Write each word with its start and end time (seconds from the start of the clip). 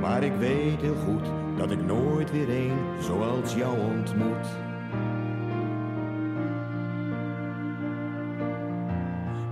Maar 0.00 0.22
ik 0.22 0.32
weet 0.38 0.80
heel 0.80 0.94
goed 0.94 1.26
dat 1.56 1.70
ik 1.70 1.84
nooit 1.84 2.30
weer 2.30 2.50
een 2.50 2.78
zoals 3.02 3.54
jou 3.54 3.78
ontmoet. 3.78 4.46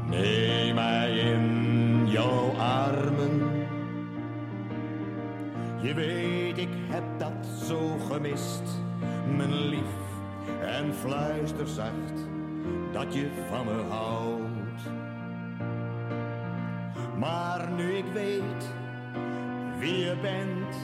Neem 0.09 0.75
mij 0.75 1.19
in 1.19 2.09
jouw 2.11 2.51
armen. 2.57 3.41
Je 5.81 5.95
weet, 5.95 6.59
ik 6.59 6.73
heb 6.89 7.05
dat 7.19 7.47
zo 7.67 7.99
gemist, 8.11 8.63
mijn 9.37 9.55
lief. 9.69 9.95
En 10.61 10.95
fluister 10.95 11.69
zacht 11.69 12.29
dat 12.93 13.15
je 13.15 13.29
van 13.51 13.65
me 13.65 13.83
houdt. 13.89 15.08
Maar 17.19 17.71
nu 17.71 17.97
ik 17.97 18.05
weet 18.13 18.71
wie 19.79 19.99
je 19.99 20.17
bent, 20.23 20.75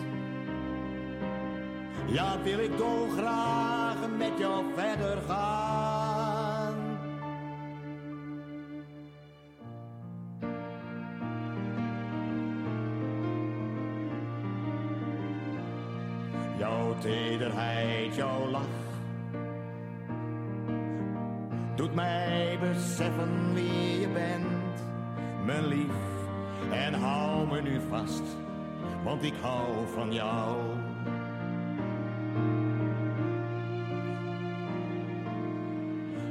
ja, 2.07 2.43
wil 2.43 2.59
ik 2.59 2.77
dolgraag 2.77 3.97
met 4.19 4.39
jou 4.39 4.65
verder 4.77 5.19
gaan. 5.29 6.75
Jouw 16.59 16.99
tederheid, 16.99 18.15
jouw 18.15 18.49
lach 18.51 18.83
doet 21.75 21.95
mij 21.95 22.59
beseffen 22.61 23.55
wie 23.55 24.01
je 24.01 24.09
bent, 24.09 24.85
mijn 25.45 25.67
lief. 25.67 26.14
En 26.75 26.95
hou 26.95 27.47
me 27.47 27.63
nu 27.63 27.81
vast, 27.89 28.23
want 29.05 29.23
ik 29.23 29.35
hou 29.41 29.67
van 29.95 30.13
jou. 30.13 30.57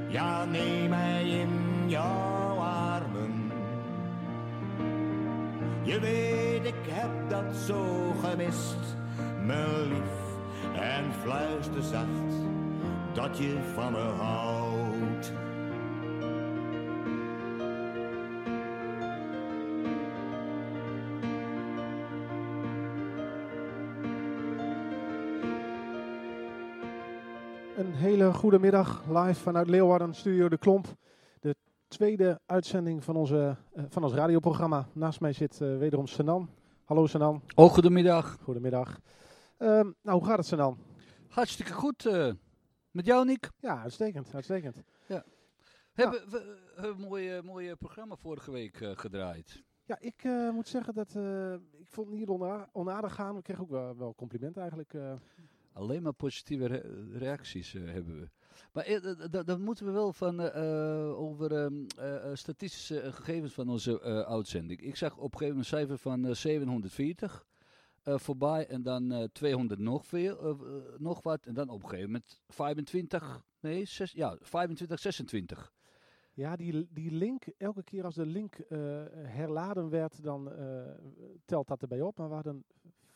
Ja, 0.08 0.45
neem 0.45 0.89
mij 0.89 1.30
in 1.30 1.49
jouw 1.86 2.58
armen. 2.58 3.52
Je 5.81 5.99
weet, 5.99 6.66
ik 6.66 6.91
heb 6.91 7.30
dat 7.30 7.55
zo 7.55 8.14
gemist, 8.23 8.95
mijn 9.45 9.88
lief. 9.88 10.21
En 10.75 11.05
fluister 11.21 11.83
zacht 11.83 12.33
dat 13.14 13.38
je 13.38 13.58
van 13.73 13.91
me 13.91 13.99
houdt. 13.99 14.62
Hele 28.03 28.33
goede 28.33 28.59
middag 28.59 29.05
live 29.07 29.33
vanuit 29.41 29.69
Leeuwarden, 29.69 30.13
Studio 30.15 30.49
De 30.49 30.57
Klomp. 30.57 30.87
De 31.39 31.55
tweede 31.87 32.39
uitzending 32.45 33.03
van, 33.03 33.15
onze, 33.15 33.57
eh, 33.73 33.83
van 33.89 34.03
ons 34.03 34.13
radioprogramma. 34.13 34.87
Naast 34.93 35.19
mij 35.19 35.33
zit 35.33 35.61
eh, 35.61 35.77
wederom 35.77 36.07
Sanan. 36.07 36.49
Hallo 36.85 37.05
Sanan, 37.07 37.41
Oh, 37.55 37.71
goedemiddag. 37.71 38.37
goedemiddag. 38.41 38.99
Ehm, 39.57 39.91
nou, 40.01 40.17
hoe 40.19 40.25
gaat 40.25 40.37
het 40.37 40.45
Sanan? 40.45 40.77
Hartstikke 41.29 41.73
goed. 41.73 42.05
eh, 42.05 42.31
met 42.91 43.05
jou, 43.05 43.25
Nick. 43.25 43.49
Ja, 43.59 43.81
uitstekend, 43.81 44.33
uitstekend. 44.35 44.75
Hebben 45.93 46.29
we 46.29 46.57
een 46.75 46.99
mooie, 46.99 47.41
mooie 47.43 47.75
programma 47.75 48.15
vorige 48.15 48.51
week 48.51 48.77
gedraaid. 48.93 49.63
Ja, 49.85 49.97
ik 49.99 50.23
moet 50.53 50.67
zeggen 50.67 50.93
dat 50.93 51.15
ik 51.79 51.87
vond 51.87 52.07
het 52.09 52.17
niet 52.17 52.27
ona- 52.27 52.69
onaardig 52.71 53.13
gaan. 53.15 53.35
We 53.35 53.41
kregen 53.41 53.63
ook 53.63 53.69
wel, 53.69 53.97
wel 53.97 54.15
complimenten 54.15 54.61
eigenlijk. 54.61 54.93
Alleen 55.73 56.03
maar 56.03 56.13
positieve 56.13 56.65
re- 56.65 57.08
reacties 57.17 57.73
eh, 57.73 57.83
hebben 57.86 58.20
we. 58.20 58.30
Maar 58.71 58.83
d- 59.30 59.48
dan 59.48 59.61
moeten 59.61 59.86
we 59.86 59.92
wel 59.92 60.14
van 60.14 60.39
eh, 60.42 61.20
over 61.20 61.52
ehm, 61.55 61.86
eh, 61.98 62.15
eh, 62.31 62.36
statistische 62.36 63.11
gegevens 63.11 63.53
van 63.53 63.70
onze 63.70 64.02
uitzending. 64.27 64.81
Ik 64.81 64.95
zag 64.95 65.11
op 65.17 65.31
een 65.33 65.37
gegeven 65.39 65.48
moment 65.48 65.65
een 65.71 65.77
cijfer 65.80 65.98
van 65.98 66.25
eh, 66.25 66.33
740 66.33 67.45
eh, 68.03 68.17
voorbij 68.17 68.67
en 68.67 68.81
dan 68.83 69.11
eh, 69.11 69.23
200 69.23 69.80
nog, 69.80 70.05
veel, 70.05 70.58
nog 70.98 71.21
wat. 71.23 71.45
En 71.45 71.53
dan 71.53 71.70
op 71.70 71.83
een 71.83 71.89
gegeven 71.89 72.05
moment 72.11 72.42
25, 72.48 73.43
nee, 73.59 73.86
zes, 73.86 74.11
ja, 74.11 74.37
25, 74.42 74.99
26. 74.99 75.73
Ja, 76.33 76.55
die, 76.55 76.87
die 76.89 77.11
link, 77.11 77.45
elke 77.58 77.83
keer 77.83 78.03
als 78.05 78.15
de 78.15 78.25
link 78.25 78.58
herladen 79.14 79.89
werd, 79.89 80.23
dan 80.23 80.52
telt 81.45 81.67
dat 81.67 81.81
erbij 81.81 82.02
op. 82.02 82.17
Maar 82.17 82.27
we 82.30 82.33
hadden 82.36 82.64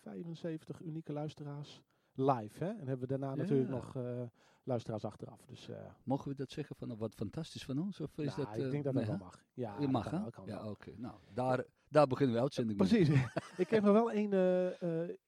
75 0.02 0.82
unieke 0.82 1.14
luisteraars 1.14 1.82
live. 2.18 2.64
Hè? 2.64 2.70
En 2.70 2.88
hebben 2.88 3.00
we 3.00 3.08
daarna 3.08 3.30
Ja. 3.30 3.36
natuurlijk 3.36 3.70
nog 3.70 3.96
eh, 3.96 4.22
luisteraars 4.64 5.06
achteraf. 5.06 5.46
Dus 5.46 5.70
eh, 5.70 5.78
Mogen 6.04 6.30
we 6.30 6.36
dat 6.36 6.52
zeggen 6.52 6.76
van 6.76 6.98
wat 6.98 7.16
fantastisch 7.16 7.66
van 7.66 7.80
ons? 7.80 8.00
Of 8.00 8.18
is 8.18 8.36
nou, 8.36 8.48
dat, 8.48 8.58
ik 8.58 8.64
eh, 8.64 8.72
denk 8.72 8.84
dat 8.84 8.94
dat 8.94 9.06
wel 9.06 9.18
mag. 9.18 9.44
Ja, 9.54 9.76
Je 9.80 9.88
mag, 9.88 10.10
hè? 10.10 10.20
Ja, 10.46 10.70
oké. 10.70 10.92
Nou, 10.98 11.16
daar, 11.34 11.66
daar 11.88 12.08
beginnen 12.08 12.36
we 12.36 12.42
uitzending 12.42 12.80
mee. 12.80 12.88
Precies. 12.88 13.10
ik 13.58 13.68
kreeg 13.68 13.82
nog 13.82 13.94
wel 13.94 14.12
één 14.12 14.30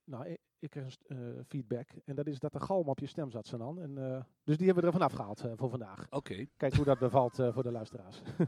nou, 0.03 0.37
ik, 0.59 0.69
kreeg 0.69 0.97
eh, 1.07 1.17
feedback. 1.47 1.89
En 2.05 2.15
dat 2.15 2.27
is 2.27 2.39
dat 2.39 2.53
er 2.53 2.61
galm 2.61 2.87
op 2.87 2.99
je 2.99 3.05
stem 3.05 3.31
zat, 3.31 3.47
Sanan. 3.47 3.81
En, 3.81 4.25
dus 4.43 4.57
die 4.57 4.65
hebben 4.65 4.83
we 4.83 4.89
er 4.89 4.97
vanaf 4.97 5.13
gehaald 5.13 5.41
eh, 5.41 5.51
voor 5.55 5.69
vandaag. 5.69 6.07
Oké. 6.09 6.45
Kijk 6.57 6.75
hoe 6.75 6.85
dat 6.85 6.99
bevalt 6.99 7.35
voor 7.35 7.63
de 7.63 7.71
luisteraars. 7.71 8.21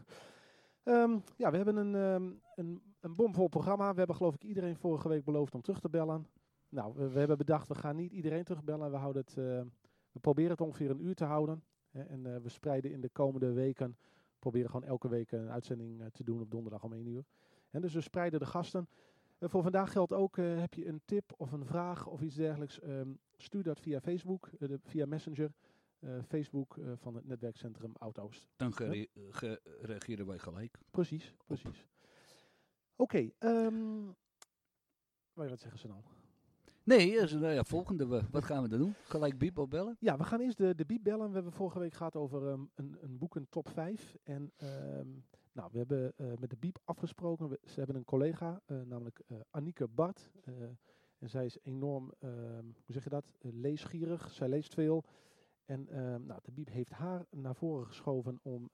Ehm, 0.84 1.19
ja, 1.35 1.50
we 1.51 1.56
hebben 1.56 1.75
een, 1.75 1.96
ehm, 1.96 2.31
een, 2.56 2.81
een 3.00 3.16
bomvol 3.16 3.47
programma. 3.47 3.91
We 3.91 3.97
hebben 3.97 4.16
geloof 4.16 4.34
ik 4.34 4.44
iedereen 4.44 4.78
vorige 4.78 5.07
week 5.07 5.24
beloofd 5.24 5.53
om 5.53 5.62
terug 5.62 5.80
te 5.80 5.90
bellen. 5.90 6.28
Nou, 6.71 6.93
we, 6.95 7.09
we 7.09 7.19
hebben 7.19 7.37
bedacht, 7.37 7.67
we 7.67 7.75
gaan 7.75 7.95
niet 7.95 8.11
iedereen 8.11 8.43
terugbellen. 8.43 8.91
We, 8.91 8.97
houden 8.97 9.21
het, 9.21 9.37
eh, 9.37 9.61
we 10.11 10.19
proberen 10.21 10.51
het 10.51 10.61
ongeveer 10.61 10.89
een 10.89 11.05
uur 11.05 11.15
te 11.15 11.25
houden. 11.25 11.63
Hè, 11.89 12.01
en 12.03 12.25
eh, 12.25 12.41
we 12.41 12.49
spreiden 12.49 12.91
in 12.91 13.01
de 13.01 13.09
komende 13.09 13.51
weken, 13.51 13.97
proberen 14.39 14.69
gewoon 14.69 14.87
elke 14.87 15.07
week 15.09 15.31
een 15.31 15.49
uitzending 15.49 16.01
eh, 16.01 16.07
te 16.07 16.23
doen 16.23 16.41
op 16.41 16.51
donderdag 16.51 16.83
om 16.83 16.93
1 16.93 17.05
uur. 17.07 17.23
En 17.69 17.81
dus 17.81 17.93
we 17.93 18.01
spreiden 18.01 18.39
de 18.39 18.45
gasten. 18.45 18.87
Voor 19.39 19.61
vandaag 19.63 19.91
geldt 19.91 20.13
ook, 20.13 20.35
heb 20.37 20.73
je 20.73 20.87
een 20.87 21.01
tip 21.05 21.33
of 21.37 21.51
een 21.51 21.65
vraag 21.65 22.07
of 22.07 22.21
iets 22.21 22.35
dergelijks, 22.35 22.79
ehm, 22.79 23.09
stuur 23.38 23.63
dat 23.63 23.79
via 23.79 24.01
Facebook, 24.01 24.49
de- 24.59 24.79
via 24.83 25.05
Messenger. 25.05 25.51
Facebook 26.27 26.77
van 26.95 27.15
het 27.15 27.25
netwerkcentrum 27.25 27.91
Oud-Oost. 27.97 28.47
Dan 28.55 28.73
gere- 28.73 29.07
ge- 29.29 29.61
reageren 29.81 30.25
wij 30.25 30.38
gelijk. 30.39 30.77
Precies, 30.91 31.35
precies. 31.45 31.88
Oké, 32.95 33.29
ehm 33.39 34.03
wil 35.33 35.43
je 35.43 35.49
wat 35.49 35.59
zeggen, 35.59 35.79
Sanan? 35.79 36.03
Nee, 36.84 37.22
nou 37.22 37.53
ja, 37.53 37.64
volgende. 37.64 38.28
Wat 38.31 38.44
gaan 38.46 38.64
we 38.64 38.69
dan 38.69 38.80
doen? 38.80 38.94
Gelijk 39.03 39.38
Biep 39.38 39.58
opbellen? 39.58 39.97
Ja, 40.00 40.18
we 40.18 40.24
gaan 40.24 40.40
eerst 40.40 40.58
de, 40.58 40.75
de 40.75 40.86
biep 40.86 41.03
bellen. 41.03 41.28
We 41.28 41.34
hebben 41.34 41.52
vorige 41.53 41.80
week 41.80 41.94
gehad 41.94 42.16
over 42.16 42.47
ehm, 42.47 42.62
een, 42.75 42.97
een 43.02 43.18
boeken 43.18 43.47
top 43.50 43.69
5. 43.69 44.16
En 44.24 44.52
ehm, 44.58 45.08
nou, 45.52 45.69
we 45.72 45.78
hebben 45.78 46.14
eh, 46.18 46.25
met 46.40 46.50
de 46.50 46.56
biep 46.59 46.80
afgesproken. 46.84 47.50
We- 47.50 47.59
ze 47.66 47.78
hebben 47.78 47.96
een 47.96 48.06
collega, 48.06 48.62
eh, 48.66 48.81
namelijk 48.81 49.22
eh 49.28 49.38
Annieke 49.50 49.88
Bart. 49.88 50.31
en 51.19 51.30
zij 51.30 51.46
is 51.46 51.58
enorm, 51.64 52.12
ehm, 52.19 52.64
hoe 52.66 52.94
zeg 52.94 53.03
je 53.03 53.09
dat, 53.09 53.25
leesgierig. 53.40 54.31
Zij 54.31 54.48
leest 54.50 54.74
veel. 54.74 55.03
En 55.66 55.88
nou, 56.25 56.40
de 56.44 56.52
biep 56.52 56.69
heeft 56.69 56.92
haar 56.92 57.25
naar 57.30 57.56
voren 57.56 57.88
geschoven 57.88 58.40
om, 58.42 58.69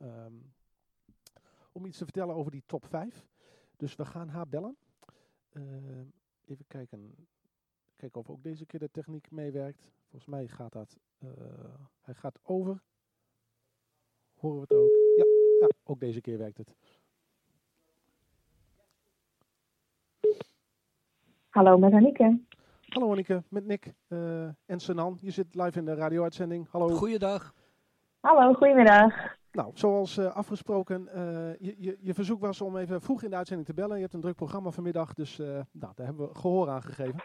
om 1.72 1.86
iets 1.86 1.98
te 1.98 2.04
vertellen 2.04 2.36
over 2.36 2.52
die 2.52 2.64
top 2.66 2.86
5. 2.86 3.28
Dus 3.76 3.96
we 3.96 4.06
gaan 4.06 4.28
haar 4.30 4.48
bellen. 4.48 4.78
Even 6.46 6.66
kijken. 6.68 7.28
Kijken 7.98 8.20
of 8.22 8.30
ook 8.30 8.44
deze 8.44 8.66
keer 8.66 8.80
de 8.80 8.92
techniek 8.92 9.32
meewerkt. 9.32 9.92
Volgens 10.10 10.26
mij 10.26 10.48
gaat 10.48 10.72
dat. 10.72 10.98
eh, 11.18 11.28
hij 12.02 12.14
gaat 12.14 12.40
over. 12.44 12.82
Horen 14.36 14.56
we 14.56 14.62
het 14.62 14.74
ook? 14.74 14.90
Ja, 15.18 15.26
ja, 15.60 15.68
ook 15.84 16.00
deze 16.00 16.22
keer 16.22 16.38
werkt 16.38 16.58
het. 16.58 16.76
Hallo, 21.50 21.78
met 21.78 21.94
Annieke. 21.94 22.40
Hallo 22.88 23.10
Anneke, 23.10 23.44
met 23.50 23.66
Nick 23.66 23.94
eh, 24.08 24.44
en 24.66 24.80
Sanan. 24.80 25.18
Je 25.22 25.32
zit 25.32 25.56
live 25.56 25.80
in 25.80 25.86
de 25.86 25.94
radio-uitzending. 25.94 26.68
Hallo. 26.70 26.90
Goeiedag. 26.90 27.54
Hallo, 28.20 28.54
goedemiddag. 28.54 29.36
Nou, 29.52 29.72
zoals 29.74 30.18
eh, 30.18 30.36
afgesproken, 30.36 31.08
eh, 31.08 31.56
je, 31.60 31.76
je, 31.78 31.98
je 32.02 32.14
verzoek 32.14 32.40
was 32.42 32.62
om 32.62 32.78
even 32.78 33.02
vroeg 33.02 33.24
in 33.24 33.30
de 33.30 33.36
uitzending 33.36 33.68
te 33.68 33.74
bellen. 33.74 33.96
Je 33.96 34.02
hebt 34.02 34.14
een 34.14 34.22
druk 34.22 34.36
programma 34.36 34.72
vanmiddag, 34.72 35.14
dus 35.14 35.40
eh, 35.40 35.48
nou, 35.72 35.94
daar 35.96 36.06
hebben 36.06 36.28
we 36.28 36.36
gehoor 36.36 36.70
aan 36.70 36.82
gegeven. 36.84 37.20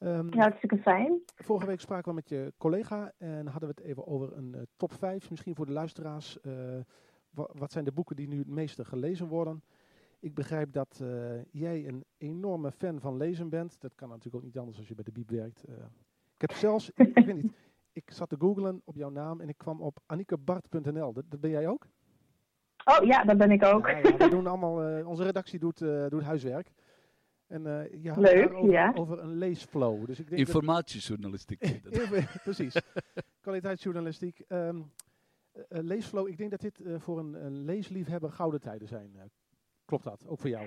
Ehm, 0.00 0.26
Ja, 0.34 0.40
hartstikke 0.40 0.76
fijn. 0.78 1.20
Vorige 1.34 1.66
week 1.66 1.80
spraken 1.80 2.08
we 2.08 2.14
met 2.14 2.28
je 2.28 2.52
collega 2.58 3.12
en 3.18 3.46
hadden 3.46 3.68
we 3.68 3.74
het 3.76 3.84
even 3.84 4.06
over 4.06 4.36
een 4.36 4.54
eh, 4.54 4.60
top 4.76 4.92
5. 4.92 5.30
Misschien 5.30 5.54
voor 5.54 5.66
de 5.66 5.72
luisteraars. 5.72 6.40
eh, 6.40 6.52
wa- 7.30 7.48
wat 7.52 7.72
zijn 7.72 7.84
de 7.84 7.92
boeken 7.92 8.16
die 8.16 8.28
nu 8.28 8.38
het 8.38 8.46
meeste 8.48 8.84
gelezen 8.84 9.26
worden? 9.28 9.62
Ik 10.20 10.34
begrijp 10.34 10.72
dat 10.72 10.98
eh, 11.02 11.44
jij 11.50 11.88
een 11.88 12.04
enorme 12.18 12.72
fan 12.72 13.00
van 13.00 13.16
lezen 13.16 13.48
bent. 13.48 13.80
Dat 13.80 13.94
kan 13.94 14.08
natuurlijk 14.08 14.36
ook 14.36 14.42
niet 14.42 14.58
anders 14.58 14.78
als 14.78 14.88
je 14.88 14.94
bij 14.94 15.04
de 15.04 15.12
Biep 15.12 15.30
werkt. 15.30 15.64
Ik 16.34 16.40
heb 16.40 16.52
zelfs, 16.52 16.90
ik, 16.94 17.16
ik 17.16 17.24
weet 17.26 17.42
niet, 17.42 17.52
ik 18.02 18.10
zat 18.10 18.28
te 18.28 18.36
googlen 18.38 18.80
op 18.84 18.94
jouw 18.96 19.10
naam 19.10 19.40
en 19.40 19.48
ik 19.48 19.58
kwam 19.58 19.80
op 19.80 19.98
annikebart.nl. 20.06 21.12
Dat, 21.12 21.24
dat 21.28 21.40
ben 21.40 21.50
jij 21.50 21.68
ook? 21.68 21.86
Oh 22.84 23.04
ja, 23.06 23.24
dat 23.24 23.36
ben 23.38 23.50
ik 23.50 23.64
ook. 23.64 23.86
Ja, 23.86 23.96
ja, 23.98 24.16
we 24.16 24.28
doen 24.36 24.46
allemaal, 24.46 25.04
onze 25.06 25.22
redactie 25.22 25.58
doet, 25.58 25.78
doet 26.08 26.22
huiswerk. 26.22 26.70
En 27.50 27.66
eh, 27.66 28.02
je 28.02 28.08
had 28.10 28.18
Leuk, 28.18 28.52
over, 28.52 28.70
ja. 28.70 28.92
over 28.94 29.18
een 29.22 29.34
leesflow. 29.38 30.06
Dus 30.06 30.18
ik 30.20 30.28
denk 30.28 30.38
dat- 30.38 30.46
Informatiejournalistiek. 30.54 31.80
Precies. 32.42 32.76
Kwaliteitsjournalistiek. 33.40 34.38
Ehm, 34.48 34.76
eh, 35.52 35.62
eh, 35.68 35.84
leesflow, 35.84 36.28
ik 36.28 36.38
denk 36.38 36.50
dat 36.50 36.60
dit 36.60 36.80
eh, 36.80 36.94
voor 36.98 37.18
een, 37.18 37.44
een 37.44 37.64
leesliefhebber 37.64 38.30
gouden 38.30 38.60
tijden 38.60 38.88
zijn. 38.88 39.10
Eh, 39.16 39.22
klopt 39.84 40.04
dat? 40.04 40.24
Ook 40.28 40.38
voor 40.38 40.50
jou? 40.50 40.66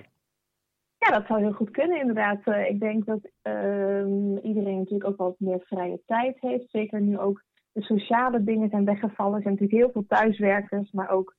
Ja, 0.98 1.10
dat 1.18 1.26
zou 1.26 1.40
heel 1.40 1.52
goed 1.52 1.70
kunnen 1.70 2.00
inderdaad. 2.00 2.40
Eh, 2.44 2.68
ik 2.70 2.80
denk 2.80 3.04
dat 3.06 3.20
ehm, 3.42 4.36
iedereen 4.36 4.78
natuurlijk 4.78 5.10
ook 5.10 5.16
wat 5.16 5.34
meer 5.38 5.60
vrije 5.60 6.00
tijd 6.06 6.40
heeft. 6.40 6.70
Zeker 6.70 7.00
nu 7.00 7.18
ook 7.18 7.42
de 7.72 7.82
sociale 7.82 8.44
dingen 8.44 8.68
zijn 8.68 8.84
weggevallen. 8.84 9.34
Er 9.36 9.42
zijn 9.42 9.54
natuurlijk 9.54 9.82
heel 9.82 9.92
veel 9.92 10.06
thuiswerkers, 10.18 10.90
maar 10.92 11.10
ook 11.10 11.34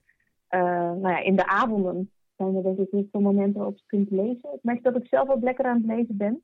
eh, 0.48 0.60
nou 0.92 1.08
ja, 1.10 1.20
in 1.24 1.36
de 1.36 1.48
avonden 1.48 2.10
zijn 2.38 2.56
er 2.56 2.64
denk 2.64 2.78
ik 2.78 2.88
heel 2.92 3.08
veel 3.12 3.22
momenten 3.22 3.56
waarop 3.58 3.78
je 3.78 3.84
kunt 3.86 4.10
lezen. 4.12 4.54
Ik 4.54 4.64
merk 4.64 4.84
dat 4.84 4.96
ik 4.96 5.08
zelf 5.08 5.30
ook 5.30 5.44
lekker 5.44 5.66
aan 5.66 5.78
het 5.78 5.86
lezen 5.86 6.18
ben. 6.18 6.44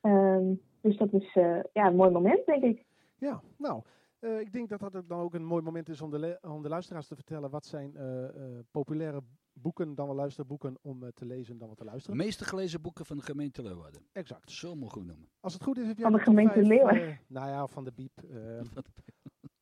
Ehm, 0.00 0.54
dus 0.80 0.96
dat 0.96 1.12
is 1.12 1.34
eh, 1.34 1.58
ja, 1.72 1.86
een 1.86 1.96
mooi 1.96 2.10
moment, 2.10 2.46
denk 2.46 2.62
ik. 2.62 2.84
Ja, 3.18 3.40
nou. 3.58 3.82
eh, 4.18 4.40
ik 4.40 4.52
denk 4.52 4.68
dat 4.68 4.80
dat 4.80 4.96
ook 4.96 5.08
dan 5.08 5.20
ook 5.20 5.34
een 5.34 5.44
mooi 5.44 5.62
moment 5.62 5.88
is 5.88 6.00
om 6.00 6.10
de, 6.10 6.38
om 6.42 6.62
de 6.62 6.68
luisteraars 6.68 7.06
te 7.08 7.14
vertellen 7.14 7.50
wat 7.50 7.64
zijn 7.66 7.96
eh, 7.96 8.24
eh, 8.24 8.58
populaire 8.70 9.20
boeken, 9.52 9.94
dan 9.94 10.06
wel 10.06 10.14
luisterboeken, 10.16 10.76
om 10.82 11.02
eh, 11.02 11.08
te 11.14 11.26
lezen 11.26 11.58
dan 11.58 11.66
wel 11.66 11.76
te 11.76 11.82
De 11.84 11.88
luisteren. 11.90 12.16
meeste 12.16 12.44
gelezen 12.44 12.82
boeken 12.82 13.06
van 13.06 13.16
de 13.16 13.22
gemeente 13.22 13.62
Leeuwarden. 13.62 14.02
Exact. 14.12 14.50
Zo 14.50 14.74
mogen 14.74 15.00
we 15.00 15.06
noemen. 15.06 15.28
Als 15.40 15.52
het 15.52 15.62
goed 15.62 15.78
is, 15.78 15.86
heb 15.86 15.96
jij 15.98 16.10
Van 16.10 16.18
de 16.18 16.24
top 16.24 16.34
gemeente 16.34 16.62
Leeuwarden. 16.62 17.18
nou 17.28 17.48
ja, 17.48 17.66
van 17.76 17.84
de 17.84 17.92
Biep. 17.92 18.12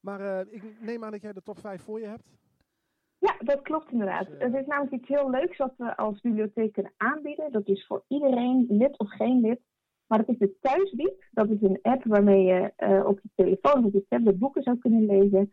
maar 0.01 0.21
eh, 0.21 0.53
ik 0.55 0.81
neem 0.81 1.05
aan 1.05 1.11
dat 1.11 1.23
jij 1.23 1.33
de 1.33 1.43
top 1.43 1.59
5 1.59 1.83
voor 1.83 2.01
je 2.01 2.07
hebt. 2.07 2.33
Ja, 3.25 3.37
dat 3.39 3.63
klopt 3.63 3.93
inderdaad. 3.93 4.27
Dus, 4.27 4.37
eh, 4.37 4.47
Het 4.47 4.55
is 4.55 4.67
namelijk 4.67 4.93
iets 4.93 5.09
heel 5.09 5.31
leuks 5.31 5.57
wat 5.57 5.75
we 5.77 5.97
als 5.97 6.21
bibliotheek 6.21 6.73
kunnen 6.73 6.93
aanbieden. 6.97 7.53
Dat 7.53 7.69
is 7.69 7.87
voor 7.87 8.05
iedereen, 8.09 8.67
lid 8.69 8.99
of 8.99 9.11
geen 9.11 9.41
lid. 9.41 9.61
Maar 10.07 10.19
dat 10.19 10.29
is 10.29 10.39
de 10.39 10.59
Thuisbiep. 10.61 11.25
Dat 11.31 11.51
is 11.51 11.63
een 11.63 11.79
app 11.83 12.05
waarmee 12.05 12.45
je 12.45 12.73
eh, 12.77 13.07
op 13.07 13.21
je 13.23 13.29
telefoon 13.35 13.85
of 13.85 13.93
je 13.93 14.05
tablet 14.09 14.39
boeken 14.39 14.63
zou 14.63 14.79
kunnen 14.79 15.07
lezen. 15.07 15.53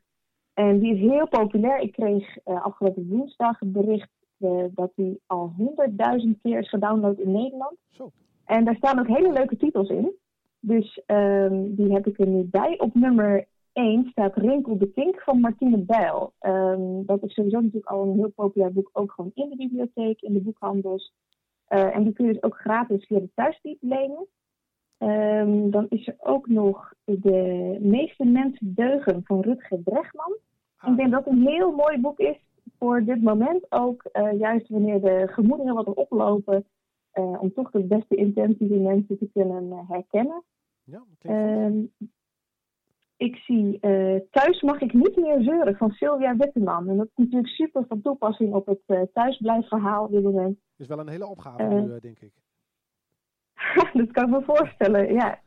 En 0.53 0.79
die 0.79 0.93
is 0.93 0.99
heel 0.99 1.27
populair. 1.27 1.79
Ik 1.79 1.91
kreeg 1.91 2.37
eh, 2.37 2.65
afgelopen 2.65 3.07
woensdag 3.07 3.59
het 3.59 3.71
bericht 3.71 4.09
eh, 4.37 4.63
dat 4.71 4.91
die 4.95 5.21
al 5.25 5.53
100.000 5.57 6.41
keer 6.41 6.59
is 6.59 6.69
gedownload 6.69 7.19
in 7.19 7.31
Nederland. 7.31 7.77
Zo. 7.89 8.11
En 8.45 8.65
daar 8.65 8.75
staan 8.75 8.99
ook 8.99 9.07
hele 9.07 9.31
leuke 9.31 9.57
titels 9.57 9.89
in. 9.89 10.11
Dus 10.59 11.01
ehm, 11.05 11.75
die 11.75 11.93
heb 11.93 12.07
ik 12.07 12.19
er 12.19 12.27
nu 12.27 12.43
bij. 12.43 12.79
Op 12.79 12.93
nummer 12.93 13.45
1 13.73 14.05
staat 14.09 14.35
Rinkel 14.35 14.77
de 14.77 14.87
Kink 14.91 15.21
van 15.21 15.39
Martine 15.39 15.77
Bijl. 15.77 16.33
Ehm, 16.39 17.05
dat 17.05 17.23
is 17.23 17.33
sowieso 17.33 17.57
natuurlijk 17.59 17.85
al 17.91 18.03
een 18.03 18.15
heel 18.17 18.31
populair 18.35 18.73
boek, 18.73 18.89
ook 18.93 19.11
gewoon 19.11 19.31
in 19.33 19.49
de 19.49 19.55
bibliotheek, 19.55 20.21
in 20.21 20.33
de 20.33 20.41
boekhandels. 20.41 21.13
Eh, 21.67 21.95
en 21.95 22.03
die 22.03 22.13
kun 22.13 22.25
je 22.25 22.33
dus 22.33 22.43
ook 22.43 22.55
gratis 22.57 23.05
via 23.05 23.19
de 23.19 23.29
thuisdiep 23.35 23.77
lenen. 23.81 24.27
Ehm, 24.97 25.69
dan 25.69 25.85
is 25.89 26.07
er 26.07 26.15
ook 26.19 26.47
nog 26.47 26.93
De 27.03 27.77
meeste 27.81 28.25
mensen 28.25 28.73
deugen 28.75 29.21
van 29.23 29.39
Rutger 29.41 29.79
Bregman. 29.79 30.37
Ah, 30.77 30.91
Ik 30.91 30.97
denk 30.97 31.11
dat 31.11 31.25
het 31.25 31.33
een 31.33 31.47
heel 31.47 31.71
mooi 31.71 31.99
boek 32.01 32.19
is 32.19 32.37
voor 32.79 33.03
dit 33.03 33.21
moment 33.21 33.65
ook. 33.71 34.03
eh, 34.03 34.39
juist 34.39 34.69
wanneer 34.69 35.01
de 35.01 35.27
gemoederen 35.27 35.73
wat 35.75 35.93
oplopen. 35.93 36.65
eh, 37.11 37.41
om 37.41 37.53
toch 37.53 37.71
de 37.71 37.83
beste 37.83 38.15
intenties 38.15 38.69
in 38.69 38.81
mensen 38.81 39.17
te 39.17 39.29
kunnen 39.33 39.85
herkennen. 39.87 40.43
Ja, 40.83 41.03
dat 41.21 41.31
ik 43.21 43.35
zie 43.35 43.79
eh, 43.79 44.19
Thuis 44.31 44.61
mag 44.61 44.81
ik 44.81 44.93
niet 44.93 45.15
meer 45.15 45.41
zeuren 45.41 45.75
van 45.75 45.91
Sylvia 45.91 46.35
Witteman. 46.35 46.89
En 46.89 46.97
dat 46.97 47.05
is 47.05 47.15
natuurlijk 47.15 47.53
super 47.53 47.85
van 47.87 48.01
toepassing 48.01 48.53
op 48.53 48.65
het 48.65 48.81
eh 48.85 49.01
thuisblijfverhaal 49.13 50.09
moment. 50.09 50.59
is 50.77 50.87
wel 50.87 50.99
een 50.99 51.09
hele 51.09 51.27
opgave 51.27 51.63
nu, 51.63 51.93
eh, 51.93 52.01
denk 52.01 52.19
ik. 52.19 52.33
dat 53.99 54.11
kan 54.11 54.23
ik 54.23 54.29
me 54.29 54.41
voorstellen, 54.43 55.13
ja. 55.13 55.39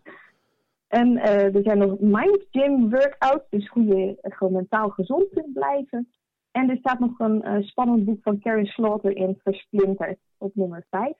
En 0.89 1.19
er 1.19 1.63
zijn 1.63 1.79
nog 1.79 1.99
mind 1.99 2.47
gym 2.51 2.91
workouts, 2.91 3.51
dus 3.51 3.69
hoe 3.69 3.85
je 3.85 4.17
gewoon 4.23 4.53
mentaal 4.53 4.89
gezond 4.89 5.29
kunt 5.31 5.53
blijven. 5.53 6.09
En 6.51 6.71
er 6.71 6.77
staat 6.77 6.99
nog 6.99 7.19
een 7.19 7.63
spannend 7.63 8.05
boek 8.05 8.23
van 8.23 8.41
Carrie 8.41 8.67
Slaughter 8.67 9.17
in 9.17 9.41
Versplinterd 9.43 10.19
op 10.39 10.55
nummer 10.55 10.87
5. 10.91 11.13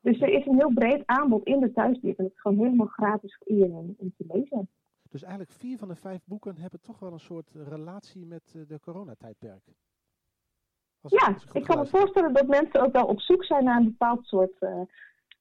Dus 0.00 0.20
er 0.20 0.28
is 0.28 0.46
een 0.46 0.58
heel 0.58 0.72
breed 0.74 1.02
aanbod 1.06 1.44
in 1.44 1.60
de 1.60 1.72
thuisdiep. 1.72 2.18
En 2.18 2.24
het 2.24 2.32
is 2.32 2.40
gewoon 2.40 2.58
helemaal 2.58 2.86
gratis 2.86 3.36
voor 3.36 3.56
iedereen 3.56 3.94
om 3.98 4.12
te 4.16 4.24
lezen. 4.28 4.68
Dus 5.10 5.22
eigenlijk 5.22 5.52
vier 5.52 5.78
van 5.78 5.88
de 5.88 5.94
vijf 5.94 6.20
boeken 6.24 6.56
hebben 6.56 6.80
toch 6.80 6.98
wel 6.98 7.12
een 7.12 7.20
soort 7.20 7.50
relatie 7.54 8.26
met 8.26 8.42
eh, 8.56 8.62
de 8.68 8.80
coronatijdperk. 8.80 9.64
Als 11.00 11.12
Ja, 11.12 11.28
ik 11.28 11.34
kan 11.44 11.60
me 11.60 11.64
geluisterd 11.64 12.00
voorstellen 12.00 12.32
dat 12.32 12.46
mensen 12.46 12.80
ook 12.80 12.92
wel 12.92 13.06
op 13.06 13.20
zoek 13.20 13.44
zijn 13.44 13.64
naar 13.64 13.76
een 13.78 13.84
bepaald 13.84 14.26
soort 14.26 14.58
eh, 14.58 14.80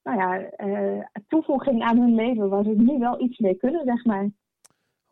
nou 0.03 0.17
ja, 0.17 0.41
eh, 0.49 1.05
toevoeging 1.27 1.81
aan 1.83 1.97
hun 1.99 2.15
leven, 2.15 2.49
waar 2.49 2.63
ze 2.63 2.69
nu 2.69 2.97
wel 2.99 3.21
iets 3.21 3.37
mee 3.37 3.55
kunnen, 3.55 3.85
zeg 3.85 4.05
maar. 4.05 4.29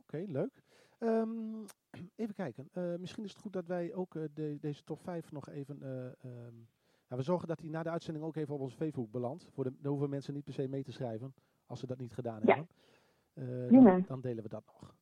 Oké, 0.02 0.26
leuk. 0.28 0.64
Ehm, 1.00 1.64
even 2.16 2.34
kijken. 2.36 2.70
Eh, 2.72 2.96
misschien 3.00 3.24
is 3.24 3.32
het 3.32 3.42
goed 3.42 3.54
dat 3.54 3.66
wij 3.68 3.94
ook 3.94 4.16
eh, 4.16 4.24
de, 4.34 4.58
deze 4.60 4.84
top 4.84 5.00
5 5.02 5.32
nog 5.32 5.50
even. 5.50 5.82
eh, 5.82 6.06
ehm, 6.06 6.54
we 7.08 7.22
zorgen 7.22 7.48
dat 7.48 7.60
die 7.60 7.70
na 7.70 7.84
de 7.84 7.90
uitzending 7.90 8.26
ook 8.26 8.36
even 8.36 8.54
op 8.54 8.62
ons 8.62 8.74
Facebook 8.74 9.12
belandt. 9.12 9.48
Voor 9.54 9.64
de, 9.64 9.74
daar 9.80 9.92
hoeven 9.92 10.10
mensen 10.10 10.34
niet 10.34 10.44
per 10.44 10.54
se 10.54 10.68
mee 10.68 10.84
te 10.84 10.92
schrijven, 10.92 11.34
als 11.66 11.80
ze 11.80 11.88
dat 11.88 11.98
niet 12.00 12.14
gedaan 12.14 12.40
Ja. 12.44 12.48
hebben. 12.48 12.68
Eh, 13.38 13.84
dan, 13.84 14.04
dan 14.08 14.22
delen 14.22 14.44
we 14.44 14.50
dat 14.50 14.66
nog. 14.66 14.96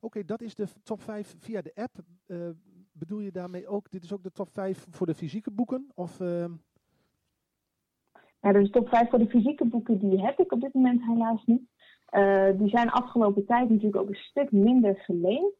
Oké, 0.00 0.24
dat 0.24 0.40
is 0.40 0.54
de 0.54 0.66
top 0.82 1.00
5 1.02 1.34
via 1.38 1.62
de 1.62 1.72
app. 1.74 1.98
Eh, 2.26 2.48
bedoel 2.92 3.20
je 3.20 3.32
daarmee 3.32 3.66
ook, 3.66 3.90
dit 3.90 4.04
is 4.04 4.12
ook 4.12 4.22
de 4.22 4.32
top 4.32 4.48
5 4.50 4.86
voor 4.90 5.06
de 5.06 5.14
fysieke 5.14 5.50
boeken? 5.50 5.90
Of, 5.94 6.20
ehm, 6.20 6.52
Ja, 8.40 8.52
dus 8.52 8.70
de 8.70 8.78
top 8.78 8.88
5 8.88 9.10
voor 9.10 9.18
de 9.18 9.28
fysieke 9.28 9.64
boeken, 9.64 9.98
die 9.98 10.20
heb 10.20 10.38
ik 10.38 10.52
op 10.52 10.60
dit 10.60 10.74
moment 10.74 11.04
helaas 11.04 11.44
niet. 11.44 11.62
Eh, 12.06 12.58
die 12.58 12.68
zijn 12.68 12.90
afgelopen 12.90 13.46
tijd 13.46 13.68
natuurlijk 13.68 14.02
ook 14.02 14.08
een 14.08 14.14
stuk 14.14 14.52
minder 14.52 14.96
geleend. 14.96 15.56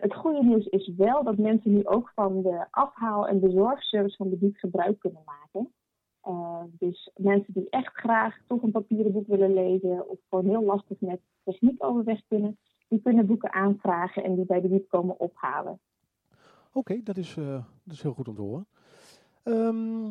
Het 0.00 0.14
goede 0.14 0.44
nieuws 0.44 0.66
is 0.66 0.94
wel 0.96 1.24
dat 1.24 1.36
mensen 1.36 1.72
nu 1.72 1.86
ook 1.86 2.12
van 2.14 2.42
de 2.42 2.66
afhaal- 2.70 3.28
en 3.28 3.40
bezorgservice 3.40 4.16
van 4.16 4.30
de 4.30 4.36
bied 4.36 4.58
gebruik 4.58 4.98
kunnen 4.98 5.22
maken. 5.24 5.72
Eh, 6.26 6.62
dus 6.70 7.10
mensen 7.16 7.52
die 7.52 7.70
echt 7.70 7.94
graag 7.94 8.38
toch 8.46 8.62
een 8.62 8.70
papieren 8.70 9.12
boek 9.12 9.26
willen 9.26 9.54
lezen 9.54 10.08
of 10.08 10.18
gewoon 10.28 10.46
heel 10.46 10.62
lastig 10.62 11.00
met 11.00 11.20
techniek 11.44 11.84
overweg 11.84 12.20
kunnen, 12.28 12.58
die 12.88 13.00
kunnen 13.02 13.26
boeken 13.26 13.52
aanvragen 13.52 14.24
en 14.24 14.34
die 14.34 14.46
bij 14.46 14.60
de 14.60 14.68
bied 14.68 14.86
komen 14.86 15.20
ophalen. 15.20 15.78
Oké, 16.72 17.00
dat, 17.02 17.16
is, 17.16 17.36
eh, 17.36 17.64
dat 17.84 17.94
is 17.94 18.02
heel 18.02 18.12
goed 18.12 18.28
om 18.28 18.34
te 18.34 18.40
horen. 18.40 18.66
Ehm, 19.42 20.04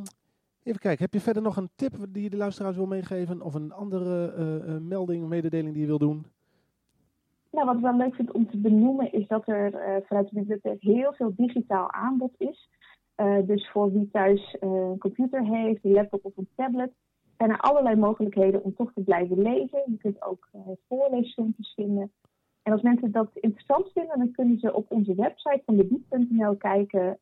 even 0.64 0.80
kijken, 0.80 1.04
heb 1.04 1.14
je 1.14 1.20
verder 1.20 1.44
nog 1.44 1.58
een 1.58 1.70
tip 1.76 1.94
die 2.10 2.24
je 2.24 2.30
de 2.30 2.38
luisteraars 2.38 2.76
wil 2.76 2.88
meegeven? 2.88 3.42
Of 3.42 3.54
een 3.54 3.72
andere 3.72 4.32
eh, 4.32 4.78
melding, 4.78 5.28
mededeling 5.28 5.74
die 5.74 5.82
je 5.82 5.88
wil 5.88 5.98
doen? 5.98 6.26
Nou, 7.52 7.66
wat 7.66 7.76
ik 7.76 7.82
wel 7.82 7.98
leuk 7.98 8.16
vind 8.16 8.32
om 8.32 8.50
te 8.50 8.58
benoemen 8.58 9.12
is 9.12 9.28
dat 9.28 9.48
er 9.48 9.72
vanuit 10.08 10.30
de 10.30 10.36
bibliotheek 10.36 10.82
heel 10.82 11.14
veel 11.14 11.34
digitaal 11.36 11.92
aanbod 11.92 12.32
is. 12.38 12.70
Eh, 13.16 13.38
dus 13.46 13.70
voor 13.70 13.92
wie 13.92 14.10
thuis 14.12 14.58
eh, 14.60 14.70
een 14.70 14.98
computer 14.98 15.46
heeft, 15.46 15.84
een 15.84 15.92
laptop 15.92 16.26
of 16.26 16.38
een 16.38 16.50
tablet, 16.56 16.92
zijn 17.38 17.50
er 17.50 17.60
allerlei 17.60 17.96
mogelijkheden 17.96 18.64
om 18.64 18.76
toch 18.76 18.92
te 18.94 19.02
blijven 19.02 19.42
lezen. 19.42 19.84
Je 19.86 19.98
kunt 19.98 20.22
ook 20.22 20.48
eh 20.52 20.62
voorleesfilmpjes 20.88 21.74
vinden. 21.74 22.12
En 22.64 22.72
als 22.72 22.82
mensen 22.82 23.12
dat 23.12 23.30
interessant 23.34 23.92
vinden, 23.92 24.18
dan 24.18 24.32
kunnen 24.32 24.60
ze 24.60 24.74
op 24.74 24.92
onze 24.92 25.16
website 25.16 25.62
van 25.66 25.76
debiep.nl 25.76 26.56
kijken 26.56 27.20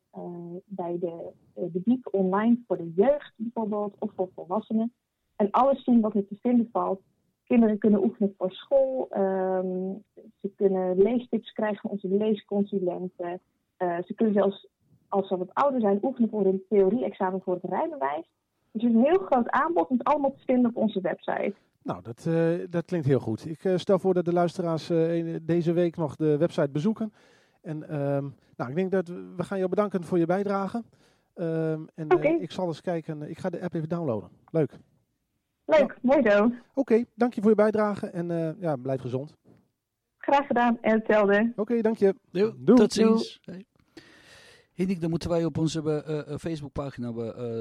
bij 0.64 0.98
de, 0.98 1.32
de 1.54 1.98
online 2.10 2.62
voor 2.66 2.76
de 2.76 2.92
jeugd 2.96 3.32
bijvoorbeeld 3.36 3.96
of 3.98 4.12
voor 4.14 4.28
volwassenen. 4.34 4.92
En 5.36 5.50
alles 5.50 5.84
zien 5.84 6.00
wat 6.00 6.14
er 6.14 6.26
te 6.26 6.36
vinden 6.40 6.68
valt. 6.72 7.00
Kinderen 7.44 7.78
kunnen 7.78 8.04
oefenen 8.04 8.34
voor 8.38 8.50
school. 8.50 9.06
ehm, 9.10 9.92
ze 10.40 10.52
kunnen 10.56 10.98
leestips 10.98 11.52
krijgen 11.52 11.80
van 11.80 11.90
onze 11.90 12.08
leesconsulenten. 12.08 13.40
Ze 13.78 14.12
kunnen 14.14 14.34
zelfs, 14.34 14.68
als 15.14 15.28
ze 15.28 15.36
wat 15.36 15.54
ouder 15.54 15.80
zijn, 15.80 15.98
oefenen 16.02 16.28
voor 16.30 16.46
een 16.46 16.62
theorie-examen 16.68 17.40
voor 17.44 17.54
het 17.54 17.70
rijbewijs. 17.70 18.30
Dus 18.70 18.82
het 18.82 18.90
is 18.90 18.96
een 18.96 19.04
heel 19.04 19.18
groot 19.18 19.50
aanbod. 19.50 19.88
Het 19.88 19.98
is 20.00 20.04
allemaal 20.04 20.32
te 20.32 20.44
vinden 20.44 20.70
op 20.70 20.76
onze 20.76 21.00
website. 21.00 21.54
Nou, 21.82 22.02
dat, 22.02 22.26
eh, 22.26 22.66
dat 22.70 22.84
klinkt 22.84 23.06
heel 23.06 23.18
goed. 23.18 23.46
Ik 23.46 23.64
eh, 23.64 23.76
stel 23.76 23.98
voor 23.98 24.14
dat 24.14 24.24
de 24.24 24.32
luisteraars 24.32 24.90
eh, 24.90 25.36
deze 25.42 25.72
week 25.72 25.96
nog 25.96 26.16
de 26.16 26.36
website 26.36 26.70
bezoeken. 26.70 27.12
En 27.62 27.88
ehm, 27.88 28.28
nou, 28.56 28.70
ik 28.70 28.76
denk 28.76 28.90
dat 28.90 29.08
we, 29.08 29.32
we 29.36 29.44
gaan 29.44 29.58
jou 29.58 29.70
bedanken 29.70 30.04
voor 30.04 30.18
je 30.18 30.26
bijdrage. 30.26 30.82
Ehm, 31.34 31.82
en 31.94 32.08
eh, 32.08 32.16
Oké. 32.16 32.28
ik 32.28 32.50
zal 32.50 32.66
eens 32.66 32.80
kijken, 32.80 33.22
ik 33.30 33.38
ga 33.38 33.50
de 33.50 33.60
app 33.60 33.74
even 33.74 33.88
downloaden. 33.88 34.30
Leuk. 34.50 34.78
Leuk, 35.64 35.98
mooi 36.02 36.30
zo. 36.30 36.50
Oké, 36.74 37.04
dank 37.14 37.34
je 37.34 37.40
voor 37.40 37.50
je 37.50 37.56
bijdrage 37.56 38.06
en 38.06 38.30
eh, 38.30 38.60
ja, 38.60 38.76
blijf 38.76 39.00
gezond. 39.00 39.36
Graag 40.18 40.46
gedaan 40.46 40.78
en 40.80 40.98
hetzelfde. 40.98 41.52
Oké, 41.56 41.80
dank 41.80 41.96
je. 41.96 42.14
Doei. 42.30 42.54
Tot 42.64 42.92
ziens. 42.92 43.40
Hinnik, 44.74 45.00
dan 45.00 45.10
moeten 45.10 45.28
wij 45.28 45.44
op 45.44 45.58
onze 45.58 45.82
eh, 45.82 46.32
eh, 46.32 46.38
Facebookpagina 46.38 47.08
eh, 47.08 47.14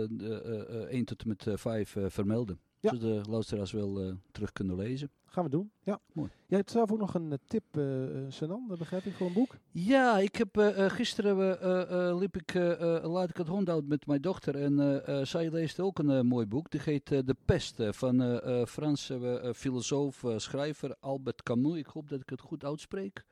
de, 0.09 0.41
eh, 0.45 0.81
eh, 0.81 0.89
1 0.89 1.05
tot 1.05 1.21
en 1.21 1.27
met 1.27 1.47
eh, 1.47 1.57
5 1.57 1.95
eh, 1.95 2.05
vermelden. 2.07 2.59
Ja. 2.79 2.89
Zodat 2.93 3.23
de 3.25 3.31
luisteraars 3.31 3.71
wel 3.71 3.99
eh, 4.01 4.13
terug 4.31 4.51
kunnen 4.51 4.75
lezen. 4.75 5.11
Gaan 5.25 5.43
we 5.43 5.49
doen. 5.49 5.71
Ja. 5.83 5.99
Mooi. 6.13 6.29
Jij 6.47 6.57
hebt 6.57 6.71
zelf 6.71 6.91
ook 6.91 6.99
nog 6.99 7.13
een 7.13 7.31
eh, 7.31 7.37
tip, 7.47 7.63
eh 7.71 8.03
eh, 8.25 8.31
Senan, 8.31 8.65
dat 8.67 8.77
begrijp 8.77 9.05
ik, 9.05 9.13
voor 9.13 9.27
een 9.27 9.33
boek. 9.33 9.57
Ja, 9.71 10.17
ik 10.19 10.35
heb 10.35 10.57
eh, 10.57 10.85
eh, 10.85 10.91
gisteren 10.91 11.59
eh, 11.61 12.09
eh, 12.09 12.17
liep 12.17 12.37
ik, 12.37 12.53
eh, 12.53 12.95
eh, 12.95 13.11
laat 13.11 13.29
ik 13.29 13.37
het 13.37 13.47
hond 13.47 13.69
uit 13.69 13.87
met 13.87 14.05
mijn 14.07 14.21
dochter 14.21 14.55
en 14.55 14.79
eh, 14.79 15.19
eh, 15.19 15.25
zij 15.25 15.51
leest 15.51 15.79
ook 15.79 15.99
een 15.99 16.09
eh, 16.09 16.21
mooi 16.21 16.45
boek. 16.45 16.71
Die 16.71 16.81
heet 16.83 17.11
eh, 17.11 17.19
De 17.25 17.35
Pest 17.45 17.79
eh, 17.79 17.91
van 17.91 18.21
eh 18.21 18.61
eh, 18.61 18.67
Franse 18.67 19.13
eh, 19.13 19.47
eh, 19.47 19.53
filosoof, 19.53 20.23
eh, 20.23 20.37
schrijver 20.37 20.95
Albert 20.99 21.43
Camus. 21.43 21.77
Ik 21.77 21.87
hoop 21.87 22.09
dat 22.09 22.19
ik 22.21 22.29
het 22.29 22.41
goed 22.41 22.63
uitspreek. 22.65 23.23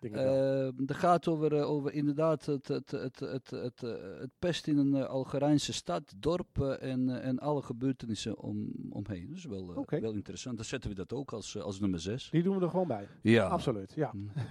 Dat 0.00 0.96
gaat 0.96 1.28
over, 1.28 1.56
eh, 1.56 1.70
over 1.70 1.92
inderdaad 1.92 2.46
het, 2.46 2.68
het, 2.68 2.90
het, 2.90 3.20
het, 3.20 3.50
het, 3.50 3.82
eh, 3.82 4.18
het 4.18 4.30
pest 4.38 4.66
in 4.66 4.78
een 4.78 4.94
eh, 4.94 5.08
Algerijnse 5.08 5.72
stad, 5.72 6.14
dorp 6.16 6.60
en, 6.60 7.22
en 7.22 7.38
alle 7.38 7.62
gebeurtenissen 7.62 8.38
om, 8.38 8.72
omheen. 8.90 9.26
Dat 9.28 9.36
is 9.36 9.44
wel, 9.44 9.86
wel 9.88 10.12
interessant. 10.12 10.56
Dan 10.56 10.64
zetten 10.64 10.90
we 10.90 10.96
dat 10.96 11.12
ook 11.12 11.32
als, 11.32 11.58
als 11.58 11.80
nummer 11.80 12.00
6. 12.00 12.28
Die 12.30 12.42
doen 12.42 12.58
we 12.58 12.64
er 12.64 12.70
gewoon 12.70 12.88
bij. 12.88 13.08
Ja. 13.22 13.46
Absoluut, 13.46 13.92
ja. 13.92 14.10
Mm. 14.14 14.30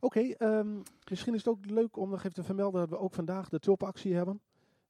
Oké, 0.00 0.20
ehm, 0.20 0.68
misschien 1.10 1.34
is 1.34 1.44
het 1.44 1.48
ook 1.48 1.70
leuk 1.70 1.96
om 1.96 2.10
nog 2.10 2.18
even 2.18 2.34
te 2.34 2.42
vermelden 2.42 2.80
dat 2.80 2.90
we 2.90 2.98
ook 2.98 3.14
vandaag 3.14 3.48
de 3.48 3.58
tulpenactie 3.58 4.14
hebben. 4.14 4.40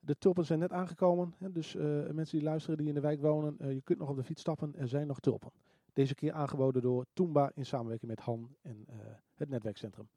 De 0.01 0.19
tulpen 0.19 0.45
zijn 0.45 0.59
net 0.59 0.73
aangekomen, 0.73 1.35
hè, 1.39 1.53
dus 1.53 1.75
mensen 2.13 2.39
die 2.39 2.43
luisteren 2.43 2.79
die 2.79 2.89
in 2.89 2.95
de 2.95 3.01
wijk 3.01 3.21
wonen, 3.21 3.57
je 3.75 3.81
kunt 3.83 3.99
nog 3.99 4.09
op 4.09 4.17
de 4.17 4.23
fiets 4.23 4.41
stappen, 4.41 4.75
er 4.77 4.89
zijn 4.89 5.07
nog 5.07 5.21
tulpen. 5.21 5.51
Deze 5.93 6.15
keer 6.15 6.33
aangeboden 6.33 6.83
door 6.83 7.07
Toomba 7.13 7.51
in 7.55 7.67
samenwerking 7.67 8.11
met 8.11 8.21
Han 8.21 8.57
en 8.63 8.85
eh, 8.87 8.97
het 9.35 9.49
netwerkcentrum. 9.49 10.09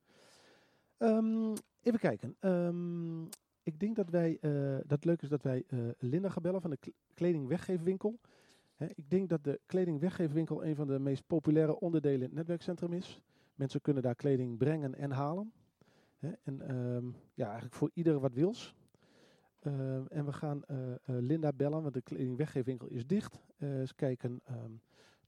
Ehm, 0.97 1.53
even 1.81 1.99
kijken. 1.99 2.35
Ehm, 2.39 3.23
ik 3.63 3.79
denk 3.79 3.95
dat 3.95 4.09
wij, 4.09 4.37
eh, 4.41 4.51
dat 4.75 4.89
het 4.89 5.05
leuk 5.05 5.21
is 5.21 5.29
dat 5.29 5.43
wij 5.43 5.63
eh, 5.67 5.79
Linda 5.97 6.29
gaan 6.29 6.43
bellen 6.43 6.61
van 6.61 6.69
de 6.69 6.77
kl- 6.77 6.89
kledingweggeefwinkel. 7.13 8.19
Ik 8.95 9.09
denk 9.09 9.29
dat 9.29 9.43
de 9.43 9.59
kledingweggeefwinkel 9.65 10.65
een 10.65 10.75
van 10.75 10.87
de 10.87 10.99
meest 10.99 11.27
populaire 11.27 11.79
onderdelen 11.79 12.19
in 12.19 12.25
het 12.25 12.33
netwerkcentrum 12.33 12.93
is. 12.93 13.21
Mensen 13.55 13.81
kunnen 13.81 14.03
daar 14.03 14.15
kleding 14.15 14.57
brengen 14.57 14.95
en 14.95 15.11
halen. 15.11 15.53
En 16.19 16.61
ehm, 16.61 17.05
ja, 17.33 17.45
eigenlijk 17.45 17.75
voor 17.75 17.89
ieder 17.93 18.19
wat 18.19 18.33
wils. 18.33 18.75
En 20.09 20.25
we 20.25 20.33
gaan 20.33 20.61
Linda 21.05 21.53
bellen, 21.53 21.81
want 21.81 21.93
de 21.93 22.01
kledingweggeefwinkel 22.01 22.87
is 22.87 23.07
dicht. 23.07 23.39
Eens 23.57 23.95
kijken 23.95 24.41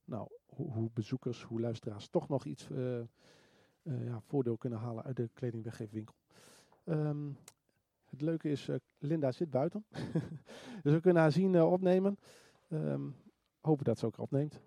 nou, 0.06 0.30
hoe, 0.46 0.72
hoe 0.72 0.90
bezoekers, 0.94 1.44
hoe 1.44 1.60
luisteraars 1.60 2.08
toch 2.08 2.28
nog 2.28 2.46
iets 2.46 2.70
eh, 2.70 3.00
eh, 3.00 3.08
ja, 3.84 4.22
voordeel 4.22 4.58
kunnen 4.58 4.80
halen 4.80 5.04
uit 5.04 5.16
de 5.16 5.30
kledingweggeefwinkel. 5.34 6.16
Ehm, 6.84 7.32
het 8.10 8.22
leuke 8.22 8.50
is, 8.50 8.68
eh, 8.68 8.76
Linda 8.98 9.32
zit 9.32 9.50
buiten. 9.50 9.86
dus 10.84 10.94
we 10.94 11.00
kunnen 11.02 11.22
haar 11.22 11.32
zien 11.32 11.62
opnemen. 11.62 12.18
Ehm, 12.70 13.10
hopen 13.60 13.86
dat 13.86 14.00
ze 14.00 14.06
ook 14.06 14.18
opneemt. 14.18 14.62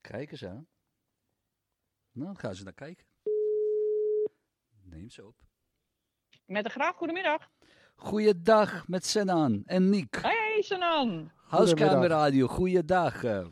Kijk 0.00 0.30
eens 0.30 0.44
aan. 0.44 0.66
Nou, 2.12 2.26
dan 2.26 2.38
gaan 2.38 2.54
ze 2.54 2.64
naar 2.64 2.72
kijken. 2.72 3.06
Neem 4.82 5.10
ze 5.10 5.26
op. 5.26 5.34
Met 6.44 6.64
de 6.64 6.70
graaf, 6.70 6.96
goedemiddag. 6.96 7.50
Goeiedag 7.94 8.88
met 8.88 9.04
Senan 9.04 9.62
en 9.64 9.90
Niek. 9.90 10.16
Hey, 10.20 10.62
Huiskamerradio, 11.46 12.46
goeiedag. 12.46 13.24
eh. 13.24 13.44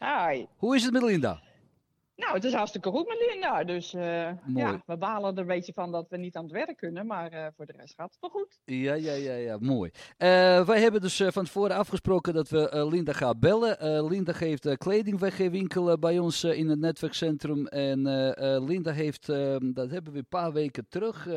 Hi. 0.00 0.44
Hoe 0.56 0.76
is 0.76 0.82
het 0.84 0.92
met 0.92 1.02
Linda? 1.02 1.40
Nou, 2.16 2.34
het 2.34 2.44
is 2.44 2.52
hartstikke 2.52 2.90
goed 2.90 3.06
met 3.08 3.26
Linda. 3.30 3.64
Dus 3.64 3.94
eh, 3.94 4.30
ja, 4.54 4.82
we 4.86 4.96
balen 4.96 5.32
er 5.34 5.40
een 5.40 5.46
beetje 5.46 5.72
van 5.72 5.92
dat 5.92 6.08
we 6.08 6.16
niet 6.16 6.36
aan 6.36 6.42
het 6.42 6.52
werk 6.52 6.76
kunnen. 6.76 7.06
Maar 7.06 7.30
eh, 7.30 7.46
voor 7.56 7.66
de 7.66 7.72
rest 7.76 7.94
gaat 7.94 8.10
het 8.10 8.20
wel 8.20 8.30
goed. 8.30 8.58
Ja, 8.64 8.94
ja, 8.94 9.12
ja, 9.12 9.34
ja, 9.34 9.56
mooi. 9.60 9.90
Eh, 10.16 10.66
wij 10.66 10.80
hebben 10.80 11.00
dus 11.00 11.22
van 11.26 11.44
tevoren 11.44 11.76
afgesproken 11.76 12.34
dat 12.34 12.48
we 12.48 12.86
Linda 12.90 13.12
gaan 13.12 13.38
bellen. 13.38 14.04
Linda 14.08 14.32
geeft 14.32 14.66
eh, 14.66 15.94
bij 16.00 16.18
ons 16.18 16.44
in 16.44 16.68
het 16.68 16.78
netwerkcentrum. 16.78 17.66
En 17.66 18.02
Linda 18.64 18.92
heeft, 18.92 19.28
eh, 19.28 19.56
dat 19.60 19.90
hebben 19.90 20.12
we 20.12 20.18
een 20.18 20.26
paar 20.28 20.52
weken 20.52 20.86
terug, 20.88 21.28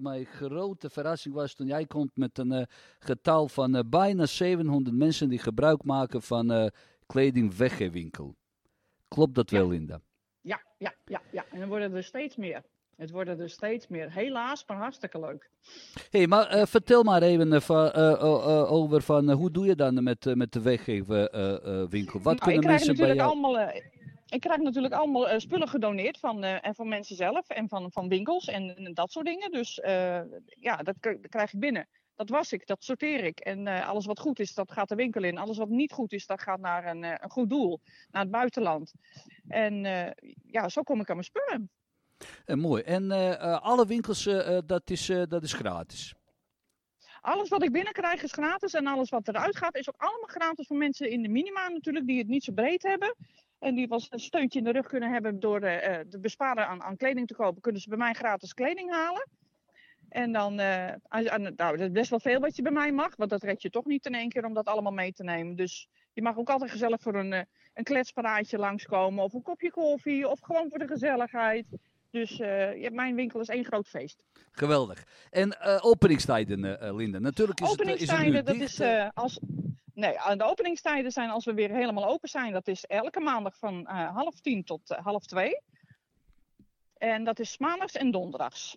mijn 0.00 0.24
grote 0.24 0.90
verrassing 0.90 1.34
was 1.34 1.54
toen 1.54 1.66
jij 1.66 1.86
komt 1.86 2.10
met 2.14 2.38
een 2.38 2.66
getal 2.98 3.48
van 3.48 3.84
bijna 3.88 4.26
700 4.26 4.96
mensen 4.96 5.28
die 5.28 5.38
gebruik 5.38 5.84
maken 5.84 6.22
van 6.22 6.50
eh 6.52 6.66
kledingweggeefwinkel. 7.06 8.34
Klopt 9.08 9.34
dat 9.34 9.50
Ja. 9.50 9.58
wel, 9.58 9.68
Linda? 9.68 10.00
Ja, 10.44 10.60
ja, 10.78 10.94
ja, 11.04 11.20
ja. 11.30 11.44
En 11.50 11.58
dan 11.58 11.68
worden 11.68 11.94
er 11.94 12.04
steeds 12.04 12.36
meer. 12.36 12.62
Het 12.96 13.10
worden 13.10 13.40
er 13.40 13.50
steeds 13.50 13.88
meer. 13.88 14.12
Helaas, 14.12 14.64
maar 14.66 14.76
hartstikke 14.76 15.20
leuk. 15.20 15.50
hey, 16.10 16.26
maar 16.26 16.46
eh, 16.46 16.66
vertel 16.66 17.02
maar 17.02 17.22
even 17.22 17.52
eh, 17.52 18.12
eh, 18.12 18.72
over 18.72 19.02
van, 19.02 19.30
hoe 19.30 19.50
doe 19.50 19.66
je 19.66 19.74
dan 19.74 20.02
met, 20.02 20.34
met 20.34 20.52
de 20.52 20.60
weggeefwinkel? 20.60 22.20
Wat 22.20 22.38
Nou, 22.38 22.38
kunnen 22.38 22.64
mensen 22.64 22.96
bij 22.96 23.14
jou... 23.14 23.30
allemaal, 23.30 23.72
ik 24.28 24.40
krijg 24.40 24.60
natuurlijk 24.60 24.94
allemaal 24.94 25.40
spullen 25.40 25.68
gedoneerd 25.68 26.18
van, 26.18 26.44
en 26.44 26.74
van 26.74 26.88
mensen 26.88 27.16
zelf 27.16 27.48
en 27.48 27.68
van, 27.68 27.92
van 27.92 28.08
winkels 28.08 28.46
en, 28.46 28.76
en 28.76 28.94
dat 28.94 29.12
soort 29.12 29.26
dingen. 29.26 29.50
Dus 29.50 29.80
ja, 30.60 30.76
dat 30.76 30.94
krijg 31.28 31.52
ik 31.52 31.60
binnen. 31.60 31.88
Dat 32.16 32.28
was 32.28 32.52
ik, 32.52 32.66
dat 32.66 32.84
sorteer 32.84 33.24
ik. 33.24 33.40
En 33.40 33.66
eh, 33.66 33.88
alles 33.88 34.06
wat 34.06 34.20
goed 34.20 34.38
is, 34.38 34.54
dat 34.54 34.72
gaat 34.72 34.88
de 34.88 34.94
winkel 34.94 35.22
in. 35.22 35.38
Alles 35.38 35.56
wat 35.56 35.68
niet 35.68 35.92
goed 35.92 36.12
is, 36.12 36.26
dat 36.26 36.40
gaat 36.40 36.60
naar 36.60 36.86
een, 36.86 37.04
eh, 37.04 37.14
een 37.20 37.30
goed 37.30 37.50
doel, 37.50 37.80
naar 38.10 38.22
het 38.22 38.30
buitenland. 38.30 38.92
En 39.48 39.84
eh, 39.84 40.30
ja, 40.46 40.68
zo 40.68 40.82
kom 40.82 41.00
ik 41.00 41.10
aan 41.10 41.16
mijn 41.16 41.28
spullen. 41.28 41.70
Mooi. 42.46 42.82
En 42.82 43.10
alle 43.60 43.86
winkels, 43.86 44.24
dat, 44.66 44.90
is, 44.90 45.06
dat 45.06 45.42
is 45.42 45.52
gratis. 45.52 46.14
Alles 47.20 47.48
wat 47.48 47.62
ik 47.62 47.72
binnenkrijg 47.72 48.22
is 48.22 48.32
gratis 48.32 48.74
en 48.74 48.86
alles 48.86 49.10
wat 49.10 49.28
eruit 49.28 49.56
gaat 49.56 49.76
is 49.76 49.88
ook 49.88 50.00
allemaal 50.02 50.28
gratis 50.28 50.66
voor 50.66 50.76
mensen 50.76 51.10
in 51.10 51.22
de 51.22 51.28
minima 51.28 51.68
natuurlijk, 51.68 52.06
die 52.06 52.18
het 52.18 52.28
niet 52.28 52.44
zo 52.44 52.52
breed 52.52 52.82
hebben. 52.82 53.14
En 53.64 53.74
die 53.74 53.88
wel 53.88 53.98
eens 53.98 54.06
een 54.10 54.18
steuntje 54.18 54.58
in 54.58 54.64
de 54.64 54.72
rug 54.72 54.86
kunnen 54.86 55.12
hebben 55.12 55.40
door 55.40 55.60
eh, 55.60 56.00
te 56.00 56.18
besparen 56.18 56.66
aan, 56.66 56.82
aan 56.82 56.96
kleding 56.96 57.26
te 57.26 57.34
kopen, 57.34 57.62
kunnen 57.62 57.80
ze 57.80 57.88
bij 57.88 57.98
mij 57.98 58.12
gratis 58.12 58.54
kleding 58.54 58.90
halen. 58.90 59.28
En 60.14 60.32
dan, 60.32 60.60
aan- 61.08 61.54
nou, 61.56 61.76
dat 61.76 61.80
is 61.80 61.90
best 61.90 62.10
wel 62.10 62.20
veel 62.20 62.40
wat 62.40 62.56
je 62.56 62.62
bij 62.62 62.72
mij 62.72 62.92
mag, 62.92 63.16
want 63.16 63.30
dat 63.30 63.42
red 63.42 63.62
je 63.62 63.70
toch 63.70 63.84
niet 63.84 64.06
in 64.06 64.14
één 64.14 64.28
keer 64.28 64.44
om 64.44 64.54
dat 64.54 64.66
allemaal 64.66 64.92
mee 64.92 65.12
te 65.12 65.22
nemen. 65.24 65.56
Dus 65.56 65.88
je 66.12 66.22
mag 66.22 66.36
ook 66.36 66.50
altijd 66.50 66.70
gezellig 66.70 67.00
voor 67.00 67.14
een, 67.14 67.32
eh, 67.32 67.42
een 67.74 67.84
kletsparaatje 67.84 68.58
langskomen, 68.58 69.24
of 69.24 69.32
een 69.32 69.42
kopje 69.42 69.70
koffie, 69.70 70.28
of 70.28 70.40
gewoon 70.40 70.68
voor 70.68 70.78
de 70.78 70.86
gezelligheid. 70.86 71.66
Dus 72.10 72.36
ja, 72.76 72.90
mijn 72.92 73.14
winkel 73.14 73.40
is 73.40 73.48
één 73.48 73.64
groot 73.64 73.88
feest. 73.88 74.22
Geweldig. 74.52 75.04
En 75.30 75.60
openingstijden, 75.80 76.80
eh, 76.80 76.94
Linda. 76.94 77.18
Natuurlijk 77.18 77.60
is 77.60 77.68
het, 77.70 77.80
is 77.80 78.10
het 78.10 78.46
dat 78.46 78.54
is 78.54 78.80
als. 79.14 79.40
Nee, 79.94 80.12
de 80.36 80.44
openingstijden 80.44 81.12
zijn 81.12 81.30
als 81.30 81.44
we 81.44 81.54
weer 81.54 81.70
helemaal 81.70 82.06
open 82.08 82.28
zijn. 82.28 82.52
Dat 82.52 82.68
is 82.68 82.84
elke 82.84 83.20
maandag 83.20 83.58
van 83.58 83.86
half 83.86 84.40
tien 84.40 84.64
tot 84.64 84.88
half 84.88 85.26
twee. 85.26 85.60
En 86.98 87.24
dat 87.24 87.38
is 87.38 87.58
maandags 87.58 87.94
en 87.94 88.10
donderdags. 88.10 88.76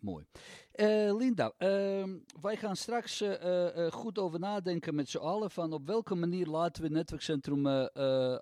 Mooi. 0.00 0.24
Eh, 0.72 1.16
Linda, 1.16 1.52
ehm, 1.56 2.18
wij 2.40 2.56
gaan 2.56 2.76
straks 2.76 3.20
eh, 3.20 3.86
eh, 3.86 3.92
goed 3.92 4.18
over 4.18 4.38
nadenken 4.38 4.94
met 4.94 5.08
z'n 5.08 5.18
allen 5.18 5.50
van 5.50 5.72
op 5.72 5.86
welke 5.86 6.14
manier 6.14 6.46
laten 6.46 6.82
we 6.82 6.88
het 6.88 6.96
netwerkcentrum, 6.96 7.66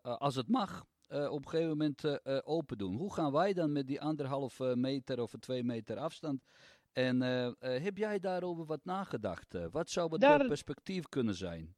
als 0.02 0.34
het 0.34 0.48
mag, 0.48 0.84
op 1.08 1.44
een 1.44 1.48
gegeven 1.48 1.68
moment 1.68 2.20
open 2.46 2.78
doen. 2.78 2.96
Hoe 2.96 3.12
gaan 3.14 3.32
wij 3.32 3.52
dan 3.52 3.72
met 3.72 3.86
die 3.86 4.00
anderhalf 4.00 4.60
eh, 4.60 4.72
meter 4.74 5.20
of 5.22 5.32
twee 5.40 5.64
meter 5.64 5.98
afstand? 5.98 6.44
En 6.92 7.20
heb 7.60 7.96
jij 7.96 8.18
daarover 8.18 8.64
wat 8.64 8.84
nagedacht? 8.84 9.54
Wat 9.70 9.90
zou 9.90 10.12
het 10.12 10.20
Daar- 10.20 10.46
perspectief 10.46 11.08
kunnen 11.08 11.34
zijn? 11.34 11.74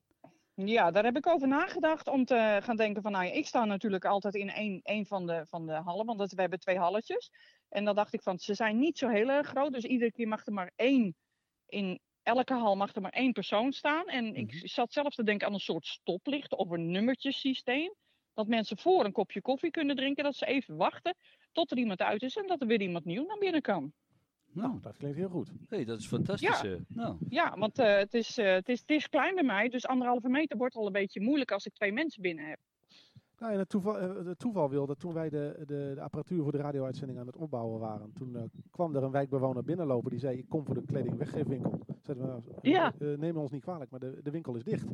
Ja, 0.54 0.90
daar 0.90 1.04
heb 1.04 1.16
ik 1.16 1.26
over 1.26 1.49
nagedacht 1.49 2.08
om 2.08 2.25
te 2.25 2.58
gaan 2.62 2.76
denken 2.76 3.02
van, 3.02 3.12
nou 3.12 3.25
ja, 3.25 3.32
ik 3.32 3.47
sta 3.47 3.64
natuurlijk 3.64 4.04
altijd 4.04 4.35
in 4.35 4.50
één, 4.50 4.80
één 4.82 5.06
van, 5.06 5.26
de, 5.26 5.47
van 5.47 5.66
de 5.66 5.73
hallen, 5.73 6.06
want 6.06 6.18
dat, 6.18 6.32
we 6.32 6.40
hebben 6.40 6.58
twee 6.58 6.78
halletjes. 6.78 7.30
En 7.68 7.84
dan 7.84 7.94
dacht 7.94 8.12
ik 8.14 8.22
van, 8.22 8.38
ze 8.38 8.54
zijn 8.54 8.78
niet 8.78 8.98
zo 8.98 9.08
heel 9.08 9.28
erg 9.30 9.46
groot, 9.48 9.72
dus 9.72 9.84
iedere 9.84 10.12
keer 10.12 10.28
mag 10.28 10.46
er 10.46 10.52
maar 10.52 10.72
één, 10.76 11.16
in 11.66 12.00
elke 12.22 12.54
hal 12.54 12.76
mag 12.76 12.94
er 12.94 13.00
maar 13.02 13.12
één 13.12 13.32
persoon 13.32 13.72
staan. 13.72 14.06
En 14.06 14.34
ik 14.34 14.52
Mhm. 14.54 14.66
zat 14.66 14.92
zelfs 14.92 15.16
te 15.16 15.22
denken 15.25 15.46
aan 15.46 15.52
een 15.52 15.60
soort 15.60 15.87
stoplicht 15.87 16.56
of 16.56 16.70
een 16.70 16.90
nummertjesysteem. 16.90 17.94
Dat 18.34 18.46
mensen 18.46 18.78
voor 18.78 19.04
een 19.04 19.12
kopje 19.12 19.40
koffie 19.40 19.70
kunnen 19.70 19.96
drinken, 19.96 20.25
dat 20.25 20.37
ze 20.37 20.46
even 20.46 20.76
wachten 20.76 21.14
tot 21.52 21.70
er 21.70 21.78
iemand 21.78 22.00
uit 22.02 22.22
is 22.22 22.37
en 22.37 22.46
dat 22.46 22.60
er 22.60 22.66
weer 22.66 22.80
iemand 22.80 23.04
nieuw 23.04 23.26
naar 23.26 23.38
binnen 23.38 23.60
kan. 23.62 23.92
Nou, 24.52 24.80
dat 24.80 24.96
klinkt 24.96 25.16
heel 25.16 25.28
goed. 25.28 25.50
hey, 25.68 25.84
dat 25.84 25.98
is 25.98 26.06
fantastisch. 26.06 26.62
eh. 26.62 26.76
Nou, 26.88 27.16
Ja, 27.28 27.56
want 27.58 27.78
eh, 27.78 27.96
het, 27.96 28.14
is, 28.14 28.38
eh, 28.38 28.52
het, 28.52 28.68
is, 28.68 28.80
het 28.80 28.90
is 28.90 29.08
klein 29.08 29.34
bij 29.34 29.44
mij, 29.44 29.68
dus 29.68 29.87
anderhalve 29.87 30.28
meter 30.28 30.56
wordt 30.56 30.75
al 30.75 30.87
een 30.87 30.92
beetje 30.92 31.20
moeilijk 31.20 31.52
als 31.52 31.66
ik 31.66 31.72
twee 31.75 31.92
mensen 31.92 32.22
binnen 32.22 32.44
heb. 32.48 32.58
Nou, 33.38 33.52
en 33.52 33.59
het 33.59 33.68
toeval, 33.68 33.99
eh, 33.99 34.26
het 34.26 34.38
toeval 34.38 34.68
wil 34.71 34.87
dat 34.87 34.99
toen 35.00 35.12
wij 35.12 35.28
de, 35.28 35.54
de, 35.66 35.92
de 35.95 36.00
apparatuur 36.00 36.42
voor 36.42 36.52
de 36.52 36.59
radio-uitzending 36.59 37.18
aan 37.18 37.26
het 37.26 37.37
opbouwen 37.37 37.80
waren, 37.80 38.12
toen 38.14 38.37
eh, 38.37 38.42
kwam 38.71 38.97
er 38.97 39.02
een 39.02 39.11
wijkbewoner 39.11 39.64
binnenlopen 39.64 40.11
die 40.11 40.21
zei: 40.21 40.38
Ik 40.38 40.49
kom 40.49 40.64
voor 40.64 40.75
de 40.75 40.85
kledingweggeefwinkel. 40.87 41.78
Zeiden 42.02 42.26
we, 42.26 42.30
nou, 42.33 42.42
Ja. 42.62 42.92
eh, 43.00 43.09
neem 43.18 43.37
ons 43.37 43.50
niet 43.50 43.62
kwalijk, 43.62 43.90
maar 43.90 44.00
de, 44.00 44.21
de 44.23 44.30
winkel 44.30 44.54
is 44.54 44.64
dicht. 44.64 44.87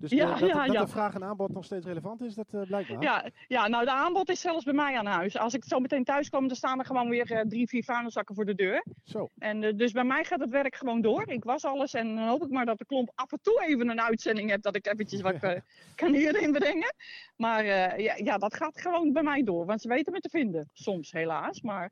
Dus 0.00 0.10
Ja, 0.12 0.38
dat, 0.38 0.48
ja, 0.48 0.66
dat 0.66 0.86
de 0.86 0.92
vraag 0.92 1.14
en 1.14 1.24
aanbod 1.24 1.52
nog 1.52 1.64
steeds 1.64 1.86
relevant 1.86 2.20
is, 2.20 2.34
dat 2.34 2.46
eh, 2.50 2.62
blijkbaar. 2.62 3.02
Ja, 3.02 3.30
ja, 3.48 3.68
nou 3.68 3.84
de 3.84 3.90
aanbod 3.92 4.28
is 4.28 4.40
zelfs 4.40 4.64
bij 4.64 4.74
mij 4.74 4.98
aan 4.98 5.06
huis. 5.06 5.38
Als 5.38 5.54
ik 5.54 5.64
zo 5.64 5.78
meteen 5.78 6.04
thuis 6.04 6.28
kom, 6.30 6.46
dan 6.46 6.56
staan 6.56 6.78
er 6.78 6.84
gewoon 6.84 7.08
weer 7.08 7.32
eh, 7.32 7.40
drie, 7.40 7.68
vier 7.68 7.84
vuilniszakken 7.84 8.34
voor 8.34 8.44
de 8.44 8.54
deur. 8.54 8.84
Zo. 9.04 9.28
En 9.38 9.62
eh, 9.62 9.76
dus 9.76 9.92
bij 9.92 10.04
mij 10.04 10.24
gaat 10.24 10.40
het 10.40 10.50
werk 10.50 10.74
gewoon 10.76 11.00
door. 11.00 11.28
Ik 11.30 11.44
was 11.44 11.64
alles 11.64 11.94
en 11.94 12.14
dan 12.16 12.28
hoop 12.28 12.42
ik 12.42 12.50
maar 12.50 12.66
dat 12.66 12.78
de 12.78 12.84
klomp 12.84 13.10
af 13.14 13.32
en 13.32 13.38
toe 13.42 13.64
even 13.66 13.88
een 13.88 14.00
uitzending 14.00 14.50
heeft 14.50 14.62
dat 14.62 14.76
ik 14.76 14.86
eventjes 14.86 15.20
wat 15.20 15.34
eh, 15.42 15.60
kan 15.94 16.12
hierin 16.14 16.52
brengen. 16.52 16.94
Maar 17.36 17.64
eh, 17.64 17.83
ja, 17.96 18.14
ja, 18.16 18.38
dat 18.38 18.54
gaat 18.54 18.80
gewoon 18.80 19.12
bij 19.12 19.22
mij 19.22 19.42
door, 19.42 19.66
want 19.66 19.80
ze 19.80 19.88
weten 19.88 20.12
me 20.12 20.20
te 20.20 20.28
vinden. 20.28 20.68
Soms 20.72 21.12
helaas, 21.12 21.60
maar 21.60 21.90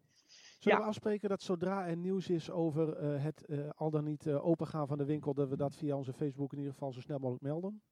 Zullen 0.59 0.79
Ja. 0.79 0.85
we 0.85 0.91
afspreken 0.91 1.29
dat 1.29 1.43
zodra 1.43 1.87
er 1.87 1.97
nieuws 1.97 2.29
is 2.29 2.51
over 2.51 2.97
eh, 2.97 3.23
het 3.23 3.45
eh, 3.47 3.71
al 3.75 3.91
dan 3.91 4.05
niet 4.05 4.27
eh, 4.27 4.47
opengaan 4.47 4.87
van 4.87 4.99
de 4.99 5.05
winkel, 5.05 5.35
dat 5.35 5.49
we 5.49 5.57
dat 5.57 5.77
via 5.77 5.97
onze 5.97 6.13
Facebook 6.13 6.53
in 6.53 6.59
ieder 6.59 6.73
geval 6.73 6.93
zo 6.93 7.01
snel 7.01 7.19
mogelijk 7.19 7.43
melden? 7.43 7.83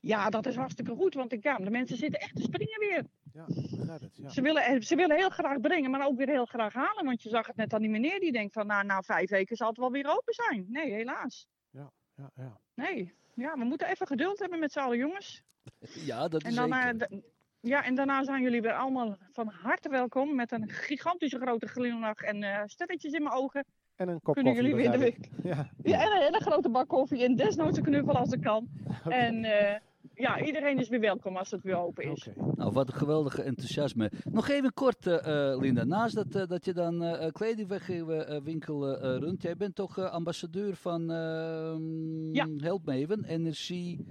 ja, 0.00 0.30
dat 0.30 0.46
is 0.46 0.56
hartstikke 0.56 0.94
goed, 0.94 1.14
want 1.14 1.32
ik, 1.32 1.42
ja, 1.42 1.56
de 1.56 1.70
mensen 1.70 1.96
zitten 1.96 2.20
echt 2.20 2.36
te 2.36 2.42
springen 2.42 2.78
weer. 2.78 3.06
Ja, 3.32 3.44
begrijp 3.76 4.00
het. 4.00 4.16
Ja. 4.16 4.28
Ze, 4.28 4.42
willen, 4.42 4.62
eh, 4.62 4.80
ze 4.80 4.96
willen 4.96 5.16
heel 5.16 5.30
graag 5.30 5.60
brengen, 5.60 5.90
maar 5.90 6.06
ook 6.06 6.16
weer 6.16 6.28
heel 6.28 6.44
graag 6.44 6.72
halen. 6.72 7.04
Want 7.04 7.22
je 7.22 7.28
zag 7.28 7.46
het 7.46 7.56
net 7.56 7.74
aan 7.74 7.80
die 7.80 7.90
meneer 7.90 8.20
die 8.20 8.32
denkt 8.32 8.52
van, 8.52 8.66
nou, 8.66 8.84
na 8.84 9.02
vijf 9.02 9.30
weken 9.30 9.56
zal 9.56 9.68
het 9.68 9.76
wel 9.76 9.90
weer 9.90 10.06
open 10.06 10.34
zijn. 10.34 10.66
Nee, 10.68 10.92
helaas. 10.92 11.46
Ja, 11.70 11.92
ja. 12.34 12.60
Nee. 12.74 13.14
Ja, 13.34 13.58
we 13.58 13.64
moeten 13.64 13.88
even 13.88 14.06
geduld 14.06 14.38
hebben 14.38 14.58
met 14.58 14.72
z'n 14.72 14.78
allen, 14.78 14.98
jongens. 14.98 15.42
Ja, 16.10 16.28
dat 16.28 16.42
En 16.42 16.48
is 16.50 16.54
daarna, 16.56 16.82
zeker. 16.82 17.08
d- 17.08 17.22
ja, 17.60 17.84
en 17.84 17.94
daarna 17.94 18.24
zijn 18.24 18.42
jullie 18.42 18.60
weer 18.62 18.72
allemaal 18.74 19.16
van 19.32 19.48
harte 19.48 19.88
welkom. 19.88 20.34
Met 20.34 20.52
een 20.52 20.68
gigantische 20.68 21.38
grote 21.38 21.66
glimlach 21.66 22.20
en 22.20 22.42
eh 22.42 22.62
sterretjes 22.66 23.12
in 23.12 23.22
mijn 23.22 23.34
ogen. 23.34 23.64
En 23.96 24.08
een 24.08 24.20
kop 24.22 24.34
Kunnen 24.34 24.54
koffie. 24.54 24.70
jullie 24.70 24.90
weer 24.90 24.98
de. 24.98 25.48
Ja, 25.48 25.70
Ja, 25.82 26.00
en 26.04 26.12
een 26.16 26.22
hele 26.22 26.40
grote 26.40 26.68
bak 26.70 26.88
koffie. 26.88 27.24
En 27.24 27.36
desnoods 27.36 27.76
een 27.78 27.82
knuffel 27.84 28.16
als 28.16 28.32
ik 28.32 28.40
kan. 28.40 28.68
En 29.08 29.44
eh, 29.44 29.78
ja, 30.14 30.44
iedereen 30.44 30.78
is 30.78 30.88
weer 30.88 31.00
welkom 31.00 31.36
als 31.36 31.50
het 31.50 31.62
weer 31.62 31.76
open 31.76 32.10
is. 32.10 32.28
Nou, 32.56 32.72
wat 32.72 32.88
een 32.88 32.94
geweldige 32.98 33.42
enthousiasme. 33.42 34.10
Nog 34.30 34.48
even 34.48 34.74
kort, 34.74 35.06
eh, 35.06 35.50
eh, 35.50 35.60
Linda. 35.60 35.84
Naast 35.84 36.14
dat, 36.14 36.34
eh, 36.34 36.46
dat 36.46 36.64
je 36.64 36.72
dan 36.72 37.02
eh 37.02 37.32
kledingwinkel 37.32 38.96
runt, 38.98 39.42
jij 39.42 39.56
bent 39.56 39.74
toch 39.74 39.98
ambassadeur 39.98 40.76
van 40.76 41.10
ehm 41.10 42.34
Ja. 42.34 42.48
Help 42.56 42.84
me 42.84 42.92
even, 42.92 43.24
energie 43.24 44.04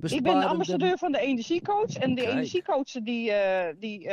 Ik 0.00 0.22
ben 0.22 0.40
de 0.40 0.46
ambassadeur 0.46 0.98
van 0.98 1.12
de 1.12 1.20
energiecoach. 1.20 1.94
En 1.94 2.14
de 2.14 2.22
Kijk. 2.22 2.32
energiecoach 2.34 2.90
die, 2.90 3.32
die 3.78 4.10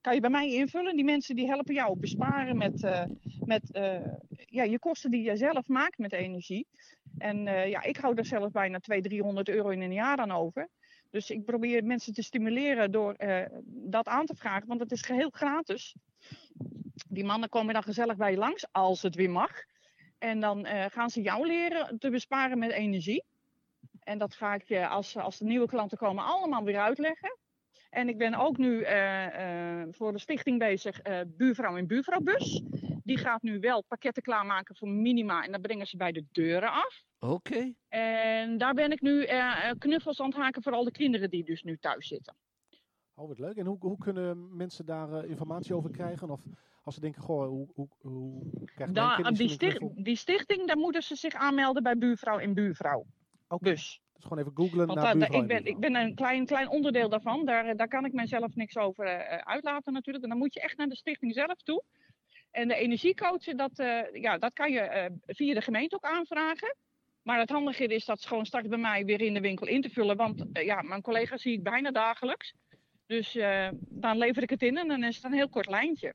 kan 0.00 0.14
je 0.14 0.20
bij 0.20 0.30
mij 0.30 0.52
invullen. 0.52 0.96
Die 0.96 1.04
mensen 1.04 1.36
die 1.36 1.46
helpen 1.46 1.74
jou 1.74 1.98
besparen 1.98 2.56
met, 2.56 3.06
met 3.44 3.62
ja, 4.46 4.62
je 4.62 4.78
kosten 4.78 5.10
die 5.10 5.22
je 5.22 5.36
zelf 5.36 5.68
maakt 5.68 5.98
met 5.98 6.12
energie. 6.12 6.66
En 7.20 7.46
eh, 7.46 7.68
ja, 7.68 7.82
ik 7.82 7.96
hou 7.96 8.14
er 8.14 8.24
zelf 8.24 8.50
bijna 8.50 8.78
200, 8.78 9.14
300 9.14 9.48
euro 9.48 9.68
in 9.68 9.80
een 9.80 9.92
jaar 9.92 10.18
aan 10.18 10.30
over. 10.30 10.68
Dus 11.10 11.30
ik 11.30 11.44
probeer 11.44 11.84
mensen 11.84 12.12
te 12.12 12.22
stimuleren 12.22 12.90
door 12.90 13.12
eh, 13.12 13.46
dat 13.64 14.06
aan 14.06 14.26
te 14.26 14.34
vragen. 14.34 14.68
Want 14.68 14.80
het 14.80 14.92
is 14.92 15.02
geheel 15.02 15.30
gratis. 15.30 15.96
Die 17.08 17.24
mannen 17.24 17.48
komen 17.48 17.74
dan 17.74 17.82
gezellig 17.82 18.16
bij 18.16 18.30
je 18.30 18.36
langs, 18.36 18.66
als 18.72 19.02
het 19.02 19.14
weer 19.14 19.30
mag. 19.30 19.50
En 20.18 20.40
dan 20.40 20.64
eh, 20.64 20.84
gaan 20.90 21.10
ze 21.10 21.22
jou 21.22 21.46
leren 21.46 21.98
te 21.98 22.10
besparen 22.10 22.58
met 22.58 22.70
energie. 22.70 23.24
En 24.00 24.18
dat 24.18 24.34
ga 24.34 24.54
ik 24.54 24.68
je 24.68 24.88
als, 24.88 25.16
als 25.16 25.38
de 25.38 25.44
nieuwe 25.44 25.66
klanten 25.66 25.98
komen 25.98 26.24
allemaal 26.24 26.64
weer 26.64 26.80
uitleggen. 26.80 27.38
En 27.90 28.08
ik 28.08 28.18
ben 28.18 28.34
ook 28.34 28.56
nu 28.56 28.84
voor 29.90 30.12
de 30.12 30.18
stichting 30.18 30.58
bezig, 30.58 31.00
Buurvrouw 31.26 31.76
en 31.76 31.86
Buurvrouwbus. 31.86 32.62
Die 33.10 33.18
gaat 33.18 33.42
nu 33.42 33.60
wel 33.60 33.84
pakketten 33.88 34.22
klaarmaken 34.22 34.76
voor 34.76 34.88
Minima 34.88 35.44
en 35.44 35.52
dan 35.52 35.60
brengen 35.60 35.86
ze 35.86 35.96
bij 35.96 36.12
de 36.12 36.24
deuren 36.32 36.72
af. 36.72 37.04
Oké. 37.18 37.72
En 37.88 38.58
daar 38.58 38.74
ben 38.74 38.92
ik 38.92 39.00
nu 39.00 39.24
eh, 39.24 39.68
eh, 39.68 39.78
knuffels 39.78 40.20
aan 40.20 40.26
het 40.26 40.36
haken 40.36 40.62
voor 40.62 40.72
al 40.72 40.84
de 40.84 40.90
kinderen 40.90 41.30
die 41.30 41.44
dus 41.44 41.62
nu 41.62 41.76
thuis 41.76 42.06
zitten. 42.06 42.34
Oh, 43.14 43.28
wat 43.28 43.38
leuk. 43.38 43.56
En 43.56 43.66
hoe, 43.66 43.76
hoe 43.80 43.98
kunnen 43.98 44.56
mensen 44.56 44.86
daar 44.86 45.12
eh, 45.12 45.30
informatie 45.30 45.74
over 45.74 45.90
krijgen? 45.90 46.30
Of 46.30 46.40
als 46.82 46.94
ze 46.94 47.00
denken, 47.00 47.22
goh, 47.22 47.48
hoe, 47.48 47.68
hoe, 47.74 47.88
hoe 48.00 48.42
Daar, 48.74 48.84
kind 48.84 48.94
die, 48.94 49.14
misschien 49.14 49.40
een 49.40 49.48
stich- 49.48 49.76
knuffel? 49.76 50.02
die 50.02 50.16
stichting, 50.16 50.66
daar 50.66 50.78
moeten 50.78 51.02
ze 51.02 51.16
zich 51.16 51.34
aanmelden 51.34 51.82
bij 51.82 51.96
Buurvrouw 51.98 52.38
en 52.38 52.54
Buurvrouw. 52.54 53.06
Oké. 53.48 53.64
Bus. 53.64 54.00
Dus 54.12 54.22
gewoon 54.22 54.38
even 54.38 54.52
googlen 54.54 54.86
Want 54.86 55.00
naar 55.00 55.16
buurvrouw 55.16 55.40
ik, 55.40 55.46
ben, 55.46 55.56
en 55.56 55.64
ik 55.64 55.78
ben 55.78 55.94
een 55.94 56.14
klein, 56.14 56.46
klein 56.46 56.68
onderdeel 56.68 57.08
daarvan. 57.08 57.44
Daar, 57.44 57.76
daar 57.76 57.88
kan 57.88 58.04
ik 58.04 58.12
mezelf 58.12 58.54
niks 58.54 58.76
over 58.76 59.06
uitlaten 59.44 59.92
natuurlijk. 59.92 60.24
En 60.24 60.30
dan 60.30 60.38
moet 60.38 60.54
je 60.54 60.60
echt 60.60 60.76
naar 60.76 60.88
de 60.88 60.96
stichting 60.96 61.34
zelf 61.34 61.62
toe. 61.62 61.82
En 62.50 62.68
de 62.68 62.74
energiecoach, 62.74 63.44
dat, 63.44 63.78
eh, 63.78 64.12
ja, 64.12 64.38
dat 64.38 64.52
kan 64.52 64.72
je 64.72 64.80
eh, 64.80 65.10
via 65.26 65.54
de 65.54 65.60
gemeente 65.60 65.94
ook 65.94 66.04
aanvragen. 66.04 66.76
Maar 67.22 67.38
het 67.38 67.50
handige 67.50 67.84
is 67.84 68.04
dat 68.04 68.24
gewoon 68.26 68.46
straks 68.46 68.68
bij 68.68 68.78
mij 68.78 69.04
weer 69.04 69.20
in 69.20 69.34
de 69.34 69.40
winkel 69.40 69.66
in 69.66 69.80
te 69.82 69.90
vullen. 69.90 70.16
Want 70.16 70.44
eh, 70.52 70.64
ja, 70.64 70.82
mijn 70.82 71.02
collega's 71.02 71.42
zie 71.42 71.52
ik 71.52 71.62
bijna 71.62 71.90
dagelijks. 71.90 72.54
Dus 73.06 73.36
eh, 73.36 73.68
dan 73.78 74.18
lever 74.18 74.42
ik 74.42 74.50
het 74.50 74.62
in 74.62 74.76
en 74.78 74.88
dan 74.88 75.04
is 75.04 75.16
het 75.16 75.24
een 75.24 75.32
heel 75.32 75.48
kort 75.48 75.68
lijntje. 75.68 76.14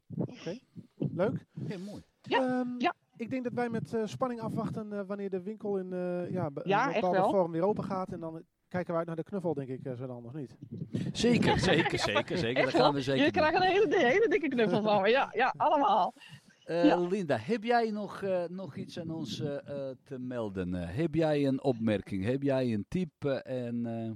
Leuk. 0.95 1.45
Heel 1.67 1.79
mooi. 1.79 2.01
Ja, 2.21 2.39
Ehm, 2.39 2.69
ja. 2.77 2.95
Ik 3.17 3.29
denk 3.29 3.43
dat 3.43 3.53
wij 3.53 3.69
met 3.69 3.93
eh, 3.93 4.01
spanning 4.05 4.41
afwachten 4.41 4.93
eh, 4.93 5.01
wanneer 5.07 5.29
de 5.29 5.41
winkel 5.41 5.77
in 5.77 5.93
eh, 5.93 6.31
ja, 6.31 6.45
een 6.45 6.93
bepaalde 6.93 7.29
vorm 7.29 7.51
weer 7.51 7.63
open 7.63 7.83
gaat. 7.83 8.11
En 8.11 8.19
dan 8.19 8.43
kijken 8.75 8.93
we 8.93 8.99
uit 8.99 9.07
naar 9.07 9.15
de 9.15 9.23
knuffel, 9.23 9.53
denk 9.53 9.69
ik, 9.69 9.85
eh, 9.85 9.93
zo 9.93 10.07
dan 10.07 10.23
nog 10.23 10.33
niet. 10.33 10.55
Zeker, 11.13 11.59
zeker, 11.59 11.99
zeker, 11.99 12.37
zeker. 12.37 12.63
Dat 12.63 12.73
gaan 12.75 12.93
we 12.93 13.01
zeker 13.01 13.25
Je 13.25 13.31
krijgt 13.31 13.55
een 13.55 13.61
hele, 13.61 13.97
hele 13.97 14.27
dikke 14.27 14.47
knuffel 14.47 14.81
van 14.81 15.01
me. 15.01 15.09
Ja, 15.09 15.29
ja 15.33 15.53
allemaal. 15.57 16.13
Eh, 16.63 16.85
Ja. 16.85 16.97
Linda, 16.97 17.37
heb 17.37 17.63
jij 17.63 17.91
nog, 17.91 18.21
eh, 18.21 18.43
nog 18.49 18.75
iets 18.75 18.99
aan 18.99 19.09
ons 19.11 19.39
eh, 19.39 19.55
te 20.03 20.19
melden? 20.19 20.73
Heb 20.73 21.15
jij 21.15 21.45
een 21.47 21.63
opmerking? 21.63 22.23
Heb 22.23 22.41
jij 22.43 22.73
een 22.73 22.85
tip? 22.87 23.23
en, 23.43 23.85
eh, 23.85 24.11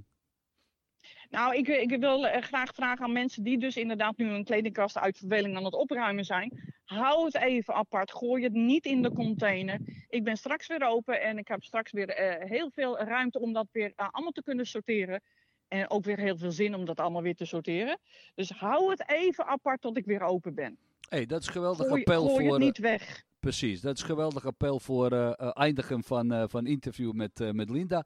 Nou, 1.30 1.56
ik, 1.56 1.68
ik 1.68 2.00
wil 2.00 2.28
eh, 2.28 2.42
graag 2.42 2.74
vragen 2.74 3.06
aan 3.06 3.12
mensen 3.12 3.44
die 3.44 3.58
dus 3.58 3.78
inderdaad 3.78 4.18
nu 4.18 4.30
hun 4.30 4.44
kledingkast 4.44 4.98
uit 4.98 5.18
verveling 5.18 5.58
aan 5.58 5.66
het 5.66 5.74
opruimen 5.74 6.26
zijn. 6.26 6.74
Hou 6.86 7.26
het 7.26 7.36
even 7.36 7.74
apart. 7.74 8.12
Gooi 8.12 8.44
het 8.44 8.54
niet 8.54 8.86
in 8.86 9.02
de 9.02 9.12
container. 9.12 9.80
Ik 10.08 10.24
ben 10.24 10.38
straks 10.38 10.68
weer 10.68 10.88
open 10.88 11.22
en 11.22 11.38
ik 11.38 11.48
heb 11.48 11.64
straks 11.64 11.92
weer 11.92 12.10
eh, 12.10 12.50
heel 12.50 12.72
veel 12.72 13.00
ruimte 13.00 13.40
om 13.40 13.54
dat 13.54 13.68
weer 13.72 13.94
eh, 13.96 14.08
allemaal 14.12 14.32
te 14.32 14.44
kunnen 14.44 14.66
sorteren. 14.66 15.22
En 15.68 15.90
ook 15.90 16.06
weer 16.06 16.20
heel 16.20 16.38
veel 16.38 16.52
zin 16.52 16.76
om 16.76 16.86
dat 16.86 17.00
allemaal 17.00 17.22
weer 17.22 17.36
te 17.36 17.46
sorteren. 17.46 18.00
Dus 18.36 18.50
hou 18.50 18.90
het 18.90 19.10
even 19.10 19.46
apart 19.46 19.82
tot 19.82 19.98
ik 19.98 20.06
weer 20.06 20.22
open 20.22 20.56
ben. 20.56 20.78
hey, 21.10 21.26
dat 21.26 21.42
is 21.42 21.48
een 21.48 21.54
geweldig 21.54 21.88
Gooi, 21.88 22.00
appel 22.00 22.28
gooi 22.28 22.46
voor. 22.46 22.54
het 22.54 22.62
eh, 22.62 22.66
niet 22.66 22.78
weg. 22.78 23.24
Precies, 23.40 23.82
dat 23.82 23.96
is 23.96 24.02
een 24.02 24.08
geweldig 24.08 24.46
appel 24.46 24.80
voor 24.80 25.12
eh, 25.12 25.52
eindigen 25.54 26.04
van, 26.04 26.50
van 26.50 26.66
interview 26.66 27.12
met, 27.12 27.54
met 27.54 27.70
Linda. 27.70 28.06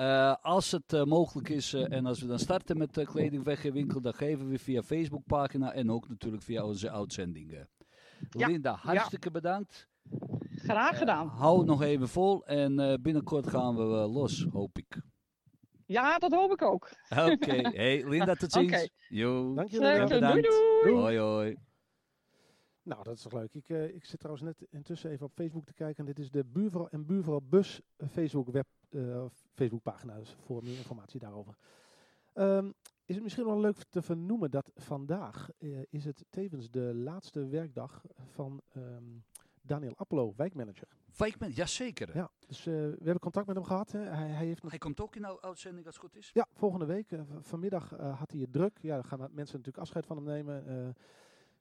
Eh, 0.00 0.34
als 0.42 0.70
het 0.70 0.92
eh, 0.92 1.04
mogelijk 1.04 1.48
is 1.48 1.72
eh, 1.72 1.92
en 1.92 2.06
als 2.06 2.20
we 2.20 2.26
dan 2.26 2.38
starten 2.38 2.78
met 2.78 2.98
uh, 2.98 3.06
Kleding 3.06 3.44
Weg 3.44 3.64
in 3.64 3.72
Winkel, 3.72 4.00
dan 4.00 4.14
geven 4.14 4.48
we 4.48 4.58
via 4.58 4.82
Facebookpagina 4.82 5.72
en 5.72 5.90
ook 5.90 6.08
natuurlijk 6.08 6.42
via 6.42 6.64
onze 6.64 6.90
uitzendingen. 6.90 7.68
Ja, 8.30 8.46
Linda, 8.46 8.74
hartstikke 8.74 9.30
bedankt. 9.30 9.88
Graag 10.54 10.98
gedaan. 10.98 11.28
Hou 11.28 11.58
het 11.58 11.66
nog 11.66 11.82
even 11.82 12.08
vol 12.08 12.46
en 12.46 12.78
eh, 12.78 12.94
binnenkort 13.00 13.46
gaan 13.46 13.76
we 13.76 13.82
los, 13.82 14.46
hoop 14.52 14.78
ik. 14.78 15.00
Ja, 15.86 16.18
dat 16.18 16.32
hoop 16.32 16.52
ik 16.52 16.62
ook. 16.62 16.90
Oké, 17.10 17.68
hey 17.78 18.08
Linda, 18.08 18.34
tot 18.34 18.52
ziens. 18.52 18.72
Oké. 18.72 18.88
Jo. 19.08 19.54
Dank 19.54 19.70
jullie 19.70 19.86
wel. 19.86 20.06
Sterkte. 20.06 20.18
Doei 20.18 20.40
bedankt. 20.40 20.82
doei. 20.82 20.94
Hoi 20.94 21.18
hoi. 21.18 21.56
Nou, 22.82 23.02
dat 23.02 23.14
is 23.16 23.22
toch 23.22 23.32
leuk. 23.32 23.54
Ik, 23.54 23.68
eh, 23.68 23.94
ik 23.94 24.04
zit 24.04 24.18
trouwens 24.18 24.44
net 24.46 24.66
intussen 24.70 25.10
even 25.10 25.26
op 25.26 25.32
Facebook 25.34 25.64
te 25.64 25.74
kijken. 25.74 26.04
Dit 26.04 26.18
is 26.18 26.30
de 26.30 26.44
Buurvrouw 26.44 26.86
en 26.88 27.06
Buurvrouw 27.06 27.40
Bus 27.40 27.80
eh, 27.96 28.08
Facebook 28.08 28.50
web, 28.50 28.66
eh, 28.90 29.24
Facebookpagina. 29.54 30.18
Dus 30.18 30.36
voor 30.40 30.62
meer 30.62 30.76
informatie 30.76 31.20
daarover. 31.20 31.54
Ehm, 32.32 32.70
is 33.04 33.14
het 33.14 33.22
misschien 33.22 33.44
wel 33.44 33.60
leuk 33.60 33.76
te 33.88 34.02
vernoemen 34.02 34.50
dat 34.50 34.70
vandaag 34.74 35.48
is 35.90 36.04
het 36.04 36.24
tevens 36.30 36.70
de 36.70 36.94
laatste 36.94 37.46
werkdag 37.46 38.04
van 38.16 38.60
ehm, 38.72 39.04
Daniel 39.62 39.96
Appelo, 39.96 40.32
wijkmanager. 40.36 40.88
Wijkman, 41.16 41.50
jazeker. 41.50 42.16
Ja, 42.16 42.30
dus 42.46 42.64
we 42.64 42.96
hebben 42.98 43.18
contact 43.18 43.46
met 43.46 43.56
hem 43.56 43.64
gehad. 43.64 43.92
Hè. 43.92 44.00
Hij, 44.00 44.28
hij 44.28 44.46
heeft 44.46 44.62
nog 44.62 44.70
Hij 44.70 44.80
komt 44.80 45.00
ook 45.00 45.16
in 45.16 45.22
de 45.22 45.42
uitzending 45.42 45.86
als 45.86 45.94
het 45.94 46.04
goed 46.04 46.16
is. 46.16 46.30
Ja, 46.32 46.46
volgende 46.52 46.84
week. 46.86 47.08
vanmiddag 47.40 47.90
had 47.90 48.30
hij 48.30 48.40
het 48.40 48.52
druk. 48.52 48.78
Ja, 48.80 48.94
dan 48.94 49.04
gaan 49.04 49.18
we- 49.18 49.28
mensen 49.32 49.56
natuurlijk 49.56 49.78
afscheid 49.82 50.06
van 50.06 50.16
hem 50.16 50.26
nemen. 50.26 50.94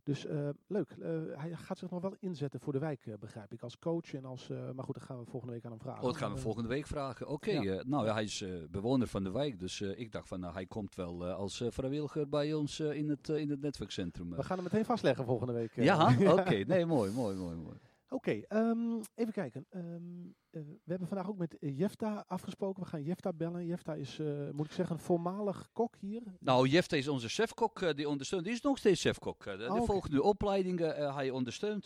Dus 0.03 0.25
eh, 0.25 0.49
leuk. 0.67 0.89
Eh, 0.89 1.09
hij 1.31 1.55
gaat 1.55 1.77
zich 1.77 1.89
nog 1.89 2.01
wel 2.01 2.15
inzetten 2.19 2.59
voor 2.59 2.73
de 2.73 2.79
wijk, 2.79 3.05
eh, 3.05 3.13
begrijp 3.19 3.51
ik. 3.53 3.61
Als 3.61 3.79
coach 3.79 4.13
en 4.13 4.25
als... 4.25 4.47
maar 4.47 4.83
goed, 4.83 4.93
dat 4.95 5.03
gaan 5.03 5.19
we 5.19 5.25
volgende 5.25 5.53
week 5.53 5.65
aan 5.65 5.71
hem 5.71 5.79
vragen. 5.79 6.01
Oh, 6.01 6.07
dat 6.07 6.17
gaan 6.17 6.33
we 6.33 6.39
volgende 6.39 6.69
week 6.69 6.87
vragen. 6.87 7.27
Oké, 7.27 7.51
Ja. 7.51 7.83
nou 7.85 8.05
ja, 8.05 8.13
hij 8.13 8.23
is 8.23 8.45
bewoner 8.71 9.07
van 9.07 9.23
de 9.23 9.31
wijk. 9.31 9.59
Dus 9.59 9.81
ik 9.81 10.11
dacht 10.11 10.27
van, 10.27 10.39
nou, 10.39 10.53
hij 10.53 10.65
komt 10.65 10.95
wel 10.95 11.25
als 11.25 11.63
vrijwilliger 11.69 12.29
bij 12.29 12.53
ons 12.53 12.79
in, 12.79 13.09
het, 13.09 13.29
in 13.29 13.49
het 13.49 13.61
netwerkcentrum. 13.61 14.29
We 14.29 14.43
gaan 14.43 14.57
hem 14.57 14.65
meteen 14.65 14.85
vastleggen 14.85 15.25
volgende 15.25 15.53
week. 15.53 15.75
ja, 15.75 16.15
oké. 16.39 16.55
Nee, 16.55 16.85
mooi, 16.85 17.11
mooi, 17.11 17.35
mooi, 17.35 17.55
mooi. 17.55 17.77
Oké, 18.11 18.31
ehm, 18.31 19.01
even 19.15 19.33
kijken. 19.33 19.65
Ehm, 19.69 19.85
eh, 20.49 20.61
we 20.61 20.89
hebben 20.89 21.07
vandaag 21.07 21.29
ook 21.29 21.37
met 21.37 21.57
Jefta 21.59 22.23
afgesproken. 22.27 22.83
We 22.83 22.89
gaan 22.89 23.03
Jefta 23.03 23.33
bellen. 23.33 23.65
Jefta 23.65 23.93
is, 23.93 24.19
eh, 24.19 24.49
moet 24.51 24.65
ik 24.65 24.71
zeggen, 24.71 24.95
een 24.95 25.01
voormalig 25.01 25.69
kok 25.73 25.95
hier. 25.99 26.21
Nou, 26.39 26.67
Jefte 26.67 26.97
is 26.97 27.07
onze 27.07 27.29
chefkok, 27.29 27.81
eh, 27.81 27.93
die 27.93 28.09
ondersteunt. 28.09 28.43
Die 28.43 28.53
is 28.53 28.61
nog 28.61 28.77
steeds 28.77 29.01
chefkok. 29.01 29.43
die 29.43 29.69
Oh, 29.69 29.75
oké. 29.75 29.85
volgt 29.85 30.11
nu 30.11 30.17
opleidingen. 30.17 31.13
hij 31.13 31.29
ondersteunt 31.29 31.85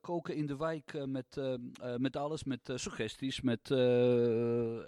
koken 0.00 0.34
in 0.34 0.46
de 0.46 0.56
wijk 0.56 1.06
met, 1.06 1.40
met 1.96 2.16
alles. 2.16 2.44
Met 2.44 2.72
suggesties, 2.74 3.40
met 3.40 3.68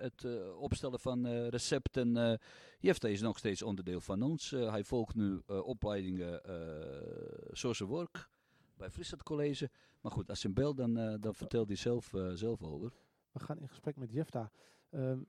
het 0.01 0.27
opstellen 0.57 1.01
van 1.01 1.27
recepten. 1.49 2.39
Jefte 2.79 3.11
is 3.11 3.21
nog 3.21 3.39
steeds 3.39 3.63
onderdeel 3.63 4.01
van 4.01 4.23
ons. 4.23 4.51
Hij 4.51 4.85
volgt 4.85 5.15
nu 5.15 5.43
opleidingen 5.47 6.41
social 7.53 7.89
work 7.89 8.29
bij 8.77 8.91
Friesland 8.91 9.23
College. 9.23 9.71
Maar 10.05 10.13
goed, 10.13 10.29
als 10.29 10.43
je 10.43 10.47
hem 10.47 10.57
belt, 10.57 10.77
dan, 10.77 10.97
eh, 10.97 11.15
dan 11.21 11.35
vertelt 11.35 11.69
hij 11.69 11.77
zelf, 11.77 12.15
eh, 12.15 12.31
zelf 12.33 12.63
over. 12.63 12.93
We 13.33 13.41
gaan 13.41 13.59
in 13.59 13.69
gesprek 13.69 13.97
met 13.97 14.13
Jefta. 14.13 14.51
Ehm 14.91 15.21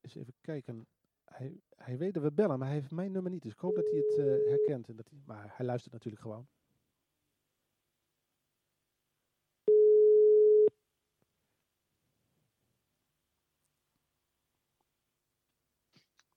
eens 0.00 0.14
even 0.14 0.34
kijken. 0.40 0.86
Hij, 1.24 1.60
hij 1.76 1.98
weet 1.98 2.14
dat 2.14 2.22
we 2.22 2.32
bellen, 2.32 2.58
maar 2.58 2.68
hij 2.68 2.76
heeft 2.76 2.90
mijn 2.90 3.12
nummer 3.12 3.30
niet. 3.30 3.42
Dus 3.42 3.52
ik 3.52 3.58
hoop 3.58 3.74
dat 3.74 3.86
hij 3.86 3.96
het 3.96 4.18
eh, 4.18 4.48
herkent. 4.48 4.88
En 4.88 4.96
dat 4.96 5.08
hij, 5.08 5.18
maar 5.24 5.52
hij 5.56 5.66
luistert 5.66 5.92
natuurlijk 5.92 6.22
gewoon. 6.22 6.46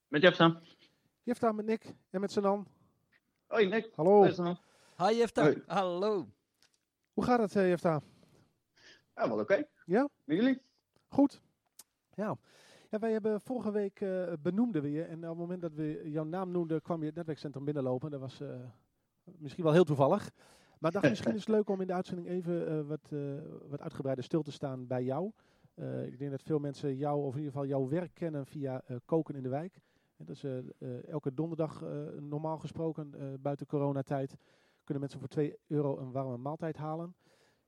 Met 0.07 0.21
Jefta. 0.21 0.61
Jefta 1.23 1.51
met 1.51 1.65
Nick 1.65 1.95
en 2.09 2.21
met 2.21 2.31
Sanan. 2.31 2.67
Hoi 3.47 3.67
Nick. 3.67 3.91
Hallo. 3.95 4.23
Hi 4.97 5.15
Jefta, 5.15 5.41
Hoi. 5.41 5.63
hallo. 5.65 6.27
Hoe 7.19 7.27
gaat 7.27 7.39
het, 7.39 7.55
eh, 7.55 7.69
Jefta? 7.69 8.01
Ja, 9.15 9.27
wel 9.27 9.39
oké. 9.39 9.63
Ja? 9.85 10.09
Met 10.23 10.37
jullie? 10.37 10.61
Goed. 11.07 11.41
Ja. 12.13 12.37
ja, 12.89 12.99
wij 12.99 13.11
hebben 13.11 13.41
vorige 13.41 13.71
week 13.71 14.01
eh 14.01 14.33
benoemden 14.41 14.81
we 14.81 14.91
je. 14.91 15.03
En 15.03 15.17
op 15.17 15.29
het 15.29 15.37
moment 15.37 15.61
dat 15.61 15.73
we 15.73 16.01
jouw 16.05 16.23
naam 16.23 16.51
noemden, 16.51 16.81
kwam 16.81 16.99
je 16.99 17.05
het 17.05 17.15
netwerkcentrum 17.15 17.65
binnenlopen. 17.65 18.11
Dat 18.11 18.19
was 18.19 18.41
eh, 18.41 18.49
misschien 19.37 19.63
wel 19.63 19.73
heel 19.73 19.83
toevallig. 19.83 20.31
Maar 20.79 20.91
dacht, 20.91 21.09
misschien 21.09 21.33
is 21.33 21.39
het 21.39 21.49
leuk 21.49 21.69
om 21.69 21.81
in 21.81 21.87
de 21.87 21.93
uitzending 21.93 22.27
even 22.27 22.87
wat, 22.87 23.09
wat 23.69 23.81
uitgebreider 23.81 24.23
stil 24.23 24.41
te 24.41 24.51
staan 24.51 24.87
bij 24.87 25.03
jou. 25.03 25.31
Ik 26.05 26.19
denk 26.19 26.31
dat 26.31 26.43
veel 26.43 26.59
mensen 26.59 26.95
jou, 26.95 27.23
of 27.23 27.31
in 27.33 27.37
ieder 27.37 27.51
geval 27.51 27.67
jouw 27.67 27.87
werk 27.87 28.13
kennen 28.13 28.45
via 28.45 28.83
Koken 29.05 29.35
in 29.35 29.43
de 29.43 29.49
Wijk. 29.49 29.79
En 30.17 30.25
dat 30.25 30.35
is 30.35 30.43
elke 31.07 31.33
donderdag, 31.33 31.83
normaal 32.19 32.57
gesproken, 32.57 33.13
buiten 33.41 33.65
coronatijd, 33.65 34.37
kunnen 34.89 35.09
mensen 35.09 35.19
voor 35.19 35.43
2 35.43 35.59
euro 35.67 35.97
een 35.97 36.11
warme 36.11 36.37
maaltijd 36.37 36.77
halen. 36.77 37.15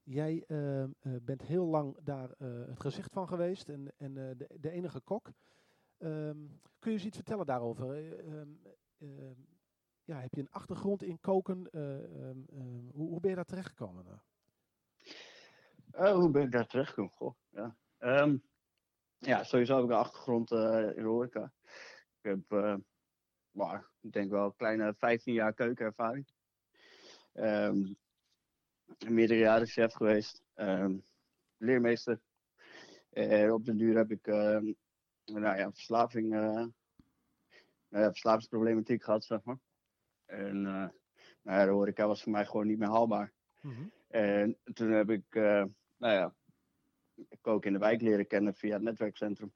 Jij 0.04 0.44
eh, 0.48 0.84
eh, 0.84 0.90
bent 1.22 1.42
heel 1.42 1.66
lang 1.66 1.98
daar 2.04 2.32
eh, 2.38 2.48
het 2.68 2.80
gezicht 2.80 3.14
van 3.14 3.28
geweest 3.28 3.70
en, 3.70 3.94
en 3.98 4.18
eh, 4.18 4.38
de, 4.38 4.50
de 4.60 4.70
enige 4.70 5.00
kok. 5.00 5.32
Ehm, 5.98 6.38
kun 6.80 6.92
je 6.92 6.98
eens 6.98 7.06
iets 7.06 7.16
vertellen 7.16 7.46
daarover? 7.46 7.92
Eh, 7.92 8.20
ehm, 8.20 8.50
ehm, 8.98 9.40
ja, 10.04 10.20
heb 10.20 10.34
je 10.34 10.42
een 10.42 10.52
achtergrond 10.52 11.04
in 11.04 11.20
koken? 11.20 11.70
Ehm, 11.72 12.42
ehm, 12.50 12.90
hoe, 12.92 13.10
hoe 13.10 13.20
ben 13.20 13.30
je 13.30 13.36
daar 13.36 13.46
terechtgekomen? 13.46 14.22
hoe 15.92 16.32
ben 16.32 16.44
ik 16.44 16.52
daar 16.52 16.68
terechtgekomen? 16.68 17.14
Goh, 17.14 17.36
ja. 17.50 17.76
Ehm, 17.98 18.38
ja, 19.18 19.44
sowieso 19.44 19.76
heb 19.76 19.84
ik 19.84 19.90
een 19.90 19.96
achtergrond 19.96 20.52
in 20.96 21.04
horeca. 21.04 21.54
Ik 22.22 22.30
heb, 22.48 22.80
maar, 23.52 23.90
ik 24.00 24.12
denk 24.12 24.32
wel 24.32 24.46
een 24.46 24.56
kleine 24.56 24.94
15 24.94 25.34
jaar 25.34 25.54
keukenervaring. 25.54 26.26
Meerdere 29.08 29.40
jaren 29.40 29.68
chef 29.68 29.94
geweest. 29.94 30.44
Ehm, 30.54 30.98
leermeester. 31.58 32.20
En 33.10 33.52
op 33.52 33.66
den 33.66 33.78
duur 33.78 33.98
heb 33.98 34.12
ik 34.12 34.28
ehm, 34.28 34.74
nou 35.26 35.58
ja, 35.58 35.72
verslaving, 35.72 36.34
eh, 36.34 36.66
nou 37.88 38.06
verslavingsproblematiek 38.06 39.04
gehad, 39.04 39.24
zeg 39.24 39.44
maar. 39.44 39.60
En 40.26 40.66
eh, 40.66 40.90
nou 41.42 41.60
ja, 41.60 41.66
de 41.66 41.72
horeca 41.72 42.08
was 42.08 42.24
voor 42.24 42.32
mij 42.32 42.46
gewoon 42.46 42.68
niet 42.68 42.78
meer 42.78 42.90
haalbaar. 42.90 43.34
En 44.08 44.58
toen 44.74 44.92
heb 44.92 45.10
ik, 45.10 45.24
eh, 45.30 45.66
nou 45.98 46.14
ja, 46.14 46.36
koken 47.42 47.68
in 47.68 47.74
de 47.74 47.80
wijk 47.80 48.02
leren 48.02 48.28
kennen 48.28 48.56
via 48.56 48.74
het 48.74 48.82
netwerkcentrum. 48.82 49.54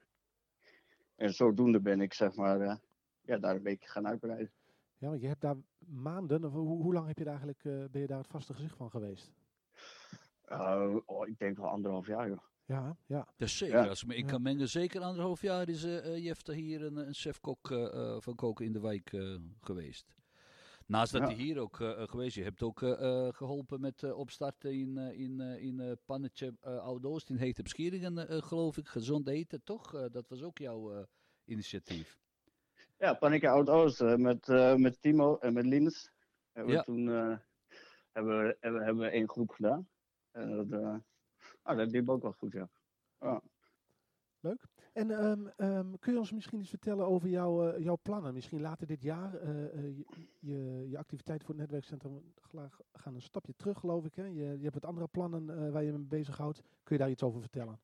En 1.15 1.33
zodoende 1.33 1.81
ben 1.81 2.01
ik, 2.01 2.13
zeg 2.13 2.35
maar, 2.35 2.61
eh, 2.61 2.75
ja, 3.21 3.37
daar 3.37 3.55
een 3.55 3.63
beetje 3.63 3.89
gaan 3.89 4.07
uitbreiden. 4.07 4.51
Ja, 4.97 5.09
want 5.09 5.21
je 5.21 5.27
hebt 5.27 5.41
daar 5.41 5.55
maanden, 5.85 6.43
of 6.45 6.51
hoe, 6.53 6.81
hoe 6.83 6.93
lang 6.93 7.07
heb 7.07 7.17
je 7.17 7.23
daar 7.23 7.33
eigenlijk, 7.43 7.63
eh, 7.63 7.91
ben 7.91 8.01
je 8.01 8.07
daar 8.07 8.17
het 8.17 8.27
vaste 8.27 8.53
gezicht 8.53 8.75
van 8.75 8.89
geweest? 8.89 9.33
Eh, 10.41 10.95
oh, 11.05 11.27
ik 11.27 11.39
denk 11.39 11.57
wel 11.57 11.67
anderhalf 11.69 12.07
jaar, 12.07 12.27
joh. 12.29 12.39
Ja, 12.65 12.97
ja. 13.05 13.27
Dus 13.37 13.57
zeker, 13.57 13.75
Ja. 13.83 13.87
als 13.87 14.03
ik 14.03 14.17
Ja. 14.17 14.25
kan 14.25 14.41
mengen, 14.41 14.69
zeker 14.69 15.01
anderhalf 15.01 15.41
jaar 15.41 15.69
is 15.69 15.81
Jefta 16.23 16.53
hier 16.53 16.83
een, 16.83 16.95
een 16.97 17.13
chefkok 17.13 17.71
eh, 17.71 17.85
eh, 17.85 18.21
van 18.21 18.35
Koken 18.35 18.65
in 18.65 18.73
de 18.73 18.79
Wijk 18.79 19.13
eh, 19.13 19.35
geweest. 19.61 20.15
Naast 20.87 21.11
dat 21.11 21.21
Ja. 21.21 21.27
hij 21.27 21.35
hier 21.35 21.59
ook 21.59 21.75
geweest 21.77 22.27
is, 22.27 22.35
je 22.35 22.43
hebt 22.43 22.61
ook 22.63 22.81
eh, 22.81 23.27
eh, 23.27 23.33
geholpen 23.33 23.79
met 23.79 24.03
eh, 24.03 24.17
opstarten 24.17 24.73
in, 24.73 24.97
eh, 24.97 25.19
in, 25.19 25.39
eh, 25.39 25.63
in 25.63 25.79
eh, 25.79 25.91
Pannetje 26.05 26.55
uh, 26.63 26.77
Oud-Oost 26.77 27.29
in 27.29 27.35
Heet 27.35 27.59
op 27.59 27.67
Schieringen, 27.67 28.27
eh, 28.27 28.41
geloof 28.41 28.77
ik. 28.77 28.87
Gezond 28.87 29.27
eten, 29.27 29.63
toch? 29.63 29.93
Eh, 29.93 30.05
dat 30.11 30.27
was 30.27 30.41
ook 30.43 30.57
jouw 30.57 30.93
eh, 30.93 31.03
initiatief. 31.45 32.19
Ja, 32.97 33.13
Panneke 33.13 33.49
Oud-Oost 33.49 34.01
eh, 34.01 34.15
met, 34.15 34.49
eh, 34.49 34.75
met 34.75 35.01
Timo 35.01 35.37
en 35.37 35.53
met 35.53 35.65
Linus. 35.65 36.11
Hebben 36.51 36.73
Ja. 36.73 36.79
we 36.79 36.85
toen 36.85 37.09
eh, 37.09 37.37
hebben, 38.11 38.37
we, 38.43 38.57
hebben, 38.59 38.83
hebben 38.83 39.03
we 39.03 39.09
één 39.09 39.29
groep 39.29 39.49
gedaan. 39.51 39.87
En 40.31 40.55
dat, 40.55 40.81
eh, 40.81 40.95
ah, 41.61 41.77
dat 41.77 41.91
liep 41.91 42.09
ook 42.09 42.21
wel 42.21 42.31
goed, 42.31 42.53
ja. 42.53 42.69
ja. 43.19 43.41
En 44.93 45.11
ehm, 45.11 45.47
ehm, 45.57 45.93
kun 45.99 46.13
je 46.13 46.19
ons 46.19 46.31
misschien 46.31 46.59
iets 46.59 46.69
vertellen 46.69 47.05
over 47.07 47.29
jouw, 47.29 47.69
eh, 47.71 47.83
jouw 47.83 47.97
plannen? 48.01 48.33
Misschien 48.33 48.61
later 48.61 48.87
dit 48.87 49.01
jaar. 49.01 49.33
eh, 49.35 49.63
eh, 49.65 49.97
je, 49.97 50.05
je, 50.39 50.89
je 50.89 50.97
activiteit 50.97 51.41
voor 51.41 51.49
het 51.49 51.59
netwerkcentrum 51.59 52.33
gaan 52.93 53.15
een 53.15 53.21
stapje 53.21 53.53
terug, 53.55 53.79
geloof 53.79 54.05
ik. 54.05 54.15
Hè? 54.15 54.23
Je, 54.25 54.33
je 54.57 54.61
hebt 54.61 54.73
wat 54.73 54.85
andere 54.85 55.07
plannen 55.07 55.49
eh, 55.65 55.71
waar 55.71 55.83
je 55.83 55.91
mee 55.91 56.01
bezighoudt. 56.07 56.61
Kun 56.83 56.95
je 56.95 57.01
daar 57.01 57.09
iets 57.11 57.23
over 57.23 57.41
vertellen? 57.41 57.79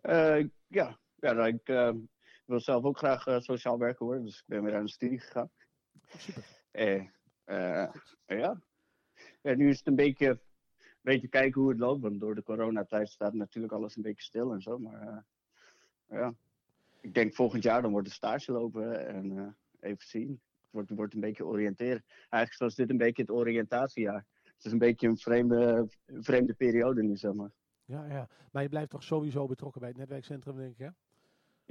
Eh, 0.00 0.46
ja, 0.66 0.98
ja 1.14 1.32
nou, 1.32 1.46
ik 1.48 1.68
eh, 1.68 1.92
wil 2.50 2.60
zelf 2.60 2.84
ook 2.84 2.98
graag 2.98 3.26
eh, 3.26 3.40
sociaal 3.40 3.78
werker 3.78 4.06
worden. 4.06 4.24
Dus 4.24 4.38
ik 4.38 4.44
ben 4.46 4.62
weer 4.62 4.74
aan 4.74 4.84
de 4.84 4.90
studie 4.90 5.18
gegaan. 5.18 5.50
Super. 6.16 6.44
Eh, 6.70 7.06
eh, 7.44 7.92
ja. 8.26 8.60
ja, 9.42 9.54
nu 9.54 9.68
is 9.68 9.78
het 9.78 9.86
een 9.86 9.94
beetje, 9.94 10.28
een 10.28 11.00
beetje 11.02 11.28
kijken 11.28 11.60
hoe 11.60 11.70
het 11.70 11.78
loopt. 11.78 12.02
Want 12.02 12.20
door 12.20 12.34
de 12.34 12.42
coronatijd 12.42 13.08
staat 13.08 13.34
natuurlijk 13.34 13.72
alles 13.72 13.96
een 13.96 14.02
beetje 14.02 14.22
stil 14.22 14.52
en 14.52 14.60
zo. 14.60 14.78
Maar 14.78 15.24
ja, 16.08 16.34
ik 17.00 17.14
denk 17.14 17.34
volgend 17.34 17.62
jaar 17.62 17.82
dan 17.82 17.90
wordt 17.90 18.06
de 18.06 18.14
stage 18.14 18.52
lopen 18.52 19.06
en 19.06 19.56
even 19.80 20.06
zien. 20.06 20.30
Het 20.30 20.70
wordt, 20.70 20.90
wordt 20.90 21.14
een 21.14 21.20
beetje 21.20 21.46
oriënteren. 21.46 22.04
Eigenlijk 22.08 22.52
zoals 22.52 22.74
dit 22.74 22.90
een 22.90 22.96
beetje 22.96 23.22
het 23.22 23.30
oriëntatiejaar. 23.30 24.26
Het 24.42 24.64
is 24.64 24.72
een 24.72 24.78
beetje 24.78 25.08
een 25.08 25.18
vreemde, 25.18 25.88
vreemde 26.06 26.54
periode 26.54 27.02
nu, 27.02 27.16
zeg 27.16 27.32
maar. 27.32 27.50
Ja, 27.84 28.06
ja. 28.06 28.28
Maar 28.52 28.62
je 28.62 28.68
blijft 28.68 28.90
toch 28.90 29.02
sowieso 29.02 29.46
betrokken 29.46 29.80
bij 29.80 29.90
het 29.90 29.98
netwerkcentrum, 29.98 30.56
denk 30.56 30.72
ik, 30.72 30.78
hè? 30.78 30.88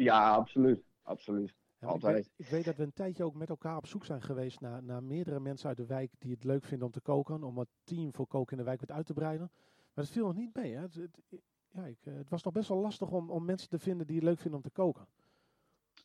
Ja, 0.03 0.29
absoluut. 0.35 0.83
Absoluut. 1.01 1.55
Ja, 1.79 1.93
ik 1.93 2.01
weet, 2.01 2.31
ik 2.35 2.45
weet 2.47 2.65
dat 2.65 2.75
we 2.75 2.83
een 2.83 2.93
tijdje 2.93 3.23
ook 3.23 3.33
met 3.35 3.49
elkaar 3.49 3.77
op 3.77 3.85
zoek 3.87 4.05
zijn 4.05 4.21
geweest 4.21 4.59
naar, 4.59 4.83
naar 4.83 5.03
meerdere 5.03 5.39
mensen 5.39 5.67
uit 5.67 5.77
de 5.77 5.85
wijk 5.85 6.11
die 6.19 6.31
het 6.31 6.43
leuk 6.43 6.63
vinden 6.63 6.87
om 6.87 6.93
te 6.93 7.01
koken. 7.01 7.43
Om 7.43 7.57
het 7.57 7.67
team 7.83 8.13
voor 8.13 8.27
koken 8.27 8.51
in 8.51 8.57
de 8.57 8.63
wijk 8.69 8.79
wat 8.79 8.91
uit 8.91 9.05
te 9.05 9.13
breiden. 9.13 9.51
Maar 9.93 10.03
het 10.03 10.09
viel 10.13 10.25
nog 10.25 10.35
niet 10.35 10.55
mee. 10.55 10.73
Hè? 10.73 10.81
Het, 10.81 10.95
het- 10.95 11.41
ja, 11.71 11.85
ik, 11.85 11.97
eh, 12.03 12.13
het 12.13 12.29
was 12.29 12.43
nog 12.43 12.53
best 12.53 12.69
wel 12.69 12.77
lastig 12.77 13.11
om, 13.11 13.29
om 13.29 13.45
mensen 13.45 13.69
te 13.69 13.79
vinden 13.79 14.07
die 14.07 14.15
het 14.15 14.25
leuk 14.25 14.39
vinden 14.39 14.55
om 14.59 14.65
te 14.65 14.71
koken. 14.71 15.07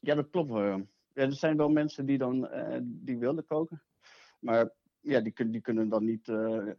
Ja, 0.01 0.15
dat 0.15 0.31
klopt. 0.31 0.51
ja. 0.53 0.81
Er 1.13 1.33
zijn 1.33 1.57
wel 1.57 1.69
mensen 1.69 2.07
die 2.07 2.19
dan 2.19 2.49
eh, 2.49 2.79
die 2.83 3.19
willen 3.19 3.47
koken. 3.47 3.83
Maar 4.41 4.71
ja, 5.01 5.21
die, 5.21 5.51
die 5.51 5.61
kunnen 5.61 5.89
dan 5.89 6.05
niet, 6.05 6.29
eh, 6.29 6.71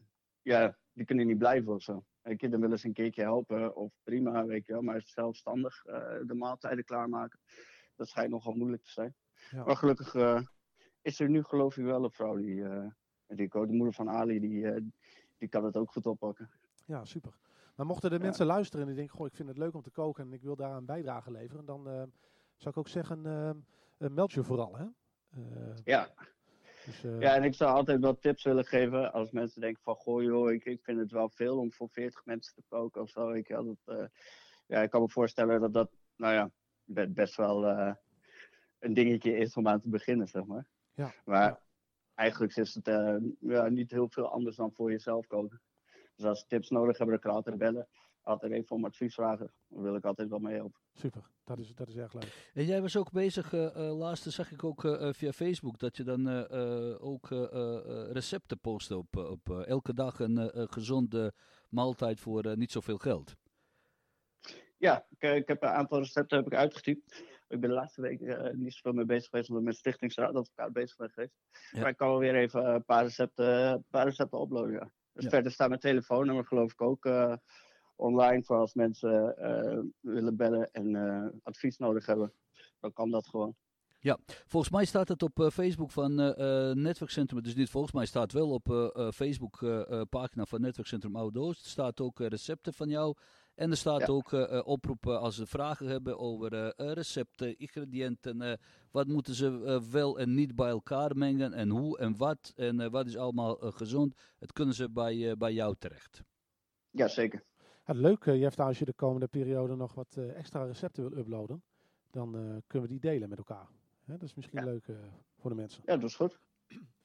ja, 0.41 0.77
die 0.93 1.05
kunnen 1.05 1.27
niet 1.27 1.37
blijven 1.37 1.73
of 1.73 1.81
zo. 1.81 2.03
Je, 2.37 2.49
dan 2.49 2.59
willen 2.61 2.79
ze 2.79 2.87
een 2.87 2.93
keertje 2.93 3.21
helpen 3.21 3.75
of 3.75 3.93
prima, 4.03 4.45
weet 4.45 4.65
je 4.65 4.73
wel. 4.73 4.81
Maar 4.81 5.01
zelfstandig 5.01 5.85
eh, 5.85 6.17
de 6.25 6.33
maaltijden 6.33 6.83
klaarmaken, 6.83 7.39
dat 7.95 8.07
schijnt 8.07 8.31
nogal 8.31 8.53
moeilijk 8.53 8.83
te 8.83 8.91
zijn. 8.91 9.15
Ja. 9.51 9.63
Maar 9.65 9.75
gelukkig 9.75 10.15
eh, 10.15 10.41
is 11.01 11.19
er 11.19 11.29
nu 11.29 11.43
geloof 11.43 11.77
ik 11.77 11.83
wel 11.85 12.03
een 12.03 12.11
vrouw 12.11 12.35
die, 12.35 12.63
eh 12.67 12.87
die 13.27 13.47
kookt. 13.47 13.67
De 13.69 13.75
moeder 13.75 13.93
van 13.93 14.09
Ali, 14.09 14.39
die, 14.39 14.91
die 15.37 15.49
kan 15.49 15.63
het 15.65 15.77
ook 15.77 15.91
goed 15.91 16.05
oppakken. 16.05 16.49
Ja, 16.85 17.05
super. 17.05 17.37
Maar 17.75 17.85
mochten 17.85 18.09
de 18.09 18.15
Ja. 18.15 18.21
mensen 18.21 18.45
luisteren 18.45 18.81
en 18.81 18.87
die 18.87 18.95
denken, 18.97 19.15
goh, 19.17 19.25
ik 19.27 19.35
vind 19.35 19.47
het 19.49 19.57
leuk 19.57 19.73
om 19.73 19.81
te 19.81 19.89
koken 19.91 20.25
en 20.25 20.33
ik 20.33 20.41
wil 20.41 20.55
daar 20.55 20.75
een 20.75 20.85
bijdrage 20.85 21.31
leveren, 21.31 21.65
dan 21.65 21.83
zou 22.55 22.69
ik 22.69 22.77
ook 22.77 22.87
zeggen, 22.87 23.25
eh, 23.97 24.09
meld 24.09 24.31
je 24.31 24.43
vooral. 24.43 24.77
Hè? 24.77 24.85
Ja, 25.83 26.13
dus, 26.85 27.03
eh, 27.03 27.19
Ja, 27.19 27.35
en 27.35 27.43
ik 27.43 27.53
zou 27.53 27.71
altijd 27.75 27.99
wel 28.01 28.19
tips 28.19 28.43
willen 28.43 28.65
geven 28.65 29.13
als 29.13 29.31
mensen 29.31 29.61
denken 29.61 29.81
van, 29.83 29.95
goh 29.95 30.23
joh, 30.23 30.51
ik, 30.51 30.65
ik 30.65 30.83
vind 30.83 30.99
het 30.99 31.11
wel 31.11 31.29
veel 31.29 31.57
om 31.57 31.71
voor 31.71 31.89
40 31.89 32.25
mensen 32.25 32.53
te 32.53 32.63
koken 32.67 33.01
of 33.01 33.09
zo. 33.09 33.29
Ik, 33.31 33.47
dat, 33.47 33.77
eh, 33.85 34.05
ja, 34.67 34.81
ik 34.81 34.89
kan 34.89 35.01
me 35.01 35.09
voorstellen 35.09 35.61
dat 35.61 35.73
dat, 35.73 35.91
nou 36.15 36.33
ja, 36.33 36.51
be- 36.83 37.09
best 37.09 37.35
wel 37.35 37.65
eh, 37.67 37.93
een 38.79 38.93
dingetje 38.93 39.37
is 39.37 39.55
om 39.55 39.67
aan 39.67 39.81
te 39.81 39.89
beginnen, 39.89 40.27
zeg 40.27 40.45
maar. 40.45 40.65
Ja, 40.93 41.13
Maar 41.25 41.47
ja. 41.49 41.61
eigenlijk 42.13 42.55
is 42.55 42.73
het 42.73 42.85
ja, 43.39 43.67
niet 43.69 43.91
heel 43.91 44.09
veel 44.09 44.31
anders 44.31 44.55
dan 44.55 44.71
voor 44.73 44.91
jezelf 44.91 45.27
koken. 45.27 45.61
Dus 46.15 46.25
als 46.25 46.39
ze 46.39 46.45
tips 46.47 46.69
nodig 46.69 46.97
hebben, 46.97 47.19
dan 47.19 47.19
kan 47.19 47.31
ik 47.31 47.37
altijd 47.37 47.57
bellen. 47.57 47.87
Altijd 48.21 48.51
even 48.51 48.75
om 48.75 48.85
advies 48.85 49.13
vragen. 49.13 49.51
Dan 49.67 49.81
wil 49.81 49.95
ik 49.95 50.05
altijd 50.05 50.29
wel 50.29 50.39
mee 50.39 50.55
helpen. 50.55 50.79
Super, 50.97 51.21
dat 51.43 51.59
is, 51.59 51.73
dat 51.75 51.87
is 51.87 51.95
erg 51.95 52.13
leuk. 52.13 52.51
En 52.53 52.65
jij 52.65 52.81
was 52.81 52.97
ook 52.97 53.11
bezig, 53.11 53.53
eh 53.53 53.65
eh, 53.87 53.97
laatste 53.97 54.31
zag 54.31 54.51
ik 54.51 54.63
ook 54.63 54.85
eh, 54.85 55.13
via 55.13 55.31
Facebook, 55.31 55.79
dat 55.79 55.97
je 55.97 56.03
dan 56.03 56.27
eh, 56.27 56.91
eh, 56.91 57.03
ook 57.03 57.31
eh, 57.31 57.43
eh, 57.43 58.11
recepten 58.11 58.59
post 58.59 58.91
op, 58.91 59.15
op 59.17 59.49
eh, 59.49 59.67
elke 59.67 59.93
dag 59.93 60.19
een 60.19 60.51
gezonde 60.69 61.33
maaltijd 61.69 62.19
voor 62.19 62.57
niet 62.57 62.71
zoveel 62.71 62.97
geld. 62.97 63.35
Ja, 64.77 65.05
ik, 65.09 65.21
ik 65.35 65.47
heb 65.47 65.63
een 65.63 65.69
aantal 65.69 65.99
recepten 65.99 66.37
heb 66.37 66.47
ik 66.47 66.53
uitgetypt. 66.53 67.23
Ik 67.47 67.59
ben 67.59 67.69
de 67.69 67.75
laatste 67.75 68.01
week 68.01 68.19
niet 68.55 68.73
zoveel 68.73 68.93
mee 68.93 69.05
bezig 69.05 69.29
geweest, 69.29 69.47
omdat 69.49 69.63
ik 69.63 69.69
met 69.69 69.77
Stichtingsraadadvocaat 69.77 70.73
bezig 70.73 70.95
ben 70.97 71.09
geweest. 71.09 71.33
Ja. 71.71 71.79
Maar 71.79 71.89
ik 71.89 71.97
kan 71.97 72.09
wel 72.09 72.19
weer 72.19 72.35
even 72.35 72.73
een 72.73 72.85
paar 72.85 73.03
recepten, 73.03 73.45
een 73.71 73.85
paar 73.89 74.05
recepten 74.05 74.41
uploaden, 74.41 74.71
ja. 74.73 74.91
Dus 75.13 75.23
Ja. 75.23 75.29
verder 75.29 75.51
staat 75.51 75.67
mijn 75.67 75.79
telefoonnummer 75.79 76.45
geloof 76.45 76.71
ik 76.71 76.81
ook 76.81 77.05
eh, 77.05 77.35
online 77.95 78.43
voor 78.43 78.57
als 78.57 78.73
mensen 78.73 79.37
eh, 79.37 79.79
willen 79.99 80.35
bellen 80.35 80.71
en 80.71 80.95
eh, 80.95 81.27
advies 81.43 81.77
nodig 81.77 82.05
hebben. 82.05 82.33
Dan 82.79 82.93
kan 82.93 83.11
dat 83.11 83.27
gewoon. 83.27 83.55
Volgens 84.47 84.71
mij 84.71 84.85
staat 84.85 85.07
het 85.07 85.23
op 85.23 85.39
eh, 85.39 85.49
Facebook 85.49 85.91
van 85.91 86.19
eh, 86.19 86.71
Netwerkcentrum, 86.71 87.41
dus 87.43 87.55
niet 87.55 87.69
volgens 87.69 87.93
mij, 87.93 88.05
staat 88.05 88.31
wel 88.31 88.49
op 88.51 88.71
eh, 88.71 89.11
Facebook 89.11 89.59
pagina 90.09 90.45
van 90.45 90.61
Netwerkcentrum 90.61 91.15
Oude-Oost. 91.15 91.63
Er 91.63 91.69
staat 91.69 91.99
ook 91.99 92.19
recepten 92.19 92.73
van 92.73 92.89
jou. 92.89 93.15
En 93.55 93.71
er 93.71 93.77
staat 93.77 93.99
Ja. 93.99 94.07
ook 94.07 94.31
oproepen 94.65 95.19
als 95.19 95.35
ze 95.35 95.45
vragen 95.45 95.87
hebben 95.87 96.17
over 96.19 96.73
recepten, 96.93 97.57
ingrediënten. 97.57 98.59
wat 98.91 99.07
moeten 99.07 99.33
ze 99.35 99.81
wel 99.91 100.19
en 100.19 100.33
niet 100.33 100.55
bij 100.55 100.69
elkaar 100.69 101.17
mengen 101.17 101.53
en 101.53 101.69
hoe 101.69 101.97
en 101.97 102.17
wat. 102.17 102.53
En 102.55 102.91
wat 102.91 103.05
is 103.05 103.17
allemaal 103.17 103.55
gezond. 103.55 104.15
Het 104.39 104.51
kunnen 104.53 104.75
ze 104.75 104.89
bij, 104.89 105.37
bij 105.37 105.53
jou 105.53 105.75
terecht. 105.79 106.23
Ja, 106.89 107.07
zeker. 107.07 107.43
Ja, 107.85 107.93
leuk, 107.93 108.23
Jefta, 108.25 108.65
als 108.65 108.79
je 108.79 108.85
de 108.85 108.93
komende 108.93 109.27
periode 109.27 109.75
nog 109.75 109.93
wat 109.93 110.15
eh, 110.17 110.37
extra 110.37 110.63
recepten 110.65 111.09
wil 111.09 111.19
uploaden, 111.19 111.63
dan 112.11 112.35
eh, 112.35 112.41
kunnen 112.67 112.87
we 112.89 112.93
die 112.99 113.09
delen 113.11 113.29
met 113.29 113.37
elkaar. 113.37 113.67
Hè, 114.05 114.13
dat 114.13 114.21
is 114.21 114.33
misschien 114.35 114.59
Ja. 114.59 114.65
leuk 114.65 114.87
eh, 114.87 114.95
voor 115.39 115.49
de 115.49 115.55
mensen. 115.55 115.81
Ja, 115.85 115.95
dat 115.97 116.09
is 116.09 116.15
goed. 116.15 116.39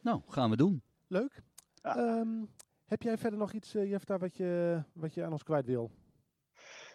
Nou, 0.00 0.20
gaan 0.28 0.50
we 0.50 0.56
doen. 0.56 0.82
Leuk. 1.06 1.42
Ja. 1.74 1.96
Ehm, 1.96 2.44
heb 2.84 3.02
jij 3.02 3.18
verder 3.18 3.38
nog 3.38 3.52
iets, 3.52 3.74
uh, 3.74 3.90
Jefta, 3.90 4.18
wat 4.18 4.36
je, 4.36 4.82
wat 4.92 5.14
je 5.14 5.24
aan 5.24 5.32
ons 5.32 5.42
kwijt 5.42 5.66
wil? 5.66 5.90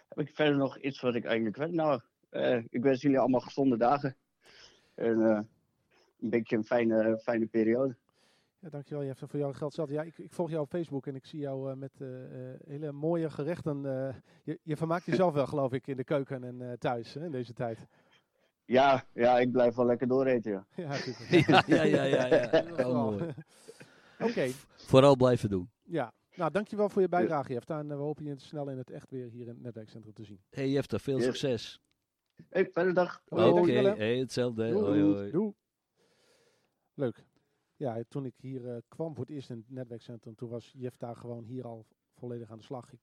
Heb 0.08 0.20
ik 0.20 0.36
verder 0.36 0.58
nog 0.58 0.78
iets 0.78 1.02
wat 1.02 1.16
ik 1.16 1.26
eigenlijk 1.26 1.56
weet? 1.58 1.72
Nou, 1.72 2.02
eh, 2.30 2.64
ik 2.70 2.82
wens 2.84 3.02
jullie 3.02 3.20
allemaal 3.20 3.40
gezonde 3.40 3.78
dagen. 3.78 4.16
En 4.96 5.22
eh, 5.22 5.40
een 6.20 6.30
beetje 6.30 6.56
een 6.56 6.64
fijne, 6.66 7.20
fijne 7.24 7.46
periode. 7.46 7.96
Ja, 8.66 8.72
dankjewel 8.72 9.04
Jefta 9.04 9.28
voor 9.28 9.40
jouw 9.40 9.54
geld 9.54 9.74
zelf. 9.74 9.90
Ja, 9.90 10.02
ik, 10.02 10.18
ik 10.18 10.34
volg 10.34 10.50
jou 10.50 10.62
op 10.62 10.70
Facebook 10.70 11.08
en 11.08 11.16
ik 11.16 11.26
zie 11.26 11.40
jou 11.40 11.70
uh, 11.70 11.76
met 11.76 11.92
uh, 12.00 12.08
uh, 12.08 12.54
hele 12.68 12.92
mooie 12.92 13.30
gerechten. 13.30 13.82
je, 14.44 14.60
je 14.64 14.78
vermaakt 14.78 15.06
jezelf 15.06 15.34
wel, 15.34 15.48
geloof 15.48 15.74
ik, 15.74 15.88
in 15.88 15.98
de 15.98 16.04
keuken 16.04 16.44
en 16.44 16.80
thuis 16.80 17.14
hè, 17.14 17.26
in 17.26 17.32
deze 17.32 17.54
tijd. 17.54 17.88
Ja, 18.66 19.06
ja, 19.14 19.40
ik 19.40 19.52
blijf 19.52 19.76
wel 19.76 19.86
lekker 19.86 20.08
dooreten, 20.08 20.52
ja. 20.52 20.66
Ja, 20.76 20.94
ja, 21.66 21.84
ja, 21.84 22.04
ja. 22.04 22.26
ja, 22.26 22.52
ja. 22.78 22.88
Mooi. 22.94 23.16
Oké. 24.20 24.30
Okay. 24.30 24.52
Vooral 24.76 25.16
blijven 25.16 25.50
doen. 25.50 25.70
Ja, 25.84 26.14
nou 26.36 26.52
dankjewel 26.52 26.90
voor 26.90 27.02
je 27.02 27.10
bijdrage, 27.10 27.54
Jefta. 27.54 27.80
En 27.80 27.88
we 27.88 27.94
hopen 27.94 28.26
je 28.26 28.34
snel 28.38 28.70
in 28.70 28.78
het 28.78 28.90
echt 28.90 29.10
weer 29.10 29.30
hier 29.30 29.48
in 29.48 29.54
het 29.54 29.62
netwerkcentrum 29.62 30.14
te 30.14 30.24
zien. 30.24 30.40
Hey 30.50 30.70
Jefta, 30.70 30.98
veel 30.98 31.18
yes. 31.18 31.26
succes. 31.26 31.82
Hey, 32.50 32.66
fijne 32.66 32.94
dag. 32.94 33.22
Oké, 33.28 33.44
okay, 33.44 33.84
hey, 33.84 34.18
hetzelfde. 34.18 34.70
Doei. 34.70 34.84
Hoi, 34.84 35.02
hoi. 35.02 35.32
Doei. 35.32 35.54
Leuk. 36.94 37.24
Ja, 37.78 38.04
toen 38.08 38.26
ik 38.26 38.36
hier 38.38 38.66
uh, 38.66 38.78
kwam 38.88 39.16
voor 39.16 39.26
het 39.26 39.34
eerst 39.34 39.50
in 39.50 39.58
het 39.58 39.70
netwerkcentrum, 39.70 40.36
toen 40.36 40.50
was 40.50 40.72
Jefta 40.76 41.14
gewoon 41.14 41.44
hier 41.44 41.66
al 41.66 41.86
volledig 42.14 42.50
aan 42.50 42.58
de 42.58 42.64
slag. 42.64 42.92
Ik, 42.94 43.00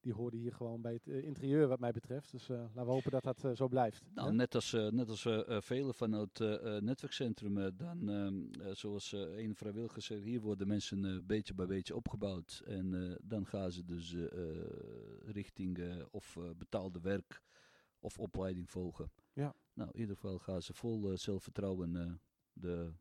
die 0.00 0.12
hoorde 0.12 0.36
hier 0.36 0.52
gewoon 0.52 0.80
bij 0.80 0.92
het 0.92 1.06
uh, 1.06 1.24
interieur 1.24 1.68
wat 1.68 1.80
mij 1.80 1.92
betreft. 1.92 2.30
Dus 2.30 2.48
uh, 2.48 2.56
laten 2.58 2.84
we 2.84 2.90
hopen 2.90 3.10
dat 3.10 3.22
dat 3.22 3.56
zo 3.56 3.68
blijft. 3.68 4.04
Nou, 4.14 4.28
hè? 4.28 4.34
net 4.34 4.54
als, 4.54 4.72
net 4.72 5.08
als 5.08 5.28
velen 5.48 5.94
vanuit 5.94 6.38
het 6.38 6.82
netwerkcentrum, 6.82 7.76
dan 7.76 8.08
ehm, 8.08 8.74
zoals 8.74 9.12
een 9.12 9.54
vrijwilliger 9.54 10.02
zegt, 10.02 10.22
hier 10.22 10.40
worden 10.40 10.66
mensen 10.66 11.26
beetje 11.26 11.54
bij 11.54 11.66
beetje 11.66 11.96
opgebouwd. 11.96 12.62
En 12.66 13.18
dan 13.22 13.46
gaan 13.46 13.72
ze 13.72 13.84
dus 13.84 14.16
richting 15.24 16.04
of 16.10 16.38
betaalde 16.56 17.00
werk 17.00 17.42
of 17.98 18.18
opleiding 18.18 18.70
volgen. 18.70 19.10
Ja. 19.32 19.54
Nou, 19.72 19.90
in 19.92 20.00
ieder 20.00 20.14
geval 20.14 20.38
gaan 20.38 20.62
ze 20.62 20.74
vol 20.74 21.16
zelfvertrouwen 21.16 22.20
de, 22.52 22.92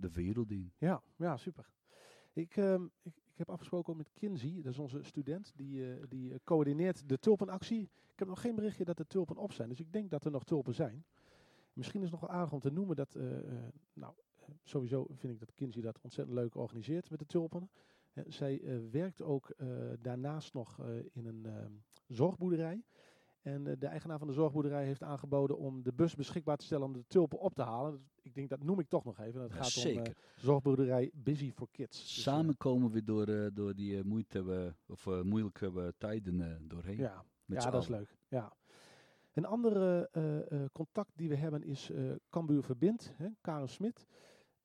de 0.00 0.10
wereld 0.10 0.50
in. 0.50 0.72
Ja, 0.78 1.02
ja 1.16 1.36
super. 1.36 1.70
Ik, 2.32 2.56
uh, 2.56 2.74
ik, 3.02 3.14
ik, 3.16 3.38
heb 3.38 3.50
afgesproken 3.50 3.96
met 3.96 4.12
Kinsey, 4.12 4.60
dat 4.62 4.72
is 4.72 4.78
onze 4.78 5.02
student, 5.02 5.52
die, 5.56 5.80
uh, 5.80 6.04
die 6.08 6.30
uh, 6.30 6.36
coördineert 6.44 7.08
de 7.08 7.18
tulpenactie. 7.18 7.82
Ik 7.82 8.18
heb 8.18 8.28
nog 8.28 8.40
geen 8.40 8.54
berichtje 8.54 8.84
dat 8.84 8.98
er 8.98 9.06
tulpen 9.06 9.36
op 9.36 9.52
zijn, 9.52 9.68
dus 9.68 9.80
ik 9.80 9.92
denk 9.92 10.10
dat 10.10 10.24
er 10.24 10.30
nog 10.30 10.44
tulpen 10.44 10.74
zijn. 10.74 11.04
Misschien 11.72 12.02
is 12.02 12.10
het 12.10 12.20
nog 12.20 12.30
wel 12.30 12.38
aardig 12.38 12.52
om 12.52 12.60
te 12.60 12.70
noemen 12.70 12.96
dat, 12.96 13.14
uh, 13.14 13.38
nou, 13.92 14.14
sowieso 14.62 15.06
vind 15.10 15.32
ik 15.32 15.38
dat 15.38 15.54
Kinsey 15.54 15.82
dat 15.82 16.00
ontzettend 16.00 16.36
leuk 16.36 16.54
organiseert 16.54 17.10
met 17.10 17.18
de 17.18 17.26
tulpen. 17.26 17.70
zij 18.26 18.80
werkt 18.90 19.22
ook 19.22 19.54
daarnaast 20.00 20.52
nog 20.52 20.80
in 21.12 21.26
een 21.26 21.46
ehm, 21.46 21.72
zorgboerderij. 22.06 22.84
En 23.42 23.66
uh, 23.66 23.72
de 23.78 23.86
eigenaar 23.86 24.18
van 24.18 24.26
de 24.26 24.32
zorgboerderij 24.32 24.84
heeft 24.84 25.02
aangeboden 25.02 25.58
om 25.58 25.82
de 25.82 25.92
bus 25.92 26.14
beschikbaar 26.14 26.56
te 26.56 26.64
stellen 26.64 26.86
om 26.86 26.92
de 26.92 27.04
tulpen 27.06 27.38
op 27.38 27.54
te 27.54 27.62
halen. 27.62 28.08
Ik 28.22 28.34
denk 28.34 28.48
dat 28.48 28.62
noem 28.62 28.80
ik 28.80 28.88
toch 28.88 29.04
nog 29.04 29.18
even. 29.18 29.40
Dat 29.40 29.50
ja, 29.50 29.56
gaat 29.56 29.66
zeker. 29.66 30.00
om 30.00 30.06
uh, 30.06 30.12
zorgboerderij 30.36 31.10
Busy 31.14 31.52
for 31.52 31.68
Kids. 31.70 31.98
Dus, 31.98 32.22
Samen 32.22 32.56
komen 32.56 32.90
we 32.90 33.04
door, 33.04 33.28
uh, 33.28 33.46
door 33.52 33.74
die 33.74 34.04
moeite, 34.04 34.74
of 34.86 35.06
moeilijke 35.22 35.94
tijden 35.98 36.68
doorheen. 36.68 36.98
Ja, 36.98 37.24
ja 37.44 37.70
dat 37.70 37.82
is 37.82 37.88
leuk. 37.88 38.16
Ja. 38.28 38.52
Een 39.32 39.44
andere 39.44 40.08
eh, 40.12 40.64
contact 40.72 41.10
die 41.14 41.28
we 41.28 41.36
hebben 41.36 41.62
is 41.62 41.90
Cambuur 42.30 42.62
Verbind, 42.62 43.14
hè, 43.16 43.28
Karen 43.40 43.68
Smit. 43.68 44.06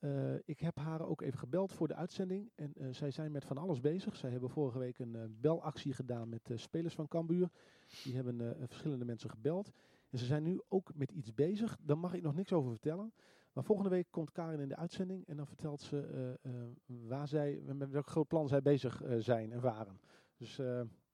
Uh, 0.05 0.35
ik 0.45 0.59
heb 0.59 0.77
haar 0.77 1.01
ook 1.01 1.21
even 1.21 1.39
gebeld 1.39 1.73
voor 1.73 1.87
de 1.87 1.95
uitzending. 1.95 2.51
En 2.55 2.73
uh, 2.77 2.87
zij 2.91 3.11
zijn 3.11 3.31
met 3.31 3.45
van 3.45 3.57
alles 3.57 3.79
bezig. 3.79 4.15
Zij 4.15 4.29
hebben 4.29 4.49
vorige 4.49 4.79
week 4.79 4.99
een 4.99 5.15
uh, 5.15 5.21
belactie 5.27 5.93
gedaan 5.93 6.29
met 6.29 6.51
spelers 6.55 6.95
van 6.95 7.07
Cambuur. 7.07 7.49
Die 8.03 8.15
hebben 8.15 8.55
verschillende 8.67 9.05
mensen 9.05 9.29
gebeld. 9.29 9.71
En 10.09 10.17
ze 10.17 10.25
zijn 10.25 10.43
nu 10.43 10.61
ook 10.67 10.91
met 10.95 11.11
iets 11.11 11.33
bezig. 11.33 11.77
Daar 11.81 11.97
mag 11.97 12.13
ik 12.13 12.21
nog 12.21 12.35
niks 12.35 12.53
over 12.53 12.71
vertellen. 12.71 13.13
Maar 13.53 13.63
volgende 13.63 13.89
week 13.89 14.07
komt 14.09 14.31
Karin 14.31 14.59
in 14.59 14.67
de 14.67 14.75
uitzending. 14.75 15.27
En 15.27 15.37
dan 15.37 15.47
vertelt 15.47 15.81
ze 15.81 16.37
waar 17.07 17.27
zij, 17.27 17.61
met 17.73 17.89
welk 17.89 18.07
groot 18.07 18.27
plan 18.27 18.47
zij 18.47 18.61
bezig 18.61 19.01
zijn 19.17 19.51
en 19.51 19.61
waren. 19.61 19.99
Dus 20.37 20.57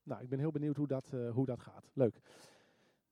nou, 0.04 0.21
ik 0.21 0.30
ben 0.30 0.39
heel 0.39 0.51
benieuwd 0.51 0.77
hoe 0.77 0.88
dat, 0.88 1.13
hoe 1.34 1.45
dat 1.45 1.60
gaat. 1.60 1.91
Leuk. 1.93 2.21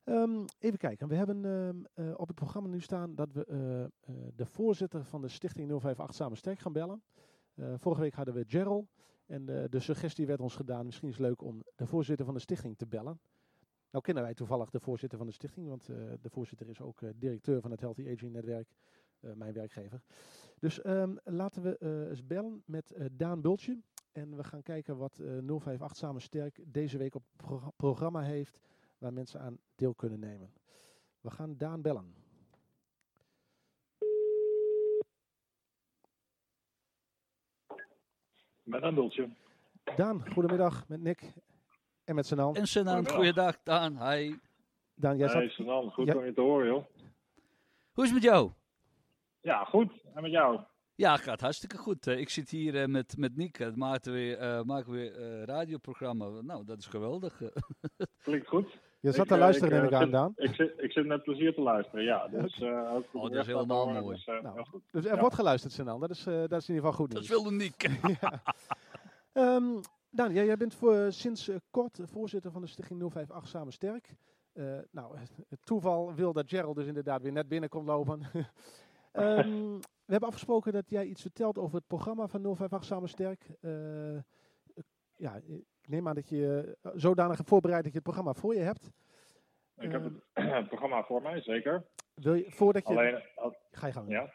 Um, 0.10 0.46
even 0.60 0.78
kijken, 0.78 1.08
we 1.08 1.16
hebben 1.16 1.46
um, 1.46 1.86
uh, 1.96 2.14
op 2.18 2.28
het 2.28 2.36
programma 2.36 2.70
nu 2.70 2.82
staan 2.82 3.16
dat 3.16 3.34
we 3.34 3.46
uh, 3.48 4.16
uh, 4.16 4.28
de 4.36 4.46
voorzitter 4.46 5.06
van 5.06 5.22
de 5.22 5.28
stichting 5.28 5.72
058 5.72 6.16
Samen 6.16 6.38
Sterk 6.38 6.60
gaan 6.60 6.74
bellen. 6.74 7.02
vorige 7.56 8.02
week 8.02 8.14
hadden 8.14 8.34
we 8.34 8.46
Gerald 8.48 8.86
en 9.26 9.46
de 9.46 9.80
suggestie 9.80 10.28
werd 10.28 10.42
ons 10.42 10.56
gedaan, 10.56 10.86
misschien 10.86 11.08
is 11.08 11.18
het 11.18 11.26
leuk 11.26 11.42
om 11.42 11.64
de 11.76 11.88
voorzitter 11.88 12.26
van 12.26 12.34
de 12.34 12.40
stichting 12.40 12.78
te 12.78 12.88
bellen. 12.88 13.20
Nou 13.92 14.04
kennen 14.04 14.24
wij 14.24 14.34
toevallig 14.34 14.70
de 14.70 14.80
voorzitter 14.80 15.18
van 15.18 15.28
de 15.28 15.34
stichting, 15.34 15.68
want 15.68 15.86
de 16.22 16.30
voorzitter 16.30 16.70
is 16.70 16.82
ook 16.82 17.00
directeur 17.16 17.62
van 17.62 17.72
het 17.72 17.80
Healthy 17.80 18.12
Aging 18.12 18.32
Netwerk, 18.32 18.70
mijn 19.20 19.54
werkgever. 19.54 20.02
Dus 20.60 20.86
um, 20.86 21.18
laten 21.24 21.62
we 21.62 22.08
eens 22.10 22.26
bellen 22.26 22.64
met 22.66 22.96
Daan 23.12 23.42
Bultje 23.42 23.82
en 24.12 24.36
we 24.36 24.44
gaan 24.44 24.64
kijken 24.64 24.98
wat 24.98 25.22
058 25.48 25.96
Samen 25.96 26.22
Sterk 26.22 26.60
deze 26.66 26.98
week 26.98 27.16
op 27.16 27.24
het 27.32 27.38
pro 27.38 27.62
programma 27.76 28.22
heeft 28.22 28.60
waar 29.00 29.14
mensen 29.14 29.40
aan 29.40 29.60
deel 29.76 29.94
kunnen 29.94 30.20
nemen. 30.20 30.54
We 31.22 31.30
gaan 31.32 31.58
Daan 31.58 31.82
bellen. 31.82 32.14
Met 38.64 38.84
een 38.84 38.96
bultje. 38.96 39.30
Daan, 39.96 40.32
goedemiddag 40.32 40.88
met 40.88 41.02
Nick 41.02 41.34
en 42.04 42.16
met 42.16 42.26
Senan. 42.26 42.56
En 42.56 42.68
Senan, 42.68 43.10
goeiedag 43.10 43.64
Daan, 43.64 44.12
hi. 44.12 44.36
Daan, 44.96 45.18
jij 45.18 45.28
hey, 45.28 45.42
zat... 45.42 45.52
Senan, 45.52 45.92
goed 45.92 46.08
Ja. 46.08 46.16
om 46.16 46.26
je 46.26 46.34
te 46.34 46.42
horen 46.42 46.68
joh. 46.68 46.86
Hoe 47.92 48.04
is 48.04 48.12
het 48.12 48.22
met 48.22 48.32
jou? 48.32 48.52
Ja, 49.42 49.64
goed. 49.64 50.04
En 50.14 50.22
met 50.22 50.32
jou? 50.32 50.60
Ja, 50.96 51.18
gaat 51.18 51.42
hartstikke 51.42 51.78
goed. 51.78 52.08
Ik 52.08 52.30
zit 52.30 52.50
hier 52.50 52.82
eh, 52.82 52.88
met, 52.88 53.18
met 53.18 53.36
Nick, 53.36 53.56
het 53.56 53.76
maken 53.76 54.14
we, 54.14 54.36
eh, 54.36 54.62
maken 54.62 54.92
we 54.92 55.12
eh, 55.12 55.44
radioprogramma. 55.44 56.42
Nou, 56.42 56.66
dat 56.66 56.78
is 56.78 56.86
geweldig. 56.86 57.42
Klinkt 58.24 58.48
goed. 58.48 58.78
Je 59.02 59.12
zat 59.12 59.22
Ik, 59.24 59.28
te 59.28 59.34
eh, 59.34 59.40
luisteren, 59.40 59.74
ik, 59.74 59.76
neem 59.76 59.86
ik 59.86 59.92
eh, 59.92 59.98
aan, 59.98 60.04
zit- 60.04 60.12
Daan. 60.12 60.34
Ik 60.36 60.56
zit, 60.56 60.74
ik 60.84 60.92
zit 60.92 61.06
met 61.06 61.24
plezier 61.24 61.54
te 61.54 61.62
luisteren, 61.62 62.04
ja. 62.04 62.28
Dus, 62.42 62.60
eh, 62.62 62.94
ook 62.96 63.06
Oh, 63.14 63.22
dat 63.24 63.32
is 63.34 63.46
helemaal 63.46 63.88
mooi. 64.02 64.16
Dus, 64.16 64.26
Nou, 64.26 64.66
goed. 64.66 64.82
Dus 64.92 65.06
er 65.06 65.14
Ja. 65.14 65.20
wordt 65.20 65.36
geluisterd, 65.36 65.74
Senan. 65.74 66.00
Dat 66.00 66.10
is, 66.10 66.26
eh, 66.26 66.34
dat 66.48 66.62
is 66.62 66.70
in 66.70 66.76
ieder 66.76 66.90
geval 66.90 67.06
goed 67.06 67.12
Dat 67.12 67.22
nieuws. 67.22 67.30
wilde 67.30 67.52
Nick. 67.52 67.90
Ja. 68.22 68.42
Ehm, 69.34 69.64
Daan, 70.12 70.34
jij, 70.34 70.46
jij 70.46 70.58
bent 70.58 70.74
voor, 70.76 71.12
sinds 71.12 71.50
kort 71.72 72.00
voorzitter 72.04 72.52
van 72.52 72.62
de 72.62 72.68
stichting 72.68 73.02
058 73.14 73.48
Samen 73.48 73.74
Sterk. 73.74 74.16
Eh, 74.54 74.78
nou, 74.92 75.18
het 75.48 75.60
toeval 75.64 76.14
wil 76.14 76.34
dat 76.34 76.50
Gerald 76.50 76.76
dus 76.76 76.86
inderdaad 76.88 77.22
weer 77.22 77.32
net 77.32 77.48
binnenkomt 77.48 77.86
lopen. 77.88 78.22
Ehm, 79.12 79.48
we 80.06 80.12
hebben 80.16 80.28
afgesproken 80.30 80.74
dat 80.74 80.90
jij 80.90 81.06
iets 81.06 81.22
vertelt 81.22 81.58
over 81.58 81.76
het 81.76 81.88
programma 81.88 82.28
van 82.28 82.42
058 82.46 82.84
Samen 82.84 83.10
Sterk. 83.10 83.50
Eh, 83.62 84.18
ja, 85.16 85.36
ik 85.36 85.79
neem 85.90 86.08
aan 86.08 86.16
dat 86.16 86.30
je 86.30 86.78
eh, 86.82 86.92
zodanig 86.96 87.38
hebt 87.38 87.50
voorbereid 87.50 87.84
dat 87.84 87.92
je 87.92 87.98
het 87.98 88.08
programma 88.08 88.34
voor 88.34 88.54
je 88.56 88.60
hebt. 88.62 88.92
Ik 89.78 89.92
heb 89.92 90.02
Ehm, 90.04 90.14
het, 90.34 90.56
het 90.56 90.68
programma 90.74 91.04
voor 91.04 91.22
mij, 91.22 91.42
zeker. 91.42 91.86
Wil 92.14 92.34
je, 92.34 92.46
voordat 92.52 92.88
je... 92.88 92.94
Alleen, 92.94 93.22
als, 93.36 93.54
Ga 93.72 93.88
je 93.88 93.94
gang. 93.94 94.10
ja. 94.10 94.34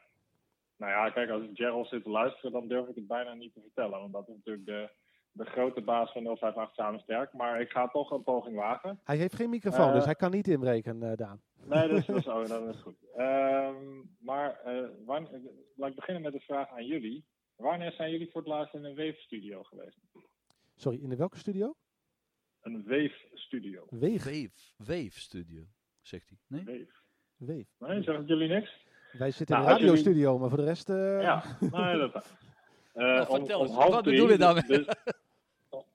Nou 0.76 0.92
ja, 0.92 1.10
kijk, 1.10 1.30
als 1.30 1.42
Gerald 1.52 1.88
zit 1.88 2.02
te 2.02 2.10
luisteren, 2.10 2.52
dan 2.52 2.68
durf 2.68 2.88
ik 2.88 2.94
het 2.94 3.06
bijna 3.06 3.34
niet 3.34 3.54
te 3.54 3.60
vertellen. 3.60 4.00
Want 4.00 4.12
dat 4.12 4.28
is 4.28 4.34
natuurlijk 4.34 4.66
de, 4.66 4.90
de 5.32 5.44
grote 5.44 5.80
baas 5.80 6.12
van 6.12 6.26
058 6.26 6.74
Samen 6.74 7.00
Sterk. 7.00 7.32
Maar 7.32 7.60
ik 7.60 7.70
ga 7.70 7.88
toch 7.88 8.10
een 8.10 8.22
poging 8.22 8.56
wagen. 8.56 9.00
Hij 9.04 9.16
heeft 9.16 9.34
geen 9.34 9.50
microfoon, 9.50 9.88
Eh, 9.88 9.94
dus 9.94 10.04
hij 10.04 10.14
kan 10.14 10.30
niet 10.30 10.48
inbreken, 10.48 11.02
eh, 11.02 11.16
Daan. 11.16 11.40
Nee, 11.64 11.88
dat 11.88 11.98
is, 11.98 12.06
dat 12.06 12.16
is, 12.16 12.26
oh, 12.26 12.44
dat 12.46 12.74
is 12.74 12.80
goed. 12.80 12.96
Ehm, 13.16 13.74
maar 14.18 14.60
eh, 14.64 14.84
wanneer, 15.04 15.40
laat 15.76 15.90
ik 15.90 15.96
beginnen 15.96 16.22
met 16.22 16.32
de 16.32 16.40
vraag 16.40 16.68
aan 16.68 16.86
jullie. 16.86 17.24
Wanneer 17.56 17.92
zijn 17.92 18.10
jullie 18.10 18.30
voor 18.30 18.40
het 18.40 18.50
laatst 18.50 18.74
in 18.74 18.84
een 18.84 18.94
weefstudio 18.94 19.62
geweest? 19.62 19.98
Sorry, 20.76 20.98
in 21.02 21.08
de 21.08 21.16
welke 21.16 21.38
studio? 21.38 21.74
Een 22.62 22.82
weefstudio. 22.84 23.86
Weeg. 23.90 24.24
Wave, 24.24 24.50
Wave 24.76 25.20
Studio, 25.20 25.62
zegt 26.02 26.28
hij. 26.28 26.38
Nee? 26.46 26.64
Weef. 26.64 27.02
Weeg. 27.36 27.66
Nee, 27.78 28.02
zeggen 28.02 28.26
jullie 28.26 28.48
niks? 28.48 28.82
Wij 29.12 29.30
zitten 29.30 29.56
in 29.56 29.62
Nou, 29.62 29.74
jullie- 29.74 29.88
radiostudio, 29.90 30.38
maar 30.38 30.48
voor 30.48 30.58
de 30.58 30.64
rest... 30.64 30.88
eh, 30.90 31.22
Ja, 31.22 31.44
nee, 31.60 31.98
dat 31.98 32.12
Nou, 32.94 33.28
om- 33.28 33.36
vertel 33.36 33.58
om 33.60 33.66
eens, 33.66 33.74
half 33.74 33.90
wat 33.94 34.04
drie, 34.04 34.14
bedoel 34.16 34.30
je 34.32 34.38
daarmee? 34.38 34.62
Dus, 34.62 34.86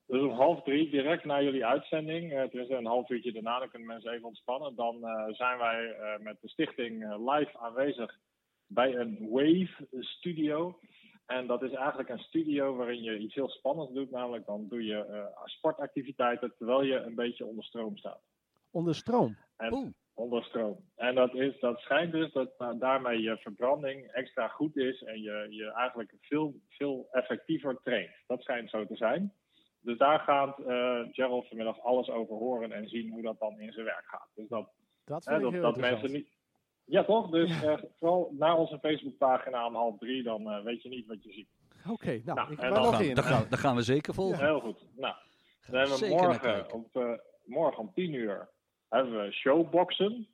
dus 0.07 0.21
om 0.21 0.29
half 0.29 0.63
drie, 0.63 0.89
direct 0.89 1.25
na 1.25 1.41
jullie 1.41 1.65
uitzending, 1.65 2.31
eh, 2.33 2.39
het 2.39 2.53
is 2.53 2.69
een 2.69 2.85
half 2.85 3.09
uurtje 3.09 3.31
daarna, 3.31 3.59
dan 3.59 3.69
kunnen 3.69 3.87
mensen 3.87 4.11
even 4.11 4.27
ontspannen. 4.27 4.75
Dan 4.75 5.05
eh, 5.07 5.33
zijn 5.33 5.57
wij 5.57 5.89
eh, 5.91 6.19
met 6.23 6.37
de 6.41 6.49
stichting 6.49 7.03
eh, 7.03 7.33
live 7.33 7.57
aanwezig 7.57 8.17
bij 8.67 8.95
een 8.95 9.17
Wave 9.29 9.87
Studio. 9.99 10.79
En 11.29 11.47
dat 11.47 11.63
is 11.63 11.71
eigenlijk 11.71 12.09
een 12.09 12.19
studio 12.19 12.75
waarin 12.75 13.03
je 13.03 13.17
iets 13.17 13.35
heel 13.35 13.49
spannends 13.49 13.93
doet, 13.93 14.11
namelijk 14.11 14.45
dan 14.45 14.67
doe 14.67 14.85
je 14.85 15.05
eh, 15.05 15.25
sportactiviteiten 15.43 16.53
terwijl 16.57 16.83
je 16.83 16.95
een 16.95 17.15
beetje 17.15 17.45
onder 17.45 17.63
stroom 17.63 17.97
staat. 17.97 18.21
Onder 18.71 18.95
stroom. 18.95 19.37
En, 19.57 19.73
Oeh. 19.73 19.89
Onder 20.13 20.43
stroom. 20.43 20.77
En 20.95 21.15
dat, 21.15 21.33
is, 21.33 21.59
dat 21.59 21.79
schijnt 21.79 22.11
dus 22.11 22.31
dat 22.31 22.51
uh, 22.59 22.69
daarmee 22.79 23.21
je 23.21 23.37
verbranding 23.37 24.07
extra 24.11 24.47
goed 24.47 24.77
is 24.77 25.03
en 25.03 25.21
je, 25.21 25.47
je 25.49 25.71
eigenlijk 25.71 26.13
veel, 26.19 26.55
veel 26.67 27.07
effectiever 27.11 27.79
traint. 27.83 28.11
Dat 28.27 28.41
schijnt 28.41 28.69
zo 28.69 28.85
te 28.85 28.95
zijn. 28.95 29.33
Dus 29.81 29.97
daar 29.97 30.19
gaat 30.19 30.59
uh, 30.59 30.99
Gerald 31.11 31.47
vanmiddag 31.47 31.79
alles 31.79 32.09
over 32.09 32.35
horen 32.35 32.71
en 32.71 32.87
zien 32.87 33.11
hoe 33.11 33.21
dat 33.21 33.39
dan 33.39 33.59
in 33.59 33.71
zijn 33.71 33.85
werk 33.85 34.05
gaat. 34.05 34.29
Dus 34.33 34.47
dat, 34.47 34.69
Dat 35.05 35.23
vind 35.23 35.25
hè, 35.25 35.35
ik 35.35 35.41
dat, 35.41 35.51
heel 35.51 35.61
dat 35.61 35.77
mensen 35.77 36.11
niet. 36.11 36.38
Ja, 36.89 37.03
toch? 37.03 37.29
Dus 37.29 37.63
uh, 37.63 37.77
vooral 37.97 38.33
naar 38.37 38.57
onze 38.57 38.79
Facebookpagina 38.79 39.67
om 39.67 39.75
half 39.75 39.97
drie, 39.97 40.23
dan 40.23 40.41
uh, 40.41 40.63
weet 40.63 40.83
je 40.83 40.89
niet 40.89 41.07
wat 41.07 41.23
je 41.23 41.31
ziet. 41.31 41.47
Oké, 41.89 42.21
nou, 42.25 42.33
Nou, 42.33 42.51
ik 42.51 42.59
en 42.59 42.67
ga 42.67 42.73
dan 42.73 42.83
nog 42.83 42.95
gaan, 42.95 43.03
in. 43.03 43.15
dan, 43.15 43.23
gaan, 43.23 43.45
dan 43.49 43.59
gaan 43.59 43.75
we 43.75 43.81
zeker 43.81 44.13
volgen. 44.13 44.45
Heel 44.45 44.59
goed. 44.59 44.85
Nou, 44.95 45.15
dan 45.67 45.79
hebben 45.79 45.99
we 45.99 46.07
morgen, 46.07 46.73
op, 46.73 46.95
uh, 46.95 47.11
morgen 47.45 47.79
om 47.79 47.91
10 47.93 48.13
uur 48.13 48.49
hebben 48.89 49.23
we 49.25 49.31
showboxen. 49.31 50.27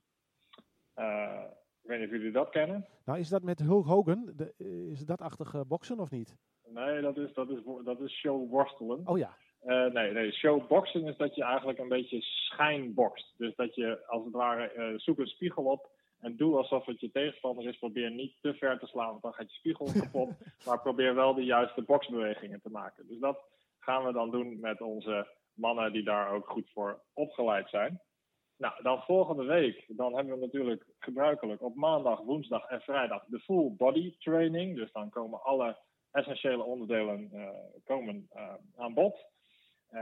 Uh, 0.96 1.42
ik 1.82 1.90
weet 1.90 2.00
niet 2.00 2.08
of 2.08 2.16
jullie 2.16 2.32
dat 2.32 2.50
kennen. 2.50 2.86
Nou, 3.06 3.20
is 3.20 3.30
dat 3.30 3.44
met 3.44 3.60
Hulk 3.60 3.86
Hogan? 3.86 4.32
De, 4.36 4.54
eh, 4.58 4.92
is 4.92 5.06
dat 5.06 5.22
achtig 5.22 5.54
uh, 5.54 5.62
boksen 5.68 6.00
of 6.00 6.12
niet? 6.12 6.36
Nee, 6.68 7.02
dat 7.02 7.18
is, 7.18 7.34
dat 7.34 7.50
is, 7.50 7.60
dat 7.84 8.00
is 8.00 8.20
showworstelen. 8.20 9.02
Oh 9.08 9.18
ja. 9.18 9.38
Uh, 9.66 9.94
nee, 9.94 10.12
nee, 10.12 10.32
showboxen 10.32 11.08
is 11.08 11.18
dat 11.18 11.36
je 11.36 11.44
eigenlijk 11.44 11.80
een 11.80 11.88
beetje 11.88 12.22
schijnbokst. 12.22 13.34
Dus 13.38 13.56
dat 13.56 13.76
je 13.76 14.08
als 14.08 14.24
het 14.24 14.34
ware 14.34 14.74
uh, 14.78 15.00
zoek 15.00 15.20
een 15.20 15.28
spiegel 15.28 15.64
op 15.64 15.90
en 16.26 16.36
doe 16.36 16.58
alsof 16.58 16.86
het 16.86 17.00
je 17.00 17.12
tegenstander 17.12 17.68
is. 17.68 17.78
Probeer 17.78 18.12
niet 18.12 18.38
te 18.42 18.54
ver 18.54 18.80
te 18.80 18.86
slaan, 18.86 19.10
want 19.10 19.22
dan 19.22 19.34
gaat 19.34 19.52
je 19.52 19.58
spiegel 19.58 19.92
kapot. 20.00 20.30
maar 20.66 20.82
probeer 20.82 21.16
wel 21.16 21.34
de 21.34 21.44
juiste 21.44 21.82
boksbewegingen 21.82 22.62
te 22.62 22.70
maken. 22.70 23.08
Dus 23.08 23.20
dat 23.20 23.40
gaan 23.80 24.06
we 24.06 24.14
dan 24.14 24.32
doen 24.32 24.60
met 24.60 24.82
onze 24.82 25.28
mannen 25.54 25.94
die 25.94 26.04
daar 26.04 26.32
ook 26.32 26.50
goed 26.50 26.70
voor 26.74 27.02
opgeleid 27.14 27.70
zijn. 27.70 28.02
Nou, 28.58 28.84
dan 28.84 29.02
volgende 29.02 29.44
week, 29.44 29.86
dan 29.88 30.16
hebben 30.16 30.34
we 30.34 30.46
natuurlijk 30.46 30.86
gebruikelijk 31.00 31.62
op 31.62 31.76
maandag, 31.76 32.20
woensdag 32.20 32.66
en 32.68 32.82
vrijdag 32.82 33.26
de 33.26 33.40
full 33.40 33.72
body 33.78 34.18
training. 34.18 34.76
Dus 34.76 34.92
dan 34.92 35.10
komen 35.10 35.44
alle 35.44 35.78
essentiële 36.12 36.64
onderdelen 36.64 37.30
uh, 37.34 37.50
komen, 37.84 38.28
uh, 38.36 38.54
aan 38.76 38.94
bod. 38.94 39.26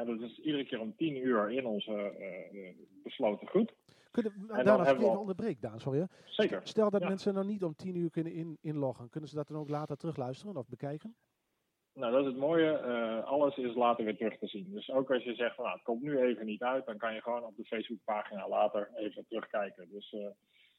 Dat 0.06 0.20
is 0.22 0.40
iedere 0.40 0.66
keer 0.66 0.80
om 0.80 0.96
10 0.96 1.16
uur 1.26 1.52
in 1.52 1.66
onze 1.66 2.16
uh, 2.52 2.70
besloten 3.04 3.48
groep. 3.48 3.72
Kunnen, 4.12 4.34
En 4.34 4.48
Daan, 4.48 4.66
dan 4.66 4.80
als 4.80 4.88
ik 4.90 4.94
we 4.98 5.00
even 5.02 5.14
al- 5.14 5.20
onderbreek, 5.20 5.62
Daan, 5.62 5.80
sorry. 5.80 6.00
hè. 6.00 6.06
Zeker. 6.26 6.62
Stel 6.64 6.90
dat 6.90 7.02
Ja. 7.02 7.08
mensen 7.08 7.34
nou 7.34 7.46
niet 7.46 7.64
om 7.64 7.76
tien 7.76 7.96
uur 7.96 8.10
kunnen 8.10 8.34
in, 8.34 8.58
inloggen. 8.62 9.10
Kunnen 9.10 9.30
ze 9.30 9.36
dat 9.36 9.48
dan 9.48 9.58
ook 9.58 9.70
later 9.70 9.98
terugluisteren 9.98 10.58
of 10.58 10.68
bekijken? 10.68 11.16
Nou, 11.94 12.12
dat 12.12 12.22
is 12.22 12.28
het 12.28 12.38
mooie. 12.38 12.72
Eh, 12.78 13.24
alles 13.26 13.58
is 13.58 13.76
later 13.76 14.06
weer 14.06 14.18
terug 14.18 14.38
te 14.38 14.48
zien. 14.48 14.72
Dus 14.72 14.90
ook 14.92 15.12
als 15.12 15.24
je 15.24 15.36
zegt 15.36 15.56
van 15.56 15.64
nou, 15.64 15.76
het 15.76 15.86
komt 15.86 16.02
nu 16.02 16.18
even 16.20 16.46
niet 16.46 16.62
uit, 16.62 16.86
dan 16.86 16.98
kan 16.98 17.14
je 17.14 17.22
gewoon 17.22 17.44
op 17.44 17.56
de 17.56 17.64
Facebookpagina 17.66 18.48
later 18.50 18.92
even 18.96 19.26
terugkijken. 19.28 19.88
Dus, 19.92 20.14
eh, 20.14 20.28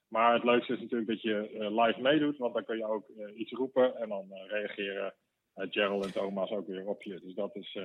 maar 0.09 0.35
het 0.35 0.45
leukste 0.45 0.73
is 0.73 0.81
natuurlijk 0.81 1.09
dat 1.11 1.23
je 1.23 1.49
eh, 1.49 1.85
live 1.85 2.01
meedoet, 2.01 2.37
want 2.37 2.55
dan 2.55 2.65
kun 2.65 2.77
je 2.77 2.87
ook 2.87 3.09
eh, 3.09 3.39
iets 3.39 3.53
roepen 3.53 3.97
en 3.97 4.09
dan 4.09 4.33
eh, 4.33 4.49
reageren 4.51 5.15
eh, 5.55 5.67
Gerald 5.71 6.05
en 6.05 6.13
Thomas 6.13 6.51
ook 6.51 6.67
weer 6.67 6.87
op 6.87 7.03
je. 7.03 7.21
Dus 7.21 7.35
dat 7.35 7.57
is. 7.57 7.79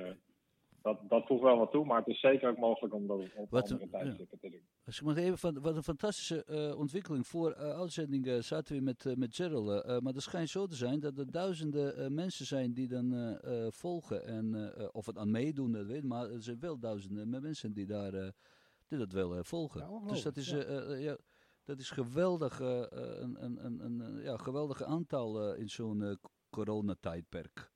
Eh, 0.82 0.92
dat, 0.92 1.08
dat 1.08 1.26
voegt 1.26 1.42
wel 1.42 1.58
wat 1.58 1.70
toe, 1.70 1.84
maar 1.84 1.98
het 1.98 2.06
is 2.06 2.20
zeker 2.20 2.48
ook 2.48 2.58
mogelijk 2.58 2.94
om 2.94 3.06
dat 3.06 3.18
op 3.36 3.50
Wat, 3.50 3.70
andere 3.70 3.90
ja. 3.90 3.98
tijdstippen 3.98 4.38
te 4.38 4.50
doen. 4.50 4.60
Als 4.84 5.00
ik 5.00 5.06
mag 5.06 5.16
even 5.16 5.38
van, 5.38 5.60
wat 5.60 5.76
een 5.76 5.82
fantastische 5.82 6.44
eh, 6.44 6.78
ontwikkeling. 6.78 7.26
Voor 7.26 7.56
uh, 7.56 7.78
uitzending 7.78 8.26
uh, 8.26 8.40
zaten 8.40 8.76
we 8.76 8.82
met, 8.82 9.04
uh, 9.04 9.14
met 9.14 9.34
Gerald. 9.34 9.68
Uh, 9.68 9.98
maar 9.98 10.12
het 10.12 10.22
schijnt 10.22 10.48
zo 10.48 10.66
te 10.66 10.74
zijn 10.76 11.00
dat 11.00 11.18
er 11.18 11.30
duizenden 11.30 12.00
uh, 12.00 12.06
mensen 12.08 12.46
zijn 12.46 12.72
die 12.72 12.88
dan 12.88 13.14
uh, 13.14 13.36
uh, 13.44 13.66
volgen. 13.70 14.26
En, 14.26 14.54
uh, 14.54 14.88
of 14.92 15.06
het 15.06 15.18
aan 15.18 15.30
meedoen, 15.30 15.72
dat 15.72 15.86
weet 15.86 15.96
ik. 15.96 16.04
Maar 16.04 16.30
er 16.30 16.42
zijn 16.42 16.60
wel 16.60 16.78
duizenden 16.78 17.28
mensen 17.28 17.72
die, 17.72 17.86
daar, 17.86 18.14
uh, 18.14 18.28
die 18.88 18.98
dat 18.98 19.12
wel 19.12 19.36
uh, 19.36 19.42
volgen. 19.42 19.80
Ja, 19.80 20.08
dus 20.08 20.22
dat 20.22 20.36
is, 20.36 20.50
ja. 20.50 20.66
uh, 20.66 20.90
uh, 20.90 21.02
ja, 21.02 21.16
dat 21.64 21.78
is 21.78 21.90
geweldig, 21.90 22.60
uh, 22.60 22.82
een, 22.88 23.44
een, 23.44 23.64
een, 23.64 23.80
een 23.80 24.22
ja, 24.22 24.36
geweldig 24.36 24.82
aantal 24.82 25.52
uh, 25.52 25.58
in 25.58 25.68
zo'n 25.68 26.00
uh, 26.00 26.14
coronatijdperk. 26.50 27.69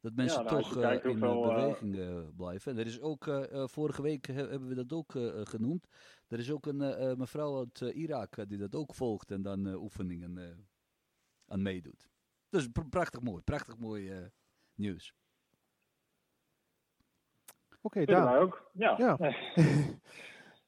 Dat 0.00 0.14
mensen 0.14 0.44
nou, 0.44 0.62
toch 0.62 0.74
uh, 0.76 0.80
kijkt 0.80 1.04
in 1.04 1.10
hoeveel, 1.10 1.44
uh, 1.44 1.48
uh, 1.50 1.54
beweging 1.54 1.94
uh, 1.96 2.22
blijven. 2.36 2.72
En 2.72 2.78
er 2.78 2.86
is 2.86 3.00
ook, 3.00 3.24
vorige 3.70 4.02
week 4.02 4.26
he- 4.26 4.32
hebben 4.48 4.68
we 4.68 4.74
dat 4.74 4.92
ook 4.92 5.12
genoemd. 5.48 5.86
Er 6.28 6.38
is 6.38 6.50
ook 6.50 6.66
een 6.66 6.76
mevrouw 7.18 7.58
uit 7.58 7.80
Irak 7.80 8.36
uh, 8.36 8.44
die 8.48 8.58
dat 8.58 8.74
ook 8.74 8.94
volgt 8.94 9.30
en 9.30 9.42
dan 9.42 9.66
uh, 9.66 9.82
oefeningen 9.82 10.36
uh, 10.38 10.44
aan 11.46 11.62
meedoet. 11.62 12.08
Dus 12.48 12.68
pr- 12.68 12.88
prachtig 12.90 13.20
mooi, 13.20 13.42
prachtig 13.42 13.78
mooi 13.78 14.18
uh, 14.20 14.26
nieuws. 14.74 15.14
Oké, 17.82 18.04
wij 18.04 18.38
ook. 18.38 18.70
Ja. 18.72 18.94
Ja. 18.98 19.16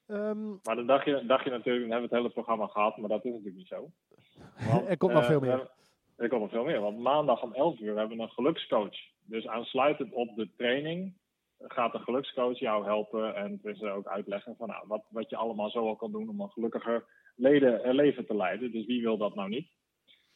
Ehm, 0.06 0.48
Maar 0.62 0.76
dan 0.76 0.86
dacht 0.86 1.04
je, 1.04 1.26
dacht 1.26 1.44
je 1.44 1.50
natuurlijk, 1.50 1.82
dan 1.82 1.90
hebben 1.90 2.10
we 2.10 2.14
het 2.16 2.24
hele 2.24 2.30
programma 2.32 2.66
gehad, 2.66 2.96
maar 2.96 3.08
dat 3.08 3.24
is 3.24 3.30
natuurlijk 3.30 3.56
niet 3.56 3.66
zo. 3.66 3.90
Want, 4.70 4.88
er 4.88 4.96
komt 4.96 5.12
nog 5.12 5.22
eh, 5.22 5.28
veel 5.28 5.40
meer. 5.40 5.50
hebben- 5.50 5.70
Er 6.16 6.28
komt 6.28 6.40
nog 6.40 6.50
veel 6.50 6.64
meer, 6.64 6.80
want 6.80 6.98
maandag 6.98 7.42
om 7.42 7.52
11 7.54 7.78
uur 7.80 7.96
hebben 7.98 8.16
we 8.16 8.22
een 8.22 8.28
gelukscoach. 8.28 8.96
Dus 9.24 9.46
aansluitend 9.46 10.12
op 10.12 10.34
de 10.36 10.50
training 10.56 11.20
gaat 11.58 11.92
de 11.92 11.98
gelukscoach 11.98 12.58
jou 12.58 12.84
helpen 12.84 13.34
en 13.34 13.58
dus 13.62 13.82
ook 13.82 14.06
uitleggen 14.06 14.56
van 14.56 14.68
nou, 14.68 14.86
wat, 14.86 15.04
wat 15.10 15.30
je 15.30 15.36
allemaal 15.36 15.70
zo 15.70 15.86
al 15.86 15.96
kan 15.96 16.12
doen 16.12 16.28
om 16.28 16.40
een 16.40 16.50
gelukkiger 16.50 17.04
leden, 17.36 17.82
eh, 17.84 17.92
leven 17.94 18.26
te 18.26 18.36
leiden. 18.36 18.72
Dus 18.72 18.86
wie 18.86 19.02
wil 19.02 19.16
dat 19.16 19.34
nou 19.34 19.48
niet? 19.48 19.70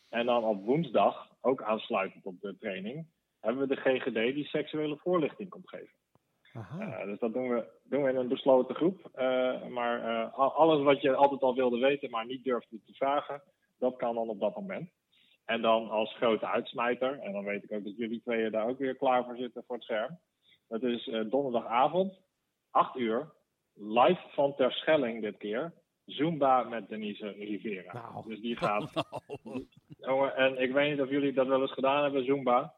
En 0.08 0.26
dan 0.26 0.44
op 0.44 0.64
woensdag, 0.64 1.28
ook 1.40 1.62
aansluitend 1.62 2.24
op 2.24 2.40
de 2.40 2.56
training, 2.58 3.06
hebben 3.40 3.68
we 3.68 3.74
de 3.74 3.80
GGD 3.80 4.34
die 4.34 4.44
seksuele 4.46 4.96
voorlichting 4.96 5.48
komt 5.48 5.68
geven. 5.68 5.94
aha. 6.52 7.00
Uh, 7.00 7.04
dus 7.04 7.18
dat 7.18 7.32
doen 7.32 7.48
we, 7.48 7.68
doen 7.84 8.02
we 8.02 8.10
in 8.10 8.16
een 8.16 8.28
besloten 8.28 8.74
groep. 8.74 9.10
Uh, 9.14 9.66
maar 9.66 10.00
uh, 10.00 10.34
al- 10.38 10.52
alles 10.52 10.82
wat 10.82 11.00
je 11.00 11.14
altijd 11.14 11.40
al 11.42 11.54
wilde 11.54 11.78
weten, 11.78 12.10
maar 12.10 12.26
niet 12.26 12.44
durfde 12.44 12.80
te 12.86 12.92
vragen, 12.92 13.42
dat 13.78 13.96
kan 13.96 14.14
dan 14.14 14.28
op 14.28 14.40
dat 14.40 14.56
moment. 14.56 14.90
En 15.46 15.62
dan 15.62 15.90
als 15.90 16.14
grote 16.14 16.46
uitsmijter, 16.46 17.18
en 17.18 17.32
dan 17.32 17.44
weet 17.44 17.64
ik 17.64 17.72
ook 17.72 17.84
dat 17.84 17.96
jullie 17.96 18.20
tweeën 18.20 18.50
daar 18.50 18.68
ook 18.68 18.78
weer 18.78 18.96
klaar 18.96 19.24
voor 19.24 19.36
zitten 19.36 19.64
voor 19.66 19.76
het 19.76 19.84
scherm. 19.84 20.18
Dat 20.68 20.82
is 20.82 21.06
uh, 21.06 21.30
donderdagavond, 21.30 22.20
8 22.70 22.96
uur, 22.96 23.32
live 23.74 24.20
van 24.28 24.54
Terschelling 24.54 25.22
dit 25.22 25.36
keer. 25.36 25.72
Zumba 26.04 26.62
met 26.62 26.88
Denise 26.88 27.28
Rivera. 27.28 27.92
Nou. 27.92 28.28
Dus 28.28 28.40
die 28.40 28.56
gaat. 28.56 28.92
Nou, 29.98 30.30
en 30.30 30.62
ik 30.62 30.72
weet 30.72 30.90
niet 30.90 31.00
of 31.00 31.10
jullie 31.10 31.32
dat 31.32 31.46
wel 31.46 31.60
eens 31.60 31.72
gedaan 31.72 32.02
hebben, 32.02 32.24
Zumba. 32.24 32.74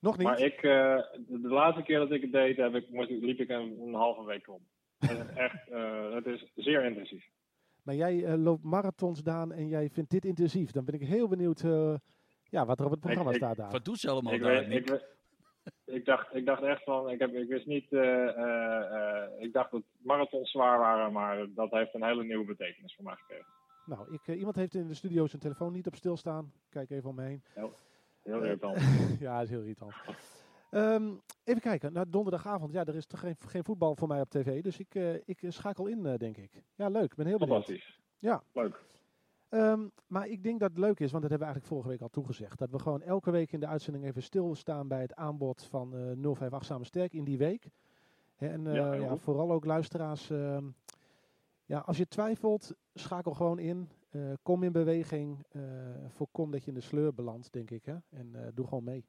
Nog 0.00 0.16
niet? 0.16 0.26
Maar 0.26 0.40
ik, 0.40 0.62
uh, 0.62 1.02
de, 1.18 1.48
laatste 1.48 1.82
keer 1.82 1.98
dat 1.98 2.10
ik 2.10 2.22
het 2.22 2.32
deed, 2.32 2.56
heb 2.56 2.74
ik, 2.74 2.86
liep 3.08 3.40
ik 3.40 3.48
een, 3.48 3.80
een 3.80 3.94
halve 3.94 4.24
week 4.24 4.48
om. 4.48 4.66
Het 4.98 5.10
is 5.10 5.34
echt, 5.34 5.68
uh, 5.70 6.14
het 6.14 6.26
is 6.26 6.50
zeer 6.54 6.84
intensief. 6.84 7.24
Maar 7.82 7.94
jij 7.94 8.24
eh, 8.24 8.34
loopt 8.38 8.62
marathons, 8.64 9.22
Daan, 9.22 9.52
en 9.52 9.68
jij 9.68 9.88
vindt 9.90 10.10
dit 10.10 10.24
intensief. 10.24 10.70
Dan 10.70 10.84
ben 10.84 10.94
ik 10.94 11.02
heel 11.06 11.28
benieuwd 11.28 11.60
eh, 11.60 11.94
ja, 12.44 12.66
wat 12.66 12.78
er 12.80 12.84
op 12.84 12.90
het 12.90 13.00
programma 13.00 13.30
ik- 13.30 13.36
staat, 13.36 13.56
Daan. 13.56 13.70
wat 13.70 13.84
doet 13.84 13.98
ze 13.98 14.10
allemaal 14.10 14.32
Ik, 14.32 14.40
daar, 14.42 14.50
weet, 14.52 14.68
Nick? 14.68 15.10
ik, 15.84 16.04
dacht, 16.04 16.34
ik 16.34 16.46
dacht 16.46 16.62
echt 16.62 16.84
van, 16.84 17.10
ik, 17.10 17.18
heb, 17.18 17.34
ik 17.34 17.48
wist 17.48 17.66
niet, 17.66 17.92
uh, 17.92 18.02
uh, 18.02 19.24
ik 19.38 19.52
dacht 19.52 19.70
dat 19.70 19.82
marathons 19.98 20.50
zwaar 20.50 20.78
waren, 20.78 21.12
maar 21.12 21.46
dat 21.54 21.70
heeft 21.70 21.94
een 21.94 22.04
hele 22.04 22.24
nieuwe 22.24 22.44
betekenis 22.44 22.94
voor 22.94 23.04
mij 23.04 23.14
gekregen. 23.16 23.46
Nou, 23.86 24.12
ik, 24.14 24.20
eh, 24.26 24.38
iemand 24.38 24.56
heeft 24.56 24.74
in 24.74 24.88
de 24.88 24.94
studio 24.94 25.26
zijn 25.26 25.42
telefoon 25.42 25.72
niet 25.72 25.86
op 25.86 25.94
stilstaan. 25.94 26.52
Kijk 26.68 26.90
even 26.90 27.08
om 27.08 27.14
me 27.16 27.22
heen. 27.22 27.42
Heel 28.22 28.42
irritant. 28.42 28.76
ja, 29.20 29.34
dat 29.34 29.42
is 29.44 29.50
heel 29.50 29.60
irritant. 29.60 29.94
Ehm, 30.72 31.12
even 31.44 31.60
kijken, 31.60 31.92
nou, 31.92 32.06
donderdagavond, 32.10 32.72
ja, 32.72 32.84
er 32.84 32.94
is 32.94 33.06
toch 33.06 33.20
geen, 33.20 33.36
geen 33.46 33.64
voetbal 33.64 33.96
voor 33.96 34.08
mij 34.08 34.20
op 34.20 34.30
tv, 34.30 34.62
dus 34.62 34.78
ik, 34.78 34.94
eh, 34.94 35.14
ik 35.14 35.42
schakel 35.48 35.86
in, 35.86 36.06
eh, 36.06 36.18
denk 36.18 36.36
ik. 36.36 36.62
Ja, 36.74 36.88
leuk, 36.88 37.04
ik 37.10 37.14
ben 37.14 37.26
heel 37.26 37.38
benieuwd. 37.38 37.64
Fantastisch. 37.64 38.00
Ja. 38.18 38.42
Leuk. 38.52 38.84
Ehm, 39.48 39.86
maar 40.06 40.28
ik 40.28 40.42
denk 40.42 40.60
dat 40.60 40.70
het 40.70 40.78
leuk 40.78 41.00
is, 41.00 41.10
want 41.10 41.22
dat 41.22 41.30
hebben 41.30 41.38
we 41.48 41.54
eigenlijk 41.54 41.66
vorige 41.66 41.88
week 41.88 42.00
al 42.00 42.08
toegezegd. 42.08 42.58
Dat 42.58 42.70
we 42.70 42.78
gewoon 42.78 43.02
elke 43.02 43.30
week 43.30 43.52
in 43.52 43.60
de 43.60 43.66
uitzending 43.66 44.04
even 44.04 44.22
stilstaan 44.22 44.88
bij 44.88 45.00
het 45.00 45.14
aanbod 45.14 45.62
van 45.62 45.94
eh 45.96 46.00
058 46.00 46.64
Samen 46.64 46.86
Sterk 46.86 47.12
in 47.12 47.24
die 47.24 47.38
week. 47.38 47.66
En 48.36 48.66
eh, 48.66 48.74
Ja, 49.00 49.16
vooral 49.16 49.52
ook 49.52 49.64
luisteraars. 49.64 50.30
ehm, 50.30 50.64
ja, 51.64 51.78
als 51.78 51.96
je 51.96 52.08
twijfelt, 52.08 52.74
schakel 52.94 53.34
gewoon 53.34 53.58
in. 53.58 53.88
Eh, 54.10 54.20
kom 54.42 54.62
in 54.62 54.72
beweging. 54.72 55.44
eh, 55.48 55.62
voorkom 56.08 56.50
dat 56.50 56.62
je 56.62 56.68
in 56.68 56.74
de 56.74 56.80
sleur 56.80 57.14
belandt, 57.14 57.52
denk 57.52 57.70
ik. 57.70 57.84
Hè? 57.84 57.96
En 58.10 58.34
eh, 58.34 58.48
doe 58.54 58.66
gewoon 58.66 58.84
mee. 58.84 59.04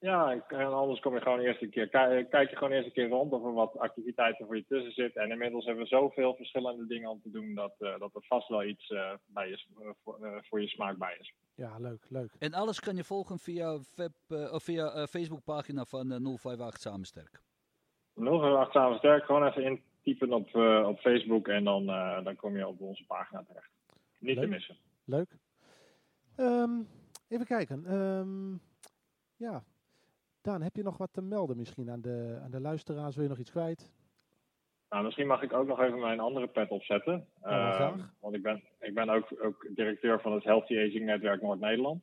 Ja, 0.00 0.30
en- 0.32 0.44
en 0.48 0.66
anders 0.72 1.00
kom 1.00 1.14
je 1.14 1.20
gewoon 1.20 1.38
eerst 1.40 1.62
een 1.62 1.70
keer, 1.70 1.88
kijk, 1.88 2.30
kijk 2.30 2.50
je 2.50 2.56
gewoon 2.56 2.72
eerst 2.72 2.86
een 2.86 2.92
keer 2.92 3.08
rond 3.08 3.32
of 3.32 3.44
er 3.44 3.52
wat 3.52 3.78
activiteiten 3.78 4.46
voor 4.46 4.56
je 4.56 4.64
tussen 4.66 4.92
zitten. 4.92 5.22
En 5.22 5.30
inmiddels 5.30 5.64
hebben 5.64 5.82
we 5.82 5.88
zoveel 5.88 6.34
verschillende 6.34 6.86
dingen 6.86 7.10
om 7.10 7.20
te 7.22 7.30
doen 7.30 7.54
dat, 7.54 7.74
eh, 7.78 7.98
dat 7.98 8.14
er 8.14 8.22
vast 8.24 8.48
wel 8.48 8.64
iets 8.64 8.88
eh, 8.90 9.12
bij 9.26 9.48
je, 9.48 9.64
eh, 9.80 9.88
voor, 10.02 10.24
eh, 10.24 10.36
voor 10.42 10.60
je 10.60 10.68
smaak 10.68 10.96
bij 10.98 11.16
is. 11.20 11.34
Ja, 11.54 11.78
leuk, 11.78 12.06
leuk. 12.10 12.34
En 12.38 12.52
alles 12.52 12.80
kan 12.80 12.96
je 12.96 13.04
volgen 13.04 13.38
via, 13.38 13.78
web, 13.94 14.12
eh, 14.28 14.52
of 14.52 14.62
via 14.62 14.92
eh, 14.92 15.06
Facebookpagina 15.06 15.84
van 15.84 16.12
eh 16.12 16.18
058 16.20 16.80
Samensterk. 16.80 17.42
Nog 18.14 18.42
een 18.42 18.54
acht 18.56 18.72
samen 18.72 18.98
sterk, 18.98 19.24
gewoon 19.24 19.46
even 19.46 19.62
intypen 19.64 20.32
op, 20.32 20.54
eh, 20.54 20.86
op 20.88 20.98
Facebook 20.98 21.48
en 21.48 21.64
dan, 21.64 21.88
eh, 21.88 22.24
dan 22.24 22.36
kom 22.36 22.56
je 22.56 22.66
op 22.66 22.80
onze 22.80 23.04
pagina 23.06 23.44
terecht. 23.44 23.70
Niet 24.18 24.40
te 24.40 24.46
missen. 24.46 24.76
Leuk. 25.04 25.36
Ehm, 26.36 26.80
even 27.28 27.46
kijken. 27.46 27.84
Ehm, 27.86 28.52
ja, 29.36 29.64
Daan, 30.48 30.62
heb 30.62 30.76
je 30.76 30.82
nog 30.82 30.96
wat 30.96 31.12
te 31.12 31.22
melden 31.22 31.56
misschien 31.56 31.90
aan 31.90 32.00
de, 32.00 32.38
aan 32.42 32.50
de 32.50 32.60
luisteraars? 32.60 33.14
Wil 33.14 33.24
je 33.24 33.30
nog 33.30 33.38
iets 33.38 33.50
kwijt? 33.50 33.92
Nou, 34.88 35.04
misschien 35.04 35.26
mag 35.26 35.42
ik 35.42 35.52
ook 35.52 35.66
nog 35.66 35.80
even 35.80 36.00
mijn 36.00 36.20
andere 36.20 36.46
pet 36.46 36.70
opzetten. 36.70 37.28
Ja, 37.42 37.68
Eh, 37.68 37.74
graag. 37.74 38.14
want 38.20 38.34
ik 38.34 38.42
ben, 38.42 38.62
ik 38.80 38.94
ben 38.94 39.08
ook, 39.08 39.44
ook 39.44 39.66
directeur 39.74 40.20
van 40.20 40.32
het 40.32 40.44
Healthy 40.44 40.78
Aging 40.78 41.04
Netwerk 41.04 41.42
Noord-Nederland. 41.42 42.02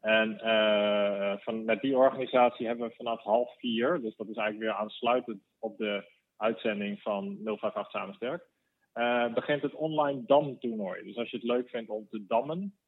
En 0.00 0.40
eh, 0.40 1.36
van, 1.38 1.64
met 1.64 1.80
die 1.80 1.96
organisatie 1.96 2.66
hebben 2.66 2.88
we 2.88 2.94
vanaf 2.94 3.20
half 3.22 3.58
vier, 3.58 4.00
dus 4.00 4.16
dat 4.16 4.28
is 4.28 4.36
eigenlijk 4.36 4.70
weer 4.70 4.80
aansluitend 4.80 5.42
op 5.58 5.76
de 5.76 6.10
uitzending 6.36 7.02
van 7.02 7.38
058 7.44 7.90
Samen 7.90 8.14
Sterk, 8.14 8.46
eh, 8.92 9.32
begint 9.34 9.62
het 9.62 9.74
online 9.74 10.22
damtoernooi. 10.26 11.02
Dus 11.02 11.16
als 11.16 11.30
je 11.30 11.36
het 11.36 11.46
leuk 11.46 11.68
vindt 11.68 11.90
om 11.90 12.06
te 12.08 12.24
dammen, 12.26 12.78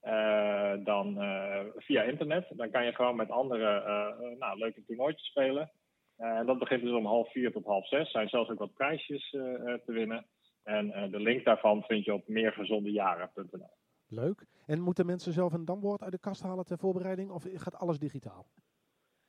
eh, 0.00 0.84
dan 0.84 1.20
eh, 1.20 1.60
via 1.76 2.02
internet, 2.02 2.46
dan 2.56 2.70
kan 2.70 2.84
je 2.84 2.92
gewoon 2.92 3.16
met 3.16 3.30
anderen 3.30 3.84
eh, 3.84 4.06
eh, 4.08 4.38
nou, 4.38 4.58
leuke 4.58 4.84
toernooitjes 4.84 5.28
spelen. 5.28 5.70
Eh, 6.16 6.38
en 6.38 6.46
dat 6.46 6.58
begint 6.58 6.82
dus 6.82 6.92
om 6.92 7.06
half 7.06 7.32
vier 7.32 7.52
tot 7.52 7.64
half 7.64 7.88
zes. 7.88 8.00
Er 8.00 8.06
zijn 8.06 8.28
zelfs 8.28 8.50
ook 8.50 8.58
wat 8.58 8.74
prijsjes 8.74 9.30
te 9.30 9.82
winnen. 9.92 10.26
En 10.66 10.92
eh, 10.92 11.10
de 11.10 11.20
link 11.20 11.44
daarvan 11.44 11.82
vind 11.82 12.04
je 12.04 12.14
op 12.14 12.28
meergezondejaren.nl. 12.28 13.70
Leuk. 14.06 14.46
En 14.66 14.80
moeten 14.80 15.06
mensen 15.06 15.32
zelf 15.32 15.52
een 15.52 15.64
damwoord 15.64 16.02
uit 16.02 16.12
de 16.12 16.18
kast 16.18 16.42
halen 16.42 16.64
ter 16.64 16.78
voorbereiding? 16.78 17.30
Of 17.30 17.44
gaat 17.54 17.74
alles 17.74 17.98
digitaal? 17.98 18.46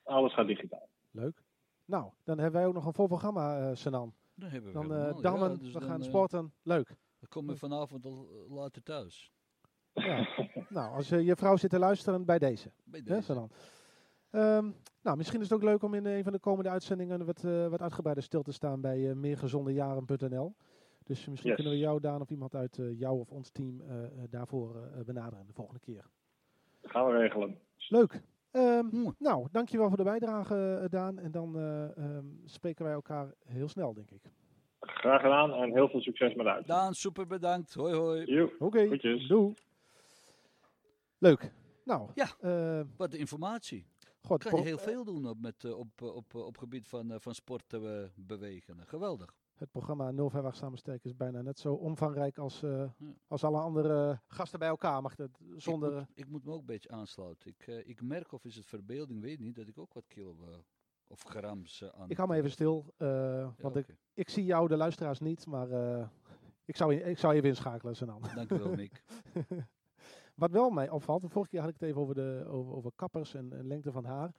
Alles 0.03 0.33
gaat 0.33 0.47
digitaal. 0.47 0.89
Leuk. 1.11 1.43
Nou, 1.85 2.11
dan 2.23 2.37
hebben 2.39 2.59
wij 2.59 2.67
ook 2.69 2.73
nog 2.73 2.85
een 2.85 2.93
vol 2.93 3.07
programma, 3.07 3.59
eh 3.59 3.75
Sanan. 3.75 4.13
Dat 4.35 4.51
hebben 4.51 4.71
we 4.71 4.73
Dan 4.77 4.83
helemaal, 4.91 5.09
eh 5.09 5.15
ja, 5.15 5.21
dammen, 5.21 5.57
dus 5.59 5.73
we 5.73 5.79
dan, 5.79 5.89
gaan 5.89 6.03
sporten. 6.03 6.53
Leuk. 6.63 6.87
Dan 7.19 7.29
kom 7.29 7.49
je 7.49 7.55
vanavond 7.55 8.05
al 8.05 8.45
later 8.49 8.83
thuis. 8.83 9.31
Ja. 10.05 10.27
nou, 10.69 10.95
als 10.95 11.11
eh, 11.11 11.25
je 11.25 11.35
vrouw 11.35 11.55
zit 11.57 11.69
te 11.69 11.79
luisteren, 11.79 12.25
bij 12.25 12.39
deze. 12.39 12.71
Bij 12.83 13.01
Hè, 13.05 13.15
deze. 13.15 13.47
Ehm, 14.31 14.69
nou, 15.01 15.17
misschien 15.17 15.39
is 15.41 15.49
het 15.49 15.57
ook 15.57 15.63
leuk 15.63 15.83
om 15.83 15.93
in 15.93 16.05
een 16.05 16.23
van 16.23 16.31
de 16.33 16.39
komende 16.39 16.69
uitzendingen 16.69 17.25
wat, 17.25 17.43
eh, 17.43 17.67
wat 17.67 17.81
uitgebreider 17.81 18.23
stil 18.23 18.41
te 18.41 18.51
staan 18.51 18.81
bij 18.81 19.09
eh 19.09 19.15
meergezondejaren.nl. 19.15 20.55
Dus 21.03 21.27
misschien 21.27 21.49
Yes. 21.49 21.55
kunnen 21.55 21.73
we 21.73 21.79
jou, 21.79 21.99
Daan, 21.99 22.21
of 22.21 22.29
iemand 22.29 22.55
uit 22.55 22.77
eh, 22.77 22.99
jou 22.99 23.19
of 23.19 23.31
ons 23.31 23.49
team 23.49 23.81
eh, 23.81 24.03
eh, 24.03 24.09
daarvoor 24.29 24.75
eh, 24.75 25.03
benaderen 25.05 25.47
de 25.47 25.53
volgende 25.53 25.79
keer. 25.79 26.05
Dat 26.81 26.91
gaan 26.91 27.05
we 27.07 27.17
regelen. 27.17 27.59
Leuk. 27.89 28.21
Ehm, 28.51 28.85
Mooi. 28.91 29.15
nou, 29.19 29.47
dankjewel 29.51 29.87
voor 29.87 29.97
de 29.97 30.03
bijdrage, 30.03 30.79
eh, 30.83 30.89
Daan. 30.89 31.19
En 31.19 31.31
dan 31.31 31.57
eh, 31.57 31.97
ehm, 31.97 32.25
spreken 32.45 32.85
wij 32.85 32.93
elkaar 32.93 33.33
heel 33.45 33.67
snel, 33.67 33.93
denk 33.93 34.11
ik. 34.11 34.21
Graag 34.79 35.21
gedaan 35.21 35.53
en 35.53 35.71
heel 35.73 35.89
veel 35.89 36.01
succes 36.01 36.33
met 36.35 36.45
uitzending. 36.45 36.79
Daan, 36.79 36.93
super 36.93 37.27
bedankt. 37.27 37.73
Hoi 37.73 37.93
hoi. 37.93 38.49
Oké, 38.59 38.97
doei. 39.27 39.53
Leuk. 41.17 41.51
Nou, 41.83 42.09
Ja. 42.15 42.27
eh, 42.39 42.85
Wat 42.97 43.11
de 43.11 43.17
informatie. 43.17 43.85
God, 44.21 44.43
Kan 44.43 44.59
je 44.59 44.65
heel 44.65 44.77
veel 44.77 45.03
doen 45.03 45.27
op, 45.29 45.39
met, 45.41 45.63
eh, 45.63 45.77
op, 45.77 45.87
eh, 46.01 46.15
op, 46.15 46.35
op 46.35 46.57
gebied 46.57 46.87
van, 46.87 47.21
van 47.21 47.33
sport 47.35 47.73
eh, 47.73 48.03
bewegen. 48.15 48.87
Geweldig. 48.87 49.35
het 49.57 49.71
programma 49.71 50.11
058 50.11 50.55
Samensterk 50.55 51.03
is 51.03 51.15
bijna 51.15 51.41
net 51.41 51.59
zo 51.59 51.73
omvangrijk 51.73 52.37
als, 52.37 52.59
Ja. 52.59 52.93
als 53.27 53.43
alle 53.43 53.59
andere 53.59 54.21
gasten 54.27 54.59
bij 54.59 54.67
elkaar. 54.67 55.01
Mag 55.01 55.15
het 55.17 55.37
zonder... 55.55 55.91
Ik 55.91 55.97
moet, 55.97 56.07
ik 56.17 56.27
moet 56.27 56.43
me 56.45 56.51
ook 56.51 56.59
een 56.59 56.65
beetje 56.65 56.89
aansluiten. 56.89 57.49
Ik, 57.57 57.67
ik 57.85 58.01
merk, 58.01 58.31
of 58.31 58.45
is 58.45 58.55
het 58.55 58.65
verbeelding, 58.65 59.21
weet 59.21 59.39
niet, 59.39 59.55
dat 59.55 59.67
ik 59.67 59.77
ook 59.77 59.93
wat 59.93 60.07
kilo 60.07 60.35
of 61.07 61.21
grams 61.23 61.83
aan... 61.93 62.09
ik 62.09 62.17
hou 62.17 62.29
me 62.29 62.35
even 62.35 62.51
stil, 62.51 62.93
Ja, 62.97 63.53
want 63.59 63.75
ik, 63.75 63.95
ik 64.13 64.29
zie 64.29 64.45
jou, 64.45 64.67
de 64.67 64.77
luisteraars, 64.77 65.19
niet. 65.19 65.45
Maar 65.45 65.69
ik, 66.65 66.75
zou, 66.75 66.93
je- 66.93 67.03
ik 67.03 67.17
zou 67.17 67.33
even 67.33 67.49
inschakelen. 67.49 67.95
Dank 68.35 68.51
u 68.51 68.57
wel, 68.57 68.75
Mick. 68.75 69.03
Wat 70.37 70.51
wel 70.51 70.69
mij 70.69 70.89
opvalt, 70.89 71.21
de 71.21 71.29
vorige 71.29 71.49
keer 71.49 71.59
had 71.59 71.69
ik 71.69 71.79
het 71.79 71.89
even 71.89 72.01
over, 72.01 72.15
de, 72.15 72.45
over, 72.47 72.75
over 72.75 72.91
kappers 72.95 73.33
en, 73.33 73.53
en 73.53 73.67
lengte 73.67 73.91
van 73.91 74.05
haar. 74.05 74.33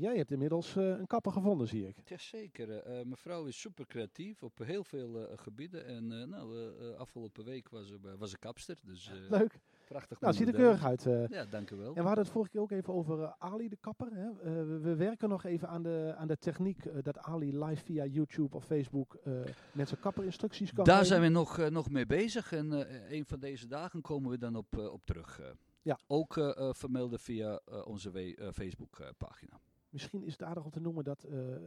Jij 0.00 0.16
hebt 0.16 0.30
inmiddels 0.30 0.76
eh, 0.76 0.88
een 0.88 1.06
kapper 1.06 1.32
gevonden, 1.32 1.68
zie 1.68 1.86
ik. 1.88 1.96
Jazeker. 2.04 2.70
eh 2.78 2.92
mijn 2.92 3.16
vrouw 3.16 3.44
is 3.44 3.60
super 3.60 3.86
creatief 3.86 4.42
op 4.42 4.58
heel 4.58 4.84
veel 4.84 5.26
eh, 5.28 5.38
gebieden. 5.38 5.86
En 5.86 6.12
eh, 6.12 6.26
nou, 6.26 6.56
eh, 6.58 6.88
eh, 6.90 6.96
afgelopen 6.96 7.44
week 7.44 7.68
was 7.68 7.86
ze, 7.88 7.98
was 8.18 8.30
ze 8.30 8.38
kapster. 8.38 8.76
Dus 8.84 9.08
eh, 9.10 9.30
Leuk. 9.30 9.58
prachtig. 9.88 10.20
Nou, 10.20 10.34
ziet 10.34 10.48
er 10.48 10.54
keurig 10.54 10.84
uit. 10.84 11.06
eh. 11.06 11.26
Ja, 11.28 11.44
dank 11.44 11.70
u 11.70 11.76
wel. 11.76 11.86
En 11.88 11.94
we 11.94 12.00
hadden 12.06 12.24
het 12.24 12.32
vorige 12.32 12.50
keer 12.50 12.60
ook 12.60 12.70
even 12.70 12.94
over 12.94 13.22
eh, 13.22 13.32
Ali 13.38 13.68
de 13.68 13.76
kapper. 13.80 14.08
Hè? 14.12 14.28
Eh, 14.28 14.36
we, 14.66 14.78
we 14.78 14.94
werken 14.94 15.28
nog 15.28 15.44
even 15.44 15.68
aan 15.68 15.82
de, 15.82 16.14
aan 16.16 16.28
de 16.28 16.36
techniek 16.38 16.84
eh, 16.84 17.02
dat 17.02 17.18
Ali 17.18 17.58
live 17.64 17.84
via 17.84 18.04
YouTube 18.06 18.56
of 18.56 18.64
Facebook 18.64 19.14
eh, 19.14 19.32
mensen 19.72 19.98
kapperinstructies 20.00 20.72
kan 20.72 20.84
Daar 20.84 20.94
geven. 20.94 21.08
zijn 21.08 21.22
we 21.22 21.28
nog, 21.28 21.58
eh, 21.58 21.66
nog 21.68 21.90
mee 21.90 22.06
bezig 22.06 22.52
en 22.52 22.72
eh, 22.88 23.10
een 23.18 23.26
van 23.26 23.40
deze 23.40 23.66
dagen 23.66 24.00
komen 24.00 24.30
we 24.30 24.38
dan 24.38 24.56
op, 24.56 24.78
eh, 24.78 24.92
op 24.92 25.00
terug. 25.04 25.40
eh. 25.40 25.46
Ja. 25.82 25.98
Ook 26.06 26.36
eh, 26.36 26.56
eh, 26.56 26.74
vermelden 26.74 27.18
via 27.18 27.60
eh, 27.66 27.86
onze 27.86 28.10
we- 28.10 28.34
eh, 28.34 28.48
Facebook-pagina. 28.52 29.60
Misschien 29.90 30.22
is 30.22 30.32
het 30.32 30.42
aardig 30.42 30.64
om 30.64 30.70
te 30.70 30.80
noemen 30.80 31.04
dat 31.04 31.24
eh, 31.24 31.54
eh, 31.54 31.62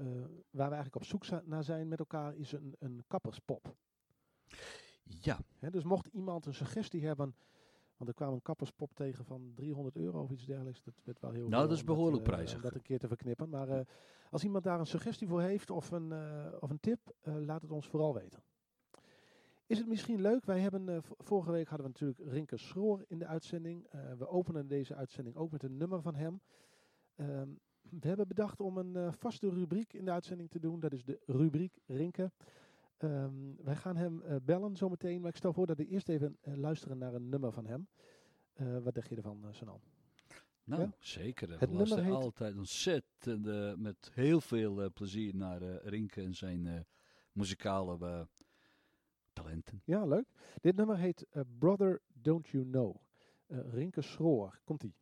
waar 0.49 0.69
we 0.69 0.76
eigenlijk 0.76 0.95
op 0.95 1.03
zoek 1.03 1.26
naar 1.45 1.63
zijn 1.63 1.88
met 1.88 1.99
elkaar 1.99 2.36
is 2.36 2.51
een, 2.51 2.76
een 2.80 3.03
kapperspop. 3.07 3.76
ja, 5.03 5.38
dus 5.69 5.84
mocht 5.84 6.07
iemand 6.07 6.45
een 6.45 6.53
suggestie 6.53 7.05
hebben, 7.05 7.36
want 7.97 8.09
er 8.09 8.15
kwam 8.15 8.34
een 8.34 8.41
kapperspop 8.41 8.93
tegen 8.93 9.26
van 9.26 9.51
300 9.55 9.95
euro 9.95 10.21
of 10.21 10.32
iets 10.32 10.45
dergelijks. 10.45 10.84
Dat 10.84 11.01
werd 11.03 11.19
wel 11.19 11.32
heel 11.32 11.47
Nou, 11.47 11.63
dat 11.63 11.71
is 11.71 11.80
om 11.80 11.86
behoorlijk 11.86 12.26
eh, 12.26 12.34
prijzig. 12.34 12.55
om 12.55 12.61
dat 12.61 12.76
een 12.76 12.82
keer 12.82 12.99
te 12.99 13.07
verknippen. 13.07 13.49
Maar 13.49 13.88
als 14.32 14.43
iemand 14.43 14.63
daar 14.63 14.80
een 14.80 14.86
suggestie 14.86 15.28
voor 15.28 15.41
heeft 15.41 15.69
of 15.69 15.91
een, 15.91 16.13
of 16.59 16.69
een 16.69 16.80
tip, 16.80 16.99
laat 17.24 17.61
het 17.61 17.71
ons 17.71 17.88
vooral 17.88 18.13
weten. 18.13 18.43
Is 19.65 19.78
het 19.78 19.88
misschien 19.88 20.21
leuk? 20.21 20.45
Wij 20.45 20.59
hebben 20.59 21.03
vorige 21.03 21.51
week 21.51 21.67
hadden 21.67 21.86
we 21.88 21.91
natuurlijk 21.93 22.34
Rinke 22.34 22.57
Schroor 22.57 23.05
in 23.07 23.19
de 23.19 23.28
uitzending. 23.28 23.88
We 24.17 24.28
openen 24.28 24.67
deze 24.67 24.95
uitzending 24.95 25.36
ook 25.36 25.51
met 25.51 25.63
een 25.63 25.78
nummer 25.78 26.01
van 26.01 26.15
hem. 26.15 26.41
Ehm, 27.15 27.49
we 27.99 28.07
hebben 28.07 28.27
bedacht 28.27 28.59
om 28.59 28.77
een 28.77 28.95
eh, 28.95 29.11
vaste 29.11 29.49
rubriek 29.49 29.93
in 29.93 30.05
de 30.05 30.11
uitzending 30.11 30.49
te 30.49 30.59
doen. 30.59 30.79
Dat 30.79 30.93
is 30.93 31.03
de 31.03 31.19
rubriek 31.25 31.79
Rinke. 31.85 32.31
Ehm, 32.97 33.33
wij 33.63 33.75
gaan 33.75 33.95
hem 33.95 34.21
eh, 34.21 34.35
bellen 34.43 34.75
zometeen. 34.77 35.21
Maar 35.21 35.29
ik 35.29 35.35
stel 35.35 35.53
voor 35.53 35.65
dat 35.67 35.77
we 35.77 35.85
eerst 35.87 36.09
even 36.09 36.37
eh, 36.41 36.55
luisteren 36.55 36.97
naar 36.97 37.13
een 37.13 37.29
nummer 37.29 37.51
van 37.51 37.65
hem. 37.65 37.87
Wat 38.83 38.93
denk 38.93 39.07
je 39.07 39.15
ervan, 39.15 39.41
uh, 39.45 39.51
Sanan? 39.53 39.79
nou 40.63 40.81
Ja? 40.81 40.91
zeker. 40.99 41.49
Het 41.59 41.69
We 41.69 41.75
luisteren 41.75 42.03
heet- 42.03 42.13
altijd 42.13 42.57
ontzettend 42.57 43.77
met 43.79 44.11
heel 44.13 44.41
veel 44.41 44.91
plezier 44.91 45.35
naar 45.35 45.61
Rinke 45.83 46.21
en 46.21 46.35
zijn 46.35 46.85
muzikale 47.31 48.27
talenten. 49.33 49.81
Ja, 49.85 50.05
leuk. 50.05 50.25
Dit 50.61 50.75
nummer 50.75 50.97
heet 50.97 51.25
Brother 51.59 52.01
Don't 52.13 52.47
You 52.47 52.65
Know. 52.69 52.95
Rinke 53.47 54.01
Schroor. 54.01 54.59
Komt-ie. 54.63 54.93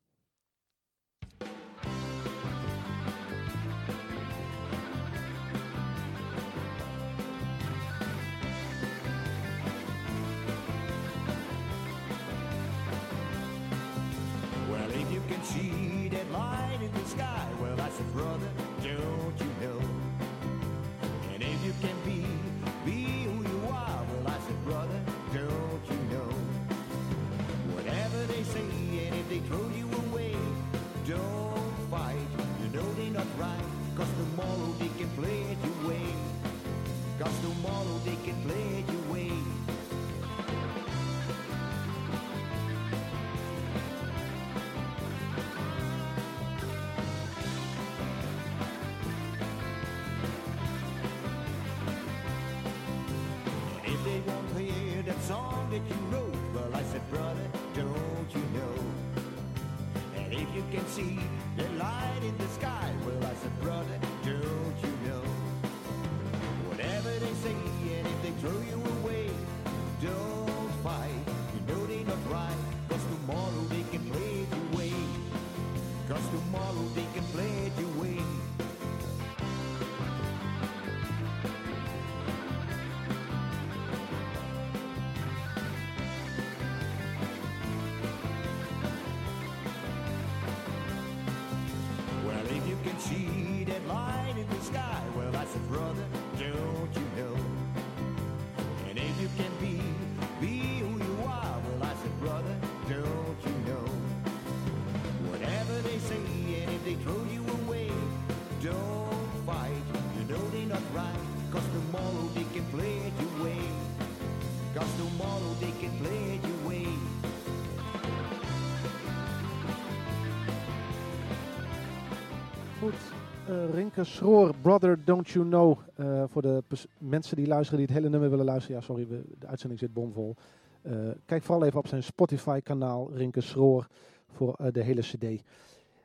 Rinke 123.93 124.09
Schroor, 124.09 124.55
Brother 124.61 125.05
Don't 125.05 125.29
You 125.29 125.45
Know. 125.45 125.79
Eh, 125.95 126.23
voor 126.27 126.41
de 126.41 126.63
mensen 126.97 127.35
die 127.35 127.47
luisteren, 127.47 127.77
die 127.77 127.87
het 127.87 127.95
hele 127.97 128.09
nummer 128.09 128.29
willen 128.29 128.45
luisteren. 128.45 128.77
Ja, 128.77 128.83
sorry, 128.83 129.07
de 129.07 129.47
uitzending 129.47 129.79
zit 129.79 129.93
bomvol. 129.93 130.35
Eh, 130.81 130.93
kijk 131.25 131.43
vooral 131.43 131.65
even 131.65 131.79
op 131.79 131.87
zijn 131.87 132.03
Spotify-kanaal, 132.03 133.11
Rinke 133.13 133.41
Schroor, 133.41 133.87
voor 134.27 134.53
eh, 134.53 134.71
de 134.71 134.83
hele 134.83 135.01
CD. 135.01 135.43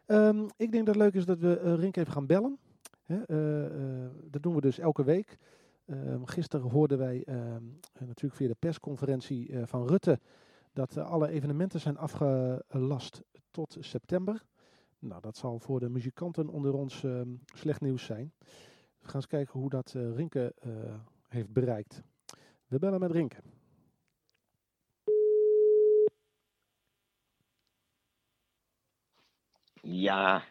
Ehm, 0.07 0.45
ik 0.57 0.73
denk 0.73 0.87
dat 0.87 0.95
het 0.95 1.05
leuk 1.05 1.15
is 1.15 1.25
dat 1.25 1.39
we 1.39 1.75
Rinke 1.75 2.01
even 2.01 2.13
gaan 2.13 2.27
bellen. 2.27 2.59
Hè, 3.05 3.19
dat 4.31 4.43
doen 4.43 4.55
we 4.55 4.61
dus 4.61 4.79
elke 4.79 5.05
week. 5.05 5.39
Ehm, 5.87 6.25
gisteren 6.25 6.71
hoorden 6.71 6.99
wij 6.99 7.23
ehm, 7.25 7.63
eh, 7.93 8.07
natuurlijk 8.07 8.35
via 8.35 8.49
de 8.49 8.57
persconferentie 8.59 9.51
van 9.65 9.87
Rutte 9.87 10.19
dat 10.73 10.97
alle 10.99 11.29
evenementen 11.29 11.81
zijn 11.81 11.99
afgelast 11.99 13.23
tot 13.51 13.77
september. 13.81 14.45
Nou, 15.07 15.21
dat 15.21 15.37
zal 15.37 15.59
voor 15.59 15.81
de 15.81 15.89
muzikanten 15.89 16.49
onder 16.49 16.75
ons 16.75 17.05
ehm, 17.05 17.29
slecht 17.55 17.81
nieuws 17.81 18.05
zijn. 18.05 18.33
We 18.99 19.07
gaan 19.07 19.15
eens 19.15 19.27
kijken 19.27 19.61
hoe 19.61 19.71
dat 19.71 19.93
eh, 19.97 20.15
Rinke 20.15 20.55
eh, 20.59 20.71
heeft 21.29 21.53
bereikt. 21.53 22.03
We 22.67 22.79
bellen 22.79 23.01
met 23.01 23.11
Rinke. 23.11 23.37
Ja, 29.83 30.43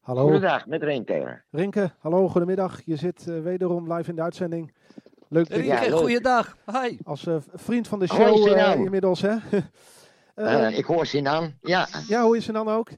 Hallo. 0.00 0.22
goedendag, 0.22 0.66
met 0.66 0.82
Renke. 0.82 1.42
Rinke, 1.50 1.90
hallo, 1.98 2.28
goedemiddag. 2.28 2.82
Je 2.84 2.96
zit 2.96 3.28
eh, 3.28 3.40
wederom 3.40 3.92
live 3.92 4.10
in 4.10 4.16
de 4.16 4.22
uitzending. 4.22 4.74
Leuk 5.28 5.48
dat 5.48 5.58
je 5.58 5.64
Ja, 5.64 5.90
goeiedag. 5.90 6.56
Hi. 6.72 6.98
als 7.04 7.26
eh, 7.26 7.36
vriend 7.52 7.88
van 7.88 7.98
de 7.98 8.06
show 8.06 8.84
inmiddels, 8.84 9.20
hè? 9.20 9.36
Ik 10.76 10.84
hoor 10.84 11.06
Sinan. 11.06 11.54
Ja, 11.60 11.88
ja, 12.08 12.22
hoe 12.22 12.36
is 12.36 12.44
ze 12.44 12.52
dan 12.52 12.68
ook? 12.68 12.90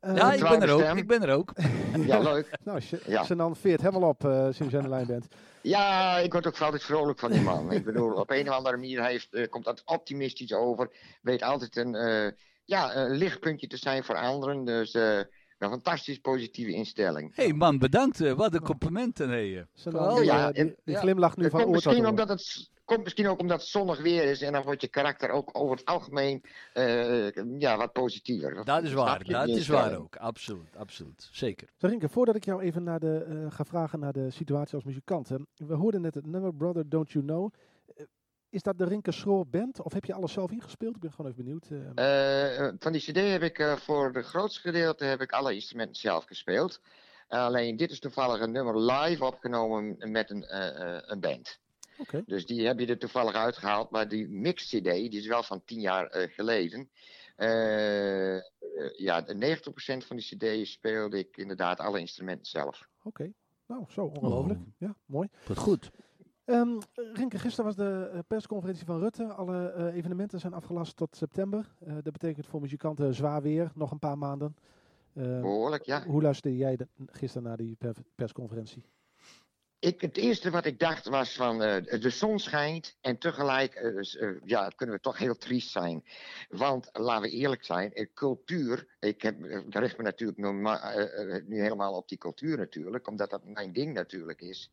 Eh, 0.00 0.16
Ja, 0.16 0.32
ik 0.32 0.40
ben 0.40 0.62
er 0.62 0.70
ook. 0.72 0.80
stem. 0.80 0.96
Ik 0.96 1.06
ben 1.06 1.22
er 1.22 1.34
ook. 1.34 1.52
ja, 2.06 2.18
leuk. 2.18 2.58
Nou, 2.64 2.80
Ja. 3.06 3.24
Sinan 3.24 3.56
veert 3.56 3.80
helemaal 3.80 4.08
op 4.08 4.24
eh, 4.24 4.46
sinds 4.50 4.72
je 4.72 4.76
aan 4.76 4.82
de 4.82 4.88
lijn 4.88 5.06
bent. 5.06 5.26
Ja, 5.62 6.16
ik 6.18 6.32
word 6.32 6.46
ook 6.46 6.58
altijd 6.60 6.82
vrolijk 6.82 7.18
van 7.18 7.30
die 7.32 7.40
man. 7.40 7.72
ik 7.78 7.84
bedoel, 7.84 8.12
op 8.12 8.30
een 8.30 8.48
of 8.48 8.54
andere 8.54 8.76
manier 8.76 9.00
hij 9.00 9.10
heeft, 9.10 9.34
eh, 9.34 9.48
komt 9.48 9.64
dat 9.64 9.82
optimistisch 9.84 10.52
over. 10.52 10.90
Weet 11.22 11.42
altijd 11.42 11.76
een, 11.76 11.94
eh, 11.94 12.30
ja, 12.64 12.96
een 12.96 13.10
lichtpuntje 13.16 13.66
te 13.66 13.76
zijn 13.76 14.04
voor 14.04 14.16
anderen. 14.16 14.64
Dus 14.64 14.92
eh, 14.94 15.16
een 15.58 15.70
fantastisch 15.70 16.18
positieve 16.18 16.72
instelling. 16.72 17.32
hey 17.34 17.52
man, 17.52 17.78
bedankt. 17.78 18.20
eh, 18.20 18.32
Wat 18.32 18.54
een 18.54 18.62
complimenten. 18.62 19.28
Hey. 19.28 19.66
Ja, 20.24 20.52
die, 20.52 20.62
en- 20.62 20.76
die 20.84 20.94
ja. 20.94 21.00
glimlacht 21.00 21.36
nu 21.36 21.42
Het 21.42 21.52
van 21.52 21.60
komt 21.62 21.74
oor 21.74 21.80
tot 21.82 21.92
misschien, 21.92 22.10
omdat 22.10 22.28
het, 22.28 22.70
komt 22.88 23.04
misschien 23.04 23.28
ook 23.28 23.40
omdat 23.40 23.60
het 23.60 23.68
zonnig 23.68 24.00
weer 24.00 24.24
is. 24.24 24.42
En 24.42 24.52
dan 24.52 24.62
wordt 24.62 24.80
je 24.80 24.88
karakter 24.88 25.30
ook 25.30 25.50
over 25.52 25.76
het 25.76 25.84
algemeen 25.84 26.44
eh, 26.72 27.58
ja, 27.58 27.76
wat 27.76 27.92
positiever. 27.92 28.64
Dat 28.64 28.82
is 28.82 28.92
waar. 28.92 29.24
Dat 29.24 29.48
is 29.48 29.68
waar 29.68 29.98
ook. 29.98 30.16
Absoluut. 30.16 30.76
Absoluut. 30.76 31.28
Zeker. 31.32 31.68
Rinke, 31.78 32.08
voordat 32.08 32.36
ik 32.36 32.44
jou 32.44 32.62
even 32.62 32.82
naar 32.82 33.00
de, 33.00 33.24
eh, 33.28 33.52
ga 33.52 33.64
vragen 33.64 34.00
naar 34.00 34.12
de 34.12 34.30
situatie 34.30 34.74
als 34.74 34.84
muzikant. 34.84 35.28
hè. 35.28 35.36
We 35.54 35.74
hoorden 35.74 36.00
net 36.00 36.14
het 36.14 36.26
nummer 36.26 36.54
Brother 36.54 36.88
Don't 36.88 37.10
You 37.12 37.24
Know. 37.24 37.52
Eh, 37.96 38.04
is 38.50 38.62
dat 38.62 38.78
de 38.78 38.84
Rinke 38.84 39.12
Schroor 39.12 39.46
band 39.46 39.82
of 39.82 39.92
heb 39.92 40.04
je 40.04 40.14
alles 40.14 40.32
zelf 40.32 40.50
ingespeeld? 40.50 40.94
Ik 40.94 41.00
ben 41.00 41.12
gewoon 41.12 41.30
even 41.30 41.44
benieuwd. 41.44 41.66
van 42.78 42.92
die 42.92 43.00
CD 43.00 43.16
heb 43.16 43.42
ik 43.42 43.58
eh, 43.58 43.76
voor 43.76 44.10
het 44.14 44.26
grootste 44.26 44.60
gedeelte 44.60 45.04
heb 45.04 45.20
ik 45.20 45.32
alle 45.32 45.54
instrumenten 45.54 45.96
zelf 45.96 46.24
gespeeld. 46.24 46.80
alleen 47.28 47.76
dit 47.76 47.90
is 47.90 48.00
toevallig 48.00 48.40
een 48.40 48.52
nummer 48.52 48.80
live 48.80 49.24
opgenomen 49.24 49.96
met 49.98 50.30
een, 50.30 50.44
eh, 50.44 50.96
eh, 50.96 51.02
een 51.06 51.20
band. 51.20 51.58
Oké. 51.98 52.22
Dus 52.26 52.46
die 52.46 52.66
heb 52.66 52.78
je 52.78 52.86
er 52.86 52.98
toevallig 52.98 53.34
uitgehaald. 53.34 53.90
Maar 53.90 54.08
die 54.08 54.28
mix-CD, 54.28 54.84
die 54.84 55.10
is 55.18 55.26
wel 55.26 55.42
van 55.42 55.62
tien 55.64 55.80
jaar 55.80 56.06
eh, 56.06 56.32
geleden. 56.34 56.90
Eh, 57.36 58.36
eh, 58.36 58.42
ja, 58.96 59.20
de 59.22 59.34
90% 60.02 60.06
van 60.06 60.16
die 60.16 60.36
CD 60.60 60.66
speelde 60.66 61.18
ik 61.18 61.36
inderdaad 61.36 61.80
alle 61.80 62.00
instrumenten 62.00 62.46
zelf. 62.46 62.88
Oké, 63.02 63.32
nou 63.66 63.84
zo, 63.88 64.04
ongelooflijk. 64.04 64.58
Oh. 64.58 64.66
Ja, 64.78 64.94
mooi. 65.06 65.28
Goed. 65.56 65.90
Ehm 66.44 66.78
Rinke, 66.94 67.38
gisteren 67.38 67.64
was 67.64 67.76
de 67.76 68.24
persconferentie 68.26 68.84
van 68.86 68.98
Rutte. 69.00 69.24
Alle 69.32 69.68
eh, 69.70 69.94
evenementen 69.96 70.40
zijn 70.40 70.52
afgelast 70.54 70.96
tot 70.96 71.16
september. 71.16 71.74
Eh, 71.80 71.92
dat 72.02 72.12
betekent 72.12 72.46
voor 72.46 72.60
muzikanten 72.60 73.14
zwaar 73.14 73.42
weer, 73.42 73.70
nog 73.74 73.90
een 73.90 73.98
paar 73.98 74.18
maanden. 74.18 74.56
Ehm, 75.14 75.40
Behoorlijk, 75.40 75.84
ja. 75.84 76.04
Hoe 76.06 76.22
luisterde 76.22 76.56
jij 76.56 76.76
de- 76.76 76.88
gisteren 77.06 77.48
naar 77.48 77.56
die 77.56 77.76
per- 77.76 77.96
persconferentie? 78.14 78.84
Ik, 79.80 80.00
het 80.00 80.16
eerste 80.16 80.50
wat 80.50 80.64
ik 80.64 80.78
dacht 80.78 81.06
was 81.06 81.34
van 81.34 81.62
eh, 81.62 82.00
de 82.00 82.10
zon 82.10 82.38
schijnt 82.38 82.96
en 83.00 83.18
tegelijk 83.18 83.74
eh, 83.74 84.22
eh, 84.22 84.36
ja, 84.44 84.68
kunnen 84.68 84.96
we 84.96 85.00
toch 85.00 85.18
heel 85.18 85.36
triest 85.36 85.70
zijn. 85.70 86.04
Want 86.48 86.88
laten 86.92 87.22
we 87.22 87.36
eerlijk 87.36 87.64
zijn, 87.64 88.10
cultuur, 88.14 88.96
ik 89.00 89.22
heb, 89.22 89.36
richt 89.68 89.96
me 89.96 90.02
natuurlijk 90.02 90.38
nu 91.48 91.60
helemaal 91.60 91.92
op 91.92 92.08
die 92.08 92.18
cultuur 92.18 92.56
natuurlijk, 92.56 93.08
omdat 93.08 93.30
dat 93.30 93.44
mijn 93.44 93.72
ding 93.72 93.94
natuurlijk 93.94 94.40
is. 94.40 94.70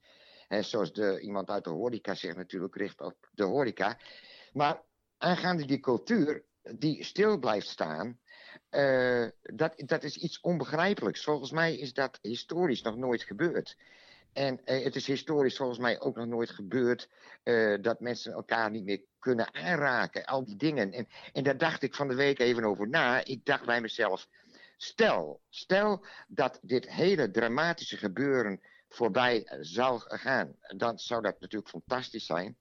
En 0.47 0.65
zoals 0.65 0.93
de, 0.93 1.19
iemand 1.19 1.49
uit 1.49 1.63
de 1.63 1.69
horeca 1.69 2.13
zich 2.13 2.35
natuurlijk 2.35 2.75
richt 2.75 3.01
op 3.01 3.29
de 3.31 3.43
horeca. 3.43 3.97
Maar 4.53 4.81
aangaande 5.17 5.65
die 5.65 5.79
cultuur 5.79 6.43
die 6.75 7.03
stil 7.03 7.39
blijft 7.39 7.67
staan, 7.67 8.19
dat, 9.41 9.73
dat 9.75 10.03
is 10.03 10.17
iets 10.17 10.39
onbegrijpelijks. 10.39 11.23
Volgens 11.23 11.51
mij 11.51 11.77
is 11.77 11.93
dat 11.93 12.19
historisch 12.21 12.81
nog 12.81 12.95
nooit 12.95 13.23
gebeurd. 13.23 13.75
En 14.35 14.65
eh, 14.65 14.83
het 14.83 14.95
is 14.95 15.07
historisch 15.07 15.57
volgens 15.57 15.79
mij 15.79 15.99
ook 15.99 16.15
nog 16.15 16.25
nooit 16.25 16.49
gebeurd 16.49 17.09
eh, 17.43 17.75
dat 17.81 17.99
mensen 17.99 18.33
elkaar 18.33 18.71
niet 18.71 18.83
meer 18.83 19.01
kunnen 19.19 19.53
aanraken. 19.53 20.25
Al 20.25 20.45
die 20.45 20.55
dingen. 20.55 20.91
En, 20.91 21.07
en 21.33 21.43
daar 21.43 21.57
dacht 21.57 21.81
ik 21.81 21.95
van 21.95 22.07
de 22.07 22.15
week 22.15 22.39
even 22.39 22.63
over 22.63 22.89
na. 22.89 23.25
Ik 23.25 23.45
dacht 23.45 23.65
bij 23.65 23.81
mezelf, 23.81 24.27
stel, 24.77 25.41
stel 25.49 26.05
dat 26.27 26.59
dit 26.61 26.89
hele 26.89 27.31
dramatische 27.31 27.97
gebeuren 27.97 28.61
voorbij 28.89 29.43
eh, 29.43 29.57
zou 29.61 30.01
gaan. 30.05 30.55
Dan 30.77 30.99
zou 30.99 31.21
dat 31.21 31.39
natuurlijk 31.39 31.71
fantastisch 31.71 32.25
zijn. 32.25 32.57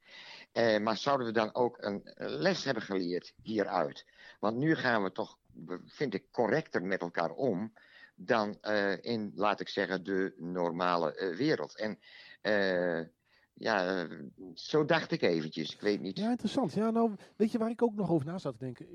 Maar 0.82 0.96
zouden 0.96 1.26
we 1.26 1.32
dan 1.32 1.54
ook 1.54 1.82
een 1.82 2.10
les 2.16 2.64
hebben 2.64 2.82
geleerd 2.82 3.34
hieruit? 3.42 4.06
Want 4.40 4.56
nu 4.56 4.74
gaan 4.74 5.02
we 5.02 5.12
toch, 5.12 5.38
vind 5.86 6.14
ik, 6.14 6.24
correcter 6.30 6.82
met 6.82 7.00
elkaar 7.00 7.30
om 7.30 7.72
dan 8.14 8.56
eh, 8.60 9.02
in, 9.02 9.32
laat 9.34 9.60
ik 9.60 9.68
zeggen, 9.68 10.04
de 10.04 10.34
normale 10.36 11.14
eh, 11.14 11.36
wereld. 11.36 11.78
En 11.78 11.98
eh, 12.40 13.06
ja, 13.54 14.06
zo 14.54 14.84
dacht 14.84 15.10
ik 15.12 15.22
eventjes. 15.22 15.74
Ik 15.74 15.80
weet 15.80 16.00
niet. 16.00 16.18
Ja, 16.18 16.30
interessant. 16.30 16.72
Ja, 16.72 16.90
nou, 16.90 17.14
weet 17.36 17.52
je 17.52 17.58
waar 17.58 17.70
ik 17.70 17.82
ook 17.82 17.94
nog 17.94 18.10
over 18.10 18.26
na 18.26 18.38
zat 18.38 18.58
te 18.58 18.64
denken? 18.64 18.86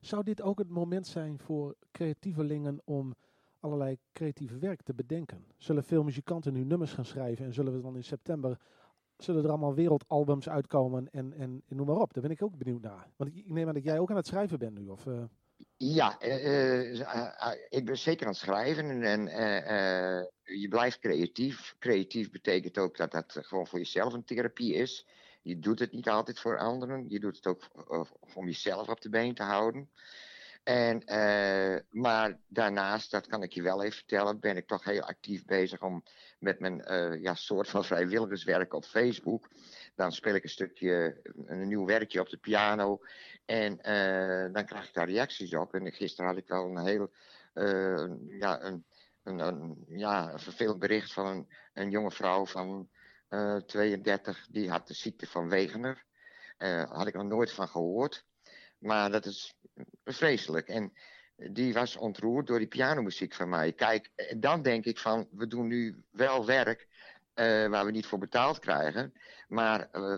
Zou 0.00 0.22
dit 0.22 0.42
ook 0.42 0.58
het 0.58 0.68
moment 0.68 1.06
zijn 1.06 1.38
voor 1.38 1.76
creatievelingen 1.92 2.80
om 2.84 3.14
allerlei 3.60 3.98
creatieve 4.12 4.58
werk 4.58 4.82
te 4.82 4.94
bedenken? 4.94 5.44
Zullen 5.56 5.84
veel 5.84 6.02
muzikanten 6.02 6.52
nu 6.52 6.64
nummers 6.64 6.92
gaan 6.92 7.04
schrijven 7.04 7.44
en 7.44 7.52
zullen 7.52 7.74
we 7.74 7.80
dan 7.80 7.96
in 7.96 8.04
september, 8.04 8.58
zullen 9.16 9.44
er 9.44 9.50
allemaal 9.50 9.74
wereldalbums 9.74 10.48
uitkomen 10.48 11.10
en, 11.10 11.32
en, 11.32 11.62
noem 11.68 11.86
maar 11.86 11.96
op? 11.96 12.12
Daar 12.14 12.22
ben 12.22 12.32
ik 12.32 12.42
ook 12.42 12.58
benieuwd 12.58 12.82
naar. 12.82 13.10
Want 13.16 13.36
ik, 13.36 13.48
neem 13.48 13.68
aan 13.68 13.74
dat 13.74 13.84
jij 13.84 13.98
ook 13.98 14.10
aan 14.10 14.16
het 14.16 14.26
schrijven 14.26 14.58
bent 14.58 14.78
nu, 14.78 14.88
of... 14.88 15.06
Ja, 15.76 16.18
eh, 16.18 16.34
eh, 16.34 17.00
eh, 17.00 17.52
ik 17.68 17.84
ben 17.84 17.98
zeker 17.98 18.26
aan 18.26 18.32
het 18.32 18.40
schrijven 18.40 19.02
en, 19.02 19.26
je 20.42 20.68
blijft 20.68 20.98
creatief. 20.98 21.76
Creatief 21.78 22.30
betekent 22.30 22.78
ook 22.78 22.96
dat 22.96 23.10
dat 23.10 23.38
gewoon 23.40 23.66
voor 23.66 23.78
jezelf 23.78 24.12
een 24.12 24.24
therapie 24.24 24.74
is. 24.74 25.06
Je 25.42 25.58
doet 25.58 25.78
het 25.78 25.92
niet 25.92 26.08
altijd 26.08 26.40
voor 26.40 26.58
anderen, 26.58 27.04
je 27.08 27.20
doet 27.20 27.36
het 27.36 27.46
ook 27.46 27.68
om 28.34 28.46
jezelf 28.46 28.88
op 28.88 29.00
de 29.00 29.08
been 29.08 29.34
te 29.34 29.42
houden. 29.42 29.90
En, 30.62 31.02
maar 31.90 32.38
daarnaast, 32.48 33.10
dat 33.10 33.26
kan 33.26 33.42
ik 33.42 33.52
je 33.52 33.62
wel 33.62 33.82
even 33.82 33.96
vertellen, 33.96 34.40
ben 34.40 34.56
ik 34.56 34.66
toch 34.66 34.84
heel 34.84 35.02
actief 35.02 35.44
bezig 35.44 35.82
om 35.82 36.02
met 36.38 36.60
mijn 36.60 36.82
ja, 37.20 37.34
soort 37.34 37.68
van 37.68 37.84
vrijwilligerswerk 37.84 38.74
op 38.74 38.84
Facebook. 38.84 39.48
Dan 39.94 40.12
speel 40.12 40.34
ik 40.34 40.42
een 40.42 40.48
stukje, 40.48 41.20
een 41.46 41.68
nieuw 41.68 41.86
werkje 41.86 42.20
op 42.20 42.28
de 42.28 42.36
piano. 42.36 43.00
En 43.44 43.80
eh, 43.80 44.52
dan 44.52 44.64
krijg 44.66 44.88
ik 44.88 44.94
daar 44.94 45.08
reacties 45.08 45.54
op. 45.54 45.74
En 45.74 45.92
gisteren 45.92 46.30
had 46.30 46.38
ik 46.38 46.48
wel 46.48 46.64
een 46.64 46.86
heel, 46.86 47.12
eh, 47.52 48.06
ja, 48.38 48.62
een, 48.62 48.84
een, 49.22 49.84
ja, 49.88 50.32
een 50.32 50.38
vervelend 50.38 50.78
bericht 50.78 51.12
van 51.12 51.26
een, 51.26 51.48
een 51.72 51.90
jonge 51.90 52.10
vrouw 52.10 52.46
van 52.46 52.88
eh 53.28 53.56
32. 53.56 54.46
Die 54.50 54.70
had 54.70 54.86
de 54.86 54.94
ziekte 54.94 55.26
van 55.26 55.48
Wegener. 55.48 56.04
Eh 56.56 56.90
had 56.90 57.06
ik 57.06 57.14
nog 57.14 57.24
nooit 57.24 57.52
van 57.52 57.68
gehoord. 57.68 58.24
Maar 58.78 59.10
dat 59.10 59.26
is 59.26 59.54
vreselijk. 60.04 60.68
En 60.68 60.92
die 61.36 61.72
was 61.72 61.96
ontroerd 61.96 62.46
door 62.46 62.58
die 62.58 62.68
pianomuziek 62.68 63.34
van 63.34 63.48
mij. 63.48 63.72
Kijk, 63.72 64.10
dan 64.36 64.62
denk 64.62 64.84
ik 64.84 64.98
van, 64.98 65.28
we 65.30 65.46
doen 65.46 65.66
nu 65.66 66.04
wel 66.10 66.46
werk 66.46 66.88
eh, 67.34 67.66
waar 67.68 67.84
we 67.84 67.90
niet 67.90 68.06
voor 68.06 68.18
betaald 68.18 68.58
krijgen. 68.58 69.12
Maar 69.48 69.88
eh, 69.90 70.14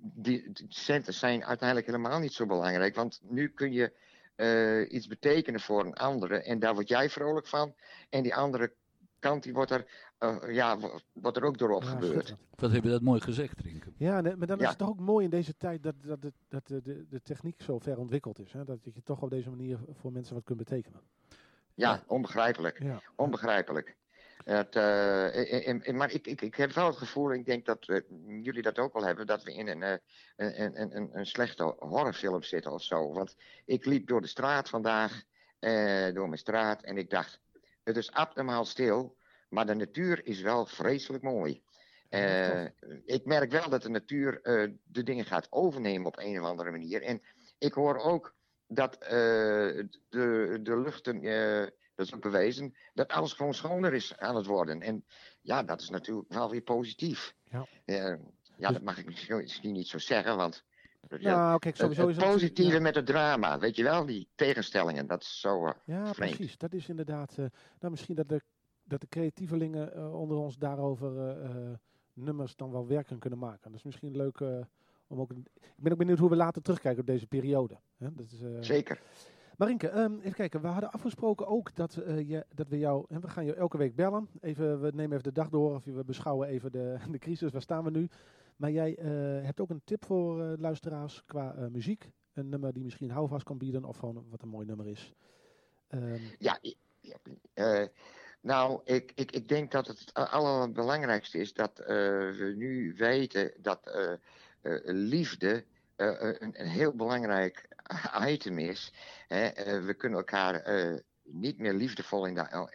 die, 0.00 0.52
die 0.52 0.66
centen 0.68 1.14
zijn 1.14 1.44
uiteindelijk 1.44 1.88
helemaal 1.88 2.18
niet 2.18 2.32
zo 2.32 2.46
belangrijk. 2.46 2.94
Want 2.94 3.20
nu 3.22 3.48
kun 3.48 3.72
je 3.72 3.92
eh, 4.34 4.92
iets 4.96 5.06
betekenen 5.06 5.60
voor 5.60 5.84
een 5.84 5.94
andere. 5.94 6.42
En 6.42 6.58
daar 6.58 6.74
word 6.74 6.88
jij 6.88 7.10
vrolijk 7.10 7.46
van. 7.46 7.74
En 8.10 8.22
die 8.22 8.34
andere 8.34 8.72
kant, 9.18 9.42
die 9.42 9.52
wordt 9.52 9.70
er, 9.70 9.86
eh, 10.18 10.36
ja, 10.48 10.78
wo- 10.78 10.98
wordt 11.12 11.36
er 11.36 11.42
ook 11.44 11.58
door 11.58 11.68
Ja, 11.70 11.74
opgebeurd. 11.76 12.12
schitterend. 12.12 12.40
Wat 12.54 12.70
heb 12.72 12.82
je 12.84 12.90
dat 12.90 13.02
mooi 13.02 13.20
gezegd, 13.20 13.60
Rinke. 13.60 13.92
Ja, 13.96 14.20
nee, 14.20 14.36
maar 14.36 14.46
dan 14.46 14.56
is 14.56 14.62
Ja. 14.62 14.68
het 14.68 14.78
toch 14.78 14.88
ook 14.88 15.00
mooi 15.00 15.24
in 15.24 15.30
deze 15.30 15.56
tijd 15.56 15.82
dat, 15.82 15.94
dat, 16.02 16.22
de, 16.22 16.32
dat 16.48 16.66
de, 16.66 16.82
de, 16.82 17.06
de 17.08 17.20
techniek 17.22 17.62
zo 17.62 17.78
ver 17.78 17.98
ontwikkeld 17.98 18.38
is. 18.38 18.52
Hè? 18.52 18.64
Dat 18.64 18.78
je 18.82 19.02
toch 19.04 19.22
op 19.22 19.30
deze 19.30 19.50
manier 19.50 19.78
voor 20.00 20.12
mensen 20.12 20.34
wat 20.34 20.44
kunt 20.44 20.58
betekenen. 20.58 21.00
Ja, 21.74 22.02
onbegrijpelijk. 22.06 22.82
Ja. 22.82 23.02
Onbegrijpelijk. 23.16 23.96
Het, 24.48 24.76
eh, 24.76 25.68
en- 25.68 25.96
maar 25.96 26.12
ik, 26.12 26.26
ik, 26.26 26.40
ik 26.40 26.54
heb 26.54 26.72
wel 26.72 26.86
het 26.86 26.96
gevoel, 26.96 27.32
ik 27.32 27.44
denk 27.44 27.66
dat 27.66 27.88
eh, 27.88 28.00
jullie 28.42 28.62
dat 28.62 28.78
ook 28.78 28.92
wel 28.92 29.04
hebben, 29.04 29.26
dat 29.26 29.42
we 29.42 29.54
in 29.54 29.68
een, 29.68 29.82
eh, 29.82 29.96
een, 30.36 30.80
een, 30.80 30.96
een, 30.96 31.10
een 31.12 31.26
slechte 31.26 31.62
horrorfilm 31.78 32.42
zitten 32.42 32.72
of 32.72 32.82
zo. 32.82 33.12
Want 33.12 33.36
ik 33.64 33.84
liep 33.84 34.06
door 34.06 34.20
de 34.20 34.26
straat 34.26 34.68
vandaag, 34.68 35.22
door 36.14 36.26
mijn 36.28 36.38
straat, 36.38 36.82
en 36.82 36.96
ik 36.96 37.10
dacht, 37.10 37.40
het 37.84 37.96
is 37.96 38.12
abnormaal 38.12 38.64
stil, 38.64 39.16
maar 39.48 39.66
de 39.66 39.74
natuur 39.74 40.26
is 40.26 40.40
wel 40.40 40.66
vreselijk 40.66 41.22
mooi. 41.22 41.62
Ik 43.04 43.24
merk 43.24 43.50
wel 43.50 43.68
dat 43.68 43.82
de 43.82 43.90
natuur 43.90 44.40
de 44.84 45.02
dingen 45.02 45.24
gaat 45.24 45.46
overnemen 45.50 46.06
op 46.06 46.18
een 46.18 46.40
of 46.40 46.46
andere 46.46 46.70
manier. 46.70 47.02
En 47.02 47.22
ik 47.58 47.72
hoor 47.72 47.96
ook 47.98 48.34
dat 48.66 48.96
de, 49.00 49.88
de 50.62 50.80
luchten, 50.80 51.20
dat 51.98 52.06
is 52.06 52.14
ook 52.14 52.22
bewezen, 52.22 52.74
dat 52.94 53.08
alles 53.08 53.32
gewoon 53.32 53.54
schoner 53.54 53.94
is 53.94 54.16
aan 54.16 54.36
het 54.36 54.46
worden. 54.46 54.80
En 54.82 55.04
ja, 55.40 55.62
dat 55.62 55.80
is 55.80 55.90
natuurlijk 55.90 56.32
wel 56.32 56.50
weer 56.50 56.60
positief. 56.60 57.34
Ja. 57.50 57.66
Ja, 57.84 58.16
Dus- 58.56 58.72
dat 58.72 58.82
mag 58.82 58.98
ik 58.98 59.06
misschien 59.06 59.72
niet 59.72 59.86
zo 59.88 59.98
zeggen, 59.98 60.36
want 60.36 60.64
ja, 61.18 61.36
Nou, 61.36 61.58
kijk, 61.58 61.76
het, 61.78 61.82
sowieso 61.96 62.08
het 62.08 62.30
positieve 62.32 62.74
ja. 62.76 62.80
met 62.80 62.94
het 62.94 63.06
drama, 63.06 63.58
weet 63.58 63.76
je 63.76 63.82
wel, 63.82 64.06
die 64.06 64.28
tegenstellingen, 64.34 65.06
dat 65.06 65.22
is 65.22 65.40
zo 65.40 65.66
eh, 65.66 65.72
Ja, 65.84 66.14
vreemd. 66.14 66.36
precies. 66.36 66.56
Dat 66.58 66.72
is 66.72 66.88
inderdaad. 66.88 67.30
eh, 67.30 67.44
nou, 67.80 67.90
misschien 67.90 68.14
dat 68.14 68.28
de, 68.28 68.40
dat 68.84 69.00
de 69.00 69.08
creatievelingen 69.08 69.94
eh, 69.94 70.14
onder 70.20 70.36
ons 70.36 70.56
daarover 70.58 71.36
nummers 72.12 72.56
dan 72.56 72.70
wel 72.70 72.86
werken 72.86 73.18
kunnen 73.18 73.38
maken. 73.38 73.70
Dat 73.70 73.78
is 73.78 73.82
misschien 73.84 74.16
leuk 74.16 74.40
om 75.06 75.20
ook. 75.20 75.30
Ik 75.30 75.72
ben 75.76 75.92
ook 75.92 75.98
benieuwd 75.98 76.18
hoe 76.18 76.30
we 76.30 76.36
later 76.36 76.62
terugkijken 76.62 77.00
op 77.00 77.06
deze 77.06 77.26
periode. 77.26 77.78
Hè? 77.96 78.14
Dat 78.14 78.26
is, 78.30 78.66
Zeker. 78.66 79.00
Marinke, 79.58 79.88
ehm, 79.88 80.18
even 80.18 80.34
kijken. 80.34 80.60
We 80.60 80.66
hadden 80.66 80.90
afgesproken 80.90 81.46
ook 81.46 81.74
dat, 81.74 81.96
eh, 81.96 82.28
je, 82.28 82.46
dat 82.54 82.68
we 82.68 82.78
jou. 82.78 83.04
We 83.08 83.28
gaan 83.28 83.44
jou 83.44 83.56
elke 83.56 83.76
week 83.76 83.94
bellen. 83.94 84.28
Even, 84.40 84.80
we 84.80 84.90
nemen 84.94 85.10
even 85.10 85.22
de 85.22 85.32
dag 85.32 85.48
door. 85.48 85.74
Of 85.74 85.84
we 85.84 86.04
beschouwen 86.04 86.48
even 86.48 86.72
de, 86.72 86.96
de 87.10 87.18
crisis. 87.18 87.52
Waar 87.52 87.62
staan 87.62 87.84
we 87.84 87.90
nu? 87.90 88.08
Maar 88.56 88.70
jij 88.70 88.96
eh, 88.96 89.08
hebt 89.44 89.60
ook 89.60 89.70
een 89.70 89.82
tip 89.84 90.04
voor 90.04 90.42
eh, 90.42 90.58
luisteraars 90.58 91.22
qua 91.26 91.68
muziek. 91.70 92.10
Een 92.32 92.48
nummer 92.48 92.72
die 92.72 92.84
misschien 92.84 93.10
houvast 93.10 93.44
kan 93.44 93.58
bieden. 93.58 93.84
Of 93.84 93.96
gewoon 93.96 94.24
wat 94.30 94.42
een 94.42 94.48
mooi 94.48 94.66
nummer 94.66 94.86
is. 94.86 95.12
Ehm, 95.88 96.18
Ja, 96.38 96.58
nou, 98.40 98.80
ik, 98.84 99.12
ik, 99.14 99.32
ik 99.32 99.48
denk 99.48 99.70
dat 99.70 99.86
het 99.86 100.14
allerbelangrijkste 100.14 101.38
is 101.38 101.52
dat 101.52 101.78
we 101.86 102.54
nu 102.56 102.94
weten 102.96 103.52
dat 103.60 103.90
liefde 104.84 105.64
een, 105.96 106.60
een 106.60 106.68
heel 106.68 106.92
belangrijk 106.92 107.67
item 108.26 108.58
is. 108.58 108.92
Hè? 109.26 109.46
Eh, 109.46 109.84
we 109.84 109.94
kunnen 109.94 110.18
elkaar 110.18 110.54
eh, 110.54 110.98
niet 111.22 111.58
meer 111.58 111.72
liefdevol 111.72 112.26
in 112.26 112.34
de, 112.34 112.68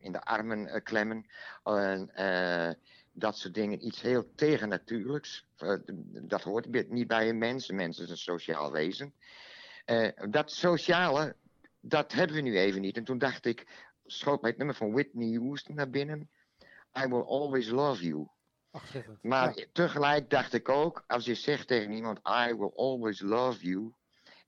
in 0.00 0.12
de 0.12 0.20
armen 0.22 0.66
eh, 0.66 0.82
klemmen. 0.82 1.26
En, 1.64 2.10
eh, 2.14 2.74
dat 3.12 3.38
soort 3.38 3.54
dingen, 3.54 3.86
iets 3.86 4.00
heel 4.00 4.34
tegennatuurlijks. 4.34 5.46
Eh, 5.56 5.74
dat 6.22 6.42
hoort 6.42 6.88
niet 6.90 7.06
bij 7.06 7.28
een 7.28 7.38
mens. 7.38 7.68
Een 7.68 7.76
mens 7.76 7.98
is 7.98 8.10
een 8.10 8.16
sociaal 8.16 8.72
wezen. 8.72 9.14
Eh, 9.84 10.08
dat 10.30 10.50
sociale, 10.52 11.36
dat 11.80 12.12
hebben 12.12 12.36
we 12.36 12.42
nu 12.42 12.58
even 12.58 12.80
niet. 12.80 12.96
En 12.96 13.04
toen 13.04 13.18
dacht 13.18 13.44
ik, 13.46 13.66
schoot 14.06 14.40
mij 14.40 14.50
het 14.50 14.58
nummer 14.58 14.76
van 14.76 14.92
Whitney 14.92 15.38
Houston 15.38 15.74
naar 15.74 15.90
binnen. 15.90 16.28
I 16.98 17.06
will 17.06 17.22
always 17.22 17.68
love 17.68 18.04
you. 18.04 18.28
ach. 18.70 18.92
Maar 19.22 19.58
Ja. 19.58 19.64
tegelijk 19.72 20.30
dacht 20.30 20.52
ik 20.52 20.68
ook, 20.68 21.04
als 21.06 21.24
je 21.24 21.34
zegt 21.34 21.66
tegen 21.68 21.92
iemand, 21.92 22.18
I 22.18 22.54
will 22.54 22.72
always 22.76 23.20
love 23.20 23.66
you. 23.66 23.92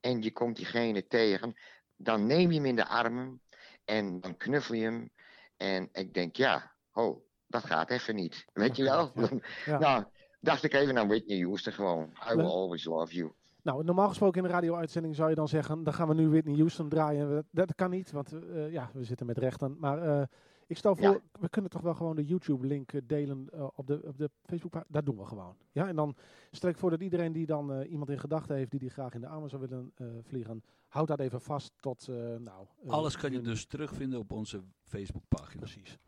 En 0.00 0.22
je 0.22 0.32
komt 0.32 0.56
diegene 0.56 1.06
tegen, 1.06 1.54
dan 1.96 2.26
neem 2.26 2.50
je 2.50 2.56
hem 2.56 2.66
in 2.66 2.76
de 2.76 2.86
armen. 2.86 3.40
En 3.84 4.20
dan 4.20 4.36
knuffel 4.36 4.74
je 4.74 4.84
hem. 4.84 5.10
En 5.56 5.88
ik 5.92 6.14
denk, 6.14 6.36
ja, 6.36 6.72
oh, 6.92 7.20
dat 7.46 7.64
gaat 7.64 7.90
even 7.90 8.14
niet. 8.14 8.44
Weet 8.52 8.76
je 8.76 8.82
wel? 8.82 9.12
Ja, 9.16 9.28
ja. 9.64 9.78
Nou, 9.78 10.04
dacht 10.40 10.64
ik 10.64 10.72
even 10.72 10.98
aan 10.98 11.08
Whitney 11.08 11.40
Houston 11.40 11.72
gewoon. 11.72 12.12
I 12.32 12.34
will 12.34 12.44
always 12.44 12.84
love 12.84 13.14
you. 13.14 13.32
Nou, 13.62 13.84
normaal 13.84 14.08
gesproken 14.08 14.42
in 14.42 14.48
de 14.48 14.54
radio-uitzending 14.54 15.14
zou 15.14 15.28
je 15.28 15.34
dan 15.34 15.48
zeggen, 15.48 15.84
dan 15.84 15.94
gaan 15.94 16.08
we 16.08 16.14
nu 16.14 16.28
Whitney 16.28 16.56
Houston 16.56 16.88
draaien. 16.88 17.30
Dat, 17.30 17.44
dat 17.50 17.74
kan 17.74 17.90
niet, 17.90 18.10
want 18.10 18.32
eh, 18.32 18.72
ja, 18.72 18.90
we 18.92 19.04
zitten 19.04 19.26
met 19.26 19.38
rechten. 19.38 19.76
Maar 19.78 20.02
eh, 20.02 20.26
ik 20.68 20.76
stel 20.76 20.96
voor, 20.96 21.04
Ja. 21.06 21.18
we 21.40 21.48
kunnen 21.48 21.70
toch 21.70 21.80
wel 21.80 21.94
gewoon 21.94 22.16
de 22.16 22.24
YouTube-link 22.24 22.92
eh, 22.92 23.00
delen 23.04 23.48
eh, 23.52 23.66
op 23.74 23.86
de, 23.86 24.00
op 24.06 24.18
de 24.18 24.30
facebook 24.44 24.82
Dat 24.88 25.04
doen 25.06 25.16
we 25.16 25.24
gewoon. 25.24 25.56
Ja, 25.72 25.88
en 25.88 25.96
dan 25.96 26.16
stel 26.50 26.70
ik 26.70 26.76
voor 26.78 26.90
dat 26.90 27.00
iedereen 27.00 27.32
die 27.32 27.46
dan 27.46 27.72
eh, 27.72 27.90
iemand 27.90 28.10
in 28.10 28.18
gedachten 28.18 28.56
heeft 28.56 28.70
die 28.70 28.80
die 28.80 28.90
graag 28.90 29.14
in 29.14 29.20
de 29.20 29.26
armen 29.28 29.48
zou 29.50 29.62
willen 29.68 29.92
eh, 29.94 30.06
vliegen, 30.22 30.64
houd 30.88 31.08
dat 31.08 31.20
even 31.20 31.40
vast 31.40 31.72
tot, 31.80 32.08
eh, 32.08 32.14
nou... 32.36 32.66
Alles 32.86 33.16
kan 33.16 33.32
je 33.32 33.40
dus 33.40 33.66
terugvinden 33.66 34.18
op 34.18 34.32
onze 34.32 34.62
Facebookpagina. 34.82 35.60
Precies. 35.60 35.98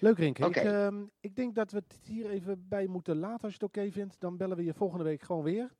Leuk, 0.00 0.18
Rink. 0.18 0.38
Ik, 0.38 0.56
ehm, 0.56 1.02
ik 1.20 1.36
denk 1.36 1.54
dat 1.54 1.70
we 1.70 1.76
het 1.76 2.00
hier 2.04 2.30
even 2.30 2.68
bij 2.68 2.86
moeten 2.86 3.16
laten. 3.18 3.42
Als 3.42 3.52
je 3.54 3.58
het 3.64 3.76
oké 3.76 3.90
vindt, 3.90 4.20
dan 4.20 4.36
bellen 4.36 4.56
we 4.56 4.64
je 4.64 4.74
volgende 4.74 5.04
week 5.04 5.22
gewoon 5.22 5.42
weer. 5.42 5.70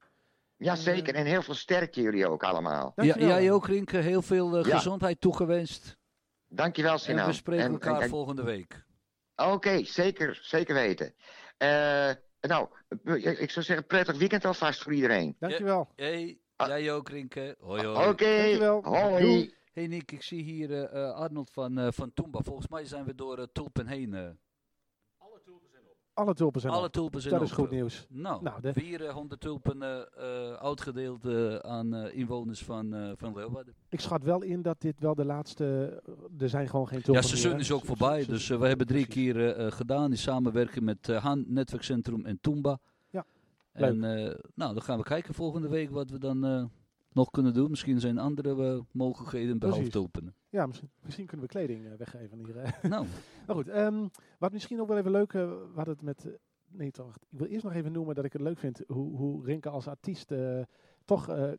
Ja, 0.57 0.73
Eh, 0.73 0.79
zeker. 0.79 1.15
En 1.15 1.27
heel 1.27 1.43
veel 1.43 1.55
sterkte 1.55 2.01
jullie 2.01 2.27
ook 2.29 2.43
allemaal. 2.43 2.93
Ja, 2.97 3.19
jij 3.19 3.51
ook, 3.53 3.67
Rinke. 3.67 3.97
Heel 3.97 4.23
veel 4.23 4.57
Ja. 4.67 4.77
gezondheid 4.77 5.21
toegewenst. 5.21 5.97
Dankjewel, 6.49 6.93
En 6.93 6.99
Sinan. 6.99 7.27
we 7.27 7.33
spreken 7.33 7.65
En- 7.65 7.73
elkaar 7.73 7.97
en- 7.97 8.03
en- 8.03 8.09
volgende 8.09 8.43
week. 8.43 8.85
Oké, 9.37 9.85
zeker, 9.85 10.39
zeker 10.43 10.75
weten. 10.75 11.15
Eh, 11.57 12.11
nou, 12.41 12.69
eh, 13.05 13.41
ik 13.41 13.51
zou 13.51 13.65
zeggen, 13.65 13.87
prettig 13.87 14.19
weekend 14.19 14.45
alvast 14.45 14.83
voor 14.83 14.93
iedereen. 14.93 15.37
Dankjewel. 15.39 15.93
Hey, 15.97 16.39
Ah. 16.57 16.69
jij 16.69 16.93
ook, 16.93 17.09
Rinke. 17.09 17.57
Hoi, 17.61 17.81
Oké, 17.87 17.89
hoi. 17.89 18.17
Dankjewel. 18.17 18.83
hoi. 18.85 19.23
Doei. 19.25 19.55
Hey 19.73 19.87
Nick, 19.87 20.13
ik 20.13 20.23
zie 20.23 20.43
hier 20.43 20.85
eh, 20.85 21.13
Arnold 21.15 21.51
van, 21.51 21.79
eh 21.79 21.89
van 21.91 22.13
Toomba. 22.15 22.41
Volgens 22.43 22.69
mij 22.69 22.85
zijn 22.85 23.05
we 23.05 23.15
door 23.15 23.53
tulpen 23.53 23.87
heen. 23.87 24.39
Alle 26.17 26.35
tulpen 26.35 26.61
zijn 26.61 26.73
alle 26.73 26.87
op. 26.87 26.93
tulpen 26.93 27.21
zijn 27.21 27.35
Dat 27.35 27.43
is 27.43 27.51
goed 27.53 27.71
nieuws. 27.71 28.07
Nou, 28.11 28.43
Nou, 28.43 28.61
de- 28.61 28.73
400 28.73 29.41
tulpen 29.41 29.83
eh, 29.83 30.01
eh, 30.01 30.53
uitgedeeld 30.53 31.25
eh, 31.25 31.55
aan 31.57 31.95
inwoners 31.95 32.65
van, 32.65 33.15
van 33.17 33.35
Leeuwarden. 33.35 33.75
Ik 33.89 34.01
schat 34.01 34.23
wel 34.23 34.43
in 34.43 34.63
dat 34.63 34.81
dit 34.81 35.01
wel 35.01 35.15
de 35.15 35.25
laatste... 35.25 35.65
Er 36.39 36.49
zijn 36.49 36.69
gewoon 36.69 36.89
geen 36.89 37.03
tulpen 37.03 37.23
Ja, 37.23 37.29
seizoen 37.29 37.59
is 37.61 37.73
ook 37.73 37.81
Se- 37.81 37.87
voorbij. 37.87 38.25
Dus 38.27 38.49
we 38.49 38.67
hebben 38.67 38.87
drie 38.87 39.07
keer 39.07 39.73
gedaan 39.73 40.11
in 40.11 40.19
samenwerking 40.19 40.85
met 40.85 41.07
Han, 41.07 41.45
Netwerkcentrum 41.49 42.27
en 42.27 42.39
Toomba. 42.41 42.79
Ja, 43.11 43.25
En 43.73 43.99
nou, 44.55 44.75
dan 44.75 44.83
gaan 44.83 44.99
we 44.99 45.05
kijken 45.05 45.35
volgende 45.35 45.69
week 45.69 45.91
wat 45.91 46.11
we 46.11 46.19
dan 46.19 46.71
nog 47.17 47.31
kunnen 47.31 47.55
doen. 47.55 47.71
Misschien 47.71 48.01
zijn 48.01 48.19
andere 48.19 48.75
eh, 48.75 48.81
mogelijkheden 48.93 49.59
behalve 49.59 49.89
tulpen. 49.89 50.35
Ja, 50.49 50.67
misschien, 50.67 50.91
misschien 51.03 51.27
kunnen 51.27 51.47
we 51.47 51.53
kleding 51.53 51.87
eh, 51.87 51.93
weggeven 51.99 52.39
hier. 52.39 52.57
eh. 52.57 52.91
nou, 52.91 53.07
maar 53.47 53.57
goed, 53.57 53.69
ehm, 53.69 54.07
wat 54.39 54.53
misschien 54.53 54.81
ook 54.81 54.89
wel 54.89 54.99
even 54.99 55.11
leuk... 55.11 55.33
we 55.33 55.71
hadden 55.75 55.95
het 55.95 56.03
met... 56.03 56.29
nee, 56.69 56.91
toch. 56.91 57.17
Ik 57.17 57.39
wil 57.39 57.47
eerst 57.47 57.65
nog 57.65 57.75
even 57.75 57.93
noemen 57.93 58.15
dat 58.15 58.25
ik 58.25 58.33
het 58.33 58.43
leuk 58.43 58.59
vind 58.59 58.83
hoe, 58.87 59.17
hoe 59.17 59.45
Rinke 59.45 59.69
als 59.69 59.89
artiest... 59.89 60.33
toch 61.07 61.29
eh, 61.29 61.53
eh, 61.53 61.57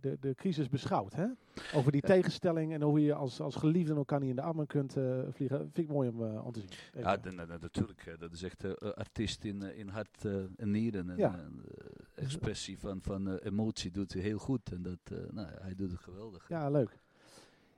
de, 0.00 0.16
de, 0.20 0.34
crisis 0.34 0.68
beschouwt. 0.68 1.14
Hè? 1.14 1.26
Over 1.74 1.92
die 1.92 2.00
tegenstelling 2.00 2.72
en 2.72 2.82
hoe 2.82 3.00
je 3.02 3.14
als, 3.14 3.40
als 3.40 3.54
geliefden 3.56 3.96
elkaar 3.96 4.20
niet 4.20 4.28
in 4.30 4.36
de 4.36 4.42
armen 4.42 4.66
kunt 4.66 4.96
eh, 4.96 5.20
vliegen. 5.30 5.58
Vind 5.58 5.78
ik 5.78 5.88
mooi 5.88 6.08
om, 6.08 6.22
eh, 6.24 6.46
te 6.48 6.60
zien. 6.60 6.68
Even. 6.94 7.00
Ja, 7.10 7.16
de- 7.16 7.58
natuurlijk. 7.60 8.06
eh, 8.06 8.18
Dat 8.18 8.32
is 8.32 8.42
echt 8.42 8.64
eh, 8.64 8.70
eh, 8.70 8.90
artiest 8.90 9.44
in, 9.44 9.62
eh, 9.62 9.78
in 9.78 9.88
hart 9.88 10.24
eh, 10.24 10.34
en 10.56 10.70
nieren. 10.70 11.10
En, 11.10 11.16
Ja. 11.16 11.34
eh, 11.34 11.40
eh, 11.44 12.24
expressie 12.24 12.78
van, 12.78 13.02
van 13.02 13.28
eh, 13.28 13.46
emotie 13.46 13.90
doet 13.90 14.12
hij 14.12 14.22
heel 14.22 14.38
goed. 14.38 14.72
En 14.72 14.82
dat, 14.82 14.98
eh, 15.04 15.18
nou, 15.30 15.48
hij 15.60 15.74
doet 15.74 15.90
het 15.90 16.00
geweldig. 16.00 16.48
Ja, 16.48 16.70
leuk. 16.70 16.98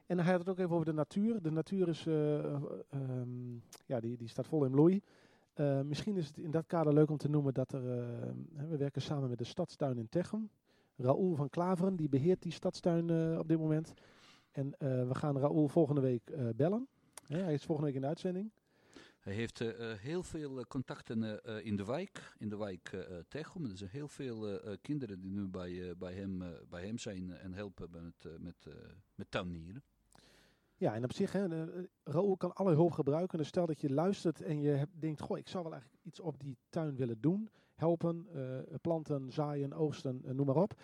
En 0.06 0.18
hij 0.18 0.30
had 0.30 0.40
het 0.40 0.48
ook 0.48 0.58
even 0.58 0.70
over 0.74 0.86
de 0.86 0.92
natuur. 0.92 1.42
De 1.42 1.50
natuur 1.50 1.88
is, 1.88 2.06
eh, 2.06 2.38
eh, 2.44 2.62
ehm, 2.90 3.54
ja, 3.86 4.00
die, 4.00 4.16
die 4.16 4.28
staat 4.28 4.46
vol 4.46 4.64
in 4.64 4.70
bloei. 4.70 5.02
Eh, 5.54 5.80
misschien 5.80 6.16
is 6.16 6.26
het 6.26 6.38
in 6.38 6.50
dat 6.50 6.66
kader 6.66 6.94
leuk 6.94 7.10
om 7.10 7.16
te 7.16 7.28
noemen 7.28 7.54
dat 7.54 7.72
er, 7.72 7.80
eh, 7.80 8.30
we 8.68 8.76
werken 8.76 9.02
samen 9.02 9.28
met 9.28 9.38
de 9.38 9.44
stadstuin 9.44 9.98
in 9.98 10.08
Techem. 10.08 10.50
Raoul 10.96 11.34
van 11.34 11.50
Klaveren, 11.50 11.96
die 11.96 12.08
beheert 12.08 12.42
die 12.42 12.52
stadstuin 12.52 13.10
eh, 13.10 13.38
op 13.38 13.48
dit 13.48 13.58
moment. 13.58 13.92
En 14.50 14.74
we 15.08 15.14
gaan 15.14 15.38
Raoul 15.38 15.68
volgende 15.68 16.00
week 16.00 16.56
bellen. 16.56 16.88
Hij 17.26 17.54
is 17.54 17.64
volgende 17.64 17.86
week 17.86 17.96
in 17.96 18.02
de 18.02 18.06
uitzending. 18.06 18.50
Hij 19.20 19.34
heeft 19.34 19.58
heel 19.98 20.22
veel 20.22 20.64
contacten 20.66 21.42
in 21.64 21.76
de 21.76 21.84
wijk, 21.84 22.34
in 22.38 22.48
de 22.48 22.56
wijk 22.56 23.06
Techum. 23.28 23.64
Er 23.64 23.76
zijn 23.76 23.90
heel 23.90 24.08
veel 24.08 24.60
kinderen 24.80 25.20
die 25.20 25.32
nu 25.32 25.48
bij, 25.48 25.94
bij, 25.98 26.14
hem, 26.14 26.38
bij 26.68 26.86
hem 26.86 26.98
zijn 26.98 27.32
en 27.32 27.52
helpen 27.52 27.90
met, 27.90 28.40
met, 28.40 28.66
met 29.14 29.30
tuinieren. 29.30 29.82
Ja, 30.76 30.94
en 30.94 31.04
op 31.04 31.12
zich, 31.12 31.32
hè, 31.32 31.46
eh, 31.48 31.84
Raoul 32.04 32.36
kan 32.36 32.52
alle 32.54 32.74
hulp 32.74 32.92
gebruiken. 32.92 33.38
Dus 33.38 33.48
stel 33.48 33.66
dat 33.66 33.80
je 33.80 33.92
luistert 33.92 34.42
en 34.42 34.60
je 34.60 34.70
hebt, 34.70 35.00
denkt, 35.00 35.20
goh, 35.20 35.38
ik 35.38 35.48
zou 35.48 35.62
wel 35.62 35.72
eigenlijk 35.72 36.02
iets 36.04 36.20
op 36.20 36.40
die 36.40 36.56
tuin 36.68 36.96
willen 36.96 37.20
doen. 37.20 37.48
Helpen, 37.74 38.26
eh, 38.32 38.74
planten, 38.80 39.32
zaaien, 39.32 39.72
oogsten, 39.72 40.20
eh, 40.24 40.32
noem 40.32 40.46
maar 40.46 40.56
op. 40.56 40.80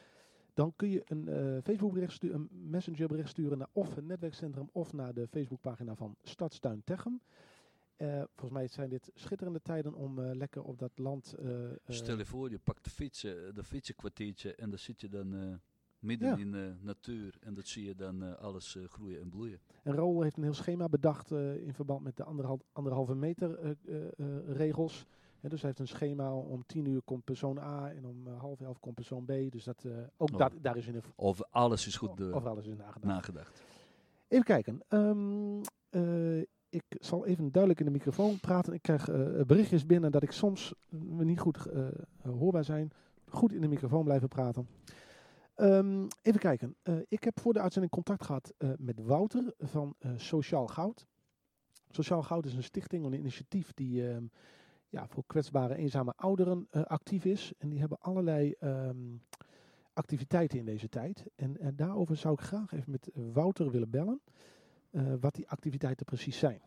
Dan 0.55 0.73
kun 0.77 0.89
je 0.89 1.03
een 1.05 1.29
eh 1.29 1.63
Facebook 1.63 1.93
bericht 1.93 2.13
sturen, 2.13 2.41
een 2.41 2.71
messenger 2.71 3.09
bericht 3.09 3.29
sturen 3.29 3.59
naar 3.59 3.69
of 3.73 3.95
het 3.95 4.05
netwerkcentrum 4.05 4.69
of 4.73 4.93
naar 4.93 5.15
de 5.15 5.29
Facebookpagina 5.29 5.95
van 5.95 6.17
Stadstuin 6.23 6.83
Techem. 6.85 7.21
Eh, 7.97 8.23
volgens 8.35 8.51
mij 8.51 8.69
zijn 8.69 8.89
dit 8.89 9.11
schitterende 9.15 9.61
tijden 9.63 9.95
om 9.95 10.21
lekker 10.21 10.63
op 10.63 10.79
dat 10.79 10.99
land. 10.99 11.35
Stel 11.87 12.19
je 12.19 12.25
voor, 12.25 12.51
je 12.51 12.59
pakt 12.59 12.85
de 12.85 12.91
fietsen, 12.91 13.55
de 13.55 13.65
fietsenkwartiertje 13.65 14.55
en 14.55 14.71
dan 14.71 14.79
zit 14.79 15.01
je 15.01 15.09
dan 15.09 15.61
midden 16.01 16.29
Ja. 16.29 16.37
in 16.37 16.53
de 16.53 16.75
natuur. 16.81 17.37
En 17.41 17.55
dat 17.55 17.67
zie 17.67 17.85
je 17.85 17.95
dan 17.95 18.23
eh, 18.23 18.35
alles 18.35 18.77
eh, 18.77 18.85
groeien 18.89 19.21
en 19.21 19.29
bloeien. 19.29 19.59
En 19.83 19.95
Raoul 19.95 20.23
heeft 20.23 20.37
een 20.37 20.43
heel 20.43 20.55
schema 20.55 20.89
bedacht 20.89 21.31
eh, 21.33 21.57
in 21.67 21.75
verband 21.75 22.03
met 22.03 22.17
de 22.17 22.25
anderhal, 22.25 22.61
anderhalve 22.73 23.15
meter 23.15 23.59
eh, 23.59 23.71
eh, 23.87 24.05
eh, 24.19 24.27
regels. 24.57 25.07
Hè, 25.41 25.49
dus 25.49 25.59
hij 25.63 25.69
heeft 25.69 25.81
een 25.81 25.97
schema 25.97 26.35
om 26.35 26.63
tien 26.67 26.87
uur 26.87 27.03
komt 27.03 27.25
persoon 27.25 27.59
A 27.59 27.91
en 27.91 28.07
om 28.07 28.27
eh, 28.27 28.41
half 28.41 28.61
elf 28.61 28.79
komt 28.81 28.95
persoon 28.95 29.25
B. 29.25 29.33
Dus 29.51 29.65
dat, 29.65 29.85
eh, 29.85 29.93
ook 30.17 30.31
Oh. 30.33 30.39
daar, 30.39 30.51
daar 30.61 30.77
is 30.77 30.87
in 30.87 30.93
de, 30.93 31.01
Of 31.17 31.43
alles 31.51 31.87
is 31.87 31.97
goed 31.97 32.21
eh, 32.21 32.35
over 32.37 32.49
alles 32.49 32.67
in 32.67 32.77
nagedacht. 32.77 33.05
nagedacht. 33.05 33.63
Even 34.29 34.45
kijken. 34.45 34.81
Ehm, 34.89 35.61
eh, 35.91 36.39
ik 36.69 36.85
zal 36.89 37.27
even 37.27 37.51
duidelijk 37.53 37.81
in 37.81 37.87
de 37.87 37.93
microfoon 37.99 38.41
praten. 38.41 38.73
Ik 38.73 38.83
krijg 38.83 39.09
eh, 39.09 39.41
berichtjes 39.47 39.87
binnen 39.87 40.13
dat 40.13 40.23
ik 40.23 40.31
soms 40.33 40.75
niet 41.19 41.41
goed 41.41 41.67
eh, 41.67 41.87
hoorbaar 42.23 42.65
zijn. 42.65 42.91
Goed 43.29 43.53
in 43.53 43.61
de 43.61 43.69
microfoon 43.69 44.05
blijven 44.05 44.29
praten. 44.29 44.67
Ehm, 45.61 46.07
even 46.23 46.41
kijken. 46.41 46.77
Eh, 46.83 46.95
ik 47.09 47.25
heb 47.25 47.41
voor 47.41 47.53
de 47.53 47.61
uitzending 47.61 47.93
contact 47.93 48.25
gehad 48.25 48.53
eh, 48.59 48.71
met 48.79 49.01
Wouter 49.01 49.55
van 49.59 49.95
eh, 49.99 50.11
Sociaal 50.17 50.67
Goud. 50.67 51.07
Sociaal 51.91 52.23
Goud 52.23 52.45
is 52.45 52.55
een 52.55 52.63
stichting, 52.63 53.05
een 53.05 53.13
initiatief 53.13 53.73
die 53.75 54.09
ehm, 54.09 54.25
ja, 54.89 55.07
voor 55.09 55.25
kwetsbare, 55.27 55.77
eenzame 55.77 56.13
ouderen 56.17 56.69
actief 56.71 57.25
is. 57.25 57.53
En 57.59 57.69
die 57.69 57.79
hebben 57.79 57.99
allerlei 58.01 58.55
ehm, 58.59 59.17
activiteiten 59.93 60.59
in 60.59 60.65
deze 60.65 60.89
tijd. 60.89 61.25
En, 61.35 61.59
en 61.59 61.77
daarover 61.77 62.17
zou 62.17 62.35
ik 62.35 62.41
graag 62.41 62.73
even 62.73 62.91
met 62.91 63.11
Wouter 63.15 63.71
willen 63.71 63.91
bellen. 63.91 64.21
wat 65.21 65.35
die 65.35 65.49
activiteiten 65.49 66.07
precies 66.07 66.39
zijn. 66.39 66.63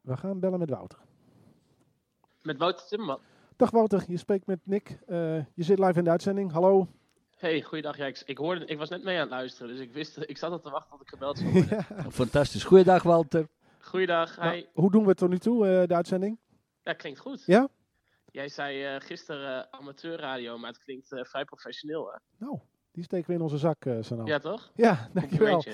We 0.00 0.16
gaan 0.16 0.40
bellen 0.40 0.58
met 0.58 0.70
Wouter. 0.70 0.98
Met 2.42 2.58
Wouter 2.58 2.86
Timmerman. 2.86 3.20
Dag 3.56 3.70
Wouter, 3.70 4.04
je 4.08 4.16
spreekt 4.16 4.46
met 4.46 4.58
Nick. 4.62 4.98
Eh, 5.06 5.36
je 5.54 5.62
zit 5.62 5.78
live 5.78 5.98
in 5.98 6.04
de 6.04 6.10
uitzending. 6.10 6.52
Hallo. 6.52 6.86
Hey, 7.36 7.62
goeiedag. 7.62 7.96
Ja, 7.96 8.06
ik, 8.06 8.22
ik, 8.26 8.38
hoorde, 8.38 8.64
ik 8.64 8.78
was 8.78 8.88
net 8.88 9.04
mee 9.04 9.14
aan 9.14 9.20
het 9.20 9.30
luisteren, 9.30 9.68
dus 9.68 9.80
ik, 9.80 9.92
wist, 9.92 10.16
ik 10.20 10.38
zat 10.38 10.50
al 10.50 10.60
te 10.60 10.70
wachten 10.70 10.90
tot 10.90 11.00
ik 11.00 11.08
gebeld 11.08 11.38
zou 11.38 11.52
worden. 11.52 11.68
Ja. 11.96 12.10
Fantastisch. 12.10 12.64
Goeiedag 12.64 13.02
Walter. 13.02 13.48
Goeiedag, 13.80 14.36
Nou, 14.36 14.54
hi. 14.54 14.64
hoe 14.72 14.90
doen 14.90 15.02
we 15.02 15.08
het 15.08 15.18
tot 15.18 15.28
nu 15.28 15.38
toe, 15.38 15.66
eh, 15.66 15.86
de 15.88 15.94
uitzending? 15.94 16.38
Ja, 16.82 16.92
klinkt 16.92 17.18
goed. 17.20 17.42
Ja? 17.46 17.68
Jij 18.30 18.48
zei 18.48 18.84
eh, 18.84 19.00
gisteren 19.00 19.72
amateurradio, 19.72 20.58
maar 20.58 20.68
het 20.70 20.78
klinkt 20.78 21.12
eh, 21.12 21.24
vrij 21.24 21.44
professioneel, 21.44 22.06
hè? 22.12 22.18
Nou, 22.46 22.58
die 22.92 23.04
steken 23.04 23.26
we 23.28 23.34
in 23.34 23.40
onze 23.40 23.58
zak, 23.58 23.84
eh 23.84 23.96
Sanal. 24.00 24.26
Ja, 24.26 24.38
toch? 24.38 24.70
Ja, 24.74 25.08
dankjewel. 25.12 25.64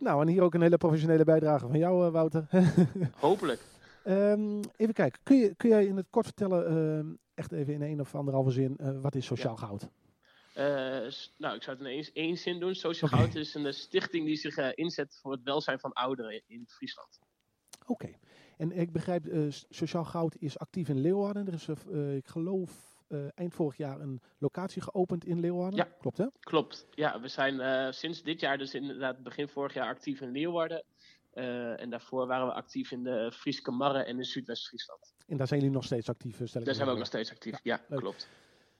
Nou, 0.00 0.20
en 0.22 0.28
hier 0.28 0.42
ook 0.42 0.54
een 0.54 0.62
hele 0.62 0.76
professionele 0.76 1.24
bijdrage 1.24 1.66
van 1.66 1.78
jou, 1.78 2.06
eh, 2.06 2.12
Wouter. 2.12 2.46
Hopelijk. 3.20 3.60
Ehm, 4.04 4.62
even 4.76 4.94
kijken, 4.94 5.20
kun, 5.22 5.36
je, 5.36 5.54
kun 5.54 5.68
jij 5.68 5.86
in 5.86 5.96
het 5.96 6.06
kort 6.10 6.24
vertellen, 6.24 6.66
ehm, 6.66 7.14
echt 7.34 7.52
even 7.52 7.74
in 7.74 7.82
één 7.82 8.00
of 8.00 8.14
anderhalve 8.14 8.50
zin, 8.50 8.76
eh, 8.76 9.00
wat 9.00 9.14
is 9.14 9.26
Sociaal 9.26 9.56
Goud? 9.56 9.88
S- 11.12 11.34
nou, 11.38 11.56
ik 11.56 11.62
zou 11.62 11.76
het 11.76 11.86
in 11.86 11.92
één, 11.92 12.10
één 12.12 12.36
zin 12.36 12.60
doen. 12.60 12.74
Social 12.74 13.10
Oké. 13.10 13.20
Goud 13.20 13.34
is 13.34 13.54
een 13.54 13.66
eh, 13.66 13.72
stichting 13.72 14.26
die 14.26 14.36
zich 14.36 14.74
inzet 14.74 15.18
voor 15.22 15.32
het 15.32 15.42
welzijn 15.42 15.78
van 15.78 15.92
ouderen 15.92 16.42
in 16.46 16.64
Friesland. 16.68 17.18
Oké. 17.86 18.10
En 18.56 18.72
ik 18.72 18.92
begrijp, 18.92 19.24
Sociaal 19.68 20.04
Goud 20.04 20.36
is 20.38 20.58
actief 20.58 20.88
in 20.88 21.00
Leeuwarden. 21.00 21.46
Er 21.46 21.52
is, 21.52 21.68
ik 22.16 22.26
geloof, 22.26 23.02
eind 23.34 23.54
vorig 23.54 23.76
jaar 23.76 24.00
een 24.00 24.20
locatie 24.38 24.82
geopend 24.82 25.24
in 25.24 25.40
Leeuwarden. 25.40 25.76
Ja. 25.78 25.88
Klopt, 26.00 26.18
hè? 26.18 26.26
Klopt. 26.40 26.86
Ja, 26.90 27.20
we 27.20 27.28
zijn 27.28 27.94
sinds 27.94 28.22
dit 28.22 28.40
jaar, 28.40 28.58
dus 28.58 28.74
inderdaad 28.74 29.22
begin 29.22 29.48
vorig 29.48 29.74
jaar, 29.74 29.88
actief 29.88 30.20
in 30.20 30.30
Leeuwarden. 30.30 30.84
Eh, 31.34 31.80
en 31.80 31.90
daarvoor 31.90 32.26
waren 32.26 32.46
we 32.46 32.52
actief 32.52 32.90
in 32.90 33.02
de 33.02 33.32
Frieske 33.34 33.70
Marre 33.70 34.02
en 34.02 34.16
in 34.16 34.24
Zuidwest-Friesland. 34.24 35.14
En 35.26 35.36
daar 35.36 35.46
zijn 35.46 35.60
jullie 35.60 35.74
nog 35.74 35.84
steeds 35.84 36.08
actief, 36.08 36.40
eh, 36.40 36.46
stel 36.46 36.60
ik 36.60 36.66
Daar 36.66 36.74
zijn 36.74 36.86
we 36.86 36.92
ook 36.92 36.98
nog 36.98 37.08
steeds 37.08 37.30
actief. 37.30 37.60
Ja, 37.62 37.80
klopt. 37.90 38.28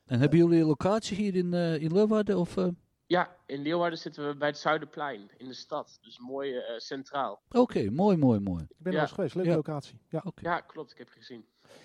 En 0.06 0.20
hebben 0.20 0.38
jullie 0.38 0.60
een 0.60 0.66
locatie 0.66 1.16
hier 1.16 1.34
in, 1.34 1.54
eh 1.54 1.82
in 1.82 1.92
Leeuwarden? 1.92 2.38
Of, 2.38 2.56
eh? 2.56 2.68
Ja, 3.06 3.36
in 3.46 3.62
Leeuwarden 3.62 3.98
zitten 3.98 4.28
we 4.28 4.36
bij 4.36 4.48
het 4.48 4.58
Zuiderplein 4.58 5.30
in 5.36 5.46
de 5.48 5.54
stad. 5.54 5.98
Dus 6.02 6.18
mooi 6.18 6.56
eh, 6.56 6.78
centraal. 6.78 7.40
Oké, 7.50 7.90
mooi, 7.90 8.16
mooi, 8.16 8.40
mooi. 8.40 8.62
Ik 8.62 8.68
ben 8.78 8.86
er 8.86 8.90
Ja. 8.92 8.92
wel 8.92 9.00
eens 9.02 9.12
geweest, 9.12 9.34
leuke 9.34 9.50
Ja. 9.50 9.56
locatie. 9.56 9.98
Ja. 10.08 10.20
Oké. 10.24 10.42
Ja, 10.48 10.60
klopt. 10.60 10.90
Ik 10.92 10.98
heb 10.98 11.08
gezien. 11.08 11.44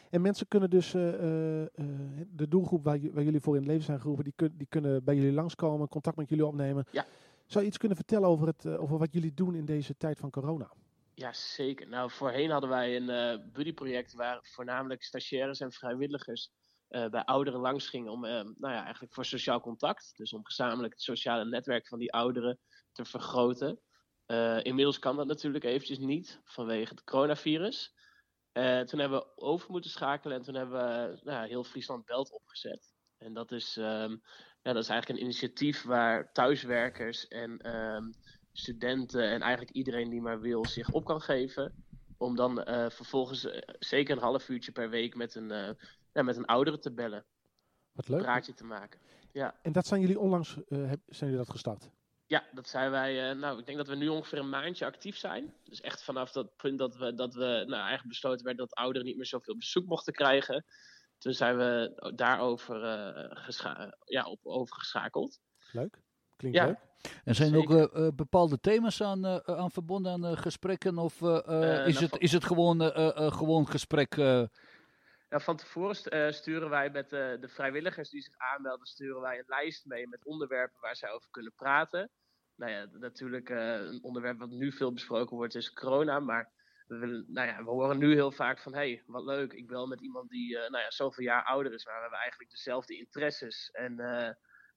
En 0.10 0.22
mensen 0.22 0.48
kunnen 0.48 0.70
dus, 0.70 0.94
eh, 0.94 1.14
eh, 1.14 1.62
eh, 1.62 1.68
de 2.32 2.48
doelgroep 2.48 2.84
waar, 2.84 3.00
waar 3.12 3.24
jullie 3.24 3.40
voor 3.42 3.54
in 3.56 3.60
het 3.62 3.70
leven 3.70 3.86
zijn 3.86 4.00
geroepen, 4.02 4.24
die, 4.24 4.34
kun- 4.36 4.54
die 4.58 4.68
kunnen 4.70 5.04
bij 5.04 5.16
jullie 5.16 5.32
langskomen, 5.34 5.88
contact 5.88 6.18
met 6.18 6.30
jullie 6.30 6.46
opnemen. 6.46 6.86
Ja. 6.92 7.06
Zou 7.50 7.64
je 7.64 7.70
iets 7.70 7.80
kunnen 7.80 7.98
vertellen 7.98 8.28
over, 8.28 8.48
het, 8.48 8.66
eh, 8.66 8.82
over 8.82 8.98
wat 8.98 9.14
jullie 9.14 9.34
doen 9.34 9.56
in 9.56 9.66
deze 9.66 9.98
tijd 9.98 10.20
van 10.20 10.30
corona? 10.30 10.72
Ja, 11.14 11.34
zeker. 11.34 11.88
Nou, 11.88 12.12
voorheen 12.12 12.50
hadden 12.50 12.70
wij 12.70 12.96
een 12.96 13.10
eh 13.10 13.52
buddyproject 13.52 14.14
waar 14.14 14.40
voornamelijk 14.42 15.04
stagiaires 15.04 15.60
en 15.60 15.72
vrijwilligers 15.72 16.52
eh, 16.88 17.10
bij 17.10 17.24
ouderen 17.24 17.60
langs 17.60 17.88
gingen 17.88 18.12
om, 18.12 18.26
eh, 18.26 18.32
nou 18.32 18.74
ja, 18.74 18.84
eigenlijk 18.84 19.14
voor 19.14 19.26
sociaal 19.26 19.62
contact. 19.62 20.18
Dus 20.18 20.34
om 20.34 20.46
gezamenlijk 20.46 20.94
het 20.94 21.02
sociale 21.02 21.46
netwerk 21.46 21.88
van 21.88 22.00
die 22.00 22.14
ouderen 22.14 22.60
te 22.92 23.06
vergroten. 23.06 23.80
Inmiddels 24.64 25.00
kan 25.00 25.16
dat 25.16 25.28
natuurlijk 25.28 25.64
eventjes 25.64 25.98
niet 25.98 26.42
vanwege 26.44 26.94
het 26.94 27.04
coronavirus. 27.04 27.94
Toen 28.86 29.00
hebben 29.00 29.20
we 29.20 29.38
over 29.38 29.72
moeten 29.72 29.92
schakelen 29.92 30.38
en 30.38 30.44
toen 30.44 30.56
hebben 30.56 30.80
we 30.80 31.20
nou, 31.24 31.48
heel 31.48 31.64
Friesland 31.64 32.06
Belt 32.06 32.32
opgezet. 32.32 32.94
En 33.18 33.34
dat 33.34 33.52
is, 33.52 33.78
ehm, 33.78 34.18
ja, 34.62 34.74
dat 34.74 34.84
is 34.84 34.90
eigenlijk 34.90 35.20
een 35.20 35.26
initiatief 35.26 35.84
waar 35.84 36.32
thuiswerkers 36.32 37.28
en 37.28 37.58
ehm, 37.62 38.04
studenten 38.52 39.24
en 39.24 39.42
eigenlijk 39.42 39.72
iedereen 39.72 40.10
die 40.10 40.22
maar 40.22 40.40
wil 40.42 40.66
zich 40.66 40.92
op 40.92 41.06
kan 41.06 41.22
geven. 41.22 41.74
Om 42.18 42.36
dan 42.36 42.64
eh, 42.64 42.90
vervolgens 42.90 43.46
eh, 43.46 43.62
zeker 43.80 44.16
een 44.16 44.22
half 44.24 44.50
uurtje 44.50 44.72
per 44.72 44.90
week 44.90 45.16
met 45.16 45.36
een, 45.36 45.52
eh, 45.52 45.70
ja, 46.14 46.22
met 46.24 46.38
een 46.38 46.46
oudere 46.46 46.80
te 46.80 46.92
bellen. 46.94 47.26
Wat 47.92 48.08
Een 48.08 48.14
leuk. 48.14 48.24
praatje 48.24 48.54
te 48.54 48.64
maken. 48.66 49.00
Ja. 49.32 49.60
En 49.62 49.72
dat 49.72 49.88
zijn 49.88 50.02
jullie 50.02 50.20
onlangs, 50.20 50.56
heb- 50.70 51.00
zijn 51.06 51.30
jullie 51.30 51.38
dat 51.46 51.50
gestart? 51.50 51.90
Ja, 52.26 52.48
dat 52.54 52.68
zijn 52.70 52.92
wij. 52.92 53.34
nou, 53.34 53.60
ik 53.60 53.66
denk 53.66 53.78
dat 53.78 53.88
we 53.88 53.96
nu 53.96 54.08
ongeveer 54.08 54.38
een 54.40 54.50
maandje 54.50 54.86
actief 54.86 55.18
zijn. 55.18 55.54
Dus 55.64 55.82
echt 55.82 56.04
vanaf 56.04 56.32
dat 56.32 56.56
punt 56.56 56.80
dat 56.80 56.96
we, 56.96 57.14
dat 57.14 57.34
we 57.34 57.42
nou, 57.68 57.74
eigenlijk 57.74 58.08
besloten 58.08 58.46
werd 58.46 58.58
dat 58.58 58.74
ouderen 58.76 59.08
niet 59.08 59.16
meer 59.18 59.26
zoveel 59.26 59.58
bezoek 59.58 59.86
mochten 59.86 60.14
krijgen. 60.14 60.66
Toen 61.20 61.34
zijn 61.34 61.58
we 61.58 62.12
daarover 62.16 62.84
eh, 62.84 63.26
gescha- 63.44 63.96
ja, 64.06 64.24
op, 64.26 64.40
overgeschakeld. 64.44 65.40
Leuk. 65.72 66.02
Klinkt 66.36 66.58
Ja. 66.58 66.66
leuk. 66.66 66.78
En 67.24 67.36
zijn 67.36 67.54
er 67.54 67.60
ook 67.60 67.72
eh, 67.72 68.06
eh, 68.08 68.14
bepaalde 68.16 68.60
thema's 68.60 69.02
aan, 69.04 69.26
eh, 69.26 69.36
aan 69.58 69.72
verbonden 69.72 70.12
aan 70.26 70.38
gesprekken? 70.38 70.98
Of 70.98 71.22
eh, 71.22 71.48
eh, 71.48 71.80
Eh, 71.82 71.88
is, 71.88 71.94
nou, 72.00 72.06
het, 72.06 72.22
is 72.22 72.32
het 72.32 72.44
gewoon, 72.44 72.82
eh, 72.82 72.96
eh, 73.08 73.26
eh, 73.26 73.32
gewoon 73.34 73.68
gesprek? 73.68 74.18
eh, 74.18 74.44
Ja, 75.30 75.40
van 75.40 75.58
tevoren 75.58 75.96
st- 75.96 76.08
eh, 76.08 76.32
sturen 76.32 76.70
wij 76.70 76.90
met 76.90 77.14
eh, 77.14 77.20
de 77.42 77.48
vrijwilligers 77.50 78.10
die 78.10 78.22
zich 78.22 78.34
aanmelden, 78.38 78.86
sturen 78.88 79.22
wij 79.22 79.38
een 79.38 79.44
lijst 79.48 79.86
mee 79.86 80.08
met 80.08 80.26
onderwerpen 80.26 80.82
waar 80.82 80.96
zij 80.96 81.12
over 81.12 81.28
kunnen 81.32 81.54
praten. 81.56 82.10
Nou 82.56 82.72
ja, 82.72 82.88
natuurlijk, 82.92 83.50
eh, 83.50 83.74
een 83.74 84.04
onderwerp 84.04 84.40
wat 84.40 84.50
nu 84.50 84.72
veel 84.72 84.94
besproken 84.94 85.36
wordt 85.38 85.56
is 85.56 85.74
corona, 85.74 86.20
maar 86.20 86.52
we, 86.90 87.24
nou 87.28 87.48
ja, 87.48 87.64
we 87.64 87.70
horen 87.70 87.98
nu 87.98 88.14
heel 88.14 88.32
vaak 88.32 88.60
van, 88.60 88.74
hé, 88.74 88.80
hey, 88.80 89.04
wat 89.06 89.24
leuk, 89.24 89.54
ik 89.54 89.68
bel 89.68 89.88
met 89.88 90.02
iemand 90.02 90.30
die 90.30 90.54
uh, 90.54 90.60
nou 90.60 90.84
ja, 90.84 90.92
zoveel 90.92 91.24
jaar 91.24 91.44
ouder 91.44 91.74
is, 91.74 91.86
maar 91.86 91.96
we 91.96 92.02
hebben 92.02 92.20
eigenlijk 92.20 92.52
dezelfde 92.52 92.98
interesses. 92.98 93.70
En 93.72 93.92
uh, 93.92 94.30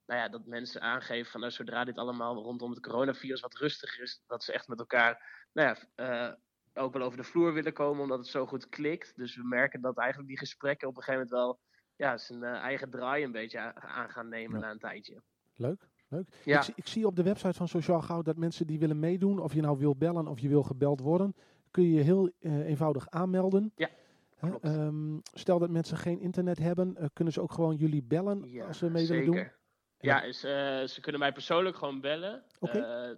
nou 0.07 0.21
ja, 0.21 0.29
dat 0.29 0.47
mensen 0.47 0.81
aangeven 0.81 1.31
van, 1.31 1.41
nou, 1.41 1.53
zodra 1.53 1.85
dit 1.85 1.99
allemaal 1.99 2.35
rondom 2.35 2.71
het 2.71 2.81
coronavirus 2.81 3.41
wat 3.41 3.55
rustiger 3.55 4.03
is, 4.03 4.23
dat 4.27 4.45
ze 4.45 4.53
echt 4.53 4.69
met 4.69 4.79
elkaar, 4.79 5.47
nou 5.53 5.77
ja, 5.97 6.29
uh, 6.29 6.35
ook 6.75 6.93
wel 6.93 7.03
over 7.03 7.19
de 7.19 7.25
vloer 7.25 7.53
willen 7.53 7.73
komen, 7.73 8.03
omdat 8.03 8.19
het 8.19 8.27
zo 8.27 8.47
goed 8.47 8.69
klikt. 8.69 9.17
Dus 9.17 9.37
we 9.37 9.45
merken 9.45 9.81
dat 9.81 9.99
eigenlijk 9.99 10.29
die 10.29 10.39
gesprekken 10.39 10.89
op 10.89 10.97
een 10.97 11.03
gegeven 11.03 11.29
moment 11.29 11.45
wel 11.45 11.61
ja, 11.97 12.19
zijn 12.19 12.43
eigen 12.43 12.91
draai 12.91 13.25
een 13.25 13.33
beetje 13.33 13.75
aan 13.75 14.11
gaan 14.11 14.29
nemen 14.29 14.61
ja. 14.61 14.67
na 14.67 14.71
een 14.71 14.79
tijdje. 14.79 15.23
Leuk. 15.55 15.89
Leuk. 16.09 16.29
Ja. 16.45 16.61
Ik, 16.61 16.73
ik, 16.75 16.87
zie 16.87 17.07
op 17.07 17.17
de 17.17 17.23
website 17.23 17.53
van 17.53 17.69
Sociaal 17.69 18.03
Goud 18.03 18.25
dat 18.25 18.37
mensen 18.37 18.67
die 18.67 18.79
willen 18.79 18.99
meedoen, 18.99 19.39
of 19.39 19.55
je 19.55 19.61
nou 19.61 19.79
wil 19.79 19.97
bellen 19.97 20.27
of 20.27 20.39
je 20.39 20.49
wil 20.49 20.63
gebeld 20.63 21.01
worden, 21.01 21.35
kun 21.73 21.83
je 21.83 21.93
je 21.93 22.03
heel 22.03 22.31
uh, 22.41 22.69
eenvoudig 22.69 23.11
aanmelden. 23.11 23.73
Ja. 23.77 23.91
Um, 24.63 25.21
stel 25.33 25.59
dat 25.59 25.71
mensen 25.71 25.97
geen 25.97 26.21
internet 26.21 26.59
hebben, 26.59 26.97
uh, 26.99 27.07
kunnen 27.13 27.33
ze 27.33 27.41
ook 27.41 27.53
gewoon 27.53 27.77
jullie 27.77 28.03
bellen 28.03 28.51
ja, 28.51 28.67
als 28.67 28.79
ze 28.79 28.91
mee 28.91 29.05
zeker. 29.05 29.25
willen 29.25 29.43
doen? 29.43 29.53
Ja, 29.99 30.23
is, 30.23 30.45
uh, 30.45 30.51
ze 30.85 30.99
kunnen 31.01 31.21
mij 31.21 31.33
persoonlijk 31.33 31.77
gewoon 31.77 32.01
bellen. 32.01 32.45
Okay. 32.59 33.17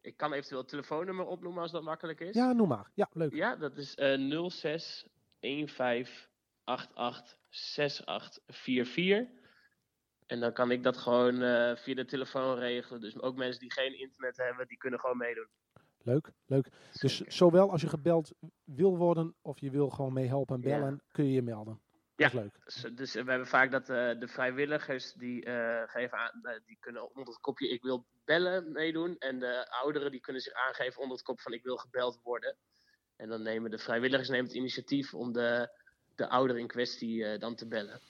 ik 0.00 0.16
kan 0.16 0.32
eventueel 0.32 0.60
het 0.60 0.68
telefoonnummer 0.68 1.26
opnoemen 1.26 1.62
als 1.62 1.70
dat 1.70 1.82
makkelijk 1.82 2.20
is. 2.20 2.34
Ja, 2.34 2.52
noem 2.52 2.68
maar. 2.68 2.90
Ja, 2.94 3.08
leuk. 3.12 3.34
Ja, 3.34 3.56
dat 3.56 3.76
is 3.76 3.94
06 4.48 5.06
15 5.40 6.06
88 6.64 7.38
6844. 7.48 9.40
En 10.26 10.40
dan 10.40 10.52
kan 10.52 10.70
ik 10.70 10.82
dat 10.82 10.96
gewoon 10.96 11.42
uh, 11.42 11.76
via 11.76 11.94
de 11.94 12.04
telefoon 12.04 12.58
regelen. 12.58 13.00
Dus 13.00 13.20
ook 13.20 13.36
mensen 13.36 13.60
die 13.60 13.72
geen 13.72 13.98
internet 13.98 14.36
hebben, 14.36 14.66
die 14.66 14.76
kunnen 14.76 15.00
gewoon 15.00 15.16
meedoen. 15.16 15.48
Leuk, 16.04 16.32
leuk. 16.46 16.68
Dus 17.00 17.20
zowel 17.20 17.70
als 17.70 17.80
je 17.80 17.88
gebeld 17.88 18.32
wil 18.64 18.96
worden 18.96 19.34
of 19.42 19.60
je 19.60 19.70
wil 19.70 19.90
gewoon 19.90 20.12
meehelpen 20.12 20.54
en 20.54 20.60
bellen, 20.60 20.90
ja. 20.90 21.00
kun 21.12 21.24
je 21.24 21.32
je 21.32 21.42
melden. 21.42 21.80
Ja, 22.16 22.28
dat 22.28 22.44
is 22.66 22.82
leuk. 22.82 22.96
Dus, 22.96 23.12
we 23.12 23.30
hebben 23.30 23.46
vaak 23.46 23.70
dat 23.70 23.88
uh, 23.88 24.20
de 24.20 24.28
vrijwilligers 24.28 25.12
die 25.12 25.46
uh, 25.46 25.82
geven 25.86 26.18
aan, 26.18 26.42
die 26.66 26.76
kunnen 26.80 27.08
onder 27.08 27.26
het 27.26 27.40
kopje 27.40 27.68
ik 27.68 27.82
wil 27.82 28.06
bellen 28.24 28.72
meedoen. 28.72 29.18
En 29.18 29.38
de 29.38 29.70
ouderen 29.70 30.10
die 30.10 30.20
kunnen 30.20 30.42
zich 30.42 30.52
aangeven 30.52 31.00
onder 31.00 31.16
het 31.16 31.26
kopje 31.26 31.42
van 31.42 31.52
ik 31.52 31.62
wil 31.62 31.76
gebeld 31.76 32.20
worden. 32.22 32.56
En 33.16 33.28
dan 33.28 33.42
nemen 33.42 33.70
de 33.70 33.78
vrijwilligers 33.78 34.28
nemen 34.28 34.46
het 34.46 34.54
initiatief 34.54 35.14
om 35.14 35.32
de, 35.32 35.68
de 36.14 36.28
ouder 36.28 36.58
in 36.58 36.66
kwestie 36.66 37.38
dan 37.38 37.54
te 37.54 37.68
bellen. 37.68 38.00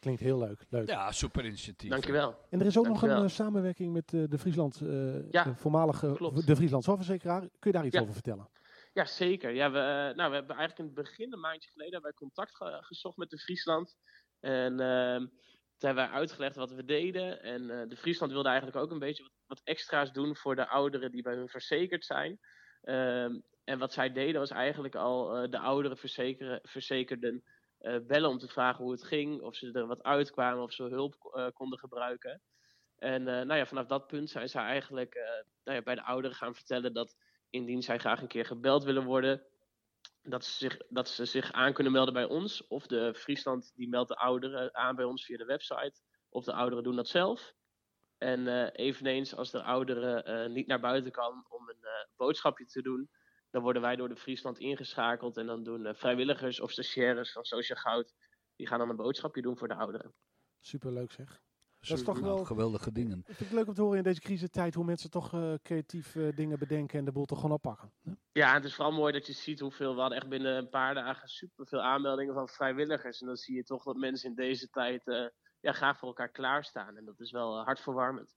Klinkt 0.00 0.20
heel 0.20 0.38
leuk. 0.38 0.64
leuk. 0.68 0.88
Ja, 0.88 1.12
super 1.12 1.44
initiatief. 1.44 1.90
Dankjewel. 1.90 2.36
En 2.50 2.60
er 2.60 2.66
is 2.66 2.78
ook 2.78 2.84
Dankjewel. 2.84 3.14
nog 3.14 3.24
een 3.24 3.30
uh, 3.30 3.34
samenwerking 3.36 3.92
met 3.92 4.12
uh, 4.12 4.24
de 4.28 4.38
Friesland, 4.38 4.80
uh, 4.80 5.30
Ja, 5.30 5.44
de 5.44 5.54
voormalige 5.54 6.12
klopt. 6.16 6.46
de 6.46 6.56
Friesland 6.56 6.84
Zorgverzekeraar. 6.84 7.40
Kun 7.40 7.50
je 7.60 7.72
daar 7.72 7.86
iets 7.86 7.94
Ja. 7.94 8.00
over 8.00 8.12
vertellen? 8.14 8.48
Ja, 8.92 9.04
zeker. 9.04 9.50
Ja, 9.50 9.70
we, 9.70 9.78
eh, 9.78 10.16
nou, 10.16 10.30
we 10.30 10.36
hebben 10.36 10.56
eigenlijk 10.56 10.78
in 10.78 10.84
het 10.84 10.94
begin, 10.94 11.32
een 11.32 11.40
maandje 11.40 11.70
geleden, 11.70 11.92
hebben 11.92 12.10
wij 12.10 12.18
contact 12.28 12.56
ge- 12.56 12.78
gezocht 12.80 13.16
met 13.16 13.30
de 13.30 13.38
Friesland. 13.38 13.96
En 14.40 14.80
ehm, 14.80 15.18
toen 15.76 15.88
hebben 15.88 16.04
wij 16.04 16.12
uitgelegd 16.14 16.56
wat 16.56 16.70
we 16.72 16.84
deden. 16.84 17.42
En 17.42 17.70
eh, 17.70 17.88
de 17.88 17.96
Friesland 17.96 18.32
wilde 18.32 18.48
eigenlijk 18.48 18.78
ook 18.78 18.90
een 18.90 18.98
beetje 18.98 19.22
wat, 19.22 19.32
wat 19.46 19.60
extra's 19.64 20.12
doen 20.12 20.36
voor 20.36 20.56
de 20.56 20.68
ouderen 20.68 21.10
die 21.12 21.22
bij 21.22 21.34
hun 21.34 21.48
verzekerd 21.48 22.04
zijn. 22.04 22.38
Ehm, 22.82 23.38
en 23.64 23.78
wat 23.78 23.92
zij 23.92 24.12
deden 24.12 24.40
was 24.40 24.50
eigenlijk 24.50 24.94
al 24.94 25.36
eh, 25.36 25.50
de 25.50 25.58
ouderen 25.58 25.96
verzekeren, 25.96 26.60
verzekerden 26.62 27.42
eh, 27.80 27.96
bellen 28.06 28.30
om 28.30 28.38
te 28.38 28.48
vragen 28.48 28.84
hoe 28.84 28.92
het 28.92 29.04
ging. 29.04 29.40
Of 29.40 29.56
ze 29.56 29.72
er 29.72 29.86
wat 29.86 30.02
uitkwamen, 30.02 30.62
of 30.62 30.72
ze 30.72 30.82
hulp 30.82 31.30
eh, 31.34 31.46
konden 31.52 31.78
gebruiken. 31.78 32.42
En 32.96 33.28
eh, 33.28 33.34
nou 33.34 33.54
ja, 33.54 33.66
vanaf 33.66 33.86
dat 33.86 34.06
punt 34.06 34.30
zijn 34.30 34.48
zij 34.48 34.62
eigenlijk 34.62 35.14
nou 35.64 35.76
ja, 35.76 35.82
bij 35.82 35.94
de 35.94 36.04
ouderen 36.04 36.36
gaan 36.36 36.54
vertellen 36.54 36.92
dat 36.92 37.16
indien 37.50 37.82
zij 37.82 37.98
graag 37.98 38.20
een 38.20 38.28
keer 38.28 38.46
gebeld 38.46 38.84
willen 38.84 39.04
worden, 39.04 39.42
dat 40.22 40.44
ze 40.44 40.56
zich, 40.56 40.76
dat 40.88 41.08
ze 41.08 41.24
zich 41.24 41.52
aan 41.52 41.72
kunnen 41.72 41.92
melden 41.92 42.14
bij 42.14 42.24
ons. 42.24 42.66
Of 42.66 42.86
de 42.86 43.14
Friesland 43.14 43.72
die 43.74 43.88
meldt 43.88 44.08
de 44.08 44.16
ouderen 44.16 44.74
aan 44.74 44.96
bij 44.96 45.04
ons 45.04 45.24
via 45.24 45.36
de 45.36 45.44
website. 45.44 46.00
Of 46.28 46.44
de 46.44 46.52
ouderen 46.52 46.84
doen 46.84 46.96
dat 46.96 47.08
zelf. 47.08 47.52
En 48.18 48.48
eveneens 48.72 49.36
als 49.36 49.50
de 49.50 49.62
ouderen 49.62 50.52
niet 50.52 50.66
naar 50.66 50.80
buiten 50.80 51.12
kan 51.12 51.46
om 51.48 51.68
een 51.68 52.08
boodschapje 52.16 52.66
te 52.66 52.82
doen, 52.82 53.10
dan 53.50 53.62
worden 53.62 53.82
wij 53.82 53.96
door 53.96 54.08
de 54.08 54.16
Friesland 54.16 54.58
ingeschakeld. 54.58 55.36
En 55.36 55.46
dan 55.46 55.62
doen 55.64 55.86
eh, 55.86 55.94
vrijwilligers 55.94 56.60
of 56.60 56.70
stagiaires 56.70 57.32
van 57.32 57.44
Social 57.44 57.78
Goud, 57.78 58.14
die 58.56 58.66
gaan 58.66 58.78
dan 58.78 58.88
een 58.90 58.96
boodschapje 58.96 59.42
doen 59.42 59.58
voor 59.58 59.68
de 59.68 59.74
ouderen. 59.74 60.14
Superleuk 60.60 61.12
zeg. 61.12 61.42
Dat 61.80 61.98
is 61.98 62.04
toch 62.04 62.20
Nou, 62.20 62.26
wel 62.34 62.44
geweldige 62.44 62.92
dingen. 62.92 63.18
ik 63.18 63.24
vind 63.26 63.38
het 63.38 63.52
leuk 63.52 63.66
om 63.68 63.74
te 63.74 63.80
horen 63.82 63.96
in 63.98 64.02
deze 64.04 64.20
crisistijd 64.20 64.74
hoe 64.74 64.84
mensen 64.84 65.10
toch 65.10 65.32
eh, 65.34 65.54
creatief 65.62 66.16
eh, 66.16 66.36
dingen 66.36 66.58
bedenken 66.58 66.98
en 66.98 67.04
de 67.04 67.12
boel 67.12 67.24
toch 67.24 67.40
gewoon 67.40 67.54
oppakken. 67.56 67.92
hè? 68.02 68.12
Ja, 68.32 68.54
het 68.54 68.64
is 68.64 68.74
vooral 68.74 68.92
mooi 68.92 69.12
dat 69.12 69.26
je 69.26 69.32
ziet 69.32 69.60
hoeveel. 69.60 69.94
We 69.94 70.00
hadden 70.00 70.18
echt 70.18 70.28
binnen 70.28 70.56
een 70.56 70.68
paar 70.68 70.94
dagen 70.94 71.28
superveel 71.28 71.80
aanmeldingen 71.82 72.34
van 72.34 72.48
vrijwilligers. 72.48 73.20
En 73.20 73.26
dan 73.26 73.36
zie 73.36 73.56
je 73.56 73.62
toch 73.64 73.82
dat 73.84 73.96
mensen 73.96 74.28
in 74.28 74.34
deze 74.34 74.68
tijd 74.68 75.06
eh, 75.08 75.26
ja, 75.60 75.72
graag 75.72 75.98
voor 75.98 76.08
elkaar 76.08 76.30
klaarstaan. 76.30 76.96
En 76.96 77.04
dat 77.04 77.20
is 77.20 77.30
wel 77.30 77.64
hartverwarmend. 77.64 78.36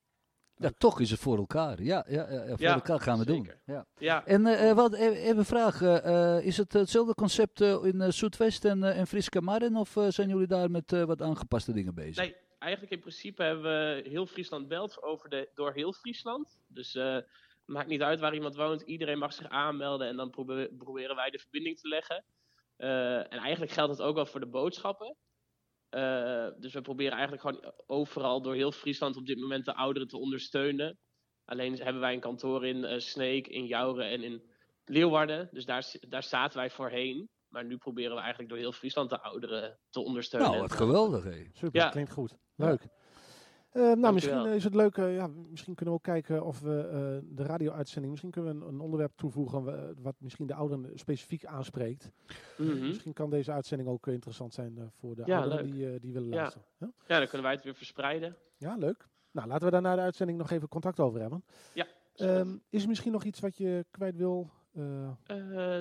Ja, 0.56 0.72
toch 0.78 1.00
is 1.00 1.12
het 1.12 1.20
voor 1.20 1.38
elkaar. 1.38 1.82
Ja, 1.84 2.06
ja, 2.08 2.32
ja, 2.32 2.48
voor 2.48 2.60
Ja, 2.60 2.74
elkaar 2.74 3.00
gaan 3.00 3.18
we 3.20 3.24
zeker. 3.24 3.62
doen. 3.66 3.76
Ja. 3.76 3.86
Ja, 3.98 4.26
En 4.26 4.46
eh, 4.46 4.70
eh, 4.70 4.76
wat, 4.76 4.94
eh, 4.94 5.24
even 5.26 5.38
een 5.38 5.46
vraag. 5.46 5.82
is 6.44 6.58
het 6.58 6.74
hetzelfde 6.74 7.14
concept 7.16 7.62
in 7.62 8.14
Zuidwest 8.14 8.66
en, 8.66 8.84
en 8.84 9.08
Friske 9.08 9.42
Marren? 9.42 9.76
Of 9.76 9.98
zijn 10.08 10.30
jullie 10.30 10.48
daar 10.48 10.72
met 10.72 10.92
wat 10.92 11.22
aangepaste 11.22 11.74
dingen 11.74 11.94
bezig? 11.96 12.24
nee, 12.24 12.36
eigenlijk 12.60 12.94
in 12.94 13.00
principe 13.00 13.44
hebben 13.44 13.64
we 13.64 14.10
heel 14.10 14.26
Friesland 14.26 14.68
belt 14.68 15.04
over 15.04 15.30
de, 15.30 15.50
door 15.54 15.74
heel 15.74 15.94
Friesland. 15.94 16.60
Dus 16.68 16.94
maakt 17.66 17.88
niet 17.88 18.02
uit 18.02 18.20
waar 18.20 18.34
iemand 18.34 18.56
woont. 18.56 18.82
Iedereen 18.82 19.18
mag 19.18 19.34
zich 19.34 19.48
aanmelden 19.50 20.08
en 20.08 20.16
dan 20.16 20.30
probe- 20.30 20.72
proberen 20.78 21.16
wij 21.16 21.30
de 21.30 21.40
verbinding 21.40 21.80
te 21.80 21.88
leggen. 21.88 22.24
En 22.78 23.40
eigenlijk 23.40 23.72
geldt 23.72 23.92
het 23.92 24.02
ook 24.02 24.16
wel 24.16 24.26
voor 24.26 24.40
de 24.40 24.48
boodschappen. 24.50 25.16
Eh, 25.94 26.48
dus 26.60 26.74
we 26.74 26.82
proberen 26.82 27.12
eigenlijk 27.12 27.42
gewoon 27.42 27.74
overal 27.88 28.42
door 28.42 28.54
heel 28.54 28.72
Friesland 28.72 29.16
op 29.18 29.26
dit 29.26 29.40
moment 29.40 29.66
de 29.66 29.76
ouderen 29.76 30.08
te 30.08 30.18
ondersteunen. 30.18 30.98
Alleen 31.46 31.74
hebben 31.76 32.02
wij 32.02 32.14
een 32.14 32.20
kantoor 32.20 32.66
in 32.66 32.84
eh, 32.86 33.00
Sneek, 33.00 33.48
in 33.48 33.66
Jouren 33.66 34.10
en 34.10 34.24
in 34.24 34.44
Leeuwarden. 34.86 35.50
Dus 35.52 35.66
daar, 35.66 35.92
daar 36.10 36.24
zaten 36.24 36.58
wij 36.58 36.70
voorheen. 36.70 37.30
Maar 37.48 37.66
nu 37.66 37.78
proberen 37.78 38.16
we 38.16 38.20
eigenlijk 38.20 38.50
door 38.50 38.60
heel 38.60 38.72
Friesland 38.72 39.10
de 39.10 39.22
ouderen 39.22 39.80
te 39.90 40.00
ondersteunen. 40.00 40.50
nou, 40.50 40.62
wat 40.62 40.72
geweldig. 40.72 41.24
Hé. 41.24 41.50
Super, 41.54 41.82
Ja. 41.82 41.90
klinkt 41.90 42.12
goed. 42.12 42.36
Leuk. 42.56 42.88
Eh, 43.74 43.92
nou, 43.94 44.14
misschien 44.14 44.46
eh, 44.46 44.56
is 44.56 44.64
het 44.64 44.76
leuk, 44.76 44.98
eh, 44.98 45.16
ja, 45.16 45.28
misschien 45.28 45.76
kunnen 45.76 45.94
we 45.94 46.00
ook 46.00 46.06
kijken 46.14 46.46
of 46.46 46.60
we 46.60 47.22
de 47.26 47.44
radio-uitzending, 47.44 48.12
misschien 48.12 48.32
kunnen 48.32 48.60
we 48.60 48.66
een, 48.66 48.74
een 48.74 48.80
onderwerp 48.80 49.12
toevoegen 49.16 49.64
wa- 49.64 49.94
wat 49.98 50.16
misschien 50.18 50.48
de 50.48 50.54
ouderen 50.54 50.92
specifiek 51.00 51.46
aanspreekt. 51.46 52.12
Mhm. 52.58 52.80
Misschien 52.88 53.14
kan 53.14 53.30
deze 53.30 53.52
uitzending 53.52 53.90
ook 53.90 54.08
interessant 54.08 54.54
zijn 54.54 54.92
voor 55.00 55.16
de 55.16 55.22
Ja, 55.26 55.40
ouderen 55.40 55.66
leuk. 55.66 55.74
die, 55.74 56.00
die 56.00 56.14
willen 56.14 56.30
Ja. 56.30 56.36
luisteren. 56.36 56.68
Ja? 56.78 56.92
Ja, 57.08 57.18
dan 57.18 57.28
kunnen 57.28 57.44
wij 57.44 57.52
het 57.56 57.64
weer 57.64 57.76
verspreiden. 57.76 58.36
ja, 58.58 58.76
leuk. 58.76 59.08
Nou, 59.32 59.48
laten 59.48 59.66
we 59.66 59.72
daar 59.72 59.82
na 59.82 59.96
de 59.96 60.02
uitzending 60.02 60.38
nog 60.38 60.50
even 60.52 60.68
contact 60.68 61.00
over 61.00 61.20
hebben. 61.22 61.44
Ja. 61.74 61.86
Ehm, 62.16 62.58
is 62.70 62.82
er 62.82 62.88
misschien 62.88 63.12
nog 63.12 63.24
iets 63.24 63.40
wat 63.40 63.58
je 63.58 63.86
kwijt 63.92 64.16
wil? 64.16 64.50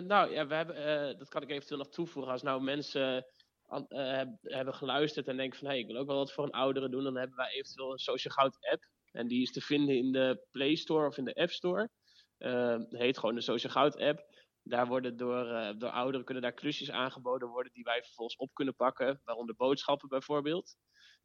Nou 0.06 0.30
ja, 0.30 0.46
we 0.46 0.54
hebben, 0.54 1.18
dat 1.18 1.28
kan 1.28 1.42
ik 1.42 1.50
eventueel 1.50 1.78
nog 1.78 1.88
toevoegen. 1.88 2.32
Als 2.32 2.42
nou 2.42 2.62
mensen 2.62 3.24
heb- 3.88 4.38
hebben 4.42 4.74
geluisterd 4.74 5.28
en 5.28 5.36
denken 5.36 5.58
van 5.58 5.68
hé, 5.68 5.74
ik 5.74 5.86
wil 5.86 5.96
ook 5.96 6.06
wel 6.06 6.16
wat 6.16 6.32
voor 6.32 6.44
een 6.44 6.50
oudere 6.50 6.88
doen, 6.88 7.04
dan 7.04 7.16
hebben 7.16 7.36
wij 7.36 7.50
eventueel 7.52 7.92
een 7.92 7.98
Social 7.98 8.34
Goud 8.34 8.56
app. 8.60 8.90
En 9.10 9.28
die 9.28 9.42
is 9.42 9.52
te 9.52 9.60
vinden 9.60 9.96
in 9.96 10.12
de 10.12 10.46
Play 10.50 10.74
Store 10.74 11.06
of 11.06 11.16
in 11.16 11.24
de 11.24 11.34
App 11.34 11.50
Store. 11.50 11.90
Het 12.38 12.96
heet 12.98 13.18
gewoon 13.18 13.34
de 13.34 13.40
Social 13.40 13.72
Goud 13.72 13.96
app. 13.96 14.24
Daar 14.62 14.86
worden 14.86 15.16
door, 15.16 15.46
eh, 15.46 15.74
door 15.78 15.90
ouderen 15.90 16.24
kunnen 16.24 16.42
daar 16.42 16.52
klusjes 16.52 16.90
aangeboden 16.90 17.48
worden 17.48 17.72
die 17.72 17.84
wij 17.84 18.02
vervolgens 18.02 18.38
op 18.38 18.54
kunnen 18.54 18.74
pakken, 18.74 19.20
waaronder 19.24 19.54
boodschappen 19.56 20.08
bijvoorbeeld. 20.08 20.76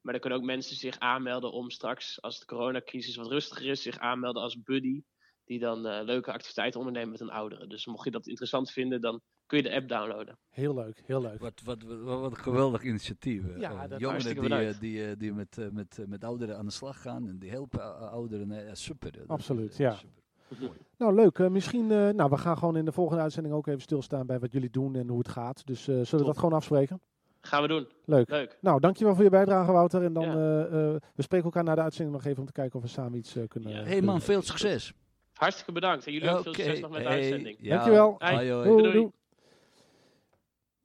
Maar 0.01 0.13
dan 0.13 0.21
kunnen 0.21 0.39
ook 0.39 0.45
mensen 0.45 0.75
zich 0.75 0.99
aanmelden 0.99 1.51
om 1.51 1.69
straks, 1.69 2.21
als 2.21 2.39
de 2.39 2.45
coronacrisis 2.45 3.15
wat 3.15 3.31
rustiger 3.31 3.65
is, 3.65 3.81
zich 3.81 3.97
aanmelden 3.97 4.41
als 4.41 4.61
buddy 4.61 5.03
die 5.43 5.59
dan 5.59 6.03
leuke 6.03 6.31
activiteiten 6.31 6.79
ondernemen 6.79 7.11
met 7.11 7.19
een 7.19 7.29
oudere. 7.29 7.67
Dus 7.67 7.85
mocht 7.85 8.05
je 8.05 8.11
dat 8.11 8.27
interessant 8.27 8.71
vinden, 8.71 9.01
dan 9.01 9.21
kun 9.47 9.57
je 9.57 9.63
de 9.63 9.75
app 9.75 9.87
downloaden. 9.89 10.37
heel 10.49 10.73
leuk, 10.73 11.01
heel 11.05 11.21
leuk. 11.21 11.39
Wat, 11.39 11.61
wat, 11.63 11.83
wat, 11.83 11.99
wat 12.19 12.31
een 12.31 12.37
geweldig 12.37 12.83
initiatief. 12.83 13.43
Ja, 13.57 13.71
Eh, 13.83 13.89
dat- 13.89 13.99
Jongeren 13.99 14.23
die, 14.25 14.35
eh, 14.35 14.41
bedankt. 14.41 14.79
die, 14.79 15.05
eh, 15.05 15.11
die 15.17 15.33
met, 15.33 15.57
eh, 15.57 15.65
met, 15.71 15.97
eh, 15.99 16.05
met 16.05 16.23
ouderen 16.23 16.57
aan 16.57 16.65
de 16.65 16.71
slag 16.71 17.01
gaan 17.01 17.27
en 17.27 17.37
die 17.39 17.49
helpen 17.49 17.79
eh, 17.79 18.11
ouderen. 18.11 18.51
eh, 18.51 18.67
ja, 18.67 18.75
super. 18.75 19.15
is, 19.21 19.27
Absoluut, 19.27 19.71
eh, 19.71 19.77
ja. 19.77 19.91
super. 19.93 20.69
Nou, 20.97 21.15
leuk. 21.15 21.39
Eh, 21.39 21.47
misschien, 21.47 21.91
eh, 21.91 22.09
nou, 22.09 22.29
we 22.29 22.37
gaan 22.37 22.57
gewoon 22.57 22.75
in 22.77 22.85
de 22.85 22.91
volgende 22.91 23.21
uitzending 23.21 23.55
ook 23.55 23.67
even 23.67 23.81
stilstaan 23.81 24.25
bij 24.25 24.39
wat 24.39 24.51
jullie 24.51 24.69
doen 24.69 24.95
en 24.95 25.07
hoe 25.07 25.17
het 25.17 25.27
gaat. 25.27 25.65
Dus 25.65 25.79
eh, 25.87 25.95
zullen 25.95 26.25
we 26.25 26.31
dat 26.31 26.37
gewoon 26.37 26.53
afspreken? 26.53 26.99
Gaan 27.41 27.61
we 27.61 27.67
doen. 27.67 27.87
Leuk. 28.05 28.29
Leuk. 28.29 28.57
Nou, 28.61 28.79
dankjewel 28.79 29.15
voor 29.15 29.23
je 29.23 29.29
bijdrage, 29.29 29.71
Wouter. 29.71 30.03
En 30.03 30.13
dan, 30.13 30.23
Ja. 30.23 30.33
eh, 30.33 30.61
eh, 30.93 31.01
we 31.15 31.21
spreken 31.21 31.45
elkaar 31.45 31.63
na 31.63 31.75
de 31.75 31.81
uitzending 31.81 32.15
nog 32.17 32.25
even 32.25 32.39
om 32.39 32.45
te 32.45 32.51
kijken 32.51 32.75
of 32.75 32.81
we 32.81 32.87
samen 32.89 33.17
iets 33.17 33.35
eh, 33.35 33.43
kunnen 33.47 33.71
Ja. 33.71 33.83
hey 33.83 34.01
man, 34.01 34.21
veel 34.21 34.41
succes. 34.41 34.93
Hartstikke 35.33 35.71
bedankt. 35.71 36.05
En 36.05 36.13
jullie 36.13 36.29
ook 36.29 36.41
veel 36.43 36.53
succes 36.53 36.79
nog 36.79 36.91
met 36.91 37.01
de 37.01 37.07
hey, 37.07 37.17
uitzending. 37.17 37.57
ja. 37.59 37.69
Dankjewel. 37.75 38.15
Hey. 38.17 38.33
Hoi, 38.35 38.51
hoi. 38.51 38.67
Doei, 38.67 38.91
Doei. 38.91 39.11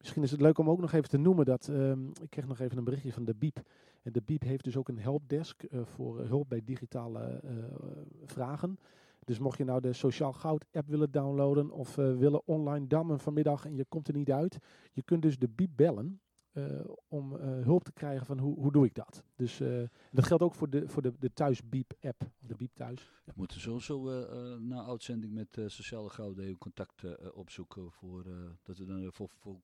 Misschien 0.02 0.22
is 0.22 0.30
het 0.30 0.40
leuk 0.40 0.58
om 0.58 0.70
ook 0.70 0.80
nog 0.80 0.92
even 0.92 1.08
te 1.08 1.16
noemen 1.16 1.44
dat 1.44 1.68
ehm, 1.68 2.06
ik 2.06 2.30
kreeg 2.30 2.46
nog 2.46 2.60
even 2.60 2.78
een 2.78 2.84
berichtje 2.84 3.12
van 3.12 3.24
de 3.24 3.34
Biep. 3.34 3.62
En 4.02 4.12
de 4.12 4.22
Biep 4.22 4.42
heeft 4.42 4.64
dus 4.64 4.76
ook 4.76 4.88
een 4.88 4.98
helpdesk 4.98 5.62
eh, 5.62 5.80
voor 5.84 6.20
eh, 6.20 6.28
hulp 6.28 6.48
bij 6.48 6.60
digitale 6.64 7.20
eh, 7.20 7.54
vragen. 8.24 8.78
Dus 9.24 9.38
mocht 9.38 9.58
je 9.58 9.64
nou 9.64 9.80
de 9.80 9.92
Sociaal 9.92 10.32
Goud 10.32 10.66
app 10.72 10.88
willen 10.88 11.10
downloaden 11.10 11.70
of 11.70 11.94
willen 11.94 12.46
online 12.46 12.86
dammen 12.86 13.20
vanmiddag 13.20 13.64
en 13.64 13.76
je 13.76 13.84
komt 13.84 14.08
er 14.08 14.14
niet 14.14 14.30
uit, 14.30 14.58
je 14.92 15.02
kunt 15.02 15.22
dus 15.22 15.38
de 15.38 15.48
Biep 15.48 15.70
bellen 15.76 16.20
om 17.08 17.32
hulp 17.42 17.84
te 17.84 17.92
krijgen 17.92 18.26
van 18.26 18.38
hoe, 18.38 18.58
hoe 18.58 18.72
doe 18.72 18.86
ik 18.86 18.94
dat. 18.94 19.24
Dus 19.36 19.62
dat 20.10 20.26
geldt 20.26 20.42
ook 20.42 20.54
voor 20.54 20.70
de, 20.70 20.88
voor 20.88 21.02
de, 21.02 21.12
de 21.18 21.32
Thuis 21.32 21.68
Biep 21.68 21.92
app, 22.00 22.30
de 22.38 22.54
Biep 22.54 22.74
Thuis. 22.74 23.10
We 23.24 23.32
moeten 23.34 23.60
sowieso 23.60 24.26
na 24.58 24.84
uitzending 24.84 25.32
met 25.32 25.58
Sociale 25.66 26.08
Gouden 26.08 26.44
even 26.44 26.58
contact 26.58 27.32
opzoeken. 27.34 27.92
Voor, 27.92 28.24
dat 28.62 28.78
we 28.78 28.84
dan 28.84 29.12
voor, 29.12 29.28
voor 29.28 29.60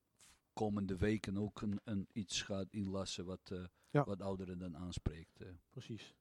komende 0.59 0.97
weken 0.97 1.37
ook 1.39 1.61
een, 1.61 1.81
een 1.85 2.09
iets 2.13 2.43
gaat 2.43 2.67
inlassen 2.71 3.25
wat, 3.25 3.41
eh, 3.53 3.59
Ja. 3.91 4.05
wat 4.05 4.23
ouderen 4.23 4.59
dan 4.59 4.77
aanspreekt. 4.77 5.41
eh. 5.41 5.49
Precies. 5.71 6.15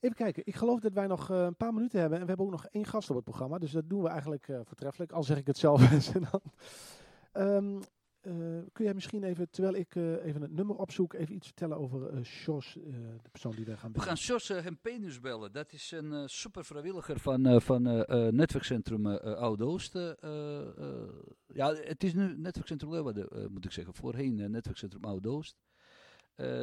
Even 0.00 0.16
kijken, 0.16 0.42
ik 0.46 0.54
geloof 0.54 0.80
dat 0.80 0.92
wij 0.92 1.06
nog 1.06 1.30
eh, 1.30 1.42
een 1.42 1.56
paar 1.56 1.74
minuten 1.74 2.00
hebben 2.00 2.18
en 2.18 2.22
we 2.24 2.28
hebben 2.28 2.46
ook 2.46 2.52
nog 2.52 2.66
één 2.66 2.86
gast 2.86 3.10
op 3.10 3.16
het 3.16 3.24
programma. 3.24 3.58
Dus 3.58 3.70
dat 3.72 3.88
doen 3.88 4.02
we 4.02 4.08
eigenlijk 4.08 4.48
eh, 4.48 4.60
voortreffelijk, 4.64 5.12
al 5.12 5.22
zeg 5.22 5.38
ik 5.38 5.46
het 5.46 5.58
zelf 5.58 5.80
eens. 5.92 6.10
Eh, 8.22 8.34
kun 8.72 8.84
jij 8.84 8.94
misschien 8.94 9.22
even, 9.22 9.50
terwijl 9.50 9.74
ik 9.74 9.94
eh, 9.94 10.24
even 10.24 10.42
het 10.42 10.52
nummer 10.52 10.76
opzoek, 10.76 11.12
even 11.12 11.34
iets 11.34 11.46
vertellen 11.46 11.76
over 11.76 12.08
eh 12.08 12.22
Sjors, 12.22 12.72
de 13.22 13.28
persoon 13.30 13.54
die 13.54 13.64
wij 13.64 13.76
gaan 13.76 13.92
We 13.92 13.98
bellen? 13.98 14.16
gaan 14.16 14.26
Jos 14.26 14.50
uh, 14.50 14.60
Hempenius 14.60 15.20
bellen. 15.20 15.52
Dat 15.52 15.72
is 15.72 15.90
een 15.90 16.28
super 16.28 16.64
vrijwilliger 16.64 17.20
van, 17.20 17.60
van 17.60 17.82
netwerkcentrum 18.36 19.06
Oud-Oost. 19.16 19.92
ja, 21.46 21.74
het 21.74 22.04
is 22.04 22.14
nu 22.14 22.36
netwerkcentrum 22.36 22.90
Leeuwarden, 22.90 23.52
moet 23.52 23.64
ik 23.64 23.72
zeggen. 23.72 23.94
Voorheen 23.94 24.34
netwerkcentrum 24.34 25.04
Oud-Oost. 25.04 25.56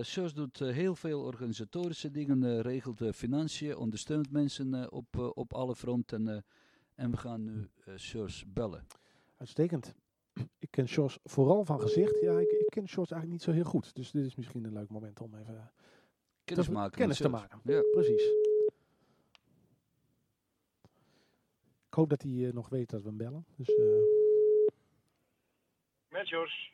Sjors 0.01 0.33
doet 0.33 0.59
heel 0.59 0.95
veel 0.95 1.21
organisatorische 1.21 2.11
dingen, 2.11 2.61
regelt 2.61 3.01
financiën, 3.13 3.75
ondersteunt 3.75 4.31
mensen 4.31 4.91
op, 4.91 5.31
op 5.35 5.53
alle 5.53 5.75
fronten. 5.75 6.43
en 6.95 7.11
we 7.11 7.17
gaan 7.17 7.43
nu 7.43 7.69
Sjors 7.97 8.43
bellen. 8.47 8.85
Uitstekend. 9.37 9.95
Ik 10.59 10.71
ken 10.71 10.87
Sjors 10.87 11.17
vooral 11.23 11.65
van 11.65 11.81
gezicht. 11.81 12.19
Ja, 12.21 12.39
ik, 12.39 12.49
ik 12.51 12.65
ken 12.69 12.87
Sjors 12.87 13.11
eigenlijk 13.11 13.31
niet 13.31 13.41
zo 13.41 13.51
heel 13.61 13.69
goed. 13.71 13.95
Dus 13.95 14.11
dit 14.11 14.25
is 14.25 14.35
misschien 14.35 14.63
een 14.63 14.73
leuk 14.73 14.89
moment 14.89 15.21
om 15.21 15.35
even 15.35 15.71
Kennis 16.43 16.65
te- 16.65 16.71
maken. 16.71 16.97
kennis 16.97 17.17
te 17.17 17.23
Sjors. 17.27 17.41
maken. 17.41 17.59
Ja. 17.63 17.81
Precies. 17.91 18.23
Ik 21.87 21.93
hoop 21.95 22.09
dat 22.09 22.21
hij 22.21 22.45
eh, 22.47 22.53
nog 22.53 22.69
weet 22.69 22.89
dat 22.89 23.01
we 23.01 23.07
hem 23.07 23.17
bellen. 23.17 23.45
Dus, 23.55 23.67
eh, 23.75 23.85
Met 26.09 26.29
Jos. 26.29 26.71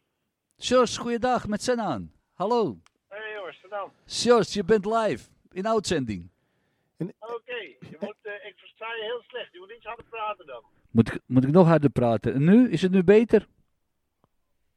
Sjors, 0.60 0.98
goeiedag, 0.98 1.48
met 1.48 1.64
Sen 1.64 1.80
aan. 1.80 2.12
Hallo. 2.34 2.78
Hey 3.08 3.32
Jos, 3.34 3.60
gedaan. 3.60 3.92
Sjors, 4.08 4.54
je 4.54 4.64
bent 4.64 4.86
live 4.86 5.30
in 5.52 5.68
uitzending. 5.68 6.30
Oké, 7.20 7.56
je 7.56 7.98
moet, 8.00 8.16
eh, 8.22 8.48
ik 8.48 8.54
versta 8.58 8.96
je 8.96 9.04
heel 9.04 9.22
slecht. 9.22 9.52
Je 9.54 9.60
moet 9.60 9.72
iets 9.72 9.86
harder 9.86 10.06
praten 10.06 10.46
dan. 10.46 10.64
Moet 10.92 11.14
ik, 11.14 11.22
moet 11.26 11.44
ik 11.44 11.52
nog 11.52 11.68
harder 11.68 11.90
praten? 11.90 12.34
En 12.34 12.44
nu? 12.44 12.70
Is 12.70 12.82
het 12.82 12.92
nu 12.92 13.04
beter? 13.04 13.48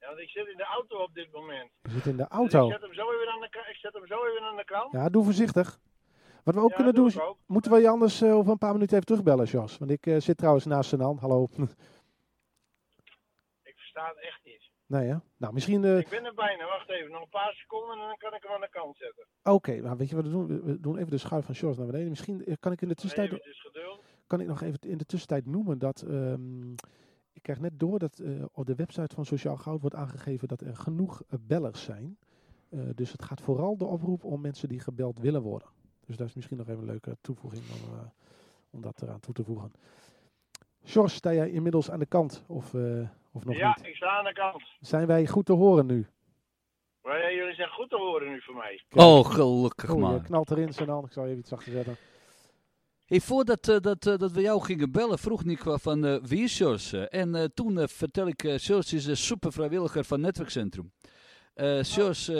Want 0.09 0.21
ik 0.21 0.29
zit 0.29 0.47
in 0.49 0.57
de 0.57 0.65
auto 0.65 0.97
op 1.03 1.15
dit 1.15 1.33
moment. 1.33 1.71
je 1.83 1.91
zit 1.91 2.07
in 2.07 2.17
de 2.17 2.23
Dus 2.29 2.29
auto. 2.39 2.67
ik 2.67 2.73
zet 2.73 2.81
hem 2.83 2.95
zo 2.95 3.13
even 3.13 3.29
aan 3.33 3.41
de, 3.41 3.47
ik 3.71 3.77
zet 3.77 3.93
hem 3.93 4.07
zo 4.07 4.25
even 4.27 4.43
aan 4.43 4.57
de 4.57 4.65
krant. 4.65 4.93
Ja, 4.93 5.09
doe 5.09 5.25
voorzichtig. 5.25 5.79
Wat 6.45 6.55
we 6.55 6.61
ook 6.61 6.69
Ja, 6.71 6.75
kunnen 6.77 6.95
doe 6.95 7.11
doen, 7.13 7.23
is, 7.31 7.35
moeten 7.47 7.71
we 7.73 7.79
je 7.81 7.89
anders 7.89 8.21
eh, 8.21 8.35
over 8.37 8.53
een 8.53 8.59
paar 8.59 8.73
minuten 8.73 8.95
even 8.95 9.07
terugbellen, 9.07 9.45
Jos? 9.47 9.79
Want 9.79 9.91
ik 9.91 10.07
eh, 10.07 10.17
zit 10.21 10.37
trouwens 10.37 10.65
naast 10.67 10.89
Senan. 10.89 11.19
Hallo. 11.21 11.49
Ik 13.63 13.75
versta 13.77 14.07
het 14.09 14.21
echt 14.21 14.41
niet. 14.45 14.71
nee? 14.87 15.15
Nou, 15.37 15.53
misschien... 15.53 15.85
eh, 15.85 15.99
Ik 15.99 16.09
ben 16.09 16.25
er 16.25 16.35
bijna. 16.35 16.65
Wacht 16.67 16.89
even. 16.91 17.11
Nog 17.11 17.23
een 17.23 17.29
paar 17.29 17.53
seconden 17.53 17.99
en 17.99 18.07
dan 18.07 18.17
kan 18.17 18.35
ik 18.35 18.43
hem 18.43 18.53
aan 18.53 18.61
de 18.61 18.69
kant 18.71 18.97
zetten. 18.97 19.27
Oké, 19.43 19.77
nou, 19.81 19.97
weet 19.97 20.09
je 20.09 20.15
wat 20.17 20.25
we 20.25 20.31
doen? 20.31 20.63
We- 20.65 20.81
doen 20.81 20.97
even 20.99 21.11
de 21.11 21.19
schuif 21.19 21.45
van 21.45 21.55
Jos 21.55 21.77
naar 21.77 21.87
beneden. 21.87 22.09
Misschien 22.09 22.57
kan 22.61 22.73
ik 22.73 22.81
in 22.83 22.89
de 22.89 22.95
tussentijd... 22.95 23.33
Even 23.33 23.45
dus 23.45 23.61
geduld. 23.61 24.03
kan 24.27 24.41
ik 24.41 24.47
nog 24.47 24.63
even 24.63 24.79
in 24.81 24.99
de 24.99 25.05
tussentijd 25.07 25.47
noemen 25.47 25.79
dat. 25.79 26.03
ehm, 26.03 26.75
ik 27.39 27.45
krijg 27.45 27.61
net 27.61 27.79
door 27.79 27.99
dat 27.99 28.19
eh, 28.19 28.45
op 28.53 28.67
de 28.67 28.75
website 28.75 29.15
van 29.15 29.25
Sociaal 29.25 29.57
Goud 29.57 29.81
wordt 29.81 29.97
aangegeven 29.97 30.49
dat 30.49 30.61
er 30.61 30.77
genoeg 30.77 31.23
eh, 31.23 31.39
bellers 31.47 31.83
zijn. 31.83 32.19
Eh, 32.71 32.81
dus 32.95 33.13
het 33.13 33.25
gaat 33.25 33.41
vooral 33.41 33.77
de 33.77 33.85
oproep 33.85 34.25
om 34.25 34.41
mensen 34.41 34.69
die 34.69 34.81
gebeld 34.81 35.19
willen 35.19 35.43
worden. 35.43 35.69
Dus 36.07 36.17
dat 36.17 36.27
is 36.27 36.35
misschien 36.35 36.57
nog 36.57 36.69
even 36.69 36.81
een 36.81 36.87
leuke 36.87 37.17
toevoeging 37.21 37.63
om, 37.73 37.95
eh, 37.95 38.01
om 38.71 38.81
dat 38.81 39.03
eraan 39.03 39.21
toe 39.21 39.35
te 39.35 39.45
voegen. 39.45 39.73
Sjors, 40.85 41.15
sta 41.15 41.33
jij 41.33 41.51
inmiddels 41.51 41.91
aan 41.91 41.99
de 41.99 42.07
kant 42.07 42.45
of, 42.47 42.75
eh, 42.75 43.09
of 43.33 43.45
nog 43.45 43.57
ja, 43.57 43.75
niet? 43.77 43.87
ik 43.87 43.95
sta 43.95 44.19
aan 44.19 44.25
de 44.25 44.33
kant. 44.33 44.63
Zijn 44.81 45.07
wij 45.07 45.27
goed 45.27 45.47
te 45.47 45.53
horen 45.53 45.87
nu? 45.87 46.07
Maar 47.03 47.19
ja, 47.19 47.31
jullie 47.31 47.55
zijn 47.55 47.69
goed 47.69 47.91
te 47.91 47.97
horen 47.97 48.29
nu 48.29 48.41
voor 48.41 48.55
mij. 48.55 48.83
Oh, 48.91 49.25
gelukkig 49.25 49.91
Oh, 49.91 50.13
je 50.13 50.23
knalt 50.23 50.51
erin, 50.51 50.73
Sanan. 50.73 51.05
Ik 51.05 51.13
zal 51.13 51.23
je 51.23 51.29
even 51.29 51.41
iets 51.41 51.51
zachter 51.51 51.73
zetten. 51.73 51.97
Hey, 53.09 53.21
voordat 53.21 53.69
eh, 53.69 53.81
dat, 53.81 54.07
eh, 54.07 54.17
dat 54.17 54.33
we 54.33 54.41
jou 54.41 54.63
gingen 54.63 54.91
bellen, 54.91 55.19
vroeg 55.19 55.45
Nico 55.45 55.77
van 55.77 56.05
eh, 56.05 56.17
wie 56.23 56.43
is? 56.43 56.93
Eh, 56.93 57.15
en 57.15 57.53
toen 57.55 57.89
vertel 57.89 58.27
ik, 58.27 58.45
eh 58.45 58.59
Sjors 58.59 58.93
is 58.93 59.07
een 59.07 59.17
super 59.17 59.53
vrijwilliger 59.53 60.05
van 60.05 60.21
Netwerkcentrum. 60.21 60.93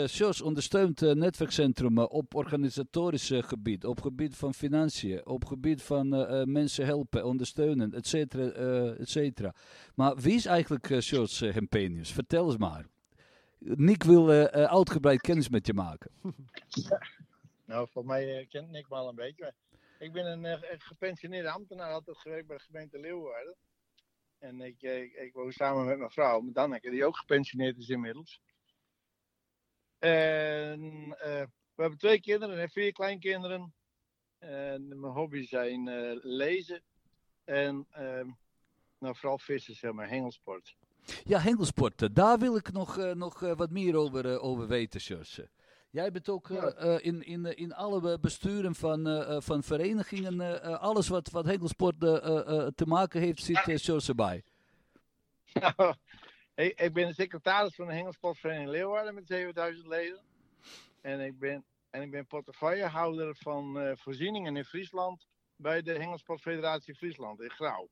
Sjors 0.07 0.41
ondersteunt 0.41 1.01
eh, 1.01 1.11
Netwerkcentrum 1.11 1.97
op 1.97 2.35
organisatorisch 2.35 3.31
gebied, 3.35 3.85
op 3.85 4.01
gebied 4.01 4.35
van 4.35 4.53
financiën, 4.53 5.25
op 5.25 5.45
gebied 5.45 5.81
van 5.81 6.09
mensen 6.51 6.85
helpen, 6.85 7.25
ondersteunen, 7.25 7.93
et 7.93 8.07
cetera, 8.07 8.51
et 8.97 9.09
cetera. 9.09 9.55
Maar 9.95 10.15
wie 10.15 10.35
is 10.35 10.45
eigenlijk 10.45 10.89
uh, 10.89 11.53
Hempenius? 11.53 12.11
Vertel 12.11 12.45
eens 12.45 12.57
maar. 12.57 12.85
Nick 13.59 14.03
wil 14.03 14.29
uitgebreid 14.51 15.21
kennis 15.21 15.49
met 15.49 15.67
je 15.67 15.73
maken. 15.73 16.11
Nou, 17.65 17.87
voor 17.91 18.05
mij 18.05 18.45
kent 18.49 18.71
Nick 18.71 18.89
me 18.89 18.95
al 18.95 19.09
een 19.09 19.15
beetje. 19.15 19.53
Ik 19.99 20.11
ben 20.11 20.25
een 20.25 20.45
eh, 20.45 20.79
gepensioneerde 20.79 21.49
ambtenaar, 21.51 21.91
altijd 21.91 22.17
gewerkt 22.17 22.47
bij 22.47 22.57
de 22.57 22.63
gemeente 22.63 22.99
Leeuwarden. 22.99 23.55
En 24.37 24.61
ik, 24.61 24.81
eh, 24.81 25.01
ik, 25.01 25.13
ik 25.13 25.33
woon 25.33 25.51
samen 25.51 25.85
met 25.85 25.97
mijn 25.97 26.11
vrouw, 26.11 26.39
met 26.39 26.53
Danneke, 26.53 26.89
die 26.89 27.05
ook 27.05 27.17
gepensioneerd 27.17 27.77
is 27.77 27.89
inmiddels. 27.89 28.41
En 29.97 30.81
eh, 31.19 31.43
we 31.75 31.81
hebben 31.81 31.97
twee 31.99 32.21
kinderen 32.21 32.59
en 32.59 32.69
vier 32.69 32.91
kleinkinderen. 32.91 33.73
En 34.37 34.87
mijn 34.87 35.13
hobby's 35.13 35.49
zijn 35.49 35.89
lezen 36.21 36.83
en 37.43 37.87
ehm, 37.91 38.29
nou, 38.99 39.15
vooral 39.15 39.39
vissen, 39.39 39.75
zeg 39.75 39.91
maar, 39.91 40.09
hengelsport. 40.09 40.75
Ja, 41.23 41.39
hengelsport. 41.39 42.15
Daar 42.15 42.39
wil 42.39 42.55
ik 42.55 42.71
nog, 42.71 43.13
nog 43.13 43.39
wat 43.39 43.69
meer 43.69 43.95
over, 43.95 44.39
over 44.39 44.67
weten, 44.67 45.01
Sjors. 45.01 45.39
Jij 45.89 46.11
bent 46.11 46.29
ook 46.29 46.49
eh, 46.49 46.95
eh, 46.95 47.05
in, 47.05 47.23
in, 47.23 47.45
eh, 47.45 47.57
in 47.57 47.73
alle 47.73 48.19
besturen 48.19 48.75
van, 48.75 49.25
van 49.43 49.63
verenigingen, 49.63 50.61
alles 50.79 51.07
wat, 51.07 51.29
wat 51.29 51.45
hengelsport 51.45 51.99
te 51.99 52.85
maken 52.85 53.21
heeft, 53.21 53.43
zit 53.43 53.67
uh, 53.67 53.77
Sjors 53.77 54.07
erbij. 54.07 54.43
Nou, 55.53 55.93
ik, 56.55 56.93
ben 56.93 57.07
de 57.07 57.13
secretaris 57.13 57.75
van 57.75 57.87
de 57.87 57.93
Hengelsportvereniging 57.93 58.69
Leeuwarden 58.69 59.13
met 59.13 59.27
7000 59.27 59.87
leden. 59.87 60.19
En 61.01 61.19
ik 61.19 61.39
ben, 61.39 61.65
en 61.89 62.01
ik 62.01 62.11
ben 62.11 62.25
portefeuillehouder 62.25 63.35
van 63.35 63.79
eh, 63.79 63.95
voorzieningen 63.95 64.57
in 64.57 64.65
Friesland 64.65 65.27
bij 65.55 65.81
de 65.81 65.93
Hengelsportfederatie 65.93 66.95
Friesland 66.95 67.41
in 67.41 67.49
Grauw. 67.49 67.89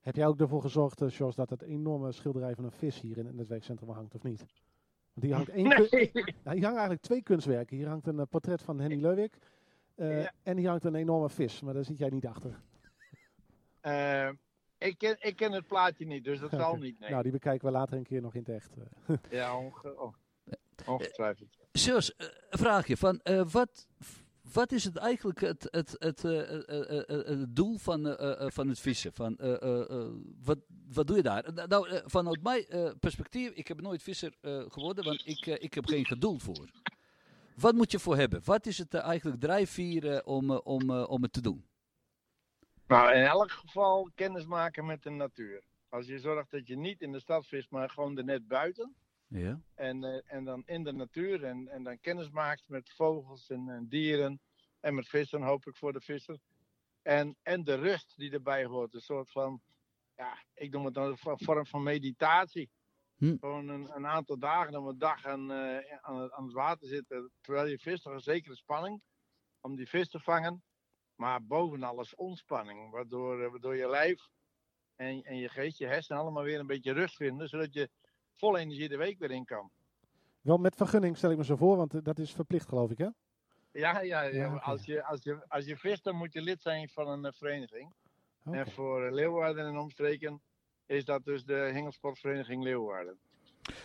Heb 0.00 0.16
jij 0.16 0.26
ook 0.26 0.40
ervoor 0.40 0.62
gezorgd, 0.62 1.02
uh, 1.02 1.08
Jos, 1.08 1.34
dat 1.34 1.50
het 1.50 1.62
enorme 1.62 2.12
schilderij 2.12 2.54
van 2.54 2.64
een 2.64 2.72
vis 2.72 3.00
hier 3.00 3.18
in 3.18 3.26
het 3.26 3.34
netwerkcentrum 3.34 3.90
hangt, 3.90 4.14
of 4.14 4.22
niet? 4.22 4.44
Want 5.12 5.26
hier 5.26 5.34
hangt 5.34 5.48
één 5.48 5.68
Nee. 5.68 5.88
kun- 5.88 6.34
nou, 6.42 6.56
hier 6.56 6.64
hangen 6.64 6.78
eigenlijk 6.80 7.00
twee 7.02 7.22
kunstwerken. 7.22 7.76
Hier 7.76 7.88
hangt 7.88 8.06
een 8.06 8.16
uh, 8.16 8.22
portret 8.30 8.62
van 8.62 8.80
Henny 8.80 9.00
Leuwik. 9.00 9.36
Uh, 9.96 10.22
Ja. 10.22 10.32
En 10.42 10.56
hier 10.56 10.68
hangt 10.68 10.84
een 10.84 10.94
enorme 10.94 11.28
vis, 11.30 11.60
maar 11.60 11.74
daar 11.74 11.84
zit 11.84 11.98
jij 11.98 12.08
niet 12.08 12.26
achter. 12.26 12.60
Eh, 13.80 14.28
ik, 14.78 14.98
ken, 14.98 15.16
ik 15.20 15.36
ken 15.36 15.52
het 15.52 15.66
plaatje 15.66 16.06
niet, 16.06 16.24
dus 16.24 16.40
dat 16.40 16.50
zal 16.60 16.76
niet. 16.76 16.98
Nee. 16.98 17.10
Nou, 17.10 17.22
die 17.22 17.32
bekijken 17.32 17.66
we 17.66 17.72
later 17.72 17.96
een 17.96 18.02
keer 18.02 18.20
nog 18.20 18.34
in 18.34 18.40
het 18.46 18.48
echt. 18.48 18.70
Ja, 19.30 19.56
onge 19.58 19.96
oh, 20.00 20.14
ongetwijfeld. 20.86 21.56
Sjors, 21.78 22.14
uh, 22.18 22.26
een 22.50 22.58
vraagje. 22.58 22.96
Van, 22.96 23.20
uh, 23.24 23.42
wat, 23.50 23.88
wat 24.52 24.72
is 24.72 24.84
het 24.84 24.96
eigenlijk 24.96 25.40
het, 25.40 25.68
het, 25.70 25.96
het, 25.98 26.24
uh, 26.24 26.38
het 27.06 27.56
doel 27.56 27.78
van, 27.78 28.16
van 28.52 28.68
het 28.68 28.80
vissen? 28.80 29.12
Van, 29.12 29.36
wat, 30.44 30.58
wat 30.92 31.06
doe 31.06 31.16
je 31.16 31.22
daar? 31.22 31.66
Nou, 31.68 32.00
vanuit 32.04 32.42
mijn 32.42 32.64
perspectief, 33.00 33.50
ik 33.50 33.68
heb 33.68 33.80
nooit 33.80 34.02
visser 34.02 34.34
geworden, 34.68 35.04
want 35.04 35.26
ik, 35.26 35.46
ik 35.46 35.74
heb 35.74 35.86
geen 35.86 36.06
geduld 36.06 36.42
voor. 36.42 36.70
Wat 37.56 37.74
moet 37.74 37.90
je 37.90 37.98
voor 37.98 38.16
hebben? 38.16 38.40
Wat 38.44 38.66
is 38.66 38.78
het 38.78 38.94
eigenlijk 38.94 39.40
drijfveer 39.40 40.24
om, 40.24 40.50
om, 40.50 40.90
om 40.90 41.22
het 41.22 41.32
te 41.32 41.40
doen? 41.40 41.64
Nou, 42.86 43.12
in 43.14 43.24
elk 43.24 43.50
geval 43.50 44.10
kennis 44.14 44.46
maken 44.46 44.86
met 44.86 45.02
de 45.02 45.10
natuur. 45.10 45.62
Als 45.88 46.06
je 46.06 46.18
zorgt 46.18 46.50
dat 46.50 46.66
je 46.66 46.76
niet 46.76 47.00
in 47.00 47.12
de 47.12 47.20
stad 47.20 47.46
vist, 47.46 47.70
maar 47.70 47.90
gewoon 47.90 48.18
er 48.18 48.24
net 48.24 48.48
buiten. 48.48 48.94
Ja. 49.32 49.60
En, 49.74 50.02
uh, 50.02 50.20
en 50.24 50.44
dan 50.44 50.62
in 50.66 50.84
de 50.84 50.92
natuur 50.92 51.44
en, 51.44 51.68
en 51.68 51.82
dan 51.82 52.00
kennis 52.00 52.30
maakt 52.30 52.68
met 52.68 52.92
vogels 52.92 53.50
en, 53.50 53.68
en, 53.68 53.88
dieren. 53.88 54.40
En 54.80 54.94
met 54.94 55.08
vissen, 55.08 55.42
hoop 55.42 55.66
ik 55.66 55.76
voor 55.76 55.92
de 55.92 56.00
visser. 56.00 56.38
En, 57.02 57.36
en 57.42 57.64
de 57.64 57.74
rust 57.74 58.16
die 58.16 58.32
erbij 58.32 58.64
hoort. 58.64 58.94
Een 58.94 59.00
soort 59.00 59.30
van, 59.30 59.60
ja, 60.16 60.44
ik 60.54 60.70
noem 60.70 60.84
het 60.84 60.94
dan 60.94 61.16
een 61.24 61.38
vorm 61.38 61.66
van 61.66 61.82
meditatie. 61.82 62.70
Hm. 63.16 63.36
Gewoon 63.40 63.68
een, 63.68 63.96
een, 63.96 64.06
aantal 64.06 64.38
dagen 64.38 64.76
om 64.76 64.86
een 64.86 64.98
dag 64.98 65.24
aan, 65.26 65.50
uh, 65.50 65.78
aan, 66.00 66.20
het, 66.20 66.32
aan 66.32 66.44
het 66.44 66.52
water 66.52 66.88
zitten. 66.88 67.30
Terwijl 67.40 67.66
je 67.66 67.78
vist, 67.78 68.02
toch 68.02 68.12
een 68.12 68.20
zekere 68.20 68.56
spanning 68.56 69.02
om 69.60 69.76
die 69.76 69.88
vis 69.88 70.08
te 70.08 70.20
vangen. 70.20 70.62
Maar 71.14 71.44
boven 71.44 71.82
alles 71.82 72.14
ontspanning, 72.14 72.90
waardoor, 72.90 73.42
eh, 73.42 73.50
waardoor 73.50 73.76
je 73.76 73.88
lijf 73.88 74.28
en, 74.96 75.22
en 75.22 75.36
je 75.36 75.48
geest, 75.48 75.78
je 75.78 75.86
hersenen 75.86 76.22
allemaal 76.22 76.42
weer 76.42 76.60
een 76.60 76.66
beetje 76.66 76.92
rust 76.92 77.16
vinden, 77.16 77.48
zodat 77.48 77.72
je 77.72 77.90
vol 78.42 78.56
energie 78.56 78.88
de 78.88 78.96
week 78.96 79.18
weer 79.18 79.30
in 79.30 79.44
kan. 79.44 79.70
Wel 80.40 80.58
met 80.58 80.76
vergunning 80.76 81.16
stel 81.16 81.30
ik 81.30 81.36
me 81.36 81.44
zo 81.44 81.56
voor, 81.56 81.76
want 81.76 81.94
eh, 81.94 82.00
dat 82.02 82.18
is 82.18 82.32
verplicht 82.32 82.68
geloof 82.68 82.90
ik 82.90 82.98
hè? 82.98 83.08
Ja, 83.72 84.00
ja, 84.00 84.22
ja, 84.22 84.56
als, 84.56 84.84
je, 84.84 85.04
als, 85.04 85.22
je, 85.22 85.44
als 85.48 85.64
je 85.64 85.76
vist, 85.76 86.04
dan 86.04 86.16
moet 86.16 86.32
je 86.32 86.42
lid 86.42 86.62
zijn 86.62 86.88
van 86.88 87.08
een 87.08 87.24
eh, 87.24 87.32
vereniging. 87.32 87.92
En 88.44 88.70
voor 88.70 89.06
eh, 89.06 89.12
Leeuwarden 89.12 89.66
en 89.66 89.78
omstreken 89.78 90.40
is 90.86 91.04
dat 91.04 91.24
dus 91.24 91.44
de 91.44 91.54
Hengelsportvereniging 91.54 92.62
Leeuwarden. 92.62 93.18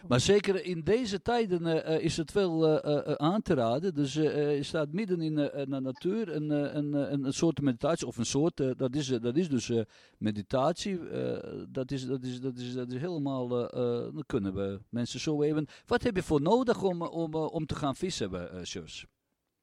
Maar 0.08 0.20
zeker 0.20 0.66
in 0.66 0.84
deze 0.84 1.22
tijden 1.22 1.66
eh, 1.66 1.96
eh, 1.96 2.04
is 2.04 2.18
het 2.18 2.32
wel 2.32 2.82
eh, 2.82 3.14
aan 3.14 3.42
te 3.42 3.54
raden. 3.54 3.94
Dus 3.94 4.14
je 4.14 4.60
staat 4.62 4.92
midden 4.92 5.22
in 5.22 5.36
de 5.36 5.80
natuur, 5.82 6.30
eh, 6.30 6.36
een, 6.74 6.94
een, 6.94 7.34
soort 7.34 7.62
meditatie, 7.62 8.08
of 8.08 8.18
een 8.18 8.26
soort, 8.26 8.78
dat, 8.78 8.96
is, 8.96 9.08
dat 9.08 9.36
is 9.36 9.50
dus 9.50 9.72
meditatie. 10.18 11.00
dat, 11.70 11.92
is, 11.92 12.06
dat, 12.06 12.24
is, 12.24 12.42
dat, 12.42 12.58
is, 12.58 12.74
dat 12.74 12.92
is 12.92 13.02
helemaal, 13.02 13.48
dan 13.48 14.24
kunnen 14.26 14.54
we 14.54 14.82
mensen 14.90 15.20
zo 15.20 15.42
even... 15.42 15.68
Wat 15.86 16.04
heb 16.04 16.16
je 16.16 16.24
voor 16.24 16.42
nodig 16.42 16.84
om, 16.84 17.02
om, 17.02 17.34
om 17.34 17.66
te 17.66 17.76
gaan 17.76 17.96
vissen, 17.96 18.66
Sjors? 18.66 19.06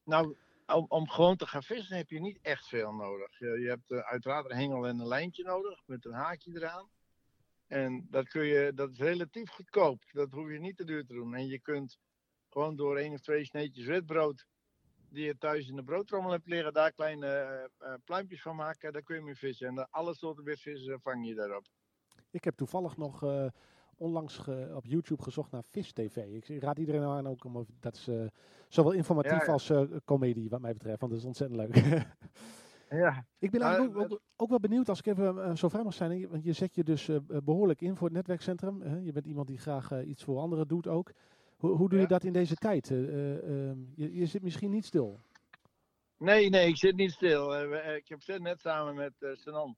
Nou, 0.03 0.35
om, 0.65 0.85
om 0.87 1.09
gewoon 1.09 1.35
te 1.35 1.47
gaan 1.47 1.63
vissen 1.63 1.97
heb 1.97 2.09
je 2.09 2.19
niet 2.19 2.39
echt 2.41 2.67
veel 2.67 2.91
nodig. 2.91 3.39
Je, 3.39 3.59
je 3.59 3.67
hebt 3.67 4.05
uiteraard 4.05 4.51
een 4.51 4.57
hengel 4.57 4.87
en 4.87 4.99
een 4.99 5.07
lijntje 5.07 5.43
nodig 5.43 5.81
met 5.85 6.05
een 6.05 6.13
haakje 6.13 6.51
eraan. 6.55 6.89
En 7.67 8.07
dat, 8.09 8.27
kun 8.27 8.45
je, 8.45 8.71
dat 8.75 8.91
is 8.91 8.97
relatief 8.97 9.49
goedkoop. 9.49 10.03
Dat 10.11 10.31
hoef 10.31 10.51
je 10.51 10.59
niet 10.59 10.77
te 10.77 10.83
duur 10.83 11.05
te 11.05 11.13
doen. 11.13 11.35
En 11.35 11.47
je 11.47 11.59
kunt 11.59 11.97
gewoon 12.49 12.75
door 12.75 12.97
één 12.97 13.13
of 13.13 13.19
twee 13.19 13.45
sneetjes 13.45 13.85
witbrood 13.85 14.45
die 15.09 15.25
je 15.25 15.37
thuis 15.37 15.67
in 15.67 15.75
de 15.75 15.83
broodtrommel 15.83 16.31
hebt 16.31 16.47
liggen, 16.47 16.73
daar 16.73 16.91
kleine 16.91 17.27
eh, 17.77 17.93
pluimpjes 18.03 18.41
van 18.41 18.55
maken. 18.55 18.93
Daar 18.93 19.01
kun 19.03 19.15
je 19.15 19.21
mee 19.21 19.35
vissen. 19.35 19.67
En 19.67 19.89
alle 19.89 20.15
soorten 20.15 20.43
witvissen 20.43 21.01
vang 21.01 21.27
je 21.27 21.35
daarop. 21.35 21.65
Ik 22.29 22.43
heb 22.43 22.55
toevallig 22.55 22.97
nog 22.97 23.23
eh, 23.23 23.47
onlangs 23.97 24.37
ge- 24.37 24.71
op 24.75 24.85
YouTube 24.85 25.23
gezocht 25.23 25.51
naar 25.51 25.63
Vis 25.63 25.91
TV. 25.91 26.17
Ik 26.47 26.61
raad 26.63 26.77
iedereen 26.79 27.03
aan 27.03 27.27
ook 27.27 27.43
om 27.43 27.65
dat 27.79 27.95
is 27.95 28.09
zowel 28.67 28.91
informatief 28.91 29.31
Ja, 29.31 29.45
ja. 29.45 29.51
als 29.51 29.71
comedie 30.05 30.49
wat 30.49 30.61
mij 30.61 30.73
betreft, 30.73 30.99
want 30.99 31.11
dat 31.11 31.21
is 31.21 31.27
ontzettend 31.27 31.59
leuk. 31.59 31.75
Ja, 32.97 33.25
ik 33.39 33.51
ben 33.51 33.61
eigenlijk 33.61 33.95
ook, 33.97 34.03
eh, 34.05 34.11
ook, 34.11 34.21
ook 34.35 34.49
wel 34.49 34.59
benieuwd 34.59 34.89
als 34.89 34.99
ik 34.99 35.05
even 35.05 35.43
eh, 35.43 35.55
zo 35.55 35.69
vrij 35.69 35.83
mag 35.83 35.93
zijn, 35.93 36.29
want 36.29 36.43
je 36.43 36.53
zet 36.53 36.75
je 36.75 36.83
dus 36.83 37.07
eh, 37.09 37.17
behoorlijk 37.43 37.81
in 37.81 37.95
voor 37.95 38.07
het 38.07 38.15
netwerkcentrum. 38.15 39.01
je 39.03 39.11
bent 39.11 39.25
iemand 39.25 39.47
die 39.47 39.57
graag 39.57 39.91
eh, 39.91 40.07
iets 40.07 40.23
voor 40.23 40.39
anderen 40.39 40.67
doet 40.67 40.87
ook. 40.87 41.11
Hoe, 41.57 41.71
hoe 41.75 41.89
doe 41.89 41.97
je 41.97 42.03
Ja. 42.03 42.09
dat 42.09 42.23
in 42.23 42.33
deze 42.33 42.55
tijd? 42.55 42.91
Eh, 42.91 42.97
eh, 43.03 43.69
ehm, 43.69 43.77
je, 43.95 44.13
je 44.15 44.25
zit 44.25 44.41
misschien 44.41 44.71
niet 44.71 44.85
stil. 44.85 45.19
Nee, 46.17 46.49
nee, 46.49 46.67
ik 46.67 46.77
zit 46.77 46.95
niet 46.95 47.11
stil. 47.11 47.55
Eh, 47.55 47.89
eh, 47.89 47.95
ik 47.95 48.07
heb 48.07 48.39
net 48.39 48.61
samen 48.61 48.95
met 48.95 49.13
eh 49.19 49.29
Sanan 49.33 49.75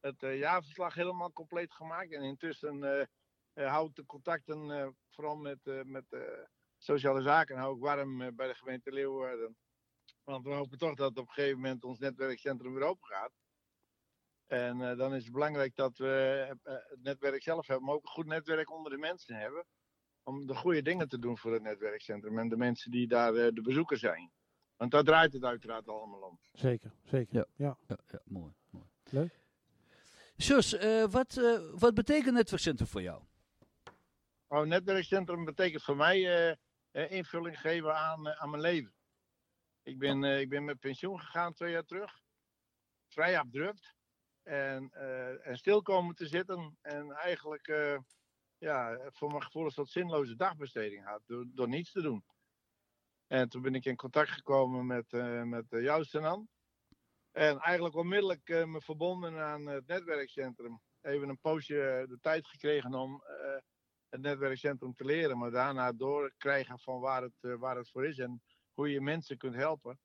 het 0.00 0.22
eh, 0.22 0.38
jaarverslag 0.38 0.94
helemaal 0.94 1.32
compleet 1.32 1.72
gemaakt. 1.72 2.12
En 2.12 2.22
intussen 2.22 2.84
eh 2.84 3.06
eh, 3.56 3.70
hou 3.70 3.88
ik 3.88 3.94
de 3.94 4.06
contacten, 4.06 4.70
eh, 4.70 4.88
vooral 5.10 5.36
met, 5.36 5.58
eh, 5.66 5.82
met 5.84 6.04
eh, 6.12 6.20
sociale 6.78 7.22
zaken, 7.22 7.56
hou 7.56 7.74
ik 7.76 7.82
warm 7.82 8.22
eh, 8.22 8.28
bij 8.34 8.46
de 8.48 8.54
gemeente 8.54 8.92
Leeuwarden. 8.92 9.56
Want 10.26 10.44
we 10.44 10.52
hopen 10.52 10.78
toch 10.78 10.94
dat 10.94 11.18
op 11.18 11.28
een 11.28 11.32
gegeven 11.32 11.60
moment 11.60 11.84
ons 11.84 11.98
netwerkcentrum 11.98 12.74
weer 12.74 12.82
open 12.82 13.06
gaat. 13.06 13.32
En 14.46 14.90
eh, 14.90 14.98
dan 14.98 15.14
is 15.14 15.24
het 15.24 15.32
belangrijk 15.32 15.76
dat 15.76 15.98
we 15.98 16.46
eh, 16.62 16.74
het 16.88 17.02
netwerk 17.02 17.42
zelf 17.42 17.66
hebben, 17.66 17.86
maar 17.86 17.94
ook 17.94 18.02
een 18.02 18.08
goed 18.08 18.26
netwerk 18.26 18.70
onder 18.70 18.92
de 18.92 18.98
mensen 18.98 19.36
hebben. 19.36 19.64
Om 20.22 20.46
de 20.46 20.54
goede 20.54 20.82
dingen 20.82 21.08
te 21.08 21.18
doen 21.18 21.38
voor 21.38 21.52
het 21.52 21.62
netwerkcentrum 21.62 22.38
en 22.38 22.48
de 22.48 22.56
mensen 22.56 22.90
die 22.90 23.06
daar 23.06 23.34
eh, 23.34 23.52
de 23.54 23.62
bezoekers 23.62 24.00
zijn. 24.00 24.30
Want 24.76 24.90
daar 24.90 25.04
draait 25.04 25.32
het 25.32 25.44
uiteraard 25.44 25.88
allemaal 25.88 26.20
om. 26.20 26.38
Zeker, 26.52 26.92
zeker. 27.04 27.34
Ja. 27.34 27.46
ja. 27.56 27.78
Ja, 27.88 27.98
ja 28.06 28.20
mooi, 28.24 28.52
mooi. 28.70 28.86
Leuk. 29.10 29.40
Sjors, 30.38 30.72
eh, 30.72 31.04
wat, 31.04 31.36
eh, 31.36 31.60
wat 31.72 31.94
betekent 31.94 32.34
netwerkcentrum 32.34 32.88
voor 32.88 33.02
jou? 33.02 33.22
Oh, 34.48 34.66
netwerkcentrum 34.66 35.44
betekent 35.44 35.82
voor 35.82 35.96
mij 35.96 36.16
eh, 36.16 36.56
eh, 36.90 37.10
invulling 37.10 37.60
geven 37.60 37.96
aan, 37.96 38.28
eh, 38.28 38.42
aan 38.42 38.50
mijn 38.50 38.62
leven. 38.62 38.92
Ik 39.86 39.98
ben, 39.98 40.24
eh, 40.24 40.40
ik 40.40 40.48
ben 40.48 40.64
met 40.64 40.78
pensioen 40.78 41.20
gegaan 41.20 41.52
twee 41.52 41.72
jaar 41.72 41.84
terug. 41.84 42.20
Vrij 43.08 43.38
abrupt. 43.38 43.94
En, 44.42 44.90
eh, 44.90 45.46
en 45.46 45.56
stil 45.56 45.82
komen 45.82 46.14
te 46.14 46.26
zitten. 46.26 46.78
En 46.80 47.10
eigenlijk, 47.10 47.68
eh, 47.68 47.98
ja, 48.58 48.98
voor 49.10 49.30
mijn 49.30 49.42
gevoel 49.42 49.66
is 49.66 49.74
dat 49.74 49.88
zinloze 49.88 50.36
dagbesteding 50.36 51.04
had. 51.04 51.22
Door, 51.26 51.46
door 51.48 51.68
niets 51.68 51.92
te 51.92 52.02
doen. 52.02 52.24
En 53.26 53.48
toen 53.48 53.62
ben 53.62 53.74
ik 53.74 53.84
in 53.84 53.96
contact 53.96 54.30
gekomen 54.30 54.86
met, 54.86 55.12
met 55.46 55.66
jou. 55.68 56.04
En 57.32 57.58
eigenlijk 57.58 57.94
onmiddellijk 57.94 58.48
me 58.48 58.80
verbonden 58.80 59.38
aan 59.38 59.66
het 59.66 59.86
netwerkcentrum. 59.86 60.80
Even 61.00 61.28
een 61.28 61.40
poosje 61.40 62.06
de 62.08 62.18
tijd 62.20 62.46
gekregen 62.46 62.94
om 62.94 63.22
het 64.08 64.20
netwerkcentrum 64.20 64.94
te 64.94 65.04
leren, 65.04 65.38
maar 65.38 65.50
daarna 65.50 65.92
doorkrijgen 65.92 66.78
van 66.78 67.00
waar 67.00 67.22
het, 67.22 67.58
waar 67.58 67.76
het 67.76 67.90
voor 67.90 68.06
is 68.06 68.18
en 68.18 68.42
hoe 68.76 68.90
je 68.90 69.00
mensen 69.00 69.38
kunt 69.38 69.54
helpen. 69.54 69.98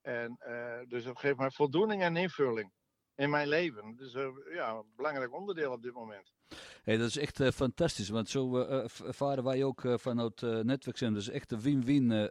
En 0.00 0.36
eh, 0.38 0.80
dus 0.88 1.04
dat 1.04 1.18
geeft 1.18 1.36
mij 1.36 1.50
voldoening 1.50 2.02
en 2.02 2.16
invulling 2.16 2.72
in 3.14 3.30
mijn 3.30 3.48
leven. 3.48 3.96
Dus 3.96 4.14
eh, 4.14 4.28
ja, 4.52 4.70
een 4.70 4.92
belangrijk 4.96 5.32
onderdeel 5.32 5.72
op 5.72 5.82
dit 5.82 5.92
moment. 5.92 6.34
Hey, 6.82 6.96
dat 6.96 7.08
is 7.08 7.16
echt 7.18 7.40
eh, 7.40 7.50
fantastisch, 7.50 8.08
want 8.08 8.28
zo 8.28 8.58
eh, 8.58 8.78
eh, 8.78 8.88
v- 8.88 9.00
ervaren 9.00 9.44
wij 9.44 9.64
ook 9.64 9.82
vanuit 9.96 10.42
uh, 10.42 10.50
netwerkcentrum. 10.50 11.12
Dat 11.12 11.22
is 11.22 11.28
echt 11.28 11.52
een 11.52 11.60
win-win 11.60 12.28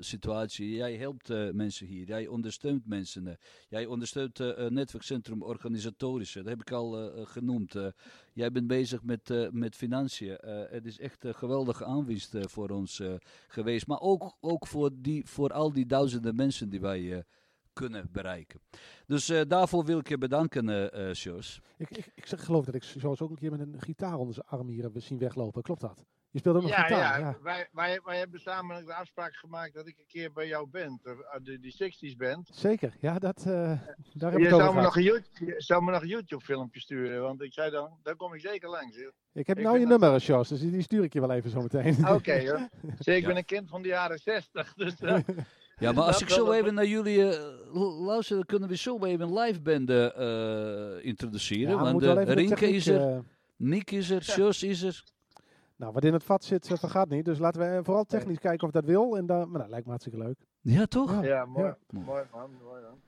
situatie. 0.00 0.70
Jij 0.74 0.96
helpt 0.96 1.28
mensen 1.52 1.86
hier, 1.86 2.06
jij 2.06 2.26
ondersteunt 2.26 2.86
mensen. 2.86 3.38
jij 3.68 3.86
ondersteunt 3.86 4.40
eh, 4.40 4.68
netwerkcentrum 4.68 5.42
organisatorisch, 5.42 6.32
dat 6.32 6.44
heb 6.46 6.60
ik 6.60 6.70
al 6.72 7.10
genoemd. 7.26 7.74
jij 8.32 8.50
bent 8.50 8.66
bezig 8.66 9.02
met, 9.02 9.48
met 9.52 9.74
financiën. 9.76 10.38
Het 10.70 10.86
is 10.86 10.98
echt 10.98 11.24
een 11.24 11.34
geweldige 11.34 11.84
aanwinst 11.84 12.36
voor 12.40 12.70
ons 12.70 13.02
geweest, 13.48 13.86
maar 13.86 14.00
ook, 14.00 14.36
ook 14.40 14.66
voor, 14.66 14.90
die, 14.94 15.26
voor 15.26 15.52
al 15.52 15.72
die 15.72 15.86
duizenden 15.86 16.34
mensen 16.34 16.68
die 16.68 16.80
wij 16.80 17.24
kunnen 17.74 18.08
bereiken. 18.12 18.60
Dus 19.06 19.28
eh, 19.28 19.40
daarvoor 19.48 19.84
wil 19.84 19.98
ik 19.98 20.08
je 20.08 20.18
bedanken, 20.18 20.68
eh 20.68 21.08
eh 21.08 21.14
Sjors. 21.14 21.60
Ik, 21.78 21.90
ik, 21.90 22.10
ik 22.14 22.26
zeg, 22.26 22.44
geloof 22.44 22.64
dat 22.64 22.74
ik 22.74 22.82
zoals 22.84 23.20
ook 23.20 23.30
een 23.30 23.36
keer 23.36 23.50
met 23.50 23.60
een 23.60 23.74
gitaar 23.80 24.16
onder 24.18 24.34
zijn 24.34 24.46
arm 24.46 24.68
hier 24.68 24.82
heb 24.82 24.92
zien 24.96 25.18
weglopen. 25.18 25.62
Klopt 25.62 25.80
dat? 25.80 26.04
Je 26.30 26.38
speelt 26.40 26.56
ook 26.56 26.62
nog 26.62 26.70
Ja, 26.70 26.82
gitaar. 26.82 27.20
ja, 27.20 27.26
Ja. 27.28 27.38
Wij, 27.42 27.68
wij, 27.72 28.00
wij 28.04 28.18
hebben 28.18 28.40
samen 28.40 28.84
de 28.86 28.94
afspraak 28.94 29.34
gemaakt 29.34 29.74
dat 29.74 29.86
ik 29.86 29.98
een 29.98 30.06
keer 30.06 30.32
bij 30.32 30.46
jou 30.46 30.68
ben, 30.70 31.00
de, 31.42 31.58
die 31.60 31.74
60s 32.12 32.16
band. 32.16 32.48
Zeker, 32.52 32.94
ja, 33.00 33.18
dat, 33.18 33.38
eh, 33.38 33.44
daar 33.44 34.30
heb 34.30 34.38
Je 34.38 34.38
ik 34.38 34.44
het 34.44 34.52
over 34.52 34.64
zou 34.64 34.74
me, 34.74 34.82
nog 34.82 34.96
een 34.96 35.02
YouTube, 35.02 35.44
je 35.54 35.54
zou 35.60 35.82
me 35.84 35.90
nog 35.90 36.02
een 36.02 36.08
YouTube-filmpje 36.08 36.80
sturen, 36.80 37.22
want 37.22 37.42
ik 37.42 37.52
zei 37.52 37.70
dan, 37.70 37.98
daar 38.02 38.16
kom 38.16 38.34
ik 38.34 38.40
zeker 38.40 38.68
langs. 38.68 38.96
Ik 39.32 39.46
heb 39.46 39.58
ik 39.58 39.64
nou 39.64 39.78
je 39.78 39.86
nummer, 39.86 40.20
Sjors, 40.20 40.48
dus 40.48 40.60
die 40.60 40.82
stuur 40.82 41.02
ik 41.04 41.12
je 41.12 41.20
wel 41.20 41.30
even 41.32 41.50
zo 41.50 41.60
meteen. 41.62 42.08
Oké, 42.08 42.48
hoor. 42.50 42.68
Ik 42.98 43.20
Ja. 43.20 43.26
ben 43.26 43.36
een 43.36 43.44
kind 43.44 43.68
van 43.68 43.82
de 43.82 43.88
jaren 43.88 44.18
60, 44.18 44.74
dus... 44.74 45.00
eh, 45.00 45.18
Ja, 45.76 45.92
maar 45.92 46.04
als 46.04 46.18
dat 46.18 46.28
ik 46.28 46.34
zo 46.34 46.52
even 46.52 46.74
naar 46.74 46.86
jullie 46.86 47.28
eh, 47.28 48.04
luister, 48.06 48.36
dan 48.36 48.44
kunnen 48.44 48.68
we 48.68 48.76
zo 48.76 49.04
even 49.04 49.28
een 49.28 49.38
live 49.38 49.60
band 49.60 49.90
eh, 49.90 51.04
introduceren. 51.04 51.68
Ja, 51.68 51.82
want 51.82 52.02
eh, 52.02 52.22
Rinke 52.22 52.68
is 52.68 52.86
er, 52.86 53.22
Nick 53.56 53.90
is 53.90 54.10
er, 54.10 54.22
Sjors 54.22 54.62
is 54.62 54.82
er. 54.82 55.04
nou, 55.76 55.92
wat 55.92 56.04
in 56.04 56.12
het 56.12 56.24
vat 56.24 56.44
zit, 56.44 56.66
vergaat 56.66 57.08
niet. 57.08 57.24
Dus 57.24 57.38
laten 57.38 57.60
we 57.76 57.84
vooral 57.84 58.04
technisch 58.04 58.38
kijken 58.38 58.66
of 58.66 58.72
dat 58.72 58.84
wil. 58.84 59.16
En 59.16 59.26
dan, 59.26 59.50
maar 59.50 59.60
dat 59.60 59.70
lijkt 59.70 59.84
me 59.84 59.90
hartstikke 59.90 60.18
leuk. 60.18 60.36
Ja, 60.60 60.86
toch? 60.86 61.12
Ja. 61.12 61.22
Ja, 61.22 61.44
mooi. 61.44 61.66
Ja. 61.66 61.76
Mooi 61.88 62.22
man, 62.32 62.50
mooi 62.62 62.82
man. 62.82 62.98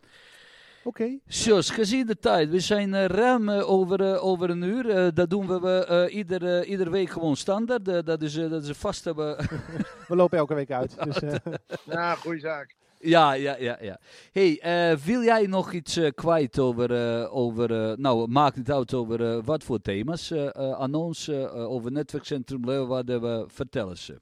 Oké, 0.86 1.18
Sjors, 1.28 1.70
gezien 1.70 2.06
de 2.06 2.18
tijd, 2.18 2.50
we 2.50 2.60
zijn 2.60 2.94
eh, 2.94 3.04
ruim 3.04 3.48
eh, 3.48 3.70
over, 3.70 4.00
eh, 4.00 4.24
over 4.24 4.50
een 4.50 4.62
uur. 4.62 5.14
Dat 5.14 5.30
doen 5.30 5.46
we 5.46 5.84
eh 5.86 6.14
ieder, 6.14 6.64
iedere 6.64 6.90
week 6.90 7.10
gewoon 7.10 7.36
standaard. 7.36 7.84
Dat, 8.06 8.22
is, 8.22 8.34
dat 8.34 8.62
is 8.62 8.68
een 8.68 8.74
vaste... 8.74 9.14
we 10.08 10.16
lopen 10.16 10.38
elke 10.38 10.54
week 10.54 10.70
uit. 10.70 11.04
Dus, 11.04 11.18
eh, 11.22 11.34
Nou, 11.94 12.18
goede 12.18 12.38
zaak. 12.38 12.74
Ja, 12.98 13.32
ja, 13.32 13.56
ja, 13.56 13.78
ja. 13.80 13.98
hey, 14.32 14.60
eh, 14.60 14.96
wil 14.96 15.22
jij 15.22 15.46
nog 15.46 15.72
iets 15.72 16.00
kwijt 16.14 16.58
over, 16.58 16.92
eh, 16.92 17.34
over 17.36 17.90
eh, 17.90 17.96
nou, 17.96 18.28
maakt 18.28 18.56
niet 18.56 18.70
uit 18.72 18.94
over 18.94 19.32
eh, 19.32 19.44
wat 19.44 19.64
voor 19.64 19.80
thema's 19.80 20.30
eh, 20.30 20.46
eh, 20.46 20.72
aan 20.72 20.94
ons, 20.94 21.30
over 21.52 21.92
Netwerkcentrum 21.92 22.64
Leeuwarden, 22.64 23.20
we 23.20 23.44
vertellen 23.48 23.98
ze. 23.98 24.20